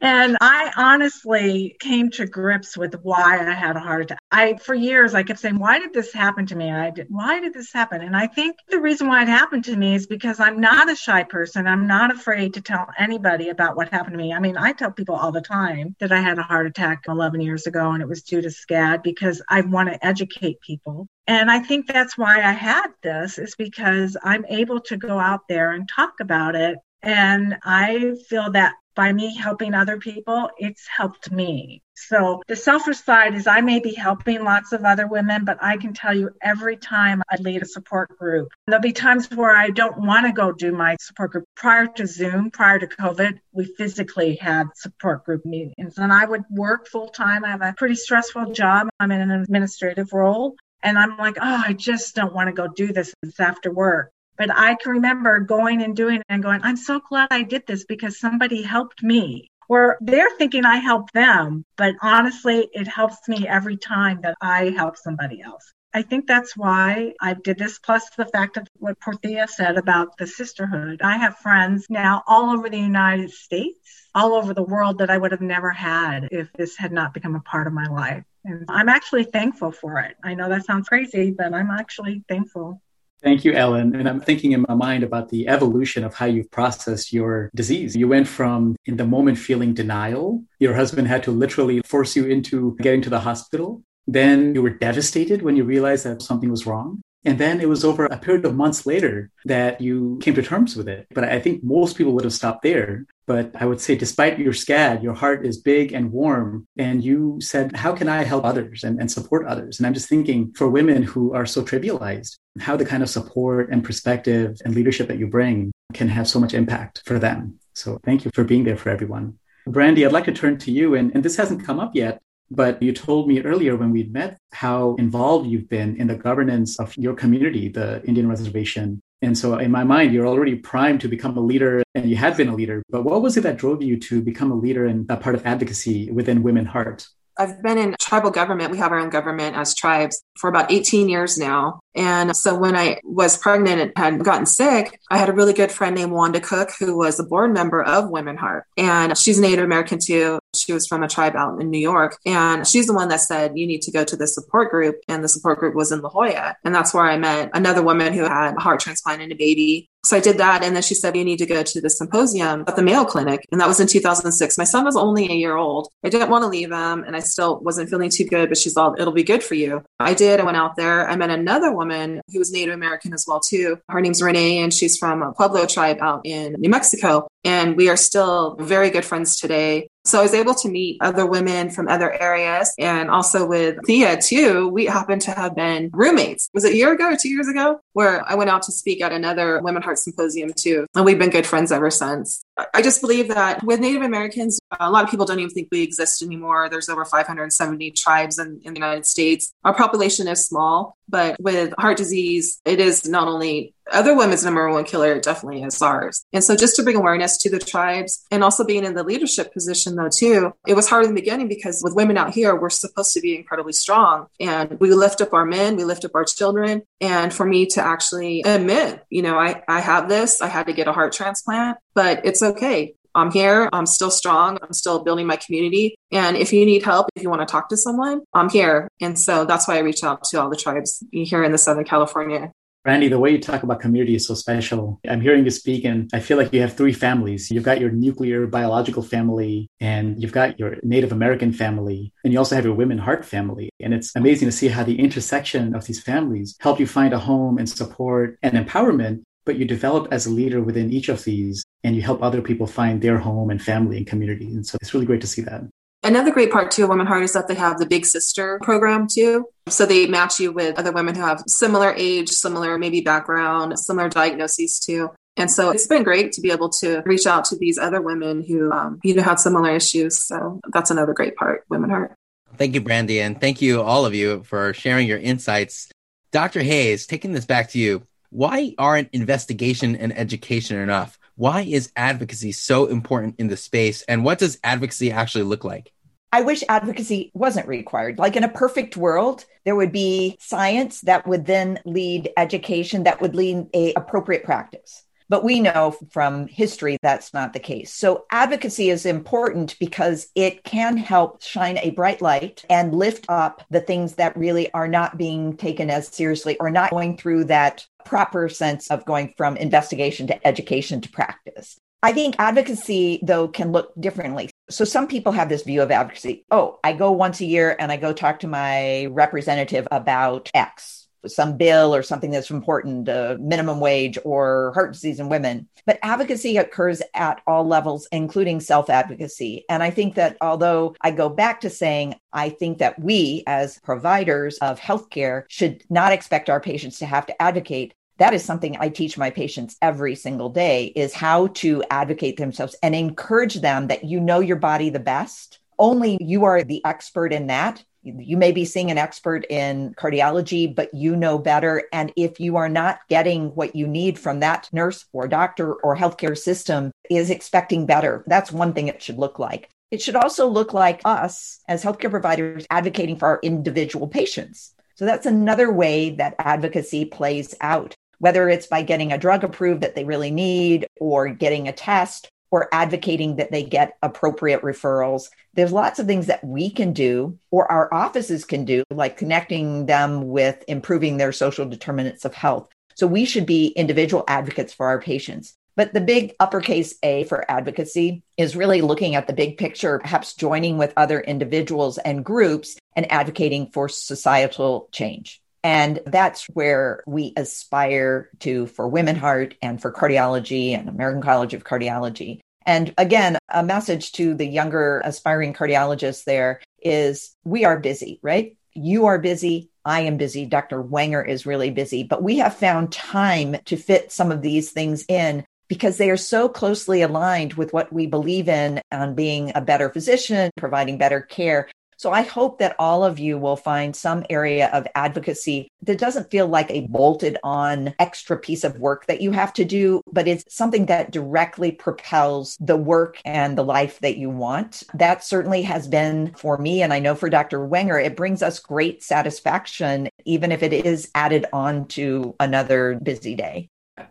and 0.00 0.36
I 0.40 0.70
honestly 0.76 1.74
came 1.80 2.10
to 2.12 2.26
grips 2.26 2.76
with 2.76 2.94
why 3.02 3.44
I 3.44 3.50
had 3.50 3.74
a 3.74 3.80
heart 3.80 4.02
attack. 4.02 4.20
I, 4.30 4.54
for 4.58 4.72
years, 4.72 5.16
I 5.16 5.24
kept 5.24 5.40
saying, 5.40 5.58
why 5.58 5.80
did 5.80 5.92
this 5.92 6.12
happen 6.12 6.46
to 6.46 6.54
me? 6.54 6.70
I 6.70 6.90
did, 6.90 7.08
why 7.10 7.40
did 7.40 7.54
this 7.54 7.72
happen? 7.72 8.02
And 8.02 8.16
I 8.16 8.28
think 8.28 8.54
the 8.68 8.78
reason 8.78 9.08
why 9.08 9.22
it 9.22 9.28
happened 9.28 9.64
to 9.64 9.76
me 9.76 9.96
is 9.96 10.06
because 10.06 10.38
I'm 10.38 10.60
not 10.60 10.88
a 10.88 10.94
shy 10.94 11.24
person. 11.24 11.66
I'm 11.66 11.88
not 11.88 12.12
afraid 12.12 12.54
to 12.54 12.60
tell 12.60 12.86
anybody 12.96 13.48
about 13.48 13.76
what 13.76 13.88
happened 13.88 14.12
to 14.12 14.18
me. 14.18 14.32
I 14.32 14.38
mean, 14.38 14.56
I 14.56 14.74
tell 14.74 14.92
people 14.92 15.16
all 15.16 15.32
the 15.32 15.40
time 15.40 15.96
that 15.98 16.12
I 16.12 16.20
had 16.20 16.38
a 16.38 16.42
heart 16.42 16.68
attack 16.68 17.06
11 17.08 17.40
years 17.40 17.66
ago 17.66 17.90
and 17.90 18.00
it 18.00 18.08
was 18.08 18.22
due 18.22 18.42
to 18.42 18.48
SCAD 18.48 19.02
because 19.02 19.42
I 19.48 19.62
want 19.62 19.88
to 19.88 20.06
educate 20.06 20.60
people. 20.60 21.08
And 21.26 21.50
I 21.50 21.60
think 21.60 21.86
that's 21.86 22.18
why 22.18 22.42
I 22.42 22.52
had 22.52 22.88
this 23.02 23.38
is 23.38 23.54
because 23.56 24.16
I'm 24.22 24.44
able 24.46 24.80
to 24.82 24.96
go 24.96 25.18
out 25.18 25.48
there 25.48 25.72
and 25.72 25.88
talk 25.88 26.14
about 26.20 26.54
it 26.54 26.78
and 27.04 27.56
I 27.62 28.14
feel 28.28 28.50
that 28.52 28.74
by 28.94 29.12
me 29.12 29.36
helping 29.36 29.74
other 29.74 29.98
people, 29.98 30.50
it's 30.56 30.86
helped 30.86 31.30
me. 31.30 31.82
So 31.96 32.42
the 32.48 32.56
selfish 32.56 32.98
side 32.98 33.34
is 33.34 33.46
I 33.46 33.60
may 33.60 33.80
be 33.80 33.94
helping 33.94 34.42
lots 34.42 34.72
of 34.72 34.84
other 34.84 35.06
women, 35.06 35.44
but 35.44 35.58
I 35.60 35.76
can 35.76 35.94
tell 35.94 36.16
you 36.16 36.30
every 36.42 36.76
time 36.76 37.22
I 37.30 37.36
lead 37.36 37.62
a 37.62 37.66
support 37.66 38.16
group, 38.18 38.48
there'll 38.66 38.82
be 38.82 38.92
times 38.92 39.28
where 39.30 39.54
I 39.54 39.70
don't 39.70 39.98
want 39.98 40.26
to 40.26 40.32
go 40.32 40.52
do 40.52 40.72
my 40.72 40.96
support 41.00 41.32
group. 41.32 41.44
Prior 41.56 41.86
to 41.86 42.06
Zoom, 42.06 42.50
prior 42.50 42.78
to 42.78 42.86
COVID, 42.86 43.38
we 43.52 43.66
physically 43.76 44.36
had 44.36 44.66
support 44.74 45.24
group 45.24 45.44
meetings 45.44 45.98
and 45.98 46.12
I 46.12 46.24
would 46.24 46.42
work 46.50 46.88
full 46.88 47.08
time. 47.08 47.44
I 47.44 47.50
have 47.50 47.62
a 47.62 47.74
pretty 47.76 47.96
stressful 47.96 48.52
job. 48.52 48.88
I'm 48.98 49.10
in 49.10 49.20
an 49.20 49.30
administrative 49.30 50.12
role. 50.12 50.56
And 50.84 50.98
I'm 50.98 51.16
like, 51.16 51.36
oh, 51.40 51.62
I 51.66 51.72
just 51.72 52.14
don't 52.14 52.34
want 52.34 52.48
to 52.48 52.52
go 52.52 52.68
do 52.68 52.92
this. 52.92 53.12
It's 53.22 53.40
after 53.40 53.72
work. 53.72 54.12
But 54.36 54.50
I 54.54 54.74
can 54.74 54.92
remember 54.92 55.40
going 55.40 55.82
and 55.82 55.96
doing 55.96 56.16
it 56.16 56.26
and 56.28 56.42
going, 56.42 56.60
I'm 56.62 56.76
so 56.76 57.00
glad 57.00 57.28
I 57.30 57.42
did 57.42 57.66
this 57.66 57.84
because 57.84 58.20
somebody 58.20 58.62
helped 58.62 59.02
me. 59.02 59.48
Or 59.68 59.96
they're 60.00 60.30
thinking 60.36 60.64
I 60.66 60.76
helped 60.76 61.14
them, 61.14 61.64
but 61.76 61.94
honestly, 62.02 62.68
it 62.72 62.86
helps 62.86 63.26
me 63.28 63.48
every 63.48 63.78
time 63.78 64.20
that 64.22 64.36
I 64.40 64.74
help 64.76 64.96
somebody 64.98 65.40
else. 65.40 65.72
I 65.94 66.02
think 66.02 66.26
that's 66.26 66.56
why 66.56 67.14
I 67.20 67.34
did 67.34 67.56
this, 67.56 67.78
plus 67.78 68.10
the 68.16 68.26
fact 68.26 68.56
of 68.56 68.66
what 68.78 68.98
Porthia 68.98 69.48
said 69.48 69.78
about 69.78 70.18
the 70.18 70.26
sisterhood. 70.26 71.00
I 71.02 71.18
have 71.18 71.36
friends 71.36 71.86
now 71.88 72.24
all 72.26 72.50
over 72.50 72.68
the 72.68 72.78
United 72.78 73.30
States, 73.30 74.08
all 74.12 74.34
over 74.34 74.52
the 74.52 74.64
world 74.64 74.98
that 74.98 75.08
I 75.08 75.16
would 75.16 75.30
have 75.30 75.40
never 75.40 75.70
had 75.70 76.28
if 76.32 76.52
this 76.54 76.76
had 76.76 76.90
not 76.90 77.14
become 77.14 77.36
a 77.36 77.40
part 77.40 77.68
of 77.68 77.72
my 77.72 77.86
life. 77.86 78.24
And 78.44 78.64
I'm 78.68 78.88
actually 78.88 79.22
thankful 79.22 79.70
for 79.70 80.00
it. 80.00 80.16
I 80.24 80.34
know 80.34 80.48
that 80.48 80.66
sounds 80.66 80.88
crazy, 80.88 81.30
but 81.30 81.54
I'm 81.54 81.70
actually 81.70 82.24
thankful. 82.28 82.82
Thank 83.22 83.44
you, 83.44 83.52
Ellen. 83.52 83.94
And 83.94 84.08
I'm 84.08 84.20
thinking 84.20 84.50
in 84.50 84.66
my 84.68 84.74
mind 84.74 85.04
about 85.04 85.28
the 85.28 85.46
evolution 85.46 86.02
of 86.02 86.12
how 86.12 86.26
you've 86.26 86.50
processed 86.50 87.12
your 87.12 87.50
disease. 87.54 87.96
You 87.96 88.08
went 88.08 88.26
from 88.26 88.74
in 88.84 88.96
the 88.96 89.06
moment 89.06 89.38
feeling 89.38 89.74
denial. 89.74 90.42
Your 90.58 90.74
husband 90.74 91.06
had 91.06 91.22
to 91.22 91.30
literally 91.30 91.80
force 91.84 92.16
you 92.16 92.26
into 92.26 92.76
getting 92.82 93.00
to 93.02 93.10
the 93.10 93.20
hospital. 93.20 93.82
Then 94.06 94.54
you 94.54 94.62
were 94.62 94.70
devastated 94.70 95.42
when 95.42 95.56
you 95.56 95.64
realized 95.64 96.04
that 96.04 96.22
something 96.22 96.50
was 96.50 96.66
wrong. 96.66 97.02
And 97.24 97.38
then 97.38 97.60
it 97.60 97.68
was 97.68 97.84
over 97.84 98.04
a 98.04 98.18
period 98.18 98.44
of 98.44 98.54
months 98.54 98.84
later 98.84 99.30
that 99.46 99.80
you 99.80 100.18
came 100.20 100.34
to 100.34 100.42
terms 100.42 100.76
with 100.76 100.88
it. 100.88 101.06
But 101.14 101.24
I 101.24 101.40
think 101.40 101.64
most 101.64 101.96
people 101.96 102.12
would 102.12 102.24
have 102.24 102.34
stopped 102.34 102.62
there. 102.62 103.06
But 103.26 103.52
I 103.58 103.64
would 103.64 103.80
say, 103.80 103.96
despite 103.96 104.38
your 104.38 104.52
SCAD, 104.52 105.02
your 105.02 105.14
heart 105.14 105.46
is 105.46 105.56
big 105.56 105.94
and 105.94 106.12
warm. 106.12 106.66
And 106.76 107.02
you 107.02 107.38
said, 107.40 107.74
How 107.74 107.94
can 107.94 108.08
I 108.08 108.24
help 108.24 108.44
others 108.44 108.84
and, 108.84 109.00
and 109.00 109.10
support 109.10 109.46
others? 109.46 109.78
And 109.78 109.86
I'm 109.86 109.94
just 109.94 110.10
thinking 110.10 110.52
for 110.52 110.68
women 110.68 111.02
who 111.02 111.32
are 111.32 111.46
so 111.46 111.62
trivialized, 111.62 112.36
how 112.60 112.76
the 112.76 112.84
kind 112.84 113.02
of 113.02 113.08
support 113.08 113.70
and 113.70 113.82
perspective 113.82 114.58
and 114.64 114.74
leadership 114.74 115.08
that 115.08 115.18
you 115.18 115.26
bring 115.26 115.72
can 115.94 116.08
have 116.08 116.28
so 116.28 116.38
much 116.38 116.52
impact 116.52 117.02
for 117.06 117.18
them. 117.18 117.58
So 117.72 117.98
thank 118.04 118.26
you 118.26 118.30
for 118.34 118.44
being 118.44 118.64
there 118.64 118.76
for 118.76 118.90
everyone. 118.90 119.38
Brandy, 119.66 120.04
I'd 120.04 120.12
like 120.12 120.26
to 120.26 120.32
turn 120.32 120.58
to 120.58 120.70
you. 120.70 120.94
And, 120.94 121.10
and 121.14 121.24
this 121.24 121.36
hasn't 121.36 121.64
come 121.64 121.80
up 121.80 121.94
yet, 121.94 122.20
but 122.50 122.82
you 122.82 122.92
told 122.92 123.28
me 123.28 123.40
earlier 123.42 123.76
when 123.76 123.90
we'd 123.90 124.12
met 124.12 124.38
how 124.52 124.94
involved 124.96 125.48
you've 125.48 125.68
been 125.68 125.96
in 125.96 126.06
the 126.06 126.16
governance 126.16 126.78
of 126.78 126.96
your 126.96 127.14
community, 127.14 127.68
the 127.68 128.02
Indian 128.04 128.28
reservation. 128.28 129.00
And 129.22 129.36
so 129.36 129.56
in 129.58 129.70
my 129.70 129.84
mind, 129.84 130.12
you're 130.12 130.26
already 130.26 130.54
primed 130.56 131.00
to 131.00 131.08
become 131.08 131.36
a 131.36 131.40
leader 131.40 131.82
and 131.94 132.10
you 132.10 132.16
had 132.16 132.36
been 132.36 132.48
a 132.48 132.54
leader. 132.54 132.82
But 132.90 133.04
what 133.04 133.22
was 133.22 133.36
it 133.36 133.42
that 133.42 133.56
drove 133.56 133.82
you 133.82 133.98
to 134.00 134.20
become 134.20 134.52
a 134.52 134.56
leader 134.56 134.84
and 134.86 135.08
that 135.08 135.20
part 135.20 135.34
of 135.34 135.46
advocacy 135.46 136.10
within 136.10 136.42
Women 136.42 136.66
Heart? 136.66 137.06
I've 137.36 137.62
been 137.62 137.78
in 137.78 137.96
tribal 138.00 138.30
government. 138.30 138.70
We 138.70 138.78
have 138.78 138.92
our 138.92 139.00
own 139.00 139.10
government 139.10 139.56
as 139.56 139.74
tribes 139.74 140.22
for 140.38 140.48
about 140.48 140.70
18 140.70 141.08
years 141.08 141.36
now. 141.36 141.80
And 141.94 142.36
so 142.36 142.56
when 142.56 142.76
I 142.76 143.00
was 143.02 143.36
pregnant 143.36 143.80
and 143.80 143.92
had 143.96 144.24
gotten 144.24 144.46
sick, 144.46 145.00
I 145.10 145.18
had 145.18 145.28
a 145.28 145.32
really 145.32 145.52
good 145.52 145.72
friend 145.72 145.96
named 145.96 146.12
Wanda 146.12 146.40
Cook, 146.40 146.70
who 146.78 146.96
was 146.96 147.18
a 147.18 147.24
board 147.24 147.52
member 147.52 147.82
of 147.82 148.10
Women 148.10 148.36
Heart. 148.36 148.66
And 148.76 149.18
she's 149.18 149.40
Native 149.40 149.64
American 149.64 149.98
too. 149.98 150.38
She 150.64 150.72
was 150.72 150.86
from 150.86 151.02
a 151.02 151.08
tribe 151.08 151.36
out 151.36 151.60
in 151.60 151.70
New 151.70 151.78
York. 151.78 152.18
And 152.24 152.66
she's 152.66 152.86
the 152.86 152.94
one 152.94 153.08
that 153.08 153.20
said, 153.20 153.58
you 153.58 153.66
need 153.66 153.82
to 153.82 153.90
go 153.90 154.04
to 154.04 154.16
the 154.16 154.26
support 154.26 154.70
group. 154.70 154.96
And 155.08 155.22
the 155.22 155.28
support 155.28 155.58
group 155.58 155.74
was 155.74 155.92
in 155.92 156.00
La 156.00 156.08
Jolla. 156.08 156.56
And 156.64 156.74
that's 156.74 156.94
where 156.94 157.04
I 157.04 157.16
met 157.18 157.50
another 157.54 157.82
woman 157.82 158.12
who 158.12 158.24
had 158.24 158.54
a 158.56 158.60
heart 158.60 158.80
transplant 158.80 159.22
and 159.22 159.32
a 159.32 159.36
baby. 159.36 159.90
So 160.04 160.18
I 160.18 160.20
did 160.20 160.36
that. 160.36 160.62
And 160.62 160.76
then 160.76 160.82
she 160.82 160.94
said, 160.94 161.16
you 161.16 161.24
need 161.24 161.38
to 161.38 161.46
go 161.46 161.62
to 161.62 161.80
the 161.80 161.88
symposium 161.88 162.64
at 162.66 162.76
the 162.76 162.82
Mayo 162.82 163.04
Clinic. 163.04 163.46
And 163.50 163.60
that 163.60 163.68
was 163.68 163.80
in 163.80 163.86
2006. 163.86 164.58
My 164.58 164.64
son 164.64 164.84
was 164.84 164.96
only 164.96 165.30
a 165.30 165.34
year 165.34 165.56
old. 165.56 165.88
I 166.04 166.10
didn't 166.10 166.28
want 166.28 166.42
to 166.42 166.48
leave 166.48 166.70
him 166.70 167.04
and 167.04 167.16
I 167.16 167.20
still 167.20 167.60
wasn't 167.60 167.88
feeling 167.88 168.10
too 168.10 168.26
good, 168.26 168.50
but 168.50 168.58
she's 168.58 168.76
all, 168.76 168.94
it'll 168.98 169.14
be 169.14 169.22
good 169.22 169.42
for 169.42 169.54
you. 169.54 169.82
I 169.98 170.12
did. 170.12 170.40
I 170.40 170.44
went 170.44 170.58
out 170.58 170.76
there. 170.76 171.08
I 171.08 171.16
met 171.16 171.30
another 171.30 171.72
woman 171.72 172.20
who 172.30 172.38
was 172.38 172.52
Native 172.52 172.74
American 172.74 173.14
as 173.14 173.24
well, 173.26 173.40
too. 173.40 173.78
Her 173.88 174.02
name's 174.02 174.20
Renee 174.20 174.58
and 174.58 174.74
she's 174.74 174.98
from 174.98 175.22
a 175.22 175.32
Pueblo 175.32 175.64
tribe 175.64 175.98
out 176.02 176.20
in 176.24 176.54
New 176.58 176.68
Mexico. 176.68 177.26
And 177.42 177.76
we 177.76 177.88
are 177.88 177.96
still 177.96 178.56
very 178.56 178.90
good 178.90 179.04
friends 179.04 179.38
today. 179.38 179.88
So 180.06 180.18
I 180.18 180.22
was 180.22 180.34
able 180.34 180.54
to 180.54 180.68
meet 180.68 180.98
other 181.00 181.24
women 181.24 181.70
from 181.70 181.88
other 181.88 182.12
areas 182.20 182.72
and 182.78 183.10
also 183.10 183.46
with 183.46 183.78
Thea 183.86 184.20
too. 184.20 184.68
We 184.68 184.84
happened 184.84 185.22
to 185.22 185.30
have 185.30 185.56
been 185.56 185.90
roommates. 185.94 186.50
Was 186.52 186.64
it 186.64 186.72
a 186.72 186.76
year 186.76 186.92
ago 186.92 187.12
or 187.12 187.16
two 187.16 187.30
years 187.30 187.48
ago 187.48 187.80
where 187.94 188.22
I 188.28 188.34
went 188.34 188.50
out 188.50 188.62
to 188.64 188.72
speak 188.72 189.00
at 189.00 189.12
another 189.12 189.62
Women 189.62 189.82
Heart 189.82 189.98
Symposium 189.98 190.52
too. 190.52 190.86
And 190.94 191.06
we've 191.06 191.18
been 191.18 191.30
good 191.30 191.46
friends 191.46 191.72
ever 191.72 191.90
since. 191.90 192.44
I 192.72 192.82
just 192.82 193.00
believe 193.00 193.28
that 193.28 193.64
with 193.64 193.80
Native 193.80 194.02
Americans, 194.02 194.60
a 194.78 194.90
lot 194.90 195.02
of 195.04 195.10
people 195.10 195.26
don't 195.26 195.40
even 195.40 195.50
think 195.50 195.68
we 195.72 195.82
exist 195.82 196.22
anymore. 196.22 196.68
There's 196.68 196.88
over 196.88 197.04
570 197.04 197.90
tribes 197.92 198.38
in, 198.38 198.60
in 198.64 198.74
the 198.74 198.80
United 198.80 199.06
States. 199.06 199.52
Our 199.64 199.74
population 199.74 200.28
is 200.28 200.46
small, 200.46 200.96
but 201.08 201.36
with 201.40 201.74
heart 201.78 201.96
disease, 201.96 202.60
it 202.64 202.80
is 202.80 203.08
not 203.08 203.26
only 203.26 203.74
other 203.92 204.16
women's 204.16 204.44
number 204.44 204.70
one 204.70 204.84
killer, 204.84 205.12
it 205.12 205.22
definitely 205.22 205.62
is 205.62 205.80
ours. 205.82 206.24
And 206.32 206.42
so 206.42 206.56
just 206.56 206.76
to 206.76 206.82
bring 206.82 206.96
awareness 206.96 207.36
to 207.38 207.50
the 207.50 207.58
tribes 207.58 208.24
and 208.30 208.42
also 208.42 208.64
being 208.64 208.84
in 208.84 208.94
the 208.94 209.02
leadership 209.02 209.52
position 209.52 209.96
though 209.96 210.08
too, 210.08 210.52
it 210.66 210.74
was 210.74 210.88
hard 210.88 211.04
in 211.04 211.14
the 211.14 211.20
beginning 211.20 211.48
because 211.48 211.82
with 211.82 211.94
women 211.94 212.16
out 212.16 212.32
here, 212.32 212.58
we're 212.58 212.70
supposed 212.70 213.12
to 213.12 213.20
be 213.20 213.36
incredibly 213.36 213.72
strong 213.72 214.26
and 214.40 214.78
we 214.80 214.92
lift 214.92 215.20
up 215.20 215.34
our 215.34 215.44
men, 215.44 215.76
we 215.76 215.84
lift 215.84 216.04
up 216.04 216.14
our 216.14 216.24
children. 216.24 216.82
And 217.00 217.32
for 217.32 217.44
me 217.44 217.66
to 217.66 217.84
actually 217.84 218.42
admit, 218.44 219.04
you 219.10 219.22
know, 219.22 219.38
I, 219.38 219.62
I 219.68 219.80
have 219.80 220.08
this, 220.08 220.40
I 220.40 220.48
had 220.48 220.66
to 220.66 220.72
get 220.72 220.88
a 220.88 220.92
heart 220.92 221.12
transplant, 221.12 221.76
but 221.94 222.24
it's 222.24 222.42
okay. 222.42 222.94
I'm 223.14 223.30
here. 223.30 223.68
I'm 223.72 223.86
still 223.86 224.10
strong. 224.10 224.58
I'm 224.60 224.72
still 224.72 225.04
building 225.04 225.26
my 225.26 225.36
community. 225.36 225.94
And 226.10 226.36
if 226.36 226.52
you 226.52 226.66
need 226.66 226.82
help, 226.82 227.08
if 227.14 227.22
you 227.22 227.30
want 227.30 227.42
to 227.42 227.50
talk 227.50 227.68
to 227.68 227.76
someone, 227.76 228.22
I'm 228.34 228.48
here. 228.48 228.88
And 229.00 229.18
so 229.18 229.44
that's 229.44 229.68
why 229.68 229.76
I 229.76 229.80
reach 229.80 230.02
out 230.02 230.24
to 230.30 230.40
all 230.40 230.50
the 230.50 230.56
tribes 230.56 231.02
here 231.12 231.44
in 231.44 231.52
the 231.52 231.58
Southern 231.58 231.84
California 231.84 232.50
Randy, 232.84 233.08
the 233.08 233.18
way 233.18 233.30
you 233.30 233.40
talk 233.40 233.62
about 233.62 233.80
community 233.80 234.14
is 234.14 234.26
so 234.26 234.34
special. 234.34 235.00
I'm 235.08 235.22
hearing 235.22 235.44
you 235.44 235.50
speak, 235.50 235.86
and 235.86 236.10
I 236.12 236.20
feel 236.20 236.36
like 236.36 236.52
you 236.52 236.60
have 236.60 236.76
three 236.76 236.92
families. 236.92 237.50
You've 237.50 237.64
got 237.64 237.80
your 237.80 237.90
nuclear 237.90 238.46
biological 238.46 239.02
family, 239.02 239.70
and 239.80 240.20
you've 240.20 240.32
got 240.32 240.58
your 240.58 240.76
Native 240.82 241.10
American 241.10 241.50
family, 241.50 242.12
and 242.24 242.32
you 242.34 242.38
also 242.38 242.56
have 242.56 242.64
your 242.66 242.74
women 242.74 242.98
heart 242.98 243.24
family. 243.24 243.70
And 243.80 243.94
it's 243.94 244.14
amazing 244.14 244.48
to 244.48 244.52
see 244.52 244.68
how 244.68 244.84
the 244.84 244.98
intersection 244.98 245.74
of 245.74 245.86
these 245.86 246.02
families 246.02 246.56
help 246.60 246.78
you 246.78 246.86
find 246.86 247.14
a 247.14 247.18
home 247.18 247.56
and 247.56 247.68
support 247.68 248.38
and 248.42 248.52
empowerment 248.52 249.22
but 249.44 249.56
you 249.56 249.64
develop 249.64 250.08
as 250.10 250.26
a 250.26 250.30
leader 250.30 250.62
within 250.62 250.92
each 250.92 251.08
of 251.08 251.24
these 251.24 251.64
and 251.82 251.94
you 251.94 252.02
help 252.02 252.22
other 252.22 252.40
people 252.40 252.66
find 252.66 253.02
their 253.02 253.18
home 253.18 253.50
and 253.50 253.62
family 253.62 253.98
and 253.98 254.06
community. 254.06 254.46
And 254.46 254.66
so 254.66 254.78
it's 254.80 254.94
really 254.94 255.06
great 255.06 255.20
to 255.20 255.26
see 255.26 255.42
that. 255.42 255.62
Another 256.02 256.30
great 256.30 256.52
part 256.52 256.70
too 256.70 256.84
of 256.84 256.90
Women 256.90 257.06
Heart 257.06 257.22
is 257.22 257.32
that 257.32 257.48
they 257.48 257.54
have 257.54 257.78
the 257.78 257.86
Big 257.86 258.04
Sister 258.04 258.60
program 258.62 259.06
too. 259.06 259.46
So 259.68 259.86
they 259.86 260.06
match 260.06 260.38
you 260.38 260.52
with 260.52 260.78
other 260.78 260.92
women 260.92 261.14
who 261.14 261.22
have 261.22 261.42
similar 261.46 261.94
age, 261.96 262.28
similar 262.28 262.76
maybe 262.76 263.00
background, 263.00 263.78
similar 263.78 264.10
diagnoses 264.10 264.78
too. 264.78 265.10
And 265.36 265.50
so 265.50 265.70
it's 265.70 265.86
been 265.86 266.04
great 266.04 266.32
to 266.32 266.40
be 266.40 266.50
able 266.50 266.68
to 266.80 267.02
reach 267.06 267.26
out 267.26 267.46
to 267.46 267.56
these 267.56 267.78
other 267.78 268.00
women 268.00 268.44
who, 268.46 268.70
um, 268.70 269.00
you 269.02 269.14
know, 269.14 269.22
had 269.22 269.40
similar 269.40 269.74
issues. 269.74 270.24
So 270.24 270.60
that's 270.72 270.90
another 270.90 271.12
great 271.12 271.36
part, 271.36 271.64
Women 271.70 271.90
Heart. 271.90 272.14
Thank 272.56 272.74
you, 272.74 272.80
Brandy. 272.80 273.20
And 273.20 273.40
thank 273.40 273.60
you, 273.60 273.82
all 273.82 274.06
of 274.06 274.14
you, 274.14 274.44
for 274.44 274.74
sharing 274.74 275.08
your 275.08 275.18
insights. 275.18 275.88
Dr. 276.30 276.62
Hayes, 276.62 277.06
taking 277.06 277.32
this 277.32 277.46
back 277.46 277.70
to 277.70 277.78
you, 277.78 278.06
why 278.34 278.74
aren't 278.78 279.10
investigation 279.12 279.94
and 279.94 280.16
education 280.18 280.76
enough? 280.78 281.20
Why 281.36 281.60
is 281.60 281.92
advocacy 281.94 282.50
so 282.50 282.86
important 282.86 283.36
in 283.38 283.46
the 283.46 283.56
space? 283.56 284.02
And 284.02 284.24
what 284.24 284.40
does 284.40 284.58
advocacy 284.64 285.12
actually 285.12 285.44
look 285.44 285.62
like? 285.62 285.92
I 286.32 286.40
wish 286.40 286.64
advocacy 286.68 287.30
wasn't 287.32 287.68
required. 287.68 288.18
Like 288.18 288.34
in 288.34 288.42
a 288.42 288.48
perfect 288.48 288.96
world, 288.96 289.44
there 289.64 289.76
would 289.76 289.92
be 289.92 290.36
science 290.40 291.02
that 291.02 291.28
would 291.28 291.46
then 291.46 291.78
lead 291.84 292.30
education 292.36 293.04
that 293.04 293.20
would 293.20 293.36
lead 293.36 293.68
a 293.72 293.94
appropriate 293.94 294.42
practice. 294.42 295.03
But 295.28 295.44
we 295.44 295.60
know 295.60 295.96
from 296.10 296.46
history 296.46 296.98
that's 297.02 297.32
not 297.32 297.52
the 297.52 297.60
case. 297.60 297.92
So 297.92 298.24
advocacy 298.30 298.90
is 298.90 299.06
important 299.06 299.78
because 299.78 300.28
it 300.34 300.64
can 300.64 300.96
help 300.96 301.42
shine 301.42 301.78
a 301.78 301.90
bright 301.90 302.20
light 302.20 302.64
and 302.68 302.94
lift 302.94 303.26
up 303.28 303.62
the 303.70 303.80
things 303.80 304.14
that 304.14 304.36
really 304.36 304.72
are 304.72 304.88
not 304.88 305.16
being 305.16 305.56
taken 305.56 305.90
as 305.90 306.08
seriously 306.08 306.58
or 306.58 306.70
not 306.70 306.90
going 306.90 307.16
through 307.16 307.44
that 307.44 307.86
proper 308.04 308.48
sense 308.48 308.90
of 308.90 309.04
going 309.06 309.32
from 309.36 309.56
investigation 309.56 310.26
to 310.26 310.46
education 310.46 311.00
to 311.00 311.08
practice. 311.10 311.78
I 312.02 312.12
think 312.12 312.36
advocacy, 312.38 313.20
though, 313.22 313.48
can 313.48 313.72
look 313.72 313.90
differently. 313.98 314.50
So 314.68 314.84
some 314.84 315.08
people 315.08 315.32
have 315.32 315.48
this 315.48 315.62
view 315.62 315.80
of 315.80 315.90
advocacy. 315.90 316.44
Oh, 316.50 316.78
I 316.84 316.92
go 316.92 317.12
once 317.12 317.40
a 317.40 317.46
year 317.46 317.74
and 317.78 317.90
I 317.90 317.96
go 317.96 318.12
talk 318.12 318.40
to 318.40 318.46
my 318.46 319.06
representative 319.06 319.88
about 319.90 320.50
X 320.52 321.03
some 321.26 321.56
bill 321.56 321.94
or 321.94 322.02
something 322.02 322.30
that's 322.30 322.50
important, 322.50 323.08
uh, 323.08 323.36
minimum 323.40 323.80
wage 323.80 324.18
or 324.24 324.72
heart 324.74 324.92
disease 324.92 325.20
in 325.20 325.28
women. 325.28 325.68
But 325.86 325.98
advocacy 326.02 326.56
occurs 326.56 327.02
at 327.14 327.40
all 327.46 327.66
levels, 327.66 328.06
including 328.12 328.60
self 328.60 328.90
advocacy. 328.90 329.64
And 329.68 329.82
I 329.82 329.90
think 329.90 330.14
that 330.14 330.36
although 330.40 330.94
I 331.00 331.10
go 331.10 331.28
back 331.28 331.60
to 331.62 331.70
saying, 331.70 332.14
I 332.32 332.48
think 332.48 332.78
that 332.78 332.98
we 332.98 333.42
as 333.46 333.78
providers 333.80 334.58
of 334.58 334.80
healthcare 334.80 335.44
should 335.48 335.82
not 335.90 336.12
expect 336.12 336.50
our 336.50 336.60
patients 336.60 336.98
to 336.98 337.06
have 337.06 337.26
to 337.26 337.42
advocate 337.42 337.94
that 338.18 338.34
is 338.34 338.44
something 338.44 338.76
I 338.78 338.90
teach 338.90 339.18
my 339.18 339.30
patients 339.30 339.76
every 339.82 340.14
single 340.14 340.48
day 340.48 340.86
is 340.94 341.12
how 341.12 341.48
to 341.48 341.82
advocate 341.90 342.36
themselves 342.36 342.76
and 342.82 342.94
encourage 342.94 343.56
them 343.56 343.88
that 343.88 344.04
you 344.04 344.20
know 344.20 344.40
your 344.40 344.56
body 344.56 344.90
the 344.90 345.00
best. 345.00 345.58
Only 345.78 346.18
you 346.20 346.44
are 346.44 346.62
the 346.62 346.80
expert 346.84 347.32
in 347.32 347.48
that 347.48 347.84
you 348.04 348.36
may 348.36 348.52
be 348.52 348.64
seeing 348.64 348.90
an 348.90 348.98
expert 348.98 349.46
in 349.48 349.94
cardiology, 349.94 350.72
but 350.72 350.92
you 350.92 351.16
know 351.16 351.38
better. 351.38 351.84
And 351.92 352.12
if 352.16 352.38
you 352.38 352.56
are 352.56 352.68
not 352.68 353.00
getting 353.08 353.54
what 353.54 353.74
you 353.74 353.86
need 353.86 354.18
from 354.18 354.40
that 354.40 354.68
nurse 354.72 355.06
or 355.12 355.26
doctor 355.26 355.74
or 355.74 355.96
healthcare 355.96 356.36
system, 356.36 356.92
is 357.10 357.30
expecting 357.30 357.86
better. 357.86 358.24
That's 358.26 358.52
one 358.52 358.72
thing 358.72 358.88
it 358.88 359.02
should 359.02 359.18
look 359.18 359.38
like. 359.38 359.70
It 359.90 360.02
should 360.02 360.16
also 360.16 360.48
look 360.48 360.72
like 360.72 361.00
us 361.04 361.60
as 361.68 361.84
healthcare 361.84 362.10
providers 362.10 362.66
advocating 362.70 363.16
for 363.16 363.28
our 363.28 363.40
individual 363.42 364.08
patients. 364.08 364.74
So 364.96 365.04
that's 365.04 365.26
another 365.26 365.72
way 365.72 366.10
that 366.10 366.34
advocacy 366.38 367.04
plays 367.04 367.54
out, 367.60 367.94
whether 368.18 368.48
it's 368.48 368.66
by 368.66 368.82
getting 368.82 369.12
a 369.12 369.18
drug 369.18 369.44
approved 369.44 369.82
that 369.82 369.94
they 369.94 370.04
really 370.04 370.30
need 370.30 370.86
or 371.00 371.28
getting 371.28 371.68
a 371.68 371.72
test 371.72 372.28
or 372.54 372.68
advocating 372.70 373.34
that 373.34 373.50
they 373.50 373.64
get 373.64 373.96
appropriate 374.00 374.62
referrals. 374.62 375.28
There's 375.54 375.72
lots 375.72 375.98
of 375.98 376.06
things 376.06 376.28
that 376.28 376.44
we 376.44 376.70
can 376.70 376.92
do 376.92 377.36
or 377.50 377.68
our 377.68 377.92
offices 377.92 378.44
can 378.44 378.64
do, 378.64 378.84
like 378.92 379.16
connecting 379.16 379.86
them 379.86 380.28
with 380.28 380.62
improving 380.68 381.16
their 381.16 381.32
social 381.32 381.68
determinants 381.68 382.24
of 382.24 382.32
health. 382.32 382.68
So 382.94 383.08
we 383.08 383.24
should 383.24 383.44
be 383.44 383.66
individual 383.66 384.22
advocates 384.28 384.72
for 384.72 384.86
our 384.86 385.00
patients. 385.00 385.56
But 385.74 385.94
the 385.94 386.00
big 386.00 386.36
uppercase 386.38 386.94
A 387.02 387.24
for 387.24 387.44
advocacy 387.50 388.22
is 388.36 388.54
really 388.54 388.82
looking 388.82 389.16
at 389.16 389.26
the 389.26 389.32
big 389.32 389.58
picture, 389.58 389.98
perhaps 389.98 390.34
joining 390.34 390.78
with 390.78 390.92
other 390.96 391.18
individuals 391.20 391.98
and 391.98 392.24
groups 392.24 392.76
and 392.94 393.10
advocating 393.10 393.72
for 393.72 393.88
societal 393.88 394.88
change. 394.92 395.42
And 395.64 396.00
that's 396.04 396.44
where 396.50 397.02
we 397.06 397.32
aspire 397.38 398.28
to 398.40 398.66
for 398.66 398.86
Women 398.86 399.16
Heart 399.16 399.54
and 399.62 399.80
for 399.80 399.90
cardiology 399.90 400.78
and 400.78 400.90
American 400.90 401.22
College 401.22 401.54
of 401.54 401.64
Cardiology. 401.64 402.40
And 402.66 402.94
again, 402.96 403.38
a 403.48 403.62
message 403.62 404.12
to 404.12 404.34
the 404.34 404.46
younger 404.46 405.02
aspiring 405.04 405.52
cardiologists 405.52 406.24
there 406.24 406.60
is 406.82 407.34
we 407.44 407.64
are 407.64 407.78
busy, 407.78 408.18
right? 408.22 408.56
You 408.74 409.06
are 409.06 409.18
busy. 409.18 409.70
I 409.84 410.00
am 410.00 410.16
busy. 410.16 410.46
Dr. 410.46 410.80
Wenger 410.80 411.22
is 411.22 411.46
really 411.46 411.70
busy, 411.70 412.04
but 412.04 412.22
we 412.22 412.38
have 412.38 412.56
found 412.56 412.92
time 412.92 413.56
to 413.66 413.76
fit 413.76 414.10
some 414.10 414.32
of 414.32 414.42
these 414.42 414.70
things 414.70 415.04
in 415.08 415.44
because 415.68 415.96
they 415.96 416.10
are 416.10 416.16
so 416.16 416.48
closely 416.48 417.02
aligned 417.02 417.54
with 417.54 417.72
what 417.72 417.92
we 417.92 418.06
believe 418.06 418.48
in 418.48 418.80
on 418.92 419.14
being 419.14 419.52
a 419.54 419.60
better 419.60 419.88
physician, 419.90 420.50
providing 420.56 420.98
better 420.98 421.20
care, 421.20 421.68
so 422.04 422.12
I 422.12 422.20
hope 422.20 422.58
that 422.58 422.76
all 422.78 423.02
of 423.02 423.18
you 423.18 423.38
will 423.38 423.56
find 423.56 423.96
some 423.96 424.26
area 424.28 424.68
of 424.74 424.86
advocacy 424.94 425.70
that 425.84 425.96
doesn't 425.96 426.30
feel 426.30 426.46
like 426.46 426.70
a 426.70 426.86
bolted 426.86 427.38
on 427.42 427.94
extra 427.98 428.36
piece 428.36 428.62
of 428.62 428.78
work 428.78 429.06
that 429.06 429.22
you 429.22 429.30
have 429.30 429.54
to 429.54 429.64
do, 429.64 430.02
but 430.12 430.28
it's 430.28 430.44
something 430.54 430.84
that 430.84 431.12
directly 431.12 431.72
propels 431.72 432.58
the 432.60 432.76
work 432.76 433.22
and 433.24 433.56
the 433.56 433.64
life 433.64 434.00
that 434.00 434.18
you 434.18 434.28
want. 434.28 434.82
That 434.92 435.24
certainly 435.24 435.62
has 435.62 435.88
been 435.88 436.34
for 436.34 436.58
me. 436.58 436.82
And 436.82 436.92
I 436.92 436.98
know 436.98 437.14
for 437.14 437.30
Dr. 437.30 437.64
Wenger, 437.64 437.98
it 437.98 438.16
brings 438.16 438.42
us 438.42 438.60
great 438.60 439.02
satisfaction, 439.02 440.10
even 440.26 440.52
if 440.52 440.62
it 440.62 440.74
is 440.74 441.10
added 441.14 441.46
on 441.54 441.88
to 441.88 442.36
another 442.38 442.98
busy 443.02 443.34
day. 443.34 443.70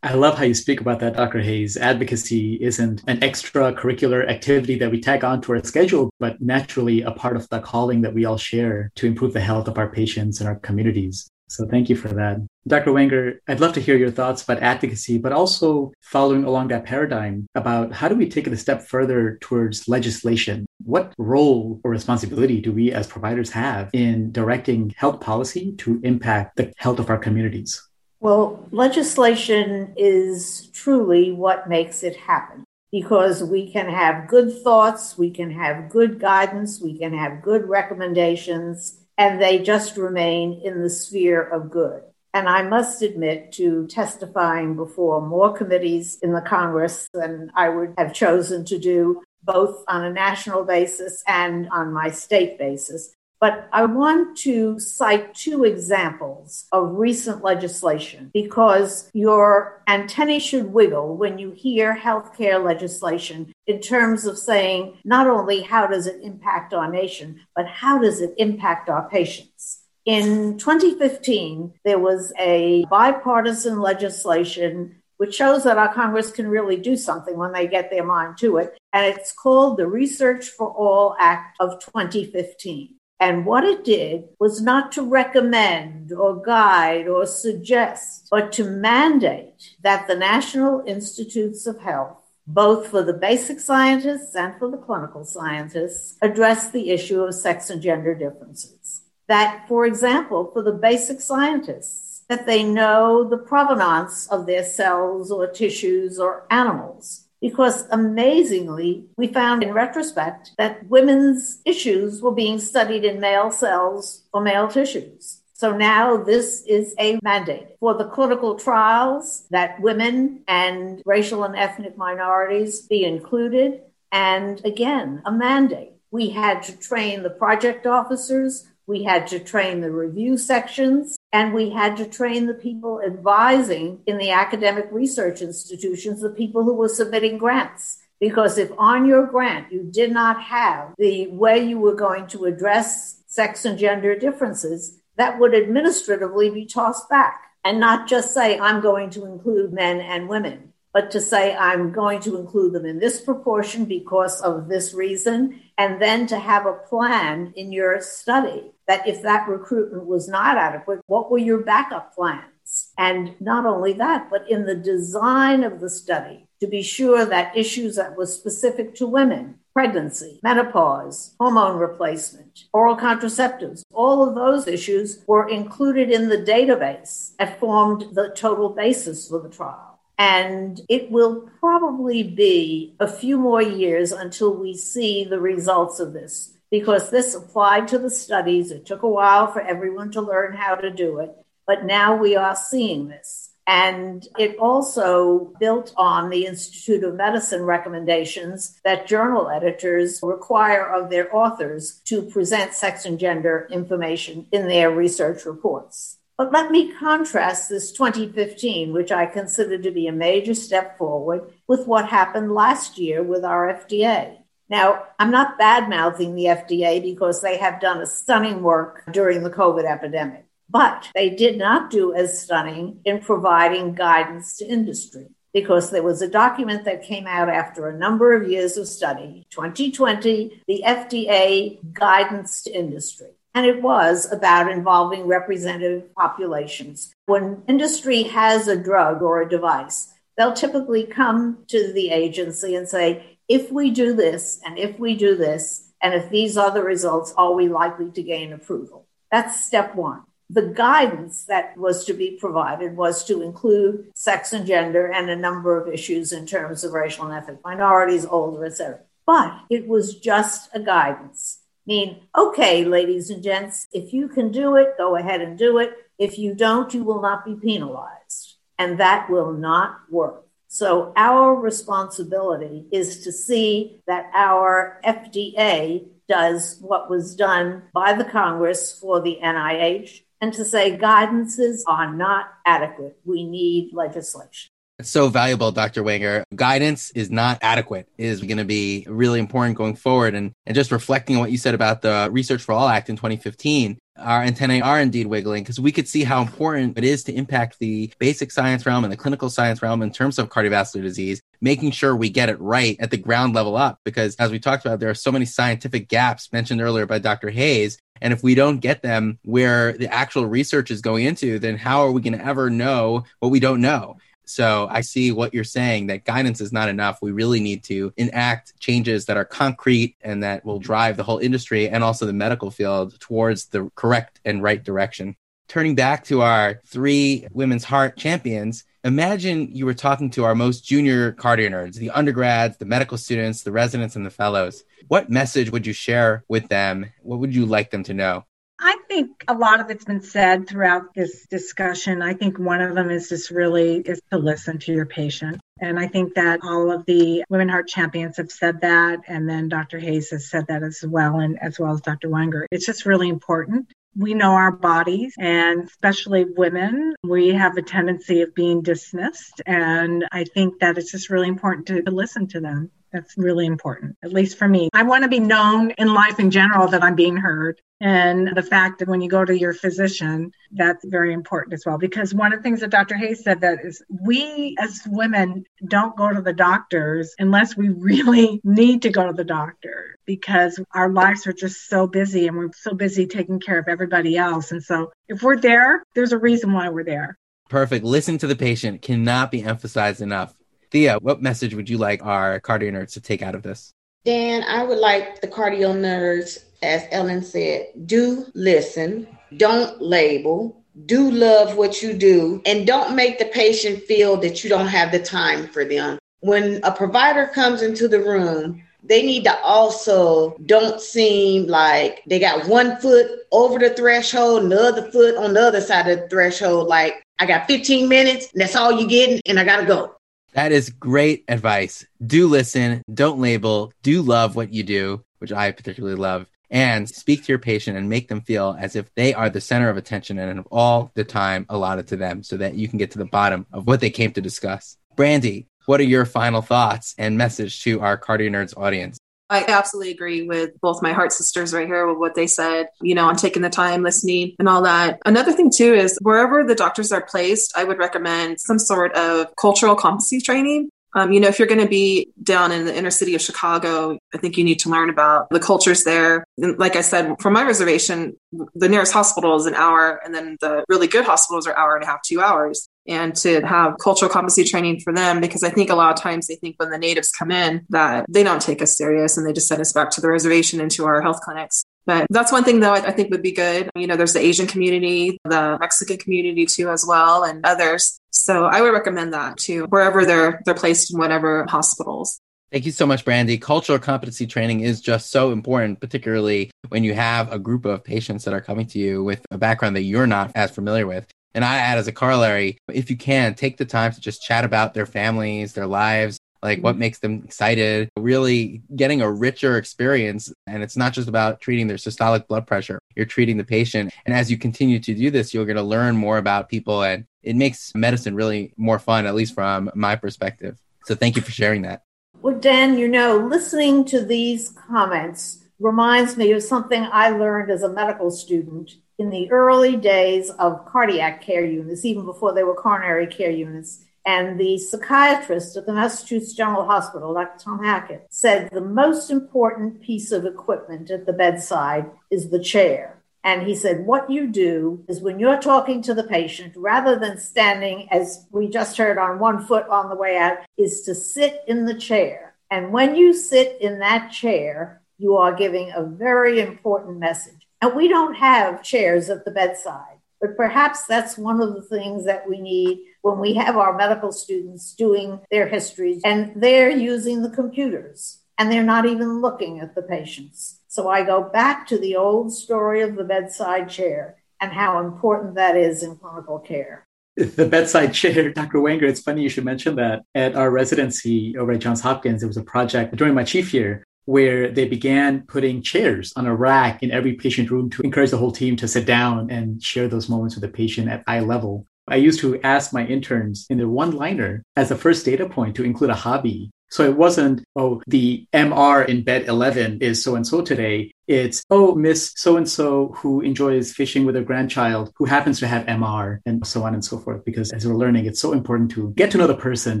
I 0.02 0.14
love 0.14 0.38
how 0.38 0.44
you 0.44 0.54
speak 0.54 0.80
about 0.80 1.00
that, 1.00 1.16
Dr. 1.16 1.40
Hayes. 1.40 1.76
Advocacy 1.76 2.54
isn't 2.62 3.02
an 3.06 3.18
extracurricular 3.20 4.28
activity 4.28 4.78
that 4.78 4.90
we 4.90 5.00
tag 5.00 5.24
onto 5.24 5.52
our 5.52 5.62
schedule, 5.64 6.10
but 6.18 6.40
naturally 6.40 7.02
a 7.02 7.10
part 7.10 7.36
of 7.36 7.48
the 7.48 7.60
calling 7.60 8.02
that 8.02 8.14
we 8.14 8.24
all 8.24 8.38
share 8.38 8.90
to 8.94 9.06
improve 9.06 9.32
the 9.32 9.40
health 9.40 9.68
of 9.68 9.78
our 9.78 9.90
patients 9.90 10.40
and 10.40 10.48
our 10.48 10.56
communities. 10.60 11.28
So 11.48 11.66
thank 11.66 11.88
you 11.90 11.96
for 11.96 12.08
that. 12.08 12.38
Dr. 12.66 12.92
Wenger, 12.92 13.40
I'd 13.46 13.60
love 13.60 13.72
to 13.74 13.80
hear 13.80 13.96
your 13.96 14.10
thoughts 14.10 14.42
about 14.42 14.62
advocacy, 14.62 15.18
but 15.18 15.32
also 15.32 15.92
following 16.02 16.44
along 16.44 16.68
that 16.68 16.84
paradigm 16.84 17.46
about 17.54 17.92
how 17.92 18.08
do 18.08 18.14
we 18.14 18.28
take 18.28 18.46
it 18.46 18.52
a 18.52 18.56
step 18.56 18.82
further 18.82 19.38
towards 19.40 19.88
legislation? 19.88 20.66
What 20.84 21.14
role 21.18 21.80
or 21.84 21.90
responsibility 21.90 22.60
do 22.60 22.72
we 22.72 22.92
as 22.92 23.06
providers 23.06 23.50
have 23.50 23.90
in 23.92 24.32
directing 24.32 24.94
health 24.96 25.20
policy 25.20 25.72
to 25.78 26.00
impact 26.02 26.56
the 26.56 26.72
health 26.78 26.98
of 26.98 27.10
our 27.10 27.18
communities? 27.18 27.80
Well, 28.26 28.66
legislation 28.72 29.94
is 29.96 30.68
truly 30.72 31.30
what 31.30 31.68
makes 31.68 32.02
it 32.02 32.16
happen 32.16 32.64
because 32.90 33.44
we 33.44 33.70
can 33.70 33.88
have 33.88 34.26
good 34.26 34.64
thoughts, 34.64 35.16
we 35.16 35.30
can 35.30 35.52
have 35.52 35.88
good 35.88 36.18
guidance, 36.18 36.80
we 36.80 36.98
can 36.98 37.16
have 37.16 37.40
good 37.40 37.68
recommendations, 37.68 38.98
and 39.16 39.40
they 39.40 39.60
just 39.60 39.96
remain 39.96 40.60
in 40.64 40.82
the 40.82 40.90
sphere 40.90 41.40
of 41.40 41.70
good. 41.70 42.02
And 42.34 42.48
I 42.48 42.62
must 42.62 43.00
admit 43.00 43.52
to 43.52 43.86
testifying 43.86 44.74
before 44.74 45.22
more 45.22 45.56
committees 45.56 46.18
in 46.20 46.32
the 46.32 46.40
Congress 46.40 47.08
than 47.14 47.52
I 47.54 47.68
would 47.68 47.94
have 47.96 48.12
chosen 48.12 48.64
to 48.64 48.76
do, 48.76 49.22
both 49.44 49.84
on 49.86 50.02
a 50.02 50.12
national 50.12 50.64
basis 50.64 51.22
and 51.28 51.68
on 51.70 51.92
my 51.92 52.10
state 52.10 52.58
basis. 52.58 53.14
But 53.40 53.68
I 53.72 53.84
want 53.84 54.36
to 54.38 54.78
cite 54.80 55.34
two 55.34 55.64
examples 55.64 56.66
of 56.72 56.94
recent 56.94 57.44
legislation 57.44 58.30
because 58.32 59.10
your 59.12 59.82
antennae 59.86 60.38
should 60.38 60.72
wiggle 60.72 61.16
when 61.16 61.38
you 61.38 61.50
hear 61.50 61.94
healthcare 61.94 62.62
legislation 62.64 63.52
in 63.66 63.80
terms 63.80 64.24
of 64.24 64.38
saying 64.38 64.98
not 65.04 65.26
only 65.26 65.60
how 65.60 65.86
does 65.86 66.06
it 66.06 66.22
impact 66.22 66.72
our 66.72 66.90
nation, 66.90 67.40
but 67.54 67.66
how 67.66 67.98
does 67.98 68.20
it 68.20 68.34
impact 68.38 68.88
our 68.88 69.08
patients. 69.10 69.82
In 70.06 70.56
2015, 70.56 71.74
there 71.84 71.98
was 71.98 72.32
a 72.38 72.84
bipartisan 72.88 73.80
legislation 73.80 75.02
which 75.16 75.34
shows 75.34 75.64
that 75.64 75.78
our 75.78 75.92
Congress 75.92 76.30
can 76.30 76.46
really 76.48 76.76
do 76.76 76.96
something 76.96 77.36
when 77.36 77.52
they 77.52 77.66
get 77.66 77.90
their 77.90 78.04
mind 78.04 78.36
to 78.38 78.58
it. 78.58 78.78
And 78.92 79.06
it's 79.06 79.32
called 79.32 79.78
the 79.78 79.86
Research 79.86 80.48
for 80.48 80.68
All 80.68 81.16
Act 81.18 81.56
of 81.58 81.80
2015. 81.80 82.95
And 83.18 83.46
what 83.46 83.64
it 83.64 83.82
did 83.82 84.24
was 84.38 84.60
not 84.60 84.92
to 84.92 85.02
recommend 85.02 86.12
or 86.12 86.42
guide 86.42 87.08
or 87.08 87.24
suggest, 87.24 88.28
but 88.30 88.52
to 88.52 88.64
mandate 88.64 89.76
that 89.82 90.06
the 90.06 90.14
National 90.14 90.82
Institutes 90.86 91.66
of 91.66 91.80
Health, 91.80 92.18
both 92.46 92.88
for 92.88 93.02
the 93.02 93.14
basic 93.14 93.58
scientists 93.58 94.36
and 94.36 94.54
for 94.58 94.70
the 94.70 94.76
clinical 94.76 95.24
scientists, 95.24 96.18
address 96.20 96.70
the 96.70 96.90
issue 96.90 97.22
of 97.22 97.34
sex 97.34 97.70
and 97.70 97.80
gender 97.80 98.14
differences. 98.14 99.02
That, 99.28 99.64
for 99.66 99.86
example, 99.86 100.50
for 100.52 100.62
the 100.62 100.72
basic 100.72 101.20
scientists, 101.20 102.22
that 102.28 102.46
they 102.46 102.62
know 102.62 103.24
the 103.24 103.38
provenance 103.38 104.26
of 104.28 104.46
their 104.46 104.64
cells 104.64 105.30
or 105.30 105.46
tissues 105.46 106.18
or 106.18 106.44
animals 106.50 107.25
because 107.46 107.86
amazingly, 107.92 109.04
we 109.16 109.28
found 109.28 109.62
in 109.62 109.72
retrospect 109.72 110.50
that 110.58 110.84
women's 110.88 111.62
issues 111.64 112.20
were 112.20 112.34
being 112.34 112.58
studied 112.58 113.04
in 113.04 113.20
male 113.20 113.52
cells 113.52 114.24
or 114.32 114.40
male 114.40 114.66
tissues. 114.66 115.42
So 115.52 115.70
now 115.70 116.16
this 116.16 116.64
is 116.66 116.92
a 116.98 117.20
mandate 117.22 117.68
for 117.78 117.94
the 117.94 118.08
clinical 118.08 118.56
trials 118.56 119.46
that 119.50 119.80
women 119.80 120.42
and 120.48 121.00
racial 121.06 121.44
and 121.44 121.54
ethnic 121.54 121.96
minorities 121.96 122.80
be 122.80 123.04
included. 123.04 123.80
And 124.10 124.60
again, 124.64 125.22
a 125.24 125.30
mandate. 125.30 125.92
We 126.10 126.30
had 126.30 126.64
to 126.64 126.76
train 126.76 127.22
the 127.22 127.30
project 127.30 127.86
officers 127.86 128.66
we 128.86 129.02
had 129.02 129.26
to 129.28 129.40
train 129.40 129.80
the 129.80 129.90
review 129.90 130.38
sections, 130.38 131.16
and 131.36 131.52
we 131.52 131.68
had 131.68 131.98
to 131.98 132.06
train 132.06 132.46
the 132.46 132.54
people 132.54 133.02
advising 133.04 134.00
in 134.06 134.16
the 134.16 134.30
academic 134.30 134.88
research 134.90 135.42
institutions, 135.42 136.22
the 136.22 136.30
people 136.30 136.64
who 136.64 136.72
were 136.72 136.88
submitting 136.88 137.36
grants. 137.36 137.98
Because 138.18 138.56
if 138.56 138.70
on 138.78 139.04
your 139.04 139.26
grant 139.26 139.70
you 139.70 139.82
did 139.82 140.12
not 140.12 140.40
have 140.40 140.94
the 140.96 141.26
way 141.26 141.62
you 141.62 141.78
were 141.78 141.94
going 141.94 142.26
to 142.28 142.46
address 142.46 143.22
sex 143.26 143.66
and 143.66 143.78
gender 143.78 144.18
differences, 144.18 144.98
that 145.16 145.38
would 145.38 145.54
administratively 145.54 146.48
be 146.48 146.64
tossed 146.64 147.10
back 147.10 147.42
and 147.62 147.78
not 147.78 148.08
just 148.08 148.32
say, 148.32 148.58
I'm 148.58 148.80
going 148.80 149.10
to 149.10 149.26
include 149.26 149.74
men 149.74 150.00
and 150.00 150.30
women, 150.30 150.72
but 150.94 151.10
to 151.10 151.20
say, 151.20 151.54
I'm 151.54 151.92
going 151.92 152.20
to 152.20 152.38
include 152.38 152.72
them 152.72 152.86
in 152.86 152.98
this 152.98 153.20
proportion 153.20 153.84
because 153.84 154.40
of 154.40 154.68
this 154.68 154.94
reason, 154.94 155.60
and 155.76 156.00
then 156.00 156.26
to 156.28 156.38
have 156.38 156.64
a 156.64 156.80
plan 156.88 157.52
in 157.56 157.72
your 157.72 158.00
study 158.00 158.72
that 158.86 159.06
if 159.06 159.22
that 159.22 159.48
recruitment 159.48 160.06
was 160.06 160.28
not 160.28 160.56
adequate, 160.56 161.00
what 161.06 161.30
were 161.30 161.38
your 161.38 161.62
backup 161.62 162.14
plans? 162.14 162.90
And 162.98 163.40
not 163.40 163.66
only 163.66 163.92
that, 163.94 164.28
but 164.30 164.50
in 164.50 164.66
the 164.66 164.74
design 164.74 165.64
of 165.64 165.80
the 165.80 165.90
study, 165.90 166.46
to 166.60 166.66
be 166.66 166.82
sure 166.82 167.24
that 167.24 167.56
issues 167.56 167.96
that 167.96 168.16
were 168.16 168.26
specific 168.26 168.94
to 168.96 169.06
women, 169.06 169.58
pregnancy, 169.72 170.40
menopause, 170.42 171.34
hormone 171.38 171.78
replacement, 171.78 172.64
oral 172.72 172.96
contraceptives, 172.96 173.82
all 173.92 174.26
of 174.26 174.34
those 174.34 174.66
issues 174.66 175.22
were 175.26 175.48
included 175.48 176.10
in 176.10 176.28
the 176.28 176.38
database 176.38 177.36
that 177.36 177.60
formed 177.60 178.06
the 178.14 178.30
total 178.34 178.70
basis 178.70 179.28
for 179.28 179.40
the 179.40 179.50
trial. 179.50 180.00
And 180.18 180.80
it 180.88 181.10
will 181.10 181.50
probably 181.60 182.22
be 182.22 182.94
a 182.98 183.06
few 183.06 183.38
more 183.38 183.60
years 183.60 184.12
until 184.12 184.56
we 184.56 184.74
see 184.74 185.24
the 185.24 185.40
results 185.40 186.00
of 186.00 186.14
this 186.14 186.55
because 186.78 187.08
this 187.08 187.34
applied 187.34 187.88
to 187.88 187.98
the 187.98 188.10
studies. 188.10 188.70
It 188.70 188.84
took 188.84 189.02
a 189.02 189.08
while 189.08 189.46
for 189.50 189.62
everyone 189.62 190.10
to 190.12 190.20
learn 190.20 190.52
how 190.54 190.74
to 190.74 190.90
do 190.90 191.20
it, 191.20 191.34
but 191.66 191.86
now 191.86 192.14
we 192.14 192.36
are 192.36 192.54
seeing 192.54 193.08
this. 193.08 193.50
And 193.66 194.28
it 194.38 194.58
also 194.58 195.54
built 195.58 195.94
on 195.96 196.28
the 196.28 196.44
Institute 196.44 197.02
of 197.02 197.14
Medicine 197.14 197.62
recommendations 197.62 198.78
that 198.84 199.08
journal 199.08 199.48
editors 199.48 200.20
require 200.22 200.86
of 200.86 201.08
their 201.08 201.34
authors 201.34 202.00
to 202.04 202.20
present 202.20 202.74
sex 202.74 203.06
and 203.06 203.18
gender 203.18 203.66
information 203.72 204.46
in 204.52 204.68
their 204.68 204.90
research 204.90 205.46
reports. 205.46 206.18
But 206.36 206.52
let 206.52 206.70
me 206.70 206.92
contrast 206.92 207.70
this 207.70 207.90
2015, 207.92 208.92
which 208.92 209.10
I 209.10 209.24
consider 209.24 209.78
to 209.78 209.90
be 209.90 210.08
a 210.08 210.12
major 210.12 210.54
step 210.54 210.98
forward, 210.98 211.50
with 211.66 211.86
what 211.86 212.10
happened 212.10 212.52
last 212.52 212.98
year 212.98 213.22
with 213.22 213.46
our 213.46 213.72
FDA. 213.72 214.36
Now, 214.68 215.04
I'm 215.18 215.30
not 215.30 215.58
bad 215.58 215.88
mouthing 215.88 216.34
the 216.34 216.46
FDA 216.46 217.00
because 217.02 217.40
they 217.40 217.56
have 217.58 217.80
done 217.80 218.00
a 218.00 218.06
stunning 218.06 218.62
work 218.62 219.04
during 219.12 219.42
the 219.42 219.50
COVID 219.50 219.84
epidemic, 219.84 220.44
but 220.68 221.08
they 221.14 221.30
did 221.30 221.56
not 221.56 221.90
do 221.90 222.12
as 222.14 222.42
stunning 222.42 223.00
in 223.04 223.20
providing 223.20 223.94
guidance 223.94 224.56
to 224.58 224.66
industry 224.66 225.28
because 225.52 225.90
there 225.90 226.02
was 226.02 226.20
a 226.20 226.28
document 226.28 226.84
that 226.84 227.02
came 227.02 227.26
out 227.26 227.48
after 227.48 227.88
a 227.88 227.96
number 227.96 228.34
of 228.34 228.46
years 228.46 228.76
of 228.76 228.86
study, 228.86 229.46
2020, 229.50 230.62
the 230.66 230.82
FDA 230.84 231.78
guidance 231.94 232.62
to 232.64 232.70
industry. 232.70 233.30
And 233.54 233.64
it 233.64 233.80
was 233.80 234.30
about 234.30 234.70
involving 234.70 235.26
representative 235.26 236.14
populations. 236.14 237.14
When 237.24 237.62
industry 237.68 238.24
has 238.24 238.68
a 238.68 238.76
drug 238.76 239.22
or 239.22 239.40
a 239.40 239.48
device, 239.48 240.12
they'll 240.36 240.52
typically 240.52 241.04
come 241.04 241.64
to 241.68 241.90
the 241.90 242.10
agency 242.10 242.74
and 242.74 242.86
say, 242.86 243.35
if 243.48 243.70
we 243.70 243.90
do 243.90 244.14
this 244.14 244.60
and 244.64 244.78
if 244.78 244.98
we 244.98 245.14
do 245.14 245.36
this, 245.36 245.92
and 246.02 246.14
if 246.14 246.30
these 246.30 246.56
are 246.56 246.70
the 246.70 246.82
results, 246.82 247.32
are 247.36 247.54
we 247.54 247.68
likely 247.68 248.10
to 248.10 248.22
gain 248.22 248.52
approval? 248.52 249.06
That's 249.30 249.64
step 249.64 249.94
one. 249.94 250.22
The 250.50 250.68
guidance 250.68 251.44
that 251.46 251.76
was 251.76 252.04
to 252.04 252.14
be 252.14 252.38
provided 252.38 252.96
was 252.96 253.24
to 253.24 253.42
include 253.42 254.12
sex 254.14 254.52
and 254.52 254.66
gender 254.66 255.10
and 255.10 255.28
a 255.28 255.34
number 255.34 255.76
of 255.76 255.92
issues 255.92 256.32
in 256.32 256.46
terms 256.46 256.84
of 256.84 256.92
racial 256.92 257.24
and 257.24 257.34
ethnic 257.34 257.58
minorities, 257.64 258.24
older, 258.26 258.64
etc. 258.64 259.00
But 259.26 259.58
it 259.68 259.88
was 259.88 260.20
just 260.20 260.70
a 260.72 260.78
guidance. 260.78 261.58
I 261.64 261.88
mean, 261.88 262.20
okay, 262.36 262.84
ladies 262.84 263.30
and 263.30 263.42
gents, 263.42 263.88
if 263.92 264.12
you 264.12 264.28
can 264.28 264.52
do 264.52 264.76
it, 264.76 264.96
go 264.96 265.16
ahead 265.16 265.40
and 265.40 265.58
do 265.58 265.78
it. 265.78 265.94
If 266.18 266.38
you 266.38 266.54
don't, 266.54 266.94
you 266.94 267.02
will 267.02 267.20
not 267.20 267.44
be 267.44 267.56
penalized. 267.56 268.54
And 268.78 269.00
that 269.00 269.28
will 269.28 269.52
not 269.52 269.98
work. 270.10 270.45
So 270.76 271.14
our 271.16 271.54
responsibility 271.54 272.84
is 272.92 273.24
to 273.24 273.32
see 273.32 274.02
that 274.06 274.30
our 274.34 275.00
FDA 275.06 276.06
does 276.28 276.76
what 276.82 277.08
was 277.08 277.34
done 277.34 277.84
by 277.94 278.12
the 278.12 278.26
Congress 278.26 278.92
for 279.00 279.22
the 279.22 279.38
NIH 279.42 280.20
and 280.42 280.52
to 280.52 280.66
say 280.66 280.98
guidances 280.98 281.80
are 281.86 282.14
not 282.14 282.50
adequate. 282.66 283.16
We 283.24 283.44
need 283.44 283.94
legislation. 283.94 284.70
So 285.02 285.28
valuable, 285.28 285.72
Dr. 285.72 286.02
Wenger. 286.02 286.44
Guidance 286.54 287.10
is 287.10 287.30
not 287.30 287.58
adequate, 287.60 288.08
is 288.16 288.40
going 288.40 288.56
to 288.56 288.64
be 288.64 289.04
really 289.06 289.38
important 289.38 289.76
going 289.76 289.94
forward. 289.94 290.34
And, 290.34 290.52
and 290.64 290.74
just 290.74 290.90
reflecting 290.90 291.36
on 291.36 291.40
what 291.40 291.50
you 291.50 291.58
said 291.58 291.74
about 291.74 292.00
the 292.00 292.30
Research 292.32 292.62
for 292.62 292.72
All 292.72 292.88
Act 292.88 293.10
in 293.10 293.16
2015, 293.16 293.98
our 294.16 294.42
antennae 294.42 294.80
are 294.80 294.98
indeed 294.98 295.26
wiggling 295.26 295.62
because 295.62 295.78
we 295.78 295.92
could 295.92 296.08
see 296.08 296.24
how 296.24 296.40
important 296.40 296.96
it 296.96 297.04
is 297.04 297.24
to 297.24 297.34
impact 297.34 297.78
the 297.78 298.10
basic 298.18 298.50
science 298.50 298.86
realm 298.86 299.04
and 299.04 299.12
the 299.12 299.18
clinical 299.18 299.50
science 299.50 299.82
realm 299.82 300.00
in 300.00 300.10
terms 300.10 300.38
of 300.38 300.48
cardiovascular 300.48 301.02
disease, 301.02 301.42
making 301.60 301.90
sure 301.90 302.16
we 302.16 302.30
get 302.30 302.48
it 302.48 302.58
right 302.58 302.96
at 302.98 303.10
the 303.10 303.18
ground 303.18 303.54
level 303.54 303.76
up. 303.76 304.00
Because 304.02 304.34
as 304.36 304.50
we 304.50 304.58
talked 304.58 304.86
about, 304.86 305.00
there 305.00 305.10
are 305.10 305.14
so 305.14 305.30
many 305.30 305.44
scientific 305.44 306.08
gaps 306.08 306.50
mentioned 306.54 306.80
earlier 306.80 307.04
by 307.04 307.18
Dr. 307.18 307.50
Hayes. 307.50 307.98
And 308.22 308.32
if 308.32 308.42
we 308.42 308.54
don't 308.54 308.78
get 308.78 309.02
them 309.02 309.38
where 309.42 309.92
the 309.92 310.10
actual 310.10 310.46
research 310.46 310.90
is 310.90 311.02
going 311.02 311.26
into, 311.26 311.58
then 311.58 311.76
how 311.76 312.00
are 312.00 312.12
we 312.12 312.22
going 312.22 312.38
to 312.38 312.44
ever 312.44 312.70
know 312.70 313.24
what 313.40 313.50
we 313.50 313.60
don't 313.60 313.82
know? 313.82 314.16
So 314.46 314.88
I 314.90 315.00
see 315.00 315.32
what 315.32 315.52
you're 315.52 315.64
saying 315.64 316.06
that 316.06 316.24
guidance 316.24 316.60
is 316.60 316.72
not 316.72 316.88
enough. 316.88 317.20
We 317.20 317.32
really 317.32 317.60
need 317.60 317.84
to 317.84 318.12
enact 318.16 318.78
changes 318.80 319.26
that 319.26 319.36
are 319.36 319.44
concrete 319.44 320.16
and 320.20 320.42
that 320.42 320.64
will 320.64 320.78
drive 320.78 321.16
the 321.16 321.24
whole 321.24 321.38
industry 321.38 321.88
and 321.88 322.02
also 322.02 322.26
the 322.26 322.32
medical 322.32 322.70
field 322.70 323.18
towards 323.20 323.66
the 323.66 323.90
correct 323.94 324.40
and 324.44 324.62
right 324.62 324.82
direction. 324.82 325.36
Turning 325.68 325.96
back 325.96 326.24
to 326.24 326.42
our 326.42 326.80
three 326.86 327.46
women's 327.50 327.82
heart 327.82 328.16
champions, 328.16 328.84
imagine 329.02 329.68
you 329.74 329.84
were 329.84 329.94
talking 329.94 330.30
to 330.30 330.44
our 330.44 330.54
most 330.54 330.84
junior 330.84 331.32
cardio 331.32 331.68
nerds, 331.68 331.96
the 331.96 332.10
undergrads, 332.10 332.76
the 332.76 332.84
medical 332.84 333.18
students, 333.18 333.64
the 333.64 333.72
residents, 333.72 334.14
and 334.14 334.24
the 334.24 334.30
fellows. 334.30 334.84
What 335.08 335.28
message 335.28 335.70
would 335.72 335.84
you 335.84 335.92
share 335.92 336.44
with 336.48 336.68
them? 336.68 337.06
What 337.22 337.40
would 337.40 337.52
you 337.52 337.66
like 337.66 337.90
them 337.90 338.04
to 338.04 338.14
know? 338.14 338.44
I 338.78 338.98
think 339.08 339.44
a 339.48 339.54
lot 339.54 339.80
of 339.80 339.90
it's 339.90 340.04
been 340.04 340.20
said 340.20 340.68
throughout 340.68 341.14
this 341.14 341.46
discussion. 341.46 342.20
I 342.20 342.34
think 342.34 342.58
one 342.58 342.82
of 342.82 342.94
them 342.94 343.10
is 343.10 343.28
just 343.28 343.50
really 343.50 343.96
is 343.96 344.20
to 344.30 344.38
listen 344.38 344.78
to 344.80 344.92
your 344.92 345.06
patient. 345.06 345.60
And 345.80 345.98
I 345.98 346.08
think 346.08 346.34
that 346.34 346.60
all 346.62 346.90
of 346.90 347.06
the 347.06 347.44
Women 347.48 347.68
Heart 347.68 347.88
Champions 347.88 348.36
have 348.36 348.50
said 348.50 348.82
that. 348.82 349.20
And 349.26 349.48
then 349.48 349.68
Dr. 349.68 349.98
Hayes 349.98 350.30
has 350.30 350.50
said 350.50 350.66
that 350.68 350.82
as 350.82 351.02
well, 351.06 351.40
and 351.40 351.58
as 351.62 351.78
well 351.78 351.94
as 351.94 352.02
Dr. 352.02 352.28
Wenger. 352.28 352.66
It's 352.70 352.86
just 352.86 353.06
really 353.06 353.28
important. 353.28 353.86
We 354.14 354.34
know 354.34 354.52
our 354.52 354.72
bodies, 354.72 355.34
and 355.38 355.84
especially 355.84 356.44
women, 356.44 357.14
we 357.22 357.50
have 357.50 357.76
a 357.76 357.82
tendency 357.82 358.40
of 358.42 358.54
being 358.54 358.82
dismissed. 358.82 359.60
And 359.66 360.26
I 360.32 360.44
think 360.44 360.80
that 360.80 360.96
it's 360.96 361.12
just 361.12 361.28
really 361.28 361.48
important 361.48 361.86
to, 361.88 362.02
to 362.02 362.10
listen 362.10 362.46
to 362.48 362.60
them. 362.60 362.90
That's 363.12 363.34
really 363.38 363.66
important, 363.66 364.16
at 364.22 364.32
least 364.32 364.58
for 364.58 364.68
me. 364.68 364.90
I 364.92 365.02
want 365.04 365.22
to 365.22 365.28
be 365.28 365.38
known 365.38 365.92
in 365.92 366.12
life 366.12 366.38
in 366.38 366.50
general 366.50 366.88
that 366.88 367.02
I'm 367.02 367.14
being 367.14 367.36
heard. 367.36 367.80
And 368.00 368.54
the 368.54 368.62
fact 368.62 368.98
that 368.98 369.08
when 369.08 369.22
you 369.22 369.28
go 369.30 369.44
to 369.44 369.58
your 369.58 369.72
physician, 369.72 370.52
that's 370.72 371.04
very 371.06 371.32
important 371.32 371.72
as 371.72 371.84
well. 371.86 371.96
Because 371.96 372.34
one 372.34 372.52
of 372.52 372.58
the 372.58 372.62
things 372.62 372.80
that 372.80 372.90
Dr. 372.90 373.16
Hayes 373.16 373.42
said 373.42 373.62
that 373.62 373.78
is 373.84 374.02
we 374.08 374.76
as 374.78 375.00
women 375.06 375.64
don't 375.88 376.14
go 376.16 376.30
to 376.30 376.42
the 376.42 376.52
doctors 376.52 377.34
unless 377.38 377.76
we 377.76 377.88
really 377.88 378.60
need 378.64 379.02
to 379.02 379.10
go 379.10 379.26
to 379.26 379.32
the 379.32 379.44
doctor 379.44 380.16
because 380.26 380.78
our 380.92 381.10
lives 381.10 381.46
are 381.46 381.54
just 381.54 381.88
so 381.88 382.06
busy 382.06 382.46
and 382.46 382.56
we're 382.56 382.72
so 382.72 382.94
busy 382.94 383.26
taking 383.26 383.60
care 383.60 383.78
of 383.78 383.88
everybody 383.88 384.36
else. 384.36 384.72
And 384.72 384.82
so 384.82 385.10
if 385.28 385.42
we're 385.42 385.58
there, 385.58 386.02
there's 386.14 386.32
a 386.32 386.38
reason 386.38 386.72
why 386.72 386.90
we're 386.90 387.04
there. 387.04 387.38
Perfect. 387.70 388.04
Listen 388.04 388.36
to 388.38 388.46
the 388.46 388.56
patient 388.56 389.02
cannot 389.02 389.50
be 389.50 389.62
emphasized 389.62 390.20
enough. 390.20 390.54
Thea, 390.90 391.18
what 391.20 391.42
message 391.42 391.74
would 391.74 391.88
you 391.88 391.98
like 391.98 392.24
our 392.24 392.60
cardio 392.60 392.92
nerds 392.92 393.14
to 393.14 393.20
take 393.20 393.42
out 393.42 393.54
of 393.54 393.62
this? 393.62 393.92
Dan, 394.24 394.64
I 394.64 394.82
would 394.82 394.98
like 394.98 395.40
the 395.40 395.48
cardio 395.48 395.94
nerds, 395.94 396.64
as 396.82 397.04
Ellen 397.10 397.42
said, 397.42 397.88
do 398.06 398.46
listen, 398.54 399.26
don't 399.56 400.00
label, 400.00 400.82
do 401.06 401.30
love 401.30 401.76
what 401.76 402.02
you 402.02 402.14
do, 402.14 402.62
and 402.66 402.86
don't 402.86 403.14
make 403.14 403.38
the 403.38 403.46
patient 403.46 404.02
feel 404.04 404.36
that 404.38 404.64
you 404.64 404.70
don't 404.70 404.86
have 404.86 405.12
the 405.12 405.18
time 405.18 405.68
for 405.68 405.84
them. 405.84 406.18
When 406.40 406.80
a 406.84 406.92
provider 406.92 407.48
comes 407.54 407.82
into 407.82 408.08
the 408.08 408.20
room, 408.20 408.82
they 409.02 409.22
need 409.22 409.44
to 409.44 409.58
also 409.60 410.56
don't 410.66 411.00
seem 411.00 411.66
like 411.66 412.22
they 412.26 412.38
got 412.38 412.66
one 412.66 412.96
foot 412.98 413.30
over 413.52 413.78
the 413.78 413.90
threshold 413.90 414.64
and 414.64 414.72
the 414.72 414.80
other 414.80 415.10
foot 415.10 415.36
on 415.36 415.54
the 415.54 415.60
other 415.60 415.80
side 415.80 416.08
of 416.08 416.20
the 416.20 416.28
threshold. 416.28 416.88
Like, 416.88 417.22
I 417.38 417.46
got 417.46 417.66
15 417.66 418.08
minutes, 418.08 418.50
and 418.52 418.60
that's 418.60 418.74
all 418.74 418.98
you're 418.98 419.08
getting, 419.08 419.40
and 419.46 419.60
I 419.60 419.64
gotta 419.64 419.86
go. 419.86 420.16
That 420.54 420.72
is 420.72 420.88
great 420.88 421.44
advice. 421.48 422.06
Do 422.26 422.48
listen, 422.48 423.02
don't 423.12 423.38
label, 423.38 423.92
do 424.02 424.22
love 424.22 424.56
what 424.56 424.72
you 424.72 424.82
do, 424.82 425.22
which 425.38 425.52
I 425.52 425.70
particularly 425.70 426.16
love, 426.16 426.46
and 426.70 427.08
speak 427.08 427.44
to 427.44 427.52
your 427.52 427.58
patient 427.58 427.96
and 427.96 428.08
make 428.08 428.28
them 428.28 428.40
feel 428.40 428.76
as 428.78 428.96
if 428.96 429.12
they 429.14 429.34
are 429.34 429.50
the 429.50 429.60
center 429.60 429.88
of 429.88 429.96
attention 429.96 430.38
and 430.38 430.58
of 430.58 430.66
all 430.70 431.10
the 431.14 431.24
time 431.24 431.66
allotted 431.68 432.08
to 432.08 432.16
them 432.16 432.42
so 432.42 432.56
that 432.56 432.74
you 432.74 432.88
can 432.88 432.98
get 432.98 433.12
to 433.12 433.18
the 433.18 433.24
bottom 433.24 433.66
of 433.72 433.86
what 433.86 434.00
they 434.00 434.10
came 434.10 434.32
to 434.32 434.40
discuss. 434.40 434.96
Brandy, 435.14 435.68
what 435.86 436.00
are 436.00 436.04
your 436.04 436.24
final 436.24 436.62
thoughts 436.62 437.14
and 437.16 437.38
message 437.38 437.82
to 437.84 438.00
our 438.00 438.18
Cardio 438.18 438.50
Nerds 438.50 438.76
audience? 438.76 439.18
I 439.48 439.64
absolutely 439.68 440.10
agree 440.10 440.42
with 440.42 440.72
both 440.80 441.02
my 441.02 441.12
heart 441.12 441.30
sisters 441.30 441.72
right 441.72 441.86
here 441.86 442.06
with 442.08 442.18
what 442.18 442.34
they 442.34 442.48
said, 442.48 442.88
you 443.00 443.14
know, 443.14 443.26
on 443.26 443.36
taking 443.36 443.62
the 443.62 443.70
time, 443.70 444.02
listening, 444.02 444.56
and 444.58 444.68
all 444.68 444.82
that. 444.82 445.20
Another 445.24 445.52
thing, 445.52 445.70
too, 445.72 445.94
is 445.94 446.18
wherever 446.20 446.64
the 446.64 446.74
doctors 446.74 447.12
are 447.12 447.24
placed, 447.24 447.72
I 447.76 447.84
would 447.84 447.98
recommend 447.98 448.60
some 448.60 448.80
sort 448.80 449.14
of 449.14 449.54
cultural 449.54 449.94
competency 449.94 450.40
training. 450.40 450.90
Um, 451.16 451.32
you 451.32 451.40
know, 451.40 451.48
if 451.48 451.58
you're 451.58 451.66
going 451.66 451.80
to 451.80 451.88
be 451.88 452.28
down 452.42 452.70
in 452.70 452.84
the 452.84 452.94
inner 452.94 453.10
city 453.10 453.34
of 453.34 453.40
Chicago, 453.40 454.18
I 454.34 454.38
think 454.38 454.58
you 454.58 454.64
need 454.64 454.78
to 454.80 454.90
learn 454.90 455.08
about 455.08 455.48
the 455.48 455.58
cultures 455.58 456.04
there. 456.04 456.44
And 456.58 456.78
like 456.78 456.94
I 456.94 457.00
said, 457.00 457.36
from 457.40 457.54
my 457.54 457.64
reservation, 457.64 458.36
the 458.74 458.88
nearest 458.88 459.14
hospital 459.14 459.56
is 459.56 459.64
an 459.64 459.74
hour, 459.74 460.20
and 460.22 460.34
then 460.34 460.58
the 460.60 460.84
really 460.90 461.06
good 461.06 461.24
hospitals 461.24 461.66
are 461.66 461.76
hour 461.76 461.94
and 461.94 462.04
a 462.04 462.06
half, 462.06 462.20
two 462.22 462.40
hours 462.40 462.86
and 463.08 463.34
to 463.36 463.60
have 463.60 463.94
cultural 464.02 464.30
competency 464.30 464.64
training 464.64 465.00
for 465.00 465.12
them 465.12 465.40
because 465.40 465.62
I 465.62 465.70
think 465.70 465.90
a 465.90 465.94
lot 465.94 466.12
of 466.12 466.20
times 466.20 466.46
they 466.46 466.56
think 466.56 466.74
when 466.78 466.90
the 466.90 466.98
natives 466.98 467.30
come 467.30 467.50
in 467.50 467.86
that 467.90 468.26
they 468.28 468.42
don't 468.42 468.60
take 468.60 468.82
us 468.82 468.96
serious 468.96 469.36
and 469.36 469.46
they 469.46 469.52
just 469.52 469.68
send 469.68 469.80
us 469.80 469.92
back 469.92 470.10
to 470.12 470.20
the 470.20 470.28
reservation 470.28 470.80
into 470.80 471.04
our 471.04 471.22
health 471.22 471.40
clinics. 471.40 471.84
But 472.06 472.26
that's 472.30 472.52
one 472.52 472.64
thing 472.64 472.80
that 472.80 473.04
I 473.04 473.10
think 473.10 473.30
would 473.30 473.42
be 473.42 473.52
good. 473.52 473.90
You 473.96 474.06
know, 474.06 474.16
there's 474.16 474.32
the 474.32 474.40
Asian 474.40 474.66
community, 474.66 475.38
the 475.44 475.76
Mexican 475.80 476.18
community 476.18 476.64
too, 476.64 476.88
as 476.88 477.04
well, 477.06 477.42
and 477.44 477.64
others. 477.66 478.18
So 478.30 478.66
I 478.66 478.80
would 478.80 478.92
recommend 478.92 479.32
that 479.32 479.58
too, 479.58 479.86
wherever 479.88 480.24
they're 480.24 480.62
they're 480.64 480.74
placed 480.74 481.12
in 481.12 481.18
whatever 481.18 481.66
hospitals. 481.68 482.40
Thank 482.72 482.84
you 482.84 482.92
so 482.92 483.06
much, 483.06 483.24
Brandy. 483.24 483.58
Cultural 483.58 483.98
competency 483.98 484.46
training 484.46 484.80
is 484.80 485.00
just 485.00 485.30
so 485.30 485.52
important, 485.52 486.00
particularly 486.00 486.70
when 486.88 487.04
you 487.04 487.14
have 487.14 487.52
a 487.52 487.58
group 487.58 487.84
of 487.84 488.02
patients 488.02 488.44
that 488.44 488.54
are 488.54 488.60
coming 488.60 488.86
to 488.88 488.98
you 488.98 489.22
with 489.22 489.44
a 489.50 489.58
background 489.58 489.94
that 489.96 490.02
you're 490.02 490.26
not 490.26 490.52
as 490.54 490.72
familiar 490.72 491.06
with. 491.06 491.26
And 491.54 491.64
I 491.64 491.76
add 491.76 491.96
as 491.96 492.08
a 492.08 492.12
corollary, 492.12 492.76
if 492.92 493.08
you 493.08 493.16
can, 493.16 493.54
take 493.54 493.78
the 493.78 493.84
time 493.84 494.12
to 494.12 494.20
just 494.20 494.42
chat 494.42 494.64
about 494.64 494.94
their 494.94 495.06
families, 495.06 495.72
their 495.72 495.86
lives, 495.86 496.38
like 496.62 496.82
what 496.82 496.92
mm-hmm. 496.92 497.00
makes 497.00 497.18
them 497.18 497.42
excited, 497.44 498.10
really 498.16 498.82
getting 498.94 499.22
a 499.22 499.30
richer 499.30 499.76
experience. 499.76 500.52
And 500.66 500.82
it's 500.82 500.96
not 500.96 501.12
just 501.12 501.28
about 501.28 501.60
treating 501.60 501.86
their 501.86 501.96
systolic 501.96 502.46
blood 502.46 502.66
pressure, 502.66 502.98
you're 503.14 503.26
treating 503.26 503.56
the 503.56 503.64
patient. 503.64 504.12
And 504.24 504.34
as 504.34 504.50
you 504.50 504.58
continue 504.58 504.98
to 505.00 505.14
do 505.14 505.30
this, 505.30 505.54
you're 505.54 505.66
going 505.66 505.76
to 505.76 505.82
learn 505.82 506.16
more 506.16 506.38
about 506.38 506.68
people 506.68 507.02
and 507.02 507.26
it 507.42 507.56
makes 507.56 507.94
medicine 507.94 508.34
really 508.34 508.72
more 508.76 508.98
fun, 508.98 509.26
at 509.26 509.34
least 509.34 509.54
from 509.54 509.90
my 509.94 510.16
perspective. 510.16 510.76
So 511.04 511.14
thank 511.14 511.36
you 511.36 511.42
for 511.42 511.52
sharing 511.52 511.82
that. 511.82 512.02
Well, 512.42 512.58
Dan, 512.58 512.98
you 512.98 513.08
know, 513.08 513.38
listening 513.38 514.04
to 514.06 514.24
these 514.24 514.70
comments 514.70 515.64
reminds 515.78 516.36
me 516.36 516.52
of 516.52 516.62
something 516.62 517.06
I 517.12 517.30
learned 517.30 517.70
as 517.70 517.82
a 517.82 517.88
medical 517.88 518.30
student 518.30 518.92
in 519.18 519.30
the 519.30 519.50
early 519.50 519.96
days 519.96 520.50
of 520.50 520.84
cardiac 520.86 521.42
care 521.42 521.64
units, 521.64 522.04
even 522.04 522.24
before 522.24 522.52
they 522.52 522.64
were 522.64 522.74
coronary 522.74 523.26
care 523.26 523.50
units. 523.50 524.04
And 524.26 524.58
the 524.58 524.76
psychiatrist 524.76 525.76
at 525.76 525.86
the 525.86 525.92
Massachusetts 525.92 526.52
General 526.52 526.84
Hospital, 526.84 527.32
Dr. 527.32 527.62
Tom 527.62 527.84
Hackett, 527.84 528.26
said 528.28 528.68
the 528.72 528.80
most 528.80 529.30
important 529.30 530.02
piece 530.02 530.32
of 530.32 530.44
equipment 530.44 531.10
at 531.10 531.26
the 531.26 531.32
bedside 531.32 532.10
is 532.28 532.50
the 532.50 532.62
chair. 532.62 533.22
And 533.44 533.64
he 533.64 533.76
said, 533.76 534.04
What 534.04 534.28
you 534.28 534.48
do 534.48 535.04
is 535.06 535.20
when 535.20 535.38
you're 535.38 535.60
talking 535.60 536.02
to 536.02 536.14
the 536.14 536.24
patient, 536.24 536.72
rather 536.76 537.16
than 537.16 537.38
standing, 537.38 538.08
as 538.10 538.44
we 538.50 538.68
just 538.68 538.96
heard, 538.96 539.18
on 539.18 539.38
one 539.38 539.64
foot 539.64 539.86
on 539.88 540.08
the 540.08 540.16
way 540.16 540.36
out, 540.36 540.58
is 540.76 541.02
to 541.02 541.14
sit 541.14 541.62
in 541.68 541.84
the 541.84 541.94
chair. 541.94 542.56
And 542.68 542.92
when 542.92 543.14
you 543.14 543.32
sit 543.32 543.80
in 543.80 544.00
that 544.00 544.32
chair, 544.32 545.00
you 545.18 545.36
are 545.36 545.54
giving 545.54 545.92
a 545.92 546.02
very 546.02 546.60
important 546.60 547.18
message. 547.18 547.68
And 547.80 547.94
we 547.94 548.08
don't 548.08 548.34
have 548.34 548.82
chairs 548.82 549.30
at 549.30 549.44
the 549.44 549.52
bedside, 549.52 550.15
but 550.40 550.56
perhaps 550.56 551.06
that's 551.06 551.38
one 551.38 551.60
of 551.60 551.74
the 551.74 551.82
things 551.82 552.24
that 552.24 552.48
we 552.48 552.60
need 552.60 553.00
when 553.22 553.38
we 553.38 553.54
have 553.54 553.76
our 553.76 553.96
medical 553.96 554.32
students 554.32 554.94
doing 554.94 555.40
their 555.50 555.66
histories 555.66 556.22
and 556.24 556.52
they're 556.56 556.90
using 556.90 557.42
the 557.42 557.50
computers 557.50 558.38
and 558.58 558.70
they're 558.70 558.82
not 558.82 559.06
even 559.06 559.40
looking 559.40 559.80
at 559.80 559.94
the 559.94 560.02
patients. 560.02 560.80
So 560.88 561.08
I 561.08 561.24
go 561.24 561.42
back 561.42 561.86
to 561.88 561.98
the 561.98 562.16
old 562.16 562.52
story 562.52 563.02
of 563.02 563.16
the 563.16 563.24
bedside 563.24 563.90
chair 563.90 564.36
and 564.60 564.72
how 564.72 565.00
important 565.00 565.56
that 565.56 565.76
is 565.76 566.02
in 566.02 566.16
clinical 566.16 566.58
care 566.58 567.06
the 567.36 567.68
bedside 567.68 568.14
chair, 568.14 568.50
Dr. 568.54 568.80
Wenger, 568.80 569.06
it's 569.06 569.20
funny 569.20 569.42
you 569.42 569.48
should 569.48 569.64
mention 569.64 569.96
that. 569.96 570.22
At 570.34 570.56
our 570.56 570.70
residency 570.70 571.56
over 571.56 571.72
at 571.72 571.80
Johns 571.80 572.00
Hopkins, 572.00 572.40
there 572.40 572.48
was 572.48 572.56
a 572.56 572.62
project 572.62 573.14
during 573.16 573.34
my 573.34 573.44
chief 573.44 573.74
year 573.74 574.05
where 574.26 574.70
they 574.70 574.86
began 574.86 575.40
putting 575.42 575.80
chairs 575.80 576.32
on 576.36 576.46
a 576.46 576.54
rack 576.54 577.02
in 577.02 577.10
every 577.10 577.32
patient 577.32 577.70
room 577.70 577.88
to 577.90 578.02
encourage 578.02 578.30
the 578.30 578.36
whole 578.36 578.52
team 578.52 578.76
to 578.76 578.86
sit 578.86 579.06
down 579.06 579.50
and 579.50 579.82
share 579.82 580.08
those 580.08 580.28
moments 580.28 580.54
with 580.54 580.62
the 580.62 580.68
patient 580.68 581.08
at 581.08 581.24
eye 581.26 581.40
level. 581.40 581.86
I 582.08 582.16
used 582.16 582.40
to 582.40 582.60
ask 582.62 582.92
my 582.92 583.04
interns 583.06 583.66
in 583.68 583.78
their 583.78 583.88
one 583.88 584.12
liner 584.12 584.62
as 584.76 584.90
the 584.90 584.96
first 584.96 585.24
data 585.24 585.48
point 585.48 585.74
to 585.76 585.84
include 585.84 586.10
a 586.10 586.14
hobby. 586.14 586.70
So 586.88 587.04
it 587.04 587.16
wasn't, 587.16 587.64
oh, 587.74 588.00
the 588.06 588.46
MR 588.52 589.08
in 589.08 589.24
bed 589.24 589.46
11 589.48 589.98
is 590.00 590.22
so 590.22 590.36
and 590.36 590.46
so 590.46 590.62
today. 590.62 591.12
It's, 591.26 591.64
oh, 591.68 591.96
Miss 591.96 592.32
so 592.36 592.56
and 592.56 592.68
so 592.68 593.12
who 593.16 593.40
enjoys 593.40 593.92
fishing 593.92 594.24
with 594.24 594.36
her 594.36 594.42
grandchild 594.42 595.12
who 595.16 595.24
happens 595.24 595.58
to 595.60 595.66
have 595.66 595.86
MR 595.86 596.38
and 596.46 596.64
so 596.64 596.84
on 596.84 596.94
and 596.94 597.04
so 597.04 597.18
forth. 597.18 597.44
Because 597.44 597.72
as 597.72 597.86
we're 597.86 597.96
learning, 597.96 598.26
it's 598.26 598.40
so 598.40 598.52
important 598.52 598.92
to 598.92 599.10
get 599.16 599.32
to 599.32 599.38
know 599.38 599.48
the 599.48 599.56
person 599.56 600.00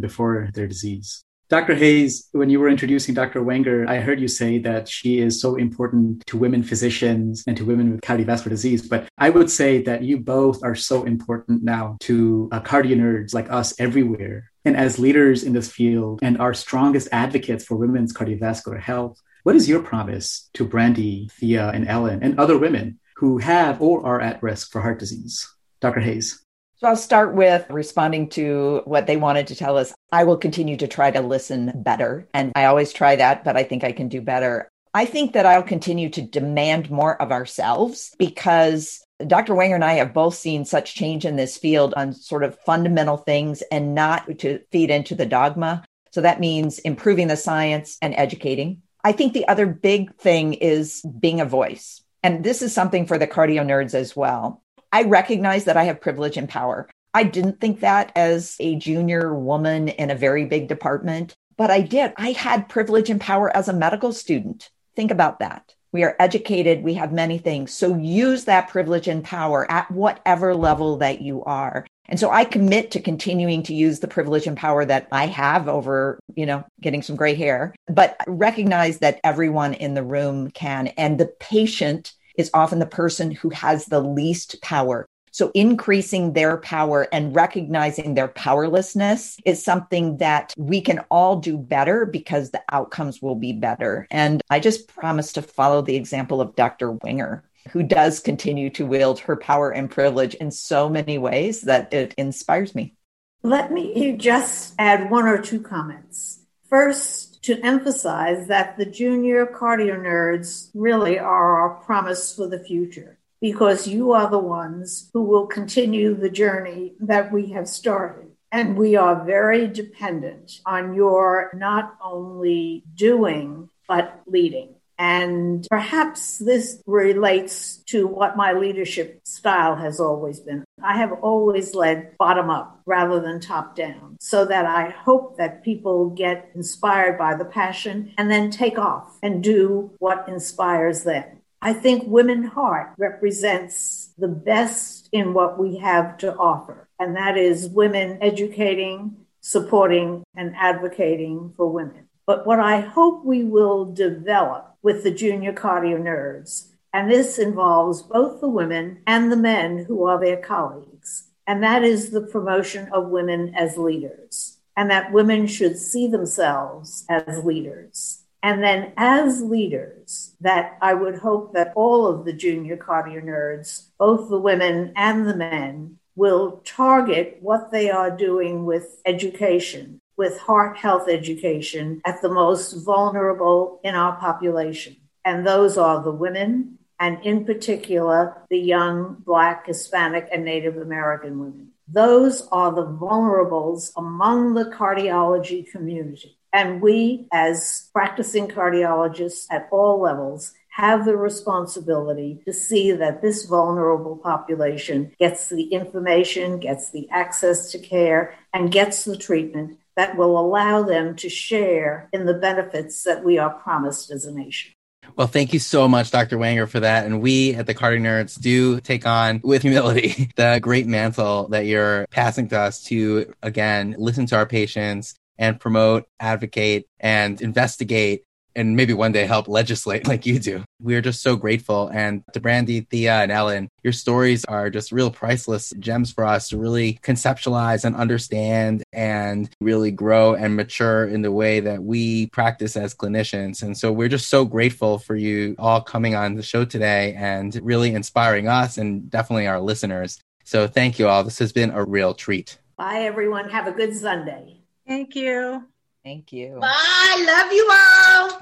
before 0.00 0.48
their 0.54 0.68
disease. 0.68 1.25
Dr. 1.48 1.76
Hayes, 1.76 2.28
when 2.32 2.50
you 2.50 2.58
were 2.58 2.68
introducing 2.68 3.14
Dr. 3.14 3.40
Wenger, 3.40 3.88
I 3.88 4.00
heard 4.00 4.20
you 4.20 4.26
say 4.26 4.58
that 4.58 4.88
she 4.88 5.20
is 5.20 5.40
so 5.40 5.54
important 5.54 6.26
to 6.26 6.36
women 6.36 6.64
physicians 6.64 7.44
and 7.46 7.56
to 7.56 7.64
women 7.64 7.92
with 7.92 8.00
cardiovascular 8.00 8.48
disease. 8.48 8.88
But 8.88 9.08
I 9.16 9.30
would 9.30 9.48
say 9.48 9.80
that 9.82 10.02
you 10.02 10.18
both 10.18 10.64
are 10.64 10.74
so 10.74 11.04
important 11.04 11.62
now 11.62 11.98
to 12.00 12.48
uh, 12.50 12.60
cardio 12.62 12.96
nerds 12.96 13.32
like 13.32 13.48
us 13.48 13.78
everywhere. 13.78 14.50
And 14.64 14.76
as 14.76 14.98
leaders 14.98 15.44
in 15.44 15.52
this 15.52 15.70
field 15.70 16.18
and 16.20 16.36
our 16.38 16.52
strongest 16.52 17.08
advocates 17.12 17.64
for 17.64 17.76
women's 17.76 18.12
cardiovascular 18.12 18.80
health, 18.80 19.22
what 19.44 19.54
is 19.54 19.68
your 19.68 19.82
promise 19.84 20.50
to 20.54 20.64
Brandy, 20.64 21.30
Thea, 21.38 21.70
and 21.70 21.86
Ellen, 21.86 22.24
and 22.24 22.40
other 22.40 22.58
women 22.58 22.98
who 23.18 23.38
have 23.38 23.80
or 23.80 24.04
are 24.04 24.20
at 24.20 24.42
risk 24.42 24.72
for 24.72 24.80
heart 24.80 24.98
disease? 24.98 25.48
Dr. 25.80 26.00
Hayes. 26.00 26.44
So 26.78 26.88
I'll 26.88 26.96
start 26.96 27.34
with 27.34 27.64
responding 27.70 28.28
to 28.30 28.82
what 28.84 29.06
they 29.06 29.16
wanted 29.16 29.46
to 29.46 29.54
tell 29.54 29.78
us. 29.78 29.94
I 30.12 30.24
will 30.24 30.36
continue 30.36 30.76
to 30.76 30.86
try 30.86 31.10
to 31.10 31.22
listen 31.22 31.72
better. 31.74 32.28
And 32.34 32.52
I 32.54 32.66
always 32.66 32.92
try 32.92 33.16
that, 33.16 33.44
but 33.44 33.56
I 33.56 33.62
think 33.62 33.82
I 33.82 33.92
can 33.92 34.08
do 34.08 34.20
better. 34.20 34.68
I 34.92 35.06
think 35.06 35.32
that 35.32 35.46
I'll 35.46 35.62
continue 35.62 36.10
to 36.10 36.20
demand 36.20 36.90
more 36.90 37.20
of 37.20 37.32
ourselves 37.32 38.14
because 38.18 39.02
Dr. 39.26 39.54
Wenger 39.54 39.76
and 39.76 39.84
I 39.84 39.94
have 39.94 40.12
both 40.12 40.34
seen 40.34 40.66
such 40.66 40.94
change 40.94 41.24
in 41.24 41.36
this 41.36 41.56
field 41.56 41.94
on 41.96 42.12
sort 42.12 42.44
of 42.44 42.58
fundamental 42.60 43.16
things 43.16 43.62
and 43.72 43.94
not 43.94 44.38
to 44.40 44.60
feed 44.70 44.90
into 44.90 45.14
the 45.14 45.24
dogma. 45.24 45.82
So 46.12 46.20
that 46.20 46.40
means 46.40 46.78
improving 46.80 47.28
the 47.28 47.38
science 47.38 47.96
and 48.02 48.14
educating. 48.14 48.82
I 49.02 49.12
think 49.12 49.32
the 49.32 49.48
other 49.48 49.66
big 49.66 50.14
thing 50.16 50.52
is 50.52 51.02
being 51.20 51.40
a 51.40 51.46
voice. 51.46 52.02
And 52.22 52.44
this 52.44 52.60
is 52.60 52.74
something 52.74 53.06
for 53.06 53.16
the 53.16 53.26
cardio 53.26 53.64
nerds 53.64 53.94
as 53.94 54.14
well. 54.14 54.62
I 54.92 55.02
recognize 55.04 55.64
that 55.64 55.76
I 55.76 55.84
have 55.84 56.00
privilege 56.00 56.36
and 56.36 56.48
power. 56.48 56.88
I 57.14 57.24
didn't 57.24 57.60
think 57.60 57.80
that 57.80 58.12
as 58.14 58.56
a 58.60 58.76
junior 58.76 59.34
woman 59.34 59.88
in 59.88 60.10
a 60.10 60.14
very 60.14 60.44
big 60.44 60.68
department, 60.68 61.34
but 61.56 61.70
I 61.70 61.80
did. 61.80 62.12
I 62.16 62.32
had 62.32 62.68
privilege 62.68 63.08
and 63.10 63.20
power 63.20 63.54
as 63.56 63.68
a 63.68 63.72
medical 63.72 64.12
student. 64.12 64.70
Think 64.94 65.10
about 65.10 65.38
that. 65.38 65.74
We 65.92 66.02
are 66.02 66.16
educated, 66.20 66.82
we 66.82 66.94
have 66.94 67.12
many 67.12 67.38
things. 67.38 67.72
So 67.72 67.96
use 67.96 68.44
that 68.44 68.68
privilege 68.68 69.08
and 69.08 69.24
power 69.24 69.70
at 69.70 69.90
whatever 69.90 70.54
level 70.54 70.98
that 70.98 71.22
you 71.22 71.42
are. 71.44 71.86
And 72.08 72.20
so 72.20 72.30
I 72.30 72.44
commit 72.44 72.90
to 72.90 73.00
continuing 73.00 73.62
to 73.64 73.74
use 73.74 74.00
the 74.00 74.08
privilege 74.08 74.46
and 74.46 74.56
power 74.56 74.84
that 74.84 75.08
I 75.10 75.26
have 75.26 75.68
over, 75.68 76.20
you 76.34 76.46
know, 76.46 76.64
getting 76.80 77.02
some 77.02 77.16
gray 77.16 77.34
hair, 77.34 77.74
but 77.88 78.16
recognize 78.26 78.98
that 78.98 79.20
everyone 79.24 79.74
in 79.74 79.94
the 79.94 80.04
room 80.04 80.50
can. 80.50 80.88
And 80.88 81.18
the 81.18 81.32
patient 81.40 82.12
is 82.36 82.50
often 82.54 82.78
the 82.78 82.86
person 82.86 83.30
who 83.30 83.50
has 83.50 83.86
the 83.86 84.00
least 84.00 84.60
power. 84.62 85.06
So 85.32 85.50
increasing 85.54 86.32
their 86.32 86.56
power 86.56 87.08
and 87.12 87.36
recognizing 87.36 88.14
their 88.14 88.28
powerlessness 88.28 89.36
is 89.44 89.62
something 89.62 90.16
that 90.16 90.54
we 90.56 90.80
can 90.80 91.00
all 91.10 91.40
do 91.40 91.58
better 91.58 92.06
because 92.06 92.52
the 92.52 92.62
outcomes 92.72 93.20
will 93.20 93.34
be 93.34 93.52
better. 93.52 94.06
And 94.10 94.40
I 94.48 94.60
just 94.60 94.88
promise 94.88 95.34
to 95.34 95.42
follow 95.42 95.82
the 95.82 95.96
example 95.96 96.40
of 96.40 96.56
Dr. 96.56 96.92
Wenger. 96.92 97.44
who 97.70 97.82
does 97.82 98.20
continue 98.20 98.70
to 98.70 98.86
wield 98.86 99.20
her 99.20 99.36
power 99.36 99.70
and 99.70 99.90
privilege 99.90 100.34
in 100.34 100.50
so 100.50 100.88
many 100.88 101.18
ways 101.18 101.62
that 101.62 101.92
it 101.92 102.14
inspires 102.16 102.74
me. 102.74 102.94
Let 103.42 103.72
me 103.72 104.16
just 104.16 104.74
add 104.78 105.10
one 105.10 105.26
or 105.26 105.40
two 105.40 105.60
comments. 105.60 106.40
First, 106.68 107.25
to 107.46 107.64
emphasize 107.64 108.48
that 108.48 108.76
the 108.76 108.84
junior 108.84 109.46
cardio 109.46 109.96
nerds 109.96 110.68
really 110.74 111.16
are 111.16 111.60
our 111.60 111.74
promise 111.84 112.34
for 112.34 112.48
the 112.48 112.58
future 112.58 113.18
because 113.40 113.86
you 113.86 114.10
are 114.10 114.28
the 114.28 114.36
ones 114.36 115.10
who 115.12 115.22
will 115.22 115.46
continue 115.46 116.12
the 116.12 116.28
journey 116.28 116.94
that 116.98 117.30
we 117.30 117.46
have 117.52 117.68
started. 117.68 118.26
And 118.50 118.76
we 118.76 118.96
are 118.96 119.24
very 119.24 119.68
dependent 119.68 120.60
on 120.66 120.94
your 120.94 121.52
not 121.54 121.96
only 122.02 122.82
doing, 122.96 123.68
but 123.86 124.22
leading. 124.26 124.75
And 124.98 125.66
perhaps 125.68 126.38
this 126.38 126.82
relates 126.86 127.78
to 127.88 128.06
what 128.06 128.36
my 128.36 128.52
leadership 128.52 129.20
style 129.24 129.76
has 129.76 130.00
always 130.00 130.40
been. 130.40 130.64
I 130.82 130.96
have 130.96 131.12
always 131.22 131.74
led 131.74 132.16
bottom 132.16 132.48
up 132.48 132.80
rather 132.86 133.20
than 133.20 133.40
top 133.40 133.76
down, 133.76 134.16
so 134.20 134.44
that 134.46 134.64
I 134.64 134.90
hope 134.90 135.36
that 135.36 135.62
people 135.62 136.10
get 136.10 136.50
inspired 136.54 137.18
by 137.18 137.34
the 137.34 137.44
passion 137.44 138.14
and 138.16 138.30
then 138.30 138.50
take 138.50 138.78
off 138.78 139.18
and 139.22 139.42
do 139.42 139.90
what 139.98 140.28
inspires 140.28 141.04
them. 141.04 141.24
I 141.60 141.72
think 141.72 142.04
Women 142.06 142.44
Heart 142.44 142.92
represents 142.96 144.10
the 144.18 144.28
best 144.28 145.08
in 145.12 145.34
what 145.34 145.58
we 145.58 145.76
have 145.78 146.16
to 146.18 146.34
offer, 146.36 146.88
and 146.98 147.16
that 147.16 147.36
is 147.36 147.68
women 147.68 148.18
educating, 148.20 149.16
supporting, 149.40 150.22
and 150.36 150.54
advocating 150.56 151.52
for 151.56 151.68
women. 151.68 152.05
But 152.26 152.44
what 152.44 152.58
I 152.58 152.80
hope 152.80 153.24
we 153.24 153.44
will 153.44 153.92
develop 153.92 154.74
with 154.82 155.04
the 155.04 155.12
junior 155.12 155.52
cardio 155.52 156.00
nerds. 156.00 156.68
And 156.92 157.10
this 157.10 157.38
involves 157.38 158.02
both 158.02 158.40
the 158.40 158.48
women 158.48 159.02
and 159.06 159.30
the 159.30 159.36
men 159.36 159.84
who 159.84 160.04
are 160.04 160.18
their 160.18 160.38
colleagues. 160.38 161.28
And 161.46 161.62
that 161.62 161.84
is 161.84 162.10
the 162.10 162.22
promotion 162.22 162.88
of 162.92 163.10
women 163.10 163.54
as 163.54 163.78
leaders, 163.78 164.58
and 164.76 164.90
that 164.90 165.12
women 165.12 165.46
should 165.46 165.78
see 165.78 166.08
themselves 166.08 167.04
as 167.08 167.44
leaders. 167.44 168.24
And 168.42 168.62
then, 168.62 168.92
as 168.96 169.42
leaders, 169.42 170.34
that 170.40 170.78
I 170.80 170.94
would 170.94 171.18
hope 171.18 171.54
that 171.54 171.72
all 171.76 172.06
of 172.06 172.24
the 172.24 172.32
junior 172.32 172.76
cardio 172.76 173.22
nerds, 173.24 173.86
both 173.98 174.28
the 174.28 174.38
women 174.38 174.92
and 174.96 175.28
the 175.28 175.36
men, 175.36 175.98
will 176.16 176.62
target 176.64 177.38
what 177.40 177.70
they 177.70 177.90
are 177.90 178.10
doing 178.10 178.64
with 178.64 179.00
education 179.04 180.00
with 180.16 180.38
heart 180.38 180.76
health 180.76 181.08
education 181.08 182.00
at 182.04 182.22
the 182.22 182.28
most 182.28 182.84
vulnerable 182.84 183.80
in 183.84 183.94
our 183.94 184.16
population. 184.16 184.96
And 185.24 185.46
those 185.46 185.76
are 185.76 186.02
the 186.02 186.12
women, 186.12 186.78
and 186.98 187.18
in 187.24 187.44
particular, 187.44 188.36
the 188.48 188.58
young 188.58 189.16
Black, 189.26 189.66
Hispanic, 189.66 190.28
and 190.32 190.44
Native 190.44 190.76
American 190.76 191.38
women. 191.38 191.72
Those 191.88 192.48
are 192.50 192.72
the 192.72 192.86
vulnerables 192.86 193.92
among 193.96 194.54
the 194.54 194.64
cardiology 194.64 195.70
community. 195.70 196.38
And 196.52 196.80
we, 196.80 197.28
as 197.32 197.90
practicing 197.92 198.48
cardiologists 198.48 199.46
at 199.50 199.68
all 199.70 200.00
levels, 200.00 200.54
have 200.70 201.04
the 201.04 201.16
responsibility 201.16 202.40
to 202.44 202.52
see 202.52 202.92
that 202.92 203.22
this 203.22 203.46
vulnerable 203.46 204.16
population 204.16 205.12
gets 205.18 205.48
the 205.48 205.64
information, 205.64 206.58
gets 206.58 206.90
the 206.90 207.08
access 207.10 207.72
to 207.72 207.78
care, 207.78 208.34
and 208.52 208.72
gets 208.72 209.04
the 209.04 209.16
treatment 209.16 209.78
that 209.96 210.16
will 210.16 210.38
allow 210.38 210.82
them 210.82 211.16
to 211.16 211.28
share 211.28 212.08
in 212.12 212.26
the 212.26 212.34
benefits 212.34 213.02
that 213.04 213.24
we 213.24 213.38
are 213.38 213.50
promised 213.50 214.10
as 214.10 214.24
a 214.24 214.32
nation. 214.32 214.72
Well, 215.14 215.26
thank 215.26 215.52
you 215.52 215.58
so 215.58 215.88
much, 215.88 216.10
Dr. 216.10 216.36
Wenger, 216.36 216.66
for 216.66 216.80
that. 216.80 217.06
And 217.06 217.20
we 217.20 217.54
at 217.54 217.66
the 217.66 217.74
Cardio 217.74 218.00
Nerds 218.00 218.40
do 218.40 218.80
take 218.80 219.06
on 219.06 219.40
with 219.44 219.62
humility 219.62 220.30
the 220.36 220.58
great 220.60 220.86
mantle 220.86 221.48
that 221.48 221.66
you're 221.66 222.06
passing 222.10 222.48
to 222.48 222.58
us 222.58 222.82
to, 222.84 223.32
again, 223.42 223.94
listen 223.98 224.26
to 224.26 224.36
our 224.36 224.46
patients 224.46 225.14
and 225.38 225.60
promote, 225.60 226.04
advocate, 226.18 226.86
and 226.98 227.40
investigate 227.40 228.24
and 228.56 228.74
maybe 228.74 228.92
one 228.92 229.12
day 229.12 229.26
help 229.26 229.46
legislate 229.46 230.06
like 230.08 230.26
you 230.26 230.38
do. 230.38 230.64
We 230.82 230.96
are 230.96 231.00
just 231.00 231.22
so 231.22 231.36
grateful. 231.36 231.88
And 231.88 232.24
to 232.32 232.40
Brandy, 232.40 232.80
Thea, 232.80 233.22
and 233.22 233.30
Ellen, 233.30 233.68
your 233.82 233.92
stories 233.92 234.44
are 234.46 234.70
just 234.70 234.90
real 234.90 235.10
priceless 235.10 235.72
gems 235.78 236.12
for 236.12 236.24
us 236.24 236.48
to 236.48 236.58
really 236.58 236.98
conceptualize 237.02 237.84
and 237.84 237.94
understand 237.94 238.82
and 238.92 239.48
really 239.60 239.90
grow 239.90 240.34
and 240.34 240.56
mature 240.56 241.06
in 241.06 241.22
the 241.22 241.32
way 241.32 241.60
that 241.60 241.82
we 241.82 242.26
practice 242.28 242.76
as 242.76 242.94
clinicians. 242.94 243.62
And 243.62 243.76
so 243.76 243.92
we're 243.92 244.08
just 244.08 244.28
so 244.28 244.44
grateful 244.44 244.98
for 244.98 245.14
you 245.14 245.54
all 245.58 245.80
coming 245.80 246.14
on 246.14 246.34
the 246.34 246.42
show 246.42 246.64
today 246.64 247.14
and 247.16 247.58
really 247.62 247.94
inspiring 247.94 248.48
us 248.48 248.78
and 248.78 249.10
definitely 249.10 249.46
our 249.46 249.60
listeners. 249.60 250.18
So 250.44 250.66
thank 250.66 250.98
you 250.98 251.08
all. 251.08 251.24
This 251.24 251.38
has 251.40 251.52
been 251.52 251.70
a 251.70 251.84
real 251.84 252.14
treat. 252.14 252.58
Bye, 252.76 253.00
everyone. 253.00 253.48
Have 253.48 253.66
a 253.66 253.72
good 253.72 253.96
Sunday. 253.96 254.60
Thank 254.86 255.16
you. 255.16 255.64
Thank 256.06 256.32
you. 256.32 256.60
Bye. 256.60 257.24
Love 257.26 257.52
you 257.52 257.68
all. 257.72 258.30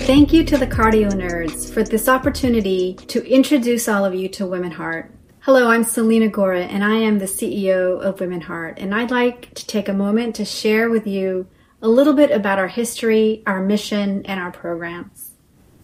Thank 0.00 0.32
you 0.32 0.42
to 0.46 0.58
the 0.58 0.66
cardio 0.66 1.12
nerds 1.12 1.72
for 1.72 1.84
this 1.84 2.08
opportunity 2.08 2.94
to 2.94 3.24
introduce 3.24 3.86
all 3.86 4.04
of 4.04 4.16
you 4.16 4.28
to 4.30 4.46
Women 4.46 4.72
Heart. 4.72 5.14
Hello, 5.42 5.68
I'm 5.68 5.84
Celina 5.84 6.26
Gorre, 6.26 6.56
and 6.56 6.82
I 6.82 6.96
am 6.96 7.20
the 7.20 7.26
CEO 7.26 8.00
of 8.00 8.18
Women 8.18 8.40
Heart. 8.40 8.80
And 8.80 8.92
I'd 8.92 9.12
like 9.12 9.54
to 9.54 9.64
take 9.64 9.88
a 9.88 9.92
moment 9.92 10.34
to 10.34 10.44
share 10.44 10.90
with 10.90 11.06
you 11.06 11.46
a 11.80 11.88
little 11.88 12.14
bit 12.14 12.32
about 12.32 12.58
our 12.58 12.66
history, 12.66 13.44
our 13.46 13.62
mission, 13.62 14.26
and 14.26 14.40
our 14.40 14.50
programs. 14.50 15.27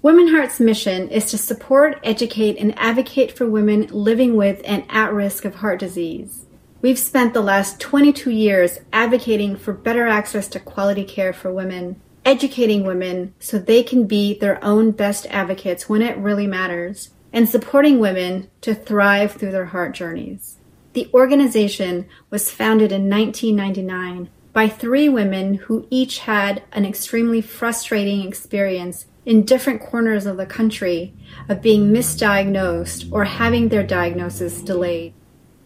Women 0.04 0.28
Heart's 0.28 0.60
mission 0.60 1.08
is 1.08 1.30
to 1.30 1.38
support, 1.38 1.98
educate, 2.04 2.58
and 2.58 2.78
advocate 2.78 3.34
for 3.34 3.48
women 3.48 3.86
living 3.86 4.36
with 4.36 4.60
and 4.66 4.84
at 4.90 5.14
risk 5.14 5.46
of 5.46 5.54
heart 5.54 5.80
disease. 5.80 6.44
We've 6.82 6.98
spent 6.98 7.32
the 7.32 7.40
last 7.40 7.80
22 7.80 8.30
years 8.30 8.80
advocating 8.92 9.56
for 9.56 9.72
better 9.72 10.06
access 10.06 10.46
to 10.48 10.60
quality 10.60 11.04
care 11.04 11.32
for 11.32 11.50
women, 11.50 12.02
educating 12.22 12.84
women 12.84 13.32
so 13.38 13.58
they 13.58 13.82
can 13.82 14.06
be 14.06 14.38
their 14.38 14.62
own 14.62 14.90
best 14.90 15.24
advocates 15.30 15.88
when 15.88 16.02
it 16.02 16.18
really 16.18 16.46
matters, 16.46 17.08
and 17.32 17.48
supporting 17.48 17.98
women 17.98 18.50
to 18.60 18.74
thrive 18.74 19.32
through 19.32 19.52
their 19.52 19.64
heart 19.72 19.94
journeys. 19.94 20.58
The 20.92 21.08
organization 21.14 22.04
was 22.28 22.50
founded 22.50 22.92
in 22.92 23.08
1999 23.08 24.28
by 24.52 24.68
three 24.68 25.08
women 25.08 25.54
who 25.54 25.86
each 25.88 26.18
had 26.18 26.62
an 26.72 26.84
extremely 26.84 27.40
frustrating 27.40 28.28
experience 28.28 29.06
in 29.26 29.44
different 29.44 29.80
corners 29.80 30.26
of 30.26 30.36
the 30.36 30.46
country 30.46 31.14
of 31.48 31.62
being 31.62 31.92
misdiagnosed 31.92 33.10
or 33.12 33.24
having 33.24 33.68
their 33.68 33.82
diagnosis 33.82 34.60
delayed. 34.60 35.14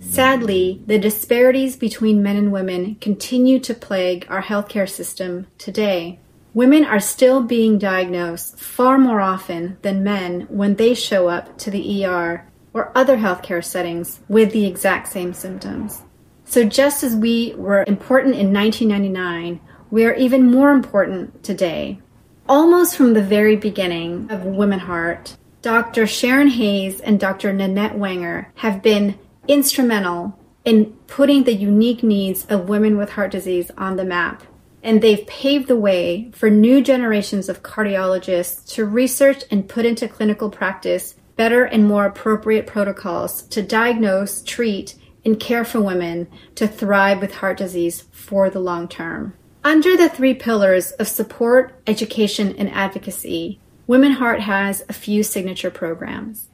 Sadly, 0.00 0.80
the 0.86 0.98
disparities 0.98 1.76
between 1.76 2.22
men 2.22 2.36
and 2.36 2.52
women 2.52 2.94
continue 2.96 3.58
to 3.60 3.74
plague 3.74 4.26
our 4.28 4.42
healthcare 4.42 4.88
system 4.88 5.48
today. 5.58 6.20
Women 6.54 6.84
are 6.84 7.00
still 7.00 7.42
being 7.42 7.78
diagnosed 7.78 8.58
far 8.58 8.96
more 8.96 9.20
often 9.20 9.76
than 9.82 10.04
men 10.04 10.46
when 10.48 10.76
they 10.76 10.94
show 10.94 11.28
up 11.28 11.58
to 11.58 11.70
the 11.70 12.04
ER 12.04 12.48
or 12.72 12.92
other 12.96 13.16
healthcare 13.16 13.64
settings 13.64 14.20
with 14.28 14.52
the 14.52 14.66
exact 14.66 15.08
same 15.08 15.34
symptoms. 15.34 16.02
So, 16.44 16.64
just 16.64 17.02
as 17.02 17.14
we 17.14 17.54
were 17.56 17.84
important 17.86 18.36
in 18.36 18.52
1999, 18.52 19.60
we 19.90 20.04
are 20.06 20.14
even 20.14 20.50
more 20.50 20.70
important 20.70 21.42
today. 21.42 22.00
Almost 22.48 22.96
from 22.96 23.12
the 23.12 23.22
very 23.22 23.56
beginning 23.56 24.30
of 24.30 24.46
Women 24.46 24.78
Heart, 24.78 25.36
Dr. 25.60 26.04
Sharonne 26.04 26.48
Hayes 26.48 26.98
and 26.98 27.20
Dr. 27.20 27.52
Nanette 27.52 27.98
Wenger 27.98 28.50
have 28.54 28.82
been 28.82 29.18
instrumental 29.46 30.38
in 30.64 30.86
putting 31.08 31.44
the 31.44 31.52
unique 31.52 32.02
needs 32.02 32.46
of 32.46 32.70
women 32.70 32.96
with 32.96 33.10
heart 33.10 33.32
disease 33.32 33.70
on 33.76 33.96
the 33.96 34.04
map. 34.04 34.44
And 34.82 35.02
they've 35.02 35.26
paved 35.26 35.68
the 35.68 35.76
way 35.76 36.30
for 36.32 36.48
new 36.48 36.80
generations 36.80 37.50
of 37.50 37.62
cardiologists 37.62 38.66
to 38.74 38.86
research 38.86 39.44
and 39.50 39.68
put 39.68 39.84
into 39.84 40.08
clinical 40.08 40.48
practice 40.48 41.16
better 41.36 41.64
and 41.64 41.86
more 41.86 42.06
appropriate 42.06 42.66
protocols 42.66 43.42
to 43.48 43.60
diagnose, 43.60 44.42
treat, 44.42 44.94
and 45.22 45.38
care 45.38 45.66
for 45.66 45.82
women 45.82 46.26
to 46.54 46.66
thrive 46.66 47.20
with 47.20 47.34
heart 47.34 47.58
disease 47.58 48.04
for 48.10 48.48
the 48.48 48.58
long 48.60 48.88
term. 48.88 49.34
Under 49.68 49.98
the 49.98 50.08
three 50.08 50.32
pillars 50.32 50.92
of 50.92 51.08
support, 51.08 51.78
education, 51.86 52.54
and 52.56 52.70
advocacy, 52.70 53.60
Women 53.86 54.12
Heart 54.12 54.40
has 54.40 54.82
a 54.88 54.94
few 54.94 55.22
signature 55.22 55.70
programs. 55.70 56.48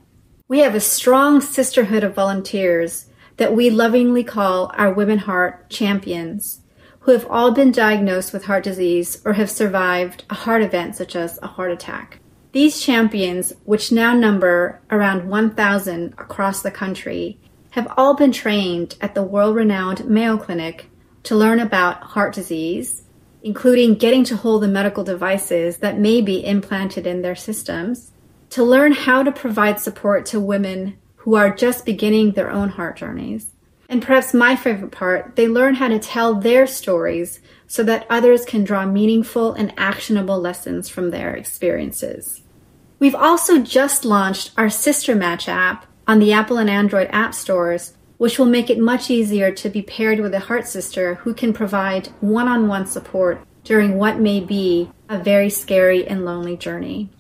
We 0.49 0.59
have 0.59 0.75
a 0.75 0.81
strong 0.81 1.41
sisterhood 1.41 2.03
of 2.03 2.17
volunteers 2.17 3.07
that 3.37 3.55
we 3.55 3.71
lovingly 3.71 4.25
call 4.25 4.73
our 4.75 4.93
Women 4.93 5.19
Heart 5.19 5.71
champions, 5.71 6.63
who 7.03 7.13
have 7.13 7.25
all 7.31 7.53
been 7.53 7.71
diagnosed 7.71 8.33
with 8.33 8.47
heart 8.47 8.65
disease 8.65 9.23
or 9.25 9.35
have 9.35 9.49
survived 9.49 10.25
a 10.29 10.35
heart 10.35 10.63
event 10.63 10.97
such 10.97 11.15
as 11.15 11.39
a 11.41 11.47
heart 11.47 11.71
attack. 11.71 12.19
These 12.51 12.83
champions, 12.83 13.53
which 13.63 13.93
now 13.93 14.13
number 14.13 14.81
around 14.91 15.29
1,000 15.29 16.15
across 16.19 16.63
the 16.63 16.73
country, 16.73 17.39
have 17.71 17.87
all 17.97 18.15
been 18.15 18.33
trained 18.33 18.97
at 19.01 19.15
the 19.15 19.23
world 19.23 19.55
renowned 19.55 20.05
Mayo 20.05 20.37
Clinic 20.37 20.91
to 21.23 21.37
learn 21.37 21.61
about 21.61 22.03
heart 22.03 22.35
disease, 22.35 23.04
including 23.45 23.95
getting 23.95 24.25
to 24.25 24.37
hold 24.37 24.63
the 24.63 24.69
medical 24.69 25.05
devices 25.05 25.77
that 25.77 25.99
may 25.99 26.23
be 26.23 26.45
implanted 26.45 27.07
in 27.07 27.21
their 27.21 27.37
systems, 27.37 28.11
to 28.49 28.65
learn 28.65 28.93
how 28.93 29.23
to 29.23 29.31
provide 29.31 29.79
support 29.79 30.25
to 30.25 30.41
women 30.41 30.97
who 31.17 31.35
are 31.35 31.55
just 31.55 31.85
beginning 31.85 32.33
their 32.33 32.51
own 32.51 32.71
heart 32.71 32.97
journeys. 32.97 33.51
And 33.87 34.03
perhaps 34.03 34.33
my 34.33 34.57
favorite 34.57 34.93
part, 34.93 35.37
they 35.37 35.47
learn 35.47 35.75
how 35.75 35.89
to 35.89 35.99
tell 35.99 36.35
their 36.35 36.67
stories 36.67 37.41
so 37.67 37.83
that 37.85 38.07
others 38.09 38.47
can 38.47 38.65
draw 38.65 38.87
meaningful 38.87 39.53
and 39.53 39.75
actionable 39.77 40.41
lessons 40.41 40.89
from 40.89 41.11
their 41.11 41.35
experiences. 41.35 42.43
We've 42.99 43.15
also 43.15 43.59
just 43.61 44.07
launched 44.07 44.53
our 44.57 44.71
Sister 44.71 45.15
Match 45.15 45.49
app 45.49 45.87
on 46.07 46.19
the 46.19 46.33
Apple 46.33 46.57
and 46.57 46.71
Android 46.71 47.09
app 47.13 47.35
stores, 47.35 47.93
which 48.19 48.39
will 48.39 48.47
make 48.47 48.71
it 48.71 48.79
much 48.79 49.11
easier 49.11 49.51
to 49.53 49.69
be 49.69 49.83
paired 49.83 50.21
with 50.21 50.35
a 50.35 50.41
heart 50.41 50.67
sister 50.67 51.17
who 51.17 51.35
can 51.35 51.53
provide 51.53 52.09
one 52.21 52.49
on 52.49 52.69
one 52.69 52.87
support 52.87 53.41
during 53.65 53.97
what 53.97 54.19
may 54.19 54.41
be 54.41 54.91
a 55.09 55.19
very 55.19 55.51
scary 55.51 56.07
and 56.07 56.25
lonely 56.25 56.57
journey. 56.57 57.11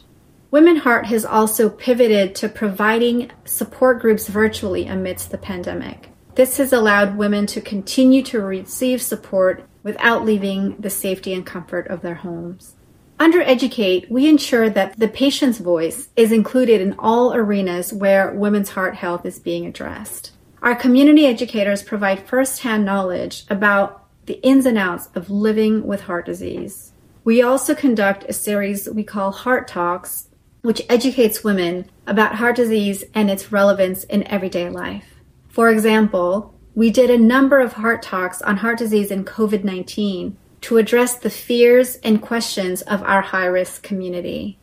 Women 0.50 0.76
Heart 0.76 1.06
has 1.06 1.24
also 1.24 1.68
pivoted 1.68 2.36
to 2.36 2.48
providing 2.48 3.32
support 3.44 4.00
groups 4.00 4.28
virtually 4.28 4.86
amidst 4.86 5.32
the 5.32 5.38
pandemic. 5.38 6.10
This 6.36 6.58
has 6.58 6.72
allowed 6.72 7.16
women 7.16 7.46
to 7.46 7.60
continue 7.60 8.22
to 8.24 8.40
receive 8.40 9.02
support 9.02 9.64
without 9.82 10.24
leaving 10.24 10.76
the 10.78 10.90
safety 10.90 11.34
and 11.34 11.44
comfort 11.44 11.88
of 11.88 12.02
their 12.02 12.14
homes. 12.14 12.76
Under 13.18 13.42
Educate, 13.42 14.10
we 14.10 14.28
ensure 14.28 14.70
that 14.70 14.98
the 14.98 15.08
patient's 15.08 15.58
voice 15.58 16.08
is 16.16 16.30
included 16.30 16.80
in 16.80 16.94
all 16.98 17.34
arenas 17.34 17.92
where 17.92 18.32
women's 18.32 18.70
heart 18.70 18.94
health 18.96 19.26
is 19.26 19.38
being 19.38 19.66
addressed. 19.66 20.32
Our 20.64 20.74
community 20.74 21.26
educators 21.26 21.82
provide 21.82 22.26
firsthand 22.26 22.86
knowledge 22.86 23.44
about 23.50 24.06
the 24.24 24.40
ins 24.42 24.64
and 24.64 24.78
outs 24.78 25.10
of 25.14 25.28
living 25.28 25.86
with 25.86 26.00
heart 26.00 26.24
disease. 26.24 26.94
We 27.22 27.42
also 27.42 27.74
conduct 27.74 28.24
a 28.30 28.32
series 28.32 28.88
we 28.88 29.04
call 29.04 29.30
Heart 29.30 29.68
Talks, 29.68 30.30
which 30.62 30.80
educates 30.88 31.44
women 31.44 31.90
about 32.06 32.36
heart 32.36 32.56
disease 32.56 33.04
and 33.12 33.30
its 33.30 33.52
relevance 33.52 34.04
in 34.04 34.26
everyday 34.26 34.70
life. 34.70 35.16
For 35.50 35.68
example, 35.68 36.54
we 36.74 36.90
did 36.90 37.10
a 37.10 37.18
number 37.18 37.60
of 37.60 37.74
heart 37.74 38.00
talks 38.00 38.40
on 38.40 38.56
heart 38.56 38.78
disease 38.78 39.10
and 39.10 39.26
COVID 39.26 39.64
19 39.64 40.34
to 40.62 40.78
address 40.78 41.14
the 41.16 41.28
fears 41.28 41.96
and 41.96 42.22
questions 42.22 42.80
of 42.80 43.02
our 43.02 43.20
high 43.20 43.44
risk 43.44 43.82
community. 43.82 44.58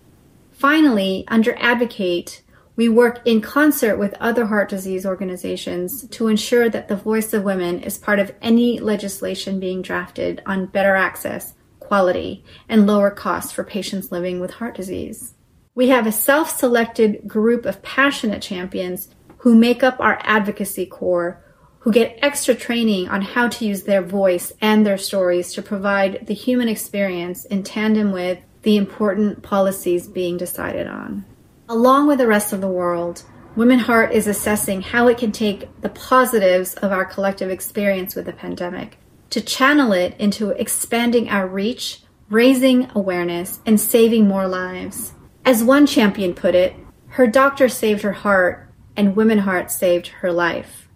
Finally, 0.52 1.26
under 1.28 1.56
Advocate, 1.60 2.42
we 2.76 2.88
work 2.90 3.22
in 3.26 3.42
concert 3.42 3.98
with 3.98 4.14
other 4.20 4.46
heart 4.46 4.70
disease 4.70 5.06
organizations 5.06 6.08
to 6.10 6.28
ensure 6.28 6.70
that 6.70 6.88
the 6.88 6.96
voice 6.96 7.34
of 7.34 7.44
women 7.44 7.82
is 7.82 7.98
part 7.98 8.20
of 8.20 8.34
any 8.42 8.80
legislation 8.80 9.60
being 9.60 9.82
drafted 9.82 10.42
on 10.46 10.68
better 10.68 10.96
access, 10.96 11.54
quality, 11.80 12.44
and 12.70 12.88
lower 12.88 13.12
costs 13.12 13.52
for 13.52 13.64
patients 13.64 14.12
living 14.12 14.40
with 14.40 14.52
heart 14.52 14.76
disease. 14.76 15.34
We 15.76 15.90
have 15.90 16.08
a 16.08 16.12
self 16.12 16.50
selected 16.50 17.28
group 17.28 17.66
of 17.66 17.82
passionate 17.82 18.42
champions 18.42 19.10
who 19.40 19.56
make 19.56 19.84
up 19.84 20.00
our 20.00 20.20
advocacy 20.24 20.86
corps 20.86 21.42
who 21.82 21.92
get 21.92 22.20
extra 22.22 22.54
training 22.54 23.10
on 23.10 23.22
how 23.22 23.48
to 23.48 23.66
use 23.66 23.84
their 23.84 24.04
voice 24.04 24.54
and 24.62 24.86
their 24.86 25.00
stories 25.00 25.52
to 25.54 25.62
provide 25.64 26.28
the 26.28 26.34
human 26.34 26.68
experience 26.68 27.44
in 27.46 27.64
tandem 27.64 28.12
with 28.12 28.38
the 28.62 28.78
important 28.78 29.42
policies 29.42 30.08
being 30.08 30.38
decided 30.38 30.86
on. 30.86 31.26
Along 31.72 32.06
with 32.06 32.18
the 32.18 32.28
rest 32.28 32.52
of 32.52 32.60
the 32.60 32.68
world, 32.68 33.24
Women 33.56 33.80
Heart 33.80 34.12
is 34.12 34.28
assessing 34.28 34.82
how 34.82 35.08
it 35.08 35.18
can 35.18 35.32
take 35.32 35.70
the 35.80 35.88
positives 35.88 36.74
of 36.74 36.92
our 36.92 37.06
collective 37.06 37.50
experience 37.50 38.14
with 38.14 38.26
the 38.26 38.34
pandemic 38.34 38.98
to 39.30 39.40
channel 39.40 39.94
it 39.94 40.14
into 40.20 40.50
expanding 40.50 41.30
our 41.30 41.48
reach, 41.48 42.02
raising 42.30 42.92
awareness, 42.94 43.62
and 43.66 43.80
saving 43.80 44.28
more 44.28 44.50
lives. 44.50 45.14
As 45.46 45.64
one 45.64 45.88
champion 45.88 46.34
put 46.34 46.56
it, 46.56 46.76
her 47.12 47.26
doctor 47.26 47.70
saved 47.70 48.02
her 48.02 48.12
heart, 48.12 48.70
and 48.98 49.16
Women 49.16 49.38
Heart 49.38 49.72
saved 49.72 50.08
her 50.08 50.34
life. 50.34 50.90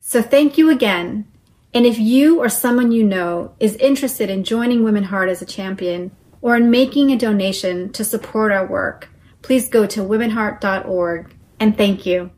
So 0.00 0.22
thank 0.22 0.56
you 0.56 0.70
again. 0.70 1.26
And 1.74 1.84
if 1.84 1.98
you 1.98 2.40
or 2.40 2.48
someone 2.48 2.90
you 2.90 3.04
know 3.04 3.54
is 3.60 3.76
interested 3.76 4.30
in 4.30 4.44
joining 4.44 4.82
Women 4.82 5.04
Heart 5.04 5.28
as 5.28 5.42
a 5.42 5.46
champion 5.46 6.10
or 6.40 6.56
in 6.56 6.70
making 6.70 7.12
a 7.12 7.18
donation 7.18 7.92
to 7.92 8.02
support 8.02 8.50
our 8.50 8.66
work, 8.66 9.10
please 9.46 9.68
go 9.68 9.86
to 9.86 10.00
womenheart.org 10.00 11.32
and 11.60 11.78
thank 11.78 12.04
you. 12.04 12.32